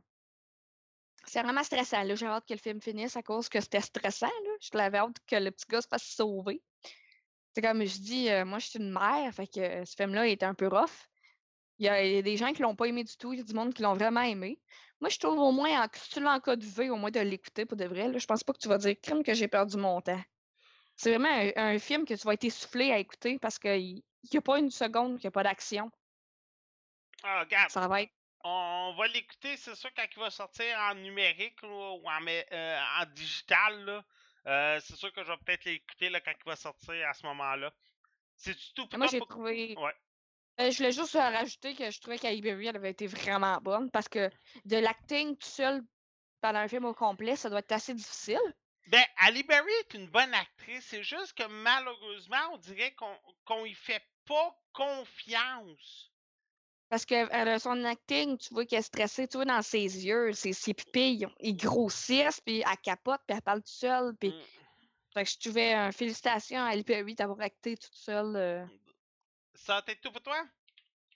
c'est 1.26 1.42
vraiment 1.42 1.64
stressant. 1.64 2.04
J'ai 2.16 2.26
hâte 2.26 2.48
que 2.48 2.54
le 2.54 2.60
film 2.60 2.82
finisse 2.82 3.18
à 3.18 3.24
cause 3.24 3.50
que 3.50 3.60
c'était 3.60 3.82
stressant. 3.82 4.28
Là. 4.28 4.52
Je 4.62 4.70
l'avais 4.78 4.98
hâte 4.98 5.18
que 5.28 5.36
le 5.36 5.52
petit 5.52 5.66
gars 5.68 5.82
se 5.82 5.88
fasse 5.88 6.04
sauver. 6.04 6.62
C'est 7.54 7.62
comme 7.62 7.84
je 7.84 8.00
dis, 8.00 8.30
euh, 8.30 8.46
moi, 8.46 8.60
je 8.60 8.68
suis 8.68 8.80
une 8.80 8.92
mère, 8.92 9.34
fait 9.34 9.48
que 9.48 9.84
ce 9.84 9.96
film-là 9.96 10.28
était 10.28 10.46
un 10.46 10.54
peu 10.54 10.68
rough. 10.68 11.10
Il 11.80 11.86
y, 11.86 11.90
a, 11.90 12.22
des 12.22 12.38
gens 12.38 12.54
qui 12.54 12.62
l'ont 12.62 12.76
pas 12.76 12.86
aimé 12.86 13.04
du 13.04 13.16
tout, 13.18 13.34
il 13.34 13.38
y 13.38 13.42
a 13.42 13.46
du 13.46 13.54
monde 13.54 13.74
qui 13.74 13.84
l'ont 13.84 13.94
vraiment 13.94 14.22
aimé. 14.22 14.60
Moi, 15.00 15.10
je 15.10 15.20
trouve 15.20 15.38
au 15.38 15.52
moins, 15.52 15.84
en, 15.84 15.88
si 15.94 16.10
tu 16.10 16.20
l'as 16.22 16.34
en 16.34 16.40
cas 16.40 16.56
de 16.56 16.66
V, 16.66 16.90
au 16.90 16.96
moins 16.96 17.12
de 17.12 17.20
l'écouter 17.20 17.66
pour 17.66 17.78
de 17.78 17.86
vrai. 17.86 18.08
Là, 18.08 18.18
je 18.18 18.26
pense 18.26 18.44
pas 18.44 18.54
que 18.54 18.58
tu 18.58 18.68
vas 18.68 18.80
dire 18.80 18.96
crime 19.02 19.24
que 19.24 19.34
j'ai 19.34 19.48
perdu 19.48 19.78
mon 19.78 20.02
temps. 20.02 20.22
C'est 20.96 21.12
vraiment 21.12 21.30
un, 21.30 21.76
un 21.76 21.80
film 21.80 22.06
que 22.06 22.16
tu 22.16 22.26
vas 22.26 22.34
être 22.34 22.46
essoufflé 22.46 22.92
à 22.92 22.98
écouter 22.98 23.38
parce 23.38 23.60
qu'il 23.60 24.02
n'y 24.32 24.38
a 24.38 24.42
pas 24.42 24.58
une 24.58 24.72
seconde 24.72 25.20
qu'il 25.20 25.28
n'y 25.28 25.30
a 25.30 25.32
pas 25.32 25.44
d'action. 25.44 25.92
Ah, 27.24 27.42
regarde, 27.42 27.70
Ça 27.70 27.88
va 27.88 28.02
être. 28.02 28.14
on 28.44 28.96
va 28.98 29.08
l'écouter, 29.08 29.58
c'est 29.58 29.76
sûr, 29.76 29.92
quand 29.96 30.06
il 30.12 30.20
va 30.20 30.30
sortir 30.32 30.66
en 30.80 30.96
numérique 30.96 31.62
ou 31.64 31.68
en, 31.68 32.28
euh, 32.28 32.80
en 33.00 33.06
digital. 33.14 33.86
là. 33.86 34.06
Euh, 34.48 34.80
c'est 34.82 34.96
sûr 34.96 35.12
que 35.12 35.24
je 35.24 35.32
vais 35.32 35.38
peut-être 35.46 35.66
l'écouter 35.66 36.10
là, 36.10 36.22
quand 36.22 36.32
il 36.32 36.50
va 36.50 36.56
sortir 36.56 37.08
à 37.08 37.14
ce 37.14 37.26
moment-là. 37.26 37.72
C'est 38.36 38.56
tout 38.74 38.88
pour 38.88 38.98
Moi, 38.98 39.08
j'ai 39.08 39.20
trouvé. 39.20 39.76
Ouais. 39.78 39.94
Euh, 40.60 40.72
je 40.72 40.78
voulais 40.78 40.92
juste 40.92 41.16
euh, 41.16 41.20
rajouter 41.20 41.76
que 41.76 41.92
je 41.92 42.00
trouvais 42.02 42.18
qu'Halle 42.18 42.42
Berry, 42.42 42.68
elle 42.68 42.76
avait 42.78 42.92
été 42.92 43.06
vraiment 43.08 43.58
bonne 43.62 43.92
parce 43.92 44.08
que 44.10 44.30
de 44.66 44.78
l'acting 44.78 45.38
tout 45.38 45.48
seul 45.48 45.84
pendant 46.42 46.60
un 46.60 46.68
film 46.68 46.86
au 46.86 46.94
complet, 46.94 47.36
ça 47.36 47.50
doit 47.50 47.60
être 47.60 47.72
assez 47.72 47.94
difficile. 47.94 48.40
Ben, 48.88 49.04
Ali 49.18 49.44
Berry 49.44 49.72
est 49.82 49.94
une 49.94 50.08
bonne 50.10 50.34
actrice. 50.34 50.86
C'est 50.88 51.04
juste 51.04 51.34
que 51.34 51.46
malheureusement, 51.48 52.38
on 52.54 52.58
dirait 52.58 52.94
qu'on 52.96 53.16
qu'on 53.46 53.66
y 53.66 53.74
fait 53.74 54.02
pas 54.26 54.58
confiance. 54.74 56.12
Parce 56.90 57.06
que 57.06 57.16
euh, 57.16 57.60
son 57.60 57.84
acting, 57.84 58.38
tu 58.38 58.54
vois 58.54 58.66
qu'elle 58.66 58.80
est 58.80 58.84
stressée, 58.84 59.28
tu 59.28 59.38
vois 59.38 59.46
dans 59.46 59.62
ses 59.62 60.06
yeux, 60.06 60.32
ses, 60.32 60.54
ses 60.54 60.74
pupilles, 60.74 61.28
ils- 61.42 61.58
grossissent, 61.58 62.40
puis 62.40 62.60
elle 62.66 62.78
capote, 62.82 63.20
puis 63.28 63.36
elle 63.36 63.42
parle 63.42 63.60
toute 63.60 63.68
seule. 63.68 64.16
Puis... 64.16 64.30
Mm. 64.30 64.42
Fait 65.14 65.24
que 65.24 65.30
je 65.32 65.38
trouvais 65.40 65.74
un 65.74 65.92
félicitations 65.92 66.60
à 66.60 66.68
Ali 66.68 66.84
Berry 66.84 67.16
d'avoir 67.16 67.42
acté 67.42 67.76
toute 67.76 67.96
seule. 67.96 68.36
euh. 68.36 68.66
Ça 69.68 69.76
a 69.76 69.80
été 69.80 69.98
tout 69.98 70.14
pour 70.14 70.22
toi? 70.22 70.48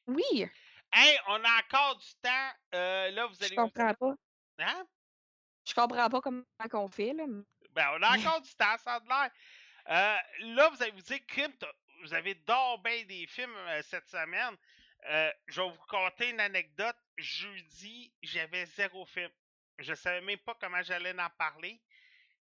Oui, 0.08 0.46
Hey, 0.92 1.18
on 1.28 1.42
a 1.42 1.60
encore 1.60 1.96
du 1.96 2.14
temps. 2.22 2.52
Euh, 2.76 3.10
là, 3.12 3.26
vous 3.28 3.36
je 3.40 3.46
allez. 3.46 3.56
comprends 3.56 3.94
pas. 3.94 4.14
Hein? 4.60 4.86
Je 5.66 5.74
comprends 5.74 6.10
pas 6.10 6.20
comment 6.20 6.44
on 6.74 6.90
fait, 6.90 7.14
là. 7.14 7.24
Ben, 7.70 7.92
on 7.94 8.02
a 8.04 8.10
encore 8.18 8.42
du 8.42 8.54
temps, 8.56 8.78
ça 8.78 8.96
a 8.96 9.00
de 9.00 9.08
l'air. 9.08 9.32
Euh, 9.88 10.18
là, 10.54 10.68
vous 10.68 10.84
allez 10.84 10.92
vous 10.92 11.02
dire, 11.02 11.26
Crime, 11.28 11.54
vous 12.02 12.14
avez 12.14 12.36
d'or 12.36 12.80
bien 12.80 13.06
des 13.06 13.26
films 13.26 13.56
euh, 13.56 13.82
cette 13.84 14.10
semaine. 14.10 14.58
Je 15.48 15.62
vais 15.62 15.70
vous 15.70 15.86
conter 15.88 16.32
une 16.32 16.42
anecdote. 16.42 16.98
Jeudi, 17.18 18.14
j'avais 18.22 18.66
zéro 18.66 19.06
film. 19.06 19.32
Je 19.80 19.94
savais 19.94 20.20
même 20.20 20.40
pas 20.40 20.56
comment 20.60 20.84
j'allais 20.84 21.18
en 21.18 21.30
parler. 21.38 21.82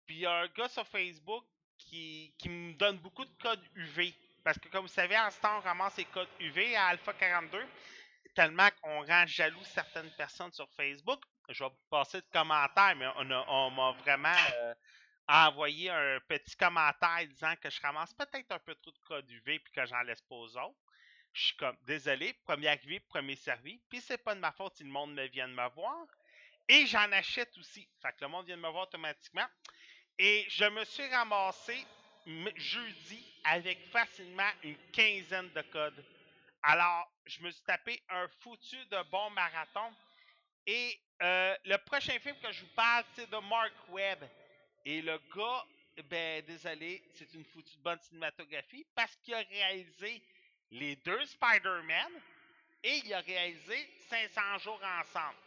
Puis 0.06 0.16
il 0.16 0.22
y 0.22 0.26
a 0.26 0.32
un 0.32 0.48
gars 0.48 0.70
sur 0.70 0.88
Facebook 0.88 1.44
qui, 1.78 2.34
qui 2.38 2.48
me 2.48 2.74
donne 2.76 2.98
beaucoup 3.00 3.26
de 3.26 3.34
codes 3.42 3.68
UV. 3.76 4.16
Parce 4.48 4.60
que 4.60 4.70
comme 4.70 4.84
vous 4.84 4.88
savez, 4.88 5.20
en 5.20 5.30
ce 5.30 5.42
temps, 5.42 5.58
on 5.58 5.60
ramasse 5.60 5.98
les 5.98 6.06
codes 6.06 6.30
UV 6.40 6.74
à 6.78 6.86
Alpha 6.86 7.12
42. 7.12 7.62
Tellement 8.34 8.70
qu'on 8.82 9.06
rend 9.06 9.28
jaloux 9.28 9.62
certaines 9.66 10.10
personnes 10.12 10.54
sur 10.54 10.70
Facebook. 10.72 11.22
Je 11.50 11.66
vais 11.66 11.70
passer 11.90 12.22
de 12.22 12.28
commentaires, 12.32 12.96
mais 12.96 13.08
on 13.18 13.72
m'a 13.72 13.92
vraiment 14.04 14.38
euh, 14.54 14.74
envoyé 15.28 15.90
un 15.90 16.22
petit 16.30 16.56
commentaire 16.56 17.28
disant 17.28 17.54
que 17.62 17.70
je 17.70 17.82
ramasse 17.82 18.14
peut-être 18.14 18.50
un 18.54 18.60
peu 18.60 18.74
trop 18.76 18.92
de 18.92 19.00
codes 19.04 19.30
UV 19.30 19.60
puis 19.60 19.74
que 19.74 19.86
j'en 19.86 20.02
laisse 20.04 20.22
pas 20.22 20.36
aux 20.36 20.56
autres. 20.56 20.80
Je 21.34 21.48
suis 21.48 21.58
comme 21.58 21.76
désolé, 21.86 22.32
premier 22.46 22.70
arrivé, 22.70 23.02
premier 23.02 23.36
servi. 23.36 23.82
Puis 23.90 24.00
c'est 24.00 24.24
pas 24.24 24.34
de 24.34 24.40
ma 24.40 24.54
faute 24.54 24.78
si 24.78 24.86
le 24.86 24.90
monde 24.92 25.14
me 25.14 25.28
vient 25.28 25.50
de 25.50 25.54
me 25.54 25.70
voir. 25.72 26.08
Et 26.70 26.86
j'en 26.86 27.12
achète 27.12 27.52
aussi. 27.58 27.86
Fait 28.02 28.14
que 28.14 28.22
le 28.22 28.30
monde 28.30 28.46
vient 28.46 28.56
de 28.56 28.62
me 28.62 28.70
voir 28.70 28.84
automatiquement. 28.84 29.48
Et 30.18 30.46
je 30.48 30.64
me 30.64 30.86
suis 30.86 31.08
ramassé 31.10 31.86
jeudi 32.56 33.37
avec 33.48 33.80
facilement 33.92 34.50
une 34.64 34.78
quinzaine 34.92 35.50
de 35.54 35.62
codes. 35.64 36.04
Alors, 36.64 37.10
je 37.26 37.42
me 37.42 37.52
suis 37.52 37.64
tapé 37.64 38.02
un 38.10 38.28
foutu 38.42 38.78
de 38.88 39.04
bon 39.10 39.30
marathon. 39.32 39.94
Et 40.66 41.00
euh, 41.22 41.56
le 41.66 41.78
prochain 41.78 42.20
film 42.20 42.36
que 42.42 42.52
je 42.52 42.62
vous 42.62 42.74
parle, 42.76 43.06
c'est 43.16 43.30
de 43.30 43.38
Mark 43.50 43.74
Webb. 43.90 44.24
Et 44.86 45.02
le 45.02 45.18
gars, 45.36 45.66
ben 46.10 46.44
désolé, 46.46 47.04
c'est 47.14 47.34
une 47.34 47.46
foutue 47.46 47.76
de 47.78 47.82
bonne 47.82 48.00
cinématographie 48.02 48.86
parce 48.96 49.16
qu'il 49.18 49.34
a 49.34 49.40
réalisé 49.40 50.22
les 50.72 50.96
deux 50.98 51.26
Spider-Man 51.26 52.12
et 52.84 52.98
il 53.06 53.14
a 53.14 53.22
réalisé 53.22 53.90
500 54.10 54.58
jours 54.60 54.82
ensemble. 55.00 55.38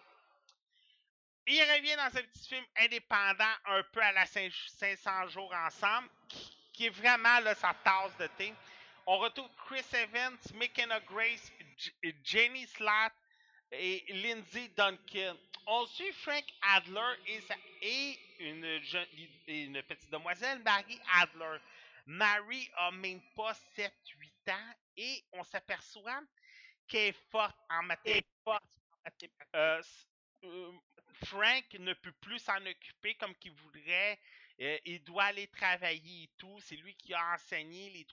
Il 1.47 1.61
revient 1.63 1.97
dans 1.97 2.19
un 2.19 2.23
petit 2.23 2.49
film 2.49 2.65
indépendant, 2.79 3.55
un 3.67 3.83
peu 3.93 4.01
à 4.03 4.13
la 4.13 4.25
cin- 4.25 4.51
500 4.79 5.29
jours 5.29 5.53
ensemble, 5.55 6.09
qui 6.81 6.87
est 6.87 6.91
vraiment 7.03 7.41
là, 7.41 7.55
sa 7.55 7.75
tasse 7.85 8.17
de 8.17 8.27
thé. 8.39 8.55
On 9.07 9.19
retrouve 9.19 9.51
Chris 9.67 9.85
Evans, 9.93 10.39
McKenna 10.55 10.99
Grace, 11.01 11.53
J- 11.77 11.93
Jenny 12.25 12.67
Slatt 12.69 13.13
et 13.71 14.03
Lindsay 14.09 14.69
Duncan. 14.75 15.37
On 15.67 15.85
suit 15.89 16.11
Frank 16.13 16.43
Adler 16.63 17.17
et, 17.27 17.41
sa- 17.43 17.57
et 17.83 18.19
une, 18.39 18.81
jeune- 18.81 19.07
une 19.47 19.83
petite 19.83 20.11
demoiselle, 20.11 20.63
Marie 20.65 20.99
Adler. 21.17 21.59
Marie 22.07 22.71
a 22.79 22.91
même 22.93 23.21
pas 23.37 23.53
7-8 23.77 24.51
ans 24.51 24.75
et 24.97 25.23
on 25.33 25.45
s'aperçoit 25.45 26.23
qu'elle 26.89 27.09
est 27.09 27.31
forte 27.31 27.59
en 27.69 27.83
mathématiques. 27.83 28.27
Euh, 29.55 29.83
euh, 30.45 30.73
Frank 31.27 31.65
ne 31.79 31.93
peut 31.93 32.13
plus 32.23 32.39
s'en 32.39 32.65
occuper 32.65 33.15
comme 33.17 33.35
qu'il 33.35 33.53
voudrait. 33.53 34.19
Euh, 34.61 34.79
il 34.85 35.03
doit 35.05 35.25
aller 35.25 35.47
travailler 35.47 36.25
et 36.25 36.31
tout. 36.37 36.61
C'est 36.61 36.77
lui 36.77 36.95
qui 36.95 37.15
a 37.15 37.35
enseigné 37.35 38.07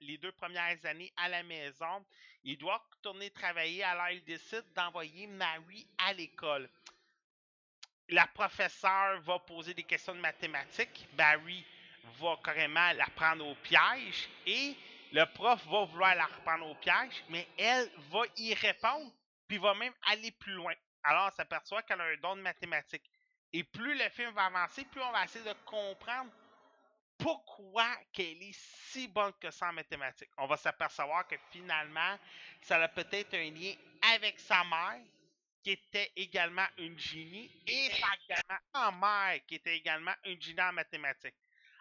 les 0.00 0.18
deux 0.18 0.32
premières 0.32 0.86
années 0.86 1.12
à 1.16 1.28
la 1.28 1.42
maison. 1.42 2.04
Il 2.44 2.56
doit 2.56 2.82
retourner 2.90 3.30
travailler. 3.30 3.84
Alors 3.84 4.08
il 4.10 4.24
décide 4.24 4.64
d'envoyer 4.74 5.26
Marie 5.26 5.86
à 5.98 6.12
l'école. 6.14 6.68
La 8.08 8.26
professeure 8.26 9.20
va 9.20 9.38
poser 9.40 9.74
des 9.74 9.82
questions 9.82 10.14
de 10.14 10.20
mathématiques. 10.20 11.06
Barry 11.12 11.62
va 12.18 12.38
carrément 12.42 12.92
la 12.92 13.06
prendre 13.08 13.46
au 13.46 13.54
piège 13.56 14.30
et 14.46 14.74
le 15.12 15.24
prof 15.34 15.62
va 15.66 15.84
vouloir 15.84 16.14
la 16.14 16.24
reprendre 16.24 16.66
au 16.66 16.74
piège, 16.76 17.22
mais 17.28 17.46
elle 17.58 17.90
va 18.10 18.20
y 18.36 18.54
répondre, 18.54 19.10
puis 19.46 19.58
va 19.58 19.74
même 19.74 19.92
aller 20.06 20.30
plus 20.30 20.52
loin. 20.52 20.72
Alors 21.02 21.28
on 21.30 21.36
s'aperçoit 21.36 21.82
qu'elle 21.82 22.00
a 22.00 22.04
un 22.04 22.16
don 22.16 22.36
de 22.36 22.40
mathématiques. 22.40 23.10
Et 23.52 23.64
plus 23.64 23.94
le 23.96 24.08
film 24.10 24.30
va 24.34 24.46
avancer, 24.46 24.84
plus 24.86 25.00
on 25.02 25.12
va 25.12 25.24
essayer 25.24 25.44
de 25.44 25.54
comprendre 25.64 26.30
pourquoi 27.18 27.96
qu'elle 28.12 28.42
est 28.42 28.52
si 28.54 29.08
bonne 29.08 29.32
que 29.40 29.50
ça 29.50 29.68
en 29.70 29.72
mathématiques. 29.72 30.30
On 30.38 30.46
va 30.46 30.56
s'apercevoir 30.56 31.26
que 31.26 31.36
finalement, 31.50 32.18
ça 32.60 32.76
a 32.82 32.88
peut-être 32.88 33.34
un 33.34 33.50
lien 33.50 33.74
avec 34.14 34.38
sa 34.38 34.62
mère, 34.64 35.00
qui 35.62 35.72
était 35.72 36.12
également 36.16 36.66
une 36.78 36.98
génie, 36.98 37.50
et 37.66 37.90
sa 37.90 38.08
grand-mère 38.72 39.44
qui 39.46 39.56
était 39.56 39.76
également 39.76 40.14
une 40.24 40.40
génie 40.40 40.60
en 40.62 40.72
mathématiques. 40.72 41.34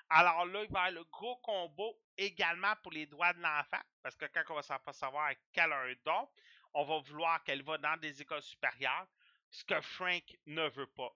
Alors 0.09 0.45
là, 0.45 0.63
il 0.63 0.71
va 0.71 0.85
y 0.85 0.87
avoir 0.87 0.91
le 0.91 1.03
gros 1.05 1.35
combo 1.37 1.95
également 2.17 2.75
pour 2.81 2.91
les 2.91 3.05
droits 3.05 3.33
de 3.33 3.41
l'enfant, 3.41 3.81
parce 4.01 4.15
que 4.15 4.25
quand 4.25 4.43
on 4.49 4.55
va 4.55 4.63
sa- 4.63 4.79
pas 4.79 4.93
savoir 4.93 5.31
qu'elle 5.53 5.71
a 5.71 5.81
un 5.81 5.93
don, 6.05 6.29
on 6.73 6.85
va 6.85 6.99
vouloir 6.99 7.43
qu'elle 7.43 7.63
va 7.63 7.77
dans 7.77 7.97
des 7.97 8.21
écoles 8.21 8.41
supérieures, 8.41 9.07
ce 9.51 9.63
que 9.63 9.79
Frank 9.81 10.23
ne 10.47 10.67
veut 10.69 10.87
pas. 10.87 11.13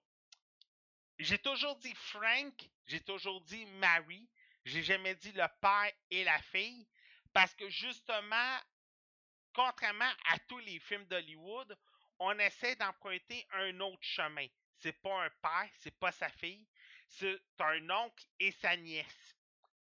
J'ai 1.18 1.38
toujours 1.38 1.76
dit 1.76 1.94
Frank, 1.94 2.68
j'ai 2.86 3.00
toujours 3.00 3.40
dit 3.42 3.64
Mary, 3.66 4.28
j'ai 4.64 4.82
jamais 4.82 5.14
dit 5.14 5.32
le 5.32 5.46
père 5.60 5.92
et 6.10 6.24
la 6.24 6.40
fille, 6.42 6.86
parce 7.32 7.54
que 7.54 7.68
justement, 7.68 8.58
contrairement 9.52 10.10
à 10.26 10.38
tous 10.48 10.58
les 10.58 10.78
films 10.80 11.06
d'Hollywood, 11.06 11.76
on 12.18 12.38
essaie 12.38 12.76
d'emprunter 12.76 13.46
un 13.52 13.78
autre 13.80 14.02
chemin. 14.02 14.46
C'est 14.78 15.00
pas 15.00 15.24
un 15.24 15.30
père, 15.40 15.68
c'est 15.78 15.96
pas 15.98 16.12
sa 16.12 16.28
fille, 16.28 16.66
c'est 17.06 17.40
un 17.58 17.90
oncle 17.90 18.24
et 18.40 18.52
sa 18.52 18.76
nièce. 18.76 19.36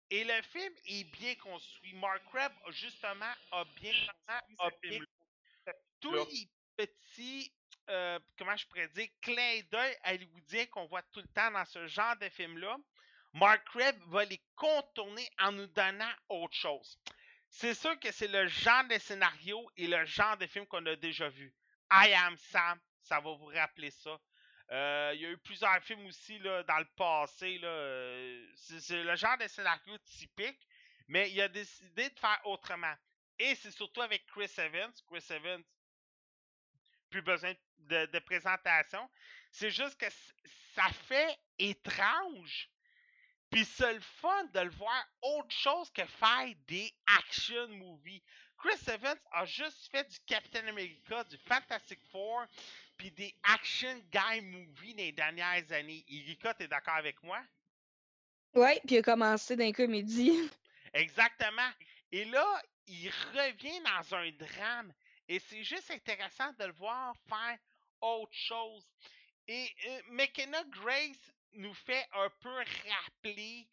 Et 0.09 0.23
le 0.23 0.41
film 0.41 0.73
est 0.85 1.03
bien 1.03 1.35
construit. 1.35 1.93
Mark 1.93 2.33
Webb, 2.33 2.51
justement, 2.69 3.33
a 3.51 3.63
bien 3.75 3.93
ce 3.93 4.69
film-là. 4.81 5.73
Tous 5.99 6.13
les 6.13 6.49
petits, 6.75 7.53
euh, 7.89 8.19
comment 8.37 8.55
je 8.55 8.65
pourrais 8.67 8.87
dire, 8.89 9.07
clins 9.21 9.61
d'œil 9.71 9.97
hollywoodiens 10.05 10.65
qu'on 10.67 10.85
voit 10.85 11.01
tout 11.11 11.21
le 11.21 11.27
temps 11.29 11.51
dans 11.51 11.65
ce 11.65 11.87
genre 11.87 12.15
de 12.17 12.29
film-là, 12.29 12.77
Mark 13.33 13.73
Webb 13.75 13.99
va 14.07 14.25
les 14.25 14.41
contourner 14.55 15.27
en 15.39 15.51
nous 15.51 15.67
donnant 15.67 16.11
autre 16.29 16.55
chose. 16.55 16.97
C'est 17.49 17.73
sûr 17.73 17.99
que 17.99 18.11
c'est 18.11 18.27
le 18.27 18.47
genre 18.47 18.85
de 18.85 18.97
scénario 18.99 19.69
et 19.77 19.87
le 19.87 20.05
genre 20.05 20.37
de 20.37 20.47
film 20.47 20.65
qu'on 20.67 20.85
a 20.85 20.95
déjà 20.95 21.29
vu. 21.29 21.53
I 21.91 22.13
Am 22.13 22.37
Sam, 22.37 22.79
ça 23.01 23.19
va 23.19 23.31
vous 23.31 23.45
rappeler 23.47 23.91
ça. 23.91 24.19
Euh, 24.71 25.11
il 25.15 25.21
y 25.21 25.25
a 25.25 25.29
eu 25.31 25.37
plusieurs 25.39 25.81
films 25.83 26.05
aussi 26.05 26.37
là, 26.39 26.63
dans 26.63 26.77
le 26.77 26.85
passé. 26.95 27.59
euh, 27.63 28.45
c'est 28.55 29.03
le 29.03 29.15
genre 29.15 29.37
de 29.37 29.47
scénario 29.47 29.97
typique, 29.99 30.59
mais 31.07 31.31
il 31.31 31.41
a 31.41 31.47
décidé 31.47 32.09
de 32.09 32.19
faire 32.19 32.39
autrement. 32.45 32.93
Et 33.39 33.55
c'est 33.55 33.71
surtout 33.71 34.01
avec 34.01 34.25
Chris 34.27 34.51
Evans. 34.57 34.93
Chris 35.07 35.25
Evans, 35.31 35.63
plus 37.09 37.21
besoin 37.21 37.53
de, 37.77 38.05
de 38.05 38.19
présentation. 38.19 39.09
C'est 39.51 39.71
juste 39.71 39.99
que 39.99 40.07
ça 40.75 40.87
fait 41.07 41.37
étrange. 41.57 42.69
Puis 43.49 43.65
c'est 43.65 43.93
le 43.93 44.01
fun 44.21 44.43
de 44.53 44.59
le 44.59 44.69
voir 44.69 45.07
autre 45.21 45.51
chose 45.51 45.89
que 45.91 46.05
faire 46.05 46.53
des 46.67 46.93
action 47.17 47.67
movies. 47.69 48.21
Chris 48.57 48.93
Evans 48.93 49.17
a 49.31 49.45
juste 49.45 49.89
fait 49.89 50.03
du 50.03 50.17
Captain 50.27 50.67
America, 50.67 51.23
du 51.23 51.37
Fantastic 51.37 51.99
Four, 52.11 52.45
puis 52.97 53.09
des 53.11 53.33
action 53.43 53.97
guy 54.11 54.41
movies 54.41 54.93
dans 54.93 55.03
les 55.03 55.11
dernières 55.13 55.71
années. 55.71 56.05
Erika, 56.09 56.53
t'es 56.53 56.67
d'accord 56.67 56.95
avec 56.95 57.23
moi? 57.23 57.41
Ouais, 58.53 58.81
puis 58.85 58.95
il 58.95 58.99
a 58.99 59.01
commencé 59.01 59.55
d'un 59.55 59.71
comédie. 59.71 60.49
Exactement. 60.93 61.69
Et 62.11 62.25
là, 62.25 62.61
il 62.87 63.09
revient 63.33 63.79
dans 63.81 64.15
un 64.15 64.31
drame. 64.31 64.93
Et 65.29 65.37
c'est 65.39 65.63
juste 65.63 65.91
intéressant 65.91 66.51
de 66.53 66.65
le 66.65 66.73
voir 66.73 67.15
faire 67.27 67.57
autre 68.01 68.33
chose. 68.33 68.83
Et 69.47 69.69
euh, 69.87 70.01
McKenna 70.09 70.63
Grace 70.65 71.31
nous 71.53 71.73
fait 71.75 72.05
un 72.13 72.29
peu 72.41 72.55
rappeler 72.89 73.67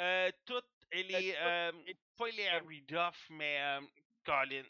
euh, 0.00 0.30
toutes 0.46 0.64
les. 0.92 1.34
euh, 1.38 1.72
pas 2.16 2.28
les 2.28 2.46
Harry 2.48 2.82
Duff, 2.82 3.26
mais 3.30 3.60
euh, 3.60 3.80
Colin. 4.24 4.62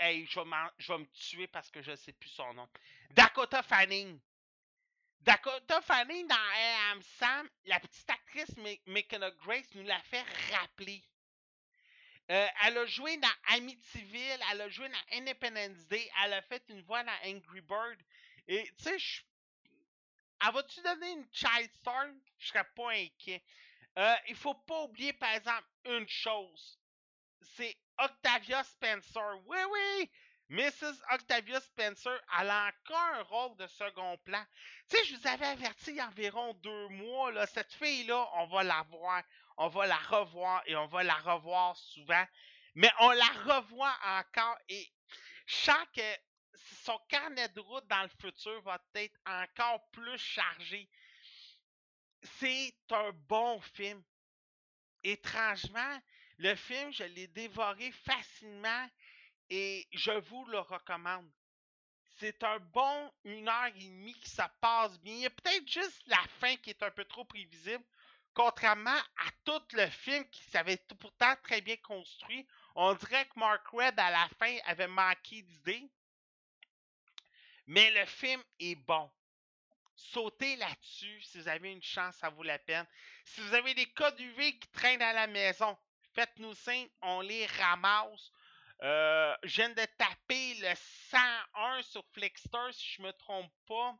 Hey, 0.00 0.26
je 0.26 0.40
vais, 0.40 0.98
me 0.98 1.06
tuer 1.12 1.46
parce 1.48 1.70
que 1.70 1.82
je 1.82 1.94
sais 1.96 2.12
plus 2.12 2.30
son 2.30 2.54
nom. 2.54 2.68
Dakota 3.10 3.62
Fanning. 3.62 4.18
Dakota 5.20 5.82
Fanning 5.82 6.26
dans 6.28 6.34
I 6.34 6.92
Am 6.92 7.02
Sam, 7.02 7.48
la 7.64 7.80
petite 7.80 8.08
actrice 8.08 8.54
McKenna 8.86 9.30
Grace 9.32 9.74
nous 9.74 9.84
l'a 9.84 10.00
fait 10.00 10.24
rappeler. 10.52 11.02
Euh, 12.30 12.46
elle 12.64 12.78
a 12.78 12.86
joué 12.86 13.16
dans 13.18 13.28
Amityville, 13.50 14.40
elle 14.50 14.60
a 14.60 14.68
joué 14.68 14.88
dans 14.88 15.16
Independence 15.16 15.86
Day, 15.86 16.10
elle 16.24 16.32
a 16.32 16.42
fait 16.42 16.62
une 16.68 16.82
voix 16.82 17.04
dans 17.04 17.18
Angry 17.24 17.60
Bird. 17.60 17.98
Et 18.48 18.64
tu 18.78 18.84
sais, 18.84 18.96
elle 20.44 20.52
va-tu 20.52 20.80
donner 20.82 21.12
une 21.12 21.26
child 21.32 21.70
star? 21.74 22.06
Je 22.38 22.48
serais 22.48 22.66
pas 22.74 22.90
inquiet. 22.90 23.42
Euh, 23.98 24.14
il 24.28 24.34
faut 24.34 24.54
pas 24.54 24.82
oublier, 24.82 25.12
par 25.12 25.34
exemple, 25.34 25.66
une 25.84 26.08
chose. 26.08 26.78
C'est 27.56 27.76
Octavia 27.98 28.62
Spencer. 28.64 29.40
Oui, 29.46 29.58
oui! 29.70 30.10
Mrs. 30.48 31.02
Octavia 31.12 31.60
Spencer, 31.60 32.20
elle 32.38 32.50
a 32.50 32.68
encore 32.68 33.14
un 33.14 33.22
rôle 33.22 33.56
de 33.56 33.66
second 33.66 34.16
plan. 34.18 34.44
Tu 34.88 34.96
sais, 34.96 35.04
je 35.06 35.16
vous 35.16 35.26
avais 35.26 35.46
averti 35.46 35.90
il 35.90 35.96
y 35.96 36.00
a 36.00 36.06
environ 36.06 36.54
deux 36.54 36.88
mois, 36.88 37.32
là, 37.32 37.46
cette 37.46 37.72
fille-là, 37.72 38.28
on 38.34 38.46
va 38.46 38.62
la 38.62 38.82
voir, 38.82 39.24
on 39.56 39.68
va 39.68 39.86
la 39.86 39.96
revoir 39.96 40.62
et 40.66 40.76
on 40.76 40.86
va 40.86 41.02
la 41.02 41.16
revoir 41.16 41.76
souvent. 41.76 42.24
Mais 42.74 42.90
on 43.00 43.10
la 43.10 43.28
revoit 43.44 43.96
encore 44.04 44.58
et 44.68 44.92
chaque 45.46 46.00
son 46.84 46.98
carnet 47.08 47.48
de 47.50 47.60
route 47.60 47.86
dans 47.88 48.02
le 48.02 48.10
futur 48.20 48.60
va 48.62 48.78
être 48.94 49.18
encore 49.26 49.88
plus 49.90 50.18
chargé. 50.18 50.88
C'est 52.38 52.74
un 52.90 53.12
bon 53.28 53.60
film. 53.60 54.02
Étrangement, 55.04 56.00
le 56.38 56.54
film, 56.56 56.92
je 56.92 57.04
l'ai 57.04 57.28
dévoré 57.28 57.92
facilement 57.92 58.88
et 59.50 59.86
je 59.92 60.10
vous 60.10 60.44
le 60.46 60.58
recommande. 60.58 61.30
C'est 62.18 62.42
un 62.42 62.58
bon 62.58 63.12
une 63.24 63.48
heure 63.48 63.66
et 63.66 63.88
demie 63.88 64.14
qui 64.14 64.30
se 64.30 64.42
passe 64.60 64.98
bien. 65.00 65.14
Il 65.14 65.20
y 65.20 65.26
a 65.26 65.30
peut-être 65.30 65.70
juste 65.70 66.02
la 66.06 66.22
fin 66.40 66.56
qui 66.56 66.70
est 66.70 66.82
un 66.82 66.90
peu 66.90 67.04
trop 67.04 67.24
prévisible, 67.24 67.84
contrairement 68.36 68.90
à 68.90 69.30
tout 69.44 69.62
le 69.72 69.86
film 69.88 70.28
qui 70.28 70.42
s'avait 70.44 70.76
pourtant 71.00 71.34
très 71.42 71.62
bien 71.62 71.76
construit. 71.78 72.46
On 72.74 72.92
dirait 72.92 73.24
que 73.24 73.38
Mark 73.38 73.72
Webb, 73.72 73.98
à 73.98 74.10
la 74.10 74.28
fin, 74.38 74.58
avait 74.66 74.86
manqué 74.86 75.40
d'idées. 75.40 75.90
Mais 77.66 77.90
le 77.92 78.04
film 78.04 78.42
est 78.60 78.74
bon. 78.74 79.10
Sautez 79.96 80.54
là-dessus 80.56 81.22
si 81.22 81.38
vous 81.38 81.48
avez 81.48 81.72
une 81.72 81.82
chance, 81.82 82.16
ça 82.16 82.28
vaut 82.28 82.42
la 82.42 82.58
peine. 82.58 82.86
Si 83.24 83.40
vous 83.40 83.54
avez 83.54 83.72
des 83.72 83.86
codes 83.86 84.20
UV 84.20 84.58
qui 84.58 84.68
traînent 84.68 85.00
à 85.00 85.14
la 85.14 85.26
maison, 85.26 85.76
faites-nous 86.14 86.54
signe, 86.54 86.88
on 87.00 87.22
les 87.22 87.46
ramasse. 87.46 88.30
Euh, 88.82 89.34
je 89.44 89.56
viens 89.56 89.70
de 89.70 89.84
taper 89.96 90.54
le 90.60 90.74
101 91.10 91.82
sur 91.82 92.04
Flixster, 92.12 92.72
si 92.72 92.96
je 92.96 93.02
me 93.02 93.12
trompe 93.12 93.50
pas. 93.66 93.96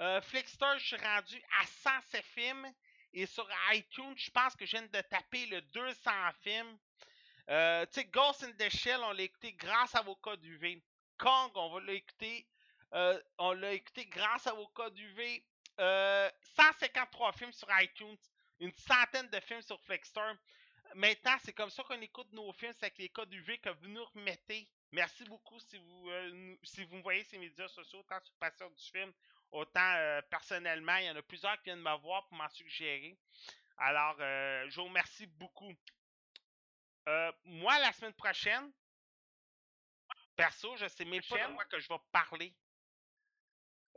Euh, 0.00 0.20
je 0.20 0.84
suis 0.84 0.96
rendu 0.96 1.42
à 1.62 1.66
107 1.66 2.22
films. 2.22 2.74
Et 3.14 3.26
sur 3.26 3.48
iTunes, 3.72 4.14
je 4.18 4.30
pense 4.30 4.56
que 4.56 4.66
je 4.66 4.72
viens 4.72 4.82
de 4.86 5.00
taper 5.02 5.46
le 5.46 5.62
200 5.62 6.10
films. 6.42 6.78
Euh, 7.50 7.86
tu 7.86 8.00
sais, 8.00 8.04
Ghost 8.06 8.42
in 8.44 8.52
the 8.52 8.68
Shell, 8.70 9.00
on 9.04 9.12
l'a 9.12 9.22
écouté 9.22 9.52
grâce 9.54 9.94
à 9.94 10.02
vos 10.02 10.16
codes 10.16 10.44
UV. 10.44 10.82
Kong, 11.18 11.52
on 11.56 11.70
va 11.74 11.80
l'écouter. 11.80 12.46
euh, 12.94 13.20
on 13.38 13.52
l'a 13.52 13.72
écouté 13.74 14.06
grâce 14.06 14.46
à 14.48 14.54
vos 14.54 14.68
codes 14.68 14.98
UV. 14.98 15.44
Euh, 15.80 16.30
153 16.56 17.32
films 17.32 17.52
sur 17.52 17.68
iTunes. 17.80 18.18
Une 18.60 18.72
centaine 18.74 19.28
de 19.30 19.40
films 19.40 19.62
sur 19.62 19.80
Flexster. 19.82 20.32
Maintenant, 20.94 21.36
c'est 21.44 21.52
comme 21.52 21.70
ça 21.70 21.82
qu'on 21.84 22.00
écoute 22.00 22.32
nos 22.32 22.52
films, 22.52 22.72
c'est 22.74 22.86
avec 22.86 22.98
les 22.98 23.08
codes 23.08 23.32
UV 23.32 23.58
que 23.58 23.70
vous 23.70 23.88
nous 23.88 24.04
remettez. 24.14 24.68
Merci 24.92 25.24
beaucoup 25.24 25.58
si 25.60 25.78
vous, 25.78 26.10
euh, 26.10 26.56
si 26.62 26.84
vous 26.84 26.96
me 26.96 27.02
voyez 27.02 27.24
ces 27.24 27.38
médias 27.38 27.68
sociaux, 27.68 28.00
autant 28.00 28.20
sur 28.22 28.34
Passion 28.36 28.70
du 28.70 28.82
film, 28.92 29.12
autant 29.54 29.94
euh, 29.96 30.20
personnellement. 30.30 30.96
Il 30.96 31.06
y 31.06 31.10
en 31.10 31.16
a 31.16 31.22
plusieurs 31.22 31.56
qui 31.58 31.64
viennent 31.64 31.80
me 31.80 31.96
voir 31.98 32.26
pour 32.26 32.36
m'en 32.36 32.48
suggérer. 32.50 33.16
Alors, 33.78 34.16
euh, 34.20 34.68
je 34.68 34.76
vous 34.76 34.86
remercie 34.86 35.26
beaucoup. 35.26 35.72
Euh, 37.08 37.32
moi, 37.44 37.78
la 37.78 37.92
semaine 37.92 38.12
prochaine, 38.14 38.70
perso, 40.36 40.76
je 40.76 40.86
sais 40.88 41.04
même 41.04 41.22
pas 41.22 41.48
de 41.48 41.54
quoi 41.54 41.64
que 41.64 41.78
je 41.78 41.88
vais 41.88 41.98
parler. 42.12 42.54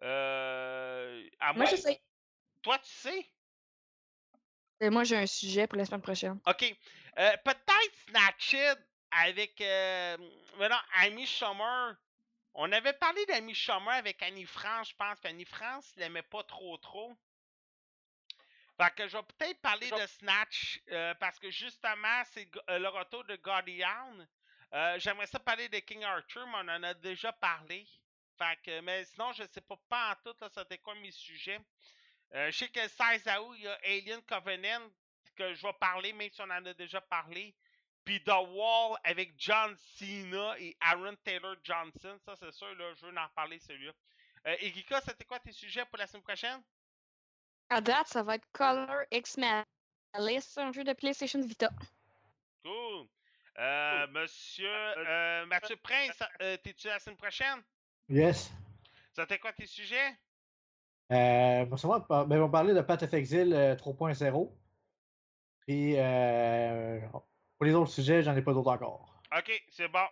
Euh, 0.03 1.29
à 1.39 1.53
Moi, 1.53 1.65
je 1.65 1.75
sais. 1.75 2.01
Toi, 2.61 2.77
tu 2.79 2.89
sais? 2.89 3.31
Et 4.79 4.89
moi, 4.89 5.03
j'ai 5.03 5.17
un 5.17 5.25
sujet 5.25 5.67
pour 5.67 5.77
la 5.77 5.85
semaine 5.85 6.01
prochaine. 6.01 6.39
OK. 6.45 6.77
Peut-être 7.15 7.95
Snatched 8.07 8.77
avec 9.11 9.59
euh, 9.61 10.17
Amy 10.95 11.25
Schumer. 11.25 11.95
On 12.59 12.71
avait 12.71 12.93
parlé 12.93 13.23
d'Amy 13.27 13.53
Schumer 13.53 13.93
avec 13.93 14.21
Annie 14.23 14.47
France, 14.47 14.89
je 14.89 14.95
pense. 14.95 15.19
Puis 15.19 15.29
Annie 15.29 15.45
France 15.45 15.93
l'aimait 15.95 16.23
pas 16.23 16.43
trop 16.43 16.75
trop. 16.77 17.15
Fait 18.77 18.93
que 18.95 19.07
je 19.07 19.15
vais 19.15 19.23
peut-être 19.23 19.61
parler 19.61 19.91
de 19.91 20.07
Snatch 20.07 20.81
euh, 20.91 21.13
parce 21.15 21.37
que 21.37 21.51
justement, 21.51 22.23
c'est 22.31 22.49
euh, 22.71 22.79
le 22.79 22.87
retour 22.87 23.23
de 23.25 23.35
Guardian. 23.35 24.27
Euh, 24.73 24.97
J'aimerais 24.97 25.27
ça 25.27 25.39
parler 25.39 25.69
de 25.69 25.77
King 25.77 26.03
Arthur, 26.03 26.47
mais 26.47 26.57
on 26.57 26.75
en 26.75 26.83
a 26.83 26.93
déjà 26.95 27.31
parlé. 27.31 27.85
Fait 28.39 28.59
que, 28.63 28.79
mais 28.81 29.05
sinon, 29.05 29.33
je 29.33 29.43
sais 29.53 29.61
pas, 29.61 29.77
pas 29.87 30.11
en 30.11 30.15
tout, 30.31 30.49
c'était 30.51 30.79
quoi 30.79 30.95
mes 30.95 31.11
sujets. 31.11 31.59
Euh, 32.33 32.49
je 32.49 32.57
sais 32.57 32.69
que 32.69 32.87
16 32.87 33.27
août, 33.39 33.55
il 33.55 33.63
y 33.65 33.67
a 33.67 33.79
Alien 33.83 34.21
Covenant 34.23 34.89
que 35.35 35.53
je 35.53 35.61
vais 35.61 35.73
parler, 35.73 36.11
même 36.11 36.31
si 36.31 36.41
on 36.41 36.45
en 36.45 36.65
a 36.65 36.73
déjà 36.73 37.01
parlé. 37.01 37.55
Puis 38.07 38.23
The 38.23 38.29
Wall 38.29 38.97
avec 39.03 39.33
John 39.37 39.75
Cena 39.75 40.57
et 40.59 40.77
Aaron 40.79 41.17
Taylor 41.25 41.57
Johnson. 41.61 42.17
Ça, 42.23 42.37
c'est 42.37 42.53
sûr, 42.53 42.73
là, 42.75 42.93
je 42.95 43.05
veux 43.05 43.11
en 43.11 43.27
parler, 43.35 43.59
celui-là. 43.59 43.91
Euh, 44.47 44.55
Erika, 44.61 45.01
c'était 45.01 45.25
quoi 45.25 45.39
tes 45.39 45.51
sujets 45.51 45.83
pour 45.83 45.97
la 45.97 46.07
semaine 46.07 46.23
prochaine? 46.23 46.61
À 47.69 47.81
date, 47.81 48.07
ça 48.07 48.23
va 48.23 48.35
être 48.35 48.47
Color 48.53 49.01
X-Men. 49.11 49.65
liste, 50.19 50.57
un 50.57 50.71
jeu 50.71 50.85
de 50.85 50.93
PlayStation 50.93 51.41
Vita. 51.41 51.69
Cool. 52.63 53.07
Euh, 53.59 54.07
monsieur 54.07 54.69
euh, 54.69 55.45
Mathieu 55.47 55.75
Prince, 55.75 56.23
euh, 56.41 56.55
t'es-tu 56.63 56.87
la 56.87 56.99
semaine 56.99 57.17
prochaine? 57.17 57.61
Yes. 58.07 58.49
Ça 59.11 59.25
t'es 59.25 59.37
quoi 59.37 59.51
tes 59.51 59.65
sujets? 59.65 60.15
Euh, 61.11 61.65
moi, 61.65 62.07
par- 62.07 62.25
ben, 62.25 62.37
on 62.37 62.45
va 62.45 62.49
parler 62.49 62.73
de 62.73 62.79
Path 62.79 63.03
of 63.03 63.13
Exile 63.13 63.53
euh, 63.53 63.75
3.0. 63.75 64.55
Puis, 65.65 65.95
euh, 65.97 67.01
pour 67.57 67.65
les 67.65 67.73
autres 67.73 67.91
sujets, 67.91 68.21
j'en 68.23 68.35
ai 68.35 68.41
pas 68.41 68.53
d'autres 68.53 68.69
encore. 68.71 69.21
Ok, 69.35 69.63
c'est 69.69 69.87
bon. 69.87 70.05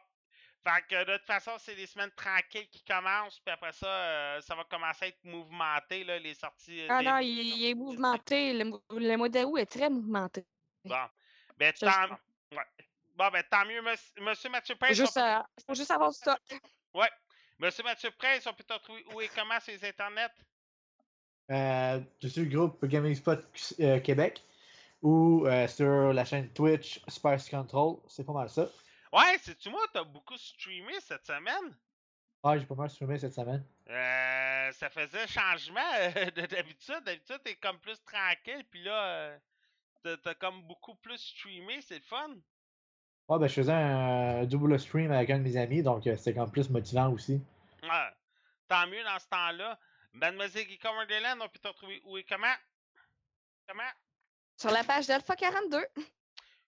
Fait 0.63 0.81
que 0.89 1.05
de 1.05 1.17
toute 1.17 1.27
façon, 1.27 1.51
c'est 1.59 1.75
des 1.75 1.85
semaines 1.85 2.11
tranquilles 2.15 2.67
qui 2.69 2.83
commencent, 2.83 3.39
puis 3.39 3.53
après 3.53 3.71
ça, 3.71 3.85
euh, 3.87 4.41
ça 4.41 4.55
va 4.55 4.63
commencer 4.63 5.05
à 5.05 5.07
être 5.09 5.23
mouvementé, 5.23 6.03
là, 6.03 6.17
les 6.17 6.33
sorties. 6.33 6.81
euh, 6.81 6.87
Ah 6.89 6.99
des- 6.99 7.05
non, 7.05 7.17
il, 7.19 7.27
il 7.57 7.65
est 7.69 7.75
mouvementé. 7.75 8.53
Le, 8.53 8.71
le 8.91 9.15
mois 9.15 9.29
d'août 9.29 9.57
est 9.59 9.65
très 9.67 9.89
mouvementé. 9.89 10.43
Bon. 10.83 10.95
Ben, 11.57 11.71
tant... 11.73 12.09
ouais. 12.51 12.63
Bon, 13.13 13.29
ben, 13.31 13.43
tant 13.49 13.63
mieux, 13.65 13.81
monsieur, 13.83 14.21
monsieur 14.23 14.49
Mathieu 14.49 14.75
Prince. 14.75 14.97
juste, 14.97 15.17
on 15.17 15.21
peut- 15.21 15.27
euh, 15.27 15.41
faut 15.67 15.75
juste 15.75 15.91
avoir 15.91 16.09
du 16.09 16.17
stock. 16.17 16.39
Ouais. 16.95 17.09
Monsieur 17.59 17.83
Mathieu 17.83 18.09
Prince, 18.17 18.45
on 18.47 18.53
peut 18.53 18.63
te 18.63 18.73
retrouver 18.73 19.05
où 19.13 19.21
et 19.21 19.29
comment 19.35 19.59
sur 19.59 19.71
les 19.71 19.85
internets? 19.85 20.27
Euh, 21.51 21.99
je 22.21 22.27
suis 22.27 22.41
le 22.43 22.49
groupe 22.57 22.83
Gaming 22.85 23.13
Spot 23.15 23.39
euh, 23.79 23.99
Québec 23.99 24.41
ou 25.05 25.45
euh, 25.45 25.67
sur 25.67 26.13
la 26.13 26.25
chaîne 26.25 26.49
Twitch 26.51 26.99
Spice 27.07 27.47
Control. 27.47 27.97
C'est 28.07 28.25
pas 28.25 28.33
mal 28.33 28.49
ça. 28.49 28.67
Ouais, 29.13 29.37
c'est-tu 29.39 29.69
moi, 29.69 29.85
t'as 29.93 30.03
beaucoup 30.03 30.35
streamé 30.35 30.93
cette 30.99 31.25
semaine? 31.27 31.77
Ah, 32.43 32.57
j'ai 32.57 32.65
pas 32.65 32.73
mal 32.73 32.89
streamé 32.89 33.19
cette 33.19 33.33
semaine. 33.33 33.63
Euh, 33.87 34.71
ça 34.71 34.89
faisait 34.89 35.27
changement 35.27 35.79
euh, 35.99 36.31
de 36.31 36.45
d'habitude. 36.47 37.03
D'habitude, 37.05 37.39
t'es 37.43 37.55
comme 37.55 37.77
plus 37.79 38.03
tranquille, 38.03 38.65
puis 38.71 38.83
là, 38.83 39.05
euh, 40.03 40.17
t'as- 40.23 40.33
comme 40.33 40.63
beaucoup 40.63 40.95
plus 40.95 41.19
streamé, 41.19 41.81
c'est 41.81 41.99
le 41.99 42.03
fun. 42.03 42.29
Ouais, 43.27 43.39
ben, 43.39 43.47
je 43.47 43.53
faisais 43.53 43.73
un 43.73 44.43
double 44.45 44.79
stream 44.79 45.11
avec 45.11 45.29
un 45.29 45.37
de 45.37 45.43
mes 45.43 45.57
amis, 45.57 45.83
donc 45.83 46.03
c'était 46.03 46.33
comme 46.33 46.51
plus 46.51 46.69
motivant 46.71 47.11
aussi. 47.11 47.39
Ouais. 47.83 48.09
Tant 48.67 48.87
mieux 48.87 49.03
dans 49.03 49.19
ce 49.19 49.27
temps-là. 49.27 49.79
Mademoiselle 50.13 50.65
Guy 50.65 50.79
Wonderland, 50.83 51.39
on 51.41 51.49
peut 51.49 51.59
te 51.59 51.67
retrouver 51.67 52.01
où 52.05 52.17
et 52.17 52.23
comment? 52.23 52.55
Comment? 53.67 53.83
Sur 54.57 54.71
la 54.71 54.83
page 54.83 55.07
d'Alpha 55.07 55.35
42. 55.35 55.85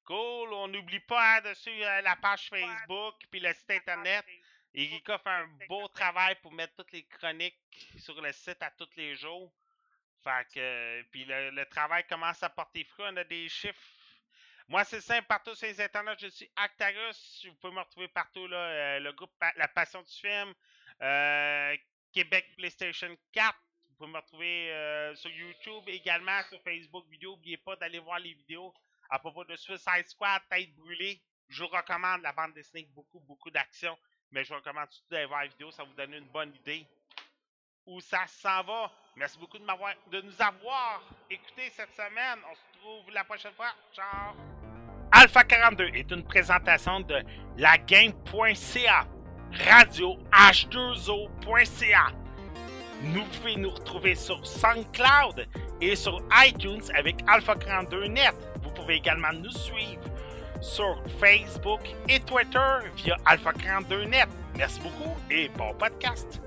Cool, 0.05 0.53
on 0.53 0.67
n'oublie 0.67 0.99
pas 1.01 1.37
hein, 1.37 1.41
dessus 1.41 1.83
euh, 1.83 2.01
la 2.01 2.15
page 2.15 2.49
Facebook 2.49 3.15
puis 3.29 3.39
le 3.39 3.53
site 3.53 3.69
internet. 3.71 4.25
Et 4.73 4.85
Rika 4.87 5.17
fait 5.17 5.29
un 5.29 5.47
beau 5.67 5.87
travail 5.87 6.35
pour 6.41 6.51
mettre 6.53 6.75
toutes 6.75 6.91
les 6.91 7.03
chroniques 7.05 7.59
sur 7.97 8.21
le 8.21 8.31
site 8.31 8.61
à 8.61 8.71
tous 8.71 8.89
les 8.95 9.15
jours. 9.15 9.51
Fait 10.23 10.45
que 10.53 10.59
euh, 10.59 11.03
puis 11.11 11.25
le, 11.25 11.51
le 11.51 11.65
travail 11.65 12.05
commence 12.07 12.43
à 12.43 12.49
porter 12.49 12.83
fruit, 12.83 13.05
on 13.09 13.17
a 13.17 13.23
des 13.23 13.49
chiffres. 13.49 13.97
Moi, 14.69 14.83
c'est 14.83 14.99
simple, 14.99 15.27
partout 15.27 15.55
sur 15.55 15.67
les 15.67 15.79
internets, 15.79 16.17
je 16.19 16.27
suis 16.27 16.51
Actarus. 16.57 17.45
Vous 17.45 17.55
pouvez 17.55 17.73
me 17.73 17.79
retrouver 17.79 18.09
partout, 18.09 18.47
là, 18.47 18.57
euh, 18.57 18.99
le 18.99 19.13
groupe 19.13 19.31
La 19.55 19.67
Passion 19.69 20.01
du 20.01 20.11
film, 20.11 20.53
euh, 21.01 21.75
Québec 22.11 22.53
PlayStation 22.57 23.15
4. 23.31 23.57
Vous 23.97 24.05
pouvez 24.05 24.13
me 24.13 24.19
retrouver 24.19 24.71
euh, 24.71 25.15
sur 25.15 25.31
YouTube 25.31 25.83
également, 25.87 26.43
sur 26.49 26.61
Facebook 26.61 27.07
vidéo. 27.09 27.31
N'oubliez 27.31 27.57
pas 27.57 27.75
d'aller 27.77 27.97
voir 27.97 28.19
les 28.19 28.33
vidéos 28.35 28.71
à 29.09 29.17
propos 29.17 29.43
de 29.43 29.55
Suicide 29.55 30.07
Squad, 30.07 30.39
Tête 30.51 30.75
brûlée. 30.75 31.19
Je 31.49 31.63
vous 31.63 31.69
recommande 31.69 32.21
la 32.21 32.31
bande 32.31 32.53
dessinée 32.53 32.87
beaucoup, 32.93 33.19
beaucoup 33.21 33.49
d'action. 33.49 33.97
Mais 34.29 34.43
je 34.43 34.49
vous 34.49 34.59
recommande 34.59 34.91
surtout 34.91 35.09
d'aller 35.09 35.25
voir 35.25 35.41
la 35.41 35.47
vidéo, 35.47 35.71
ça 35.71 35.83
vous 35.83 35.93
donne 35.93 36.13
une 36.13 36.27
bonne 36.27 36.53
idée 36.53 36.85
où 37.87 37.99
ça 37.99 38.27
s'en 38.27 38.61
va. 38.61 38.91
Merci 39.15 39.39
beaucoup 39.39 39.57
de, 39.57 40.21
nous 40.21 40.41
avoir 40.43 41.01
écoutés 41.31 41.71
cette 41.71 41.95
semaine. 41.95 42.37
On 42.51 42.53
se 42.53 42.61
retrouve 42.73 43.11
la 43.11 43.23
prochaine 43.23 43.53
fois. 43.53 43.73
Ciao! 43.95 44.35
Alpha 45.11 45.43
42 45.43 45.85
est 45.95 46.11
une 46.11 46.23
présentation 46.23 46.99
de 46.99 47.23
lagame.ca, 47.57 49.07
radio 49.53 50.17
h2o.ca. 50.31 52.26
Nous 53.03 53.23
pouvez 53.25 53.55
nous 53.55 53.69
retrouver 53.69 54.15
sur 54.15 54.45
SoundCloud 54.45 55.47
et 55.81 55.95
sur 55.95 56.21
iTunes 56.45 56.81
avec 56.95 57.17
Alpha 57.27 57.55
42 57.55 58.07
Net. 58.07 58.33
Vous 58.63 58.71
pouvez 58.71 58.95
également 58.95 59.31
nous 59.33 59.51
suivre 59.51 60.01
sur 60.61 61.01
Facebook 61.19 61.81
et 62.09 62.19
Twitter 62.19 62.59
via 62.95 63.15
Alpha 63.25 63.53
42 63.53 64.05
Net. 64.05 64.27
Merci 64.57 64.79
beaucoup 64.81 65.15
et 65.29 65.49
bon 65.49 65.73
podcast. 65.75 66.41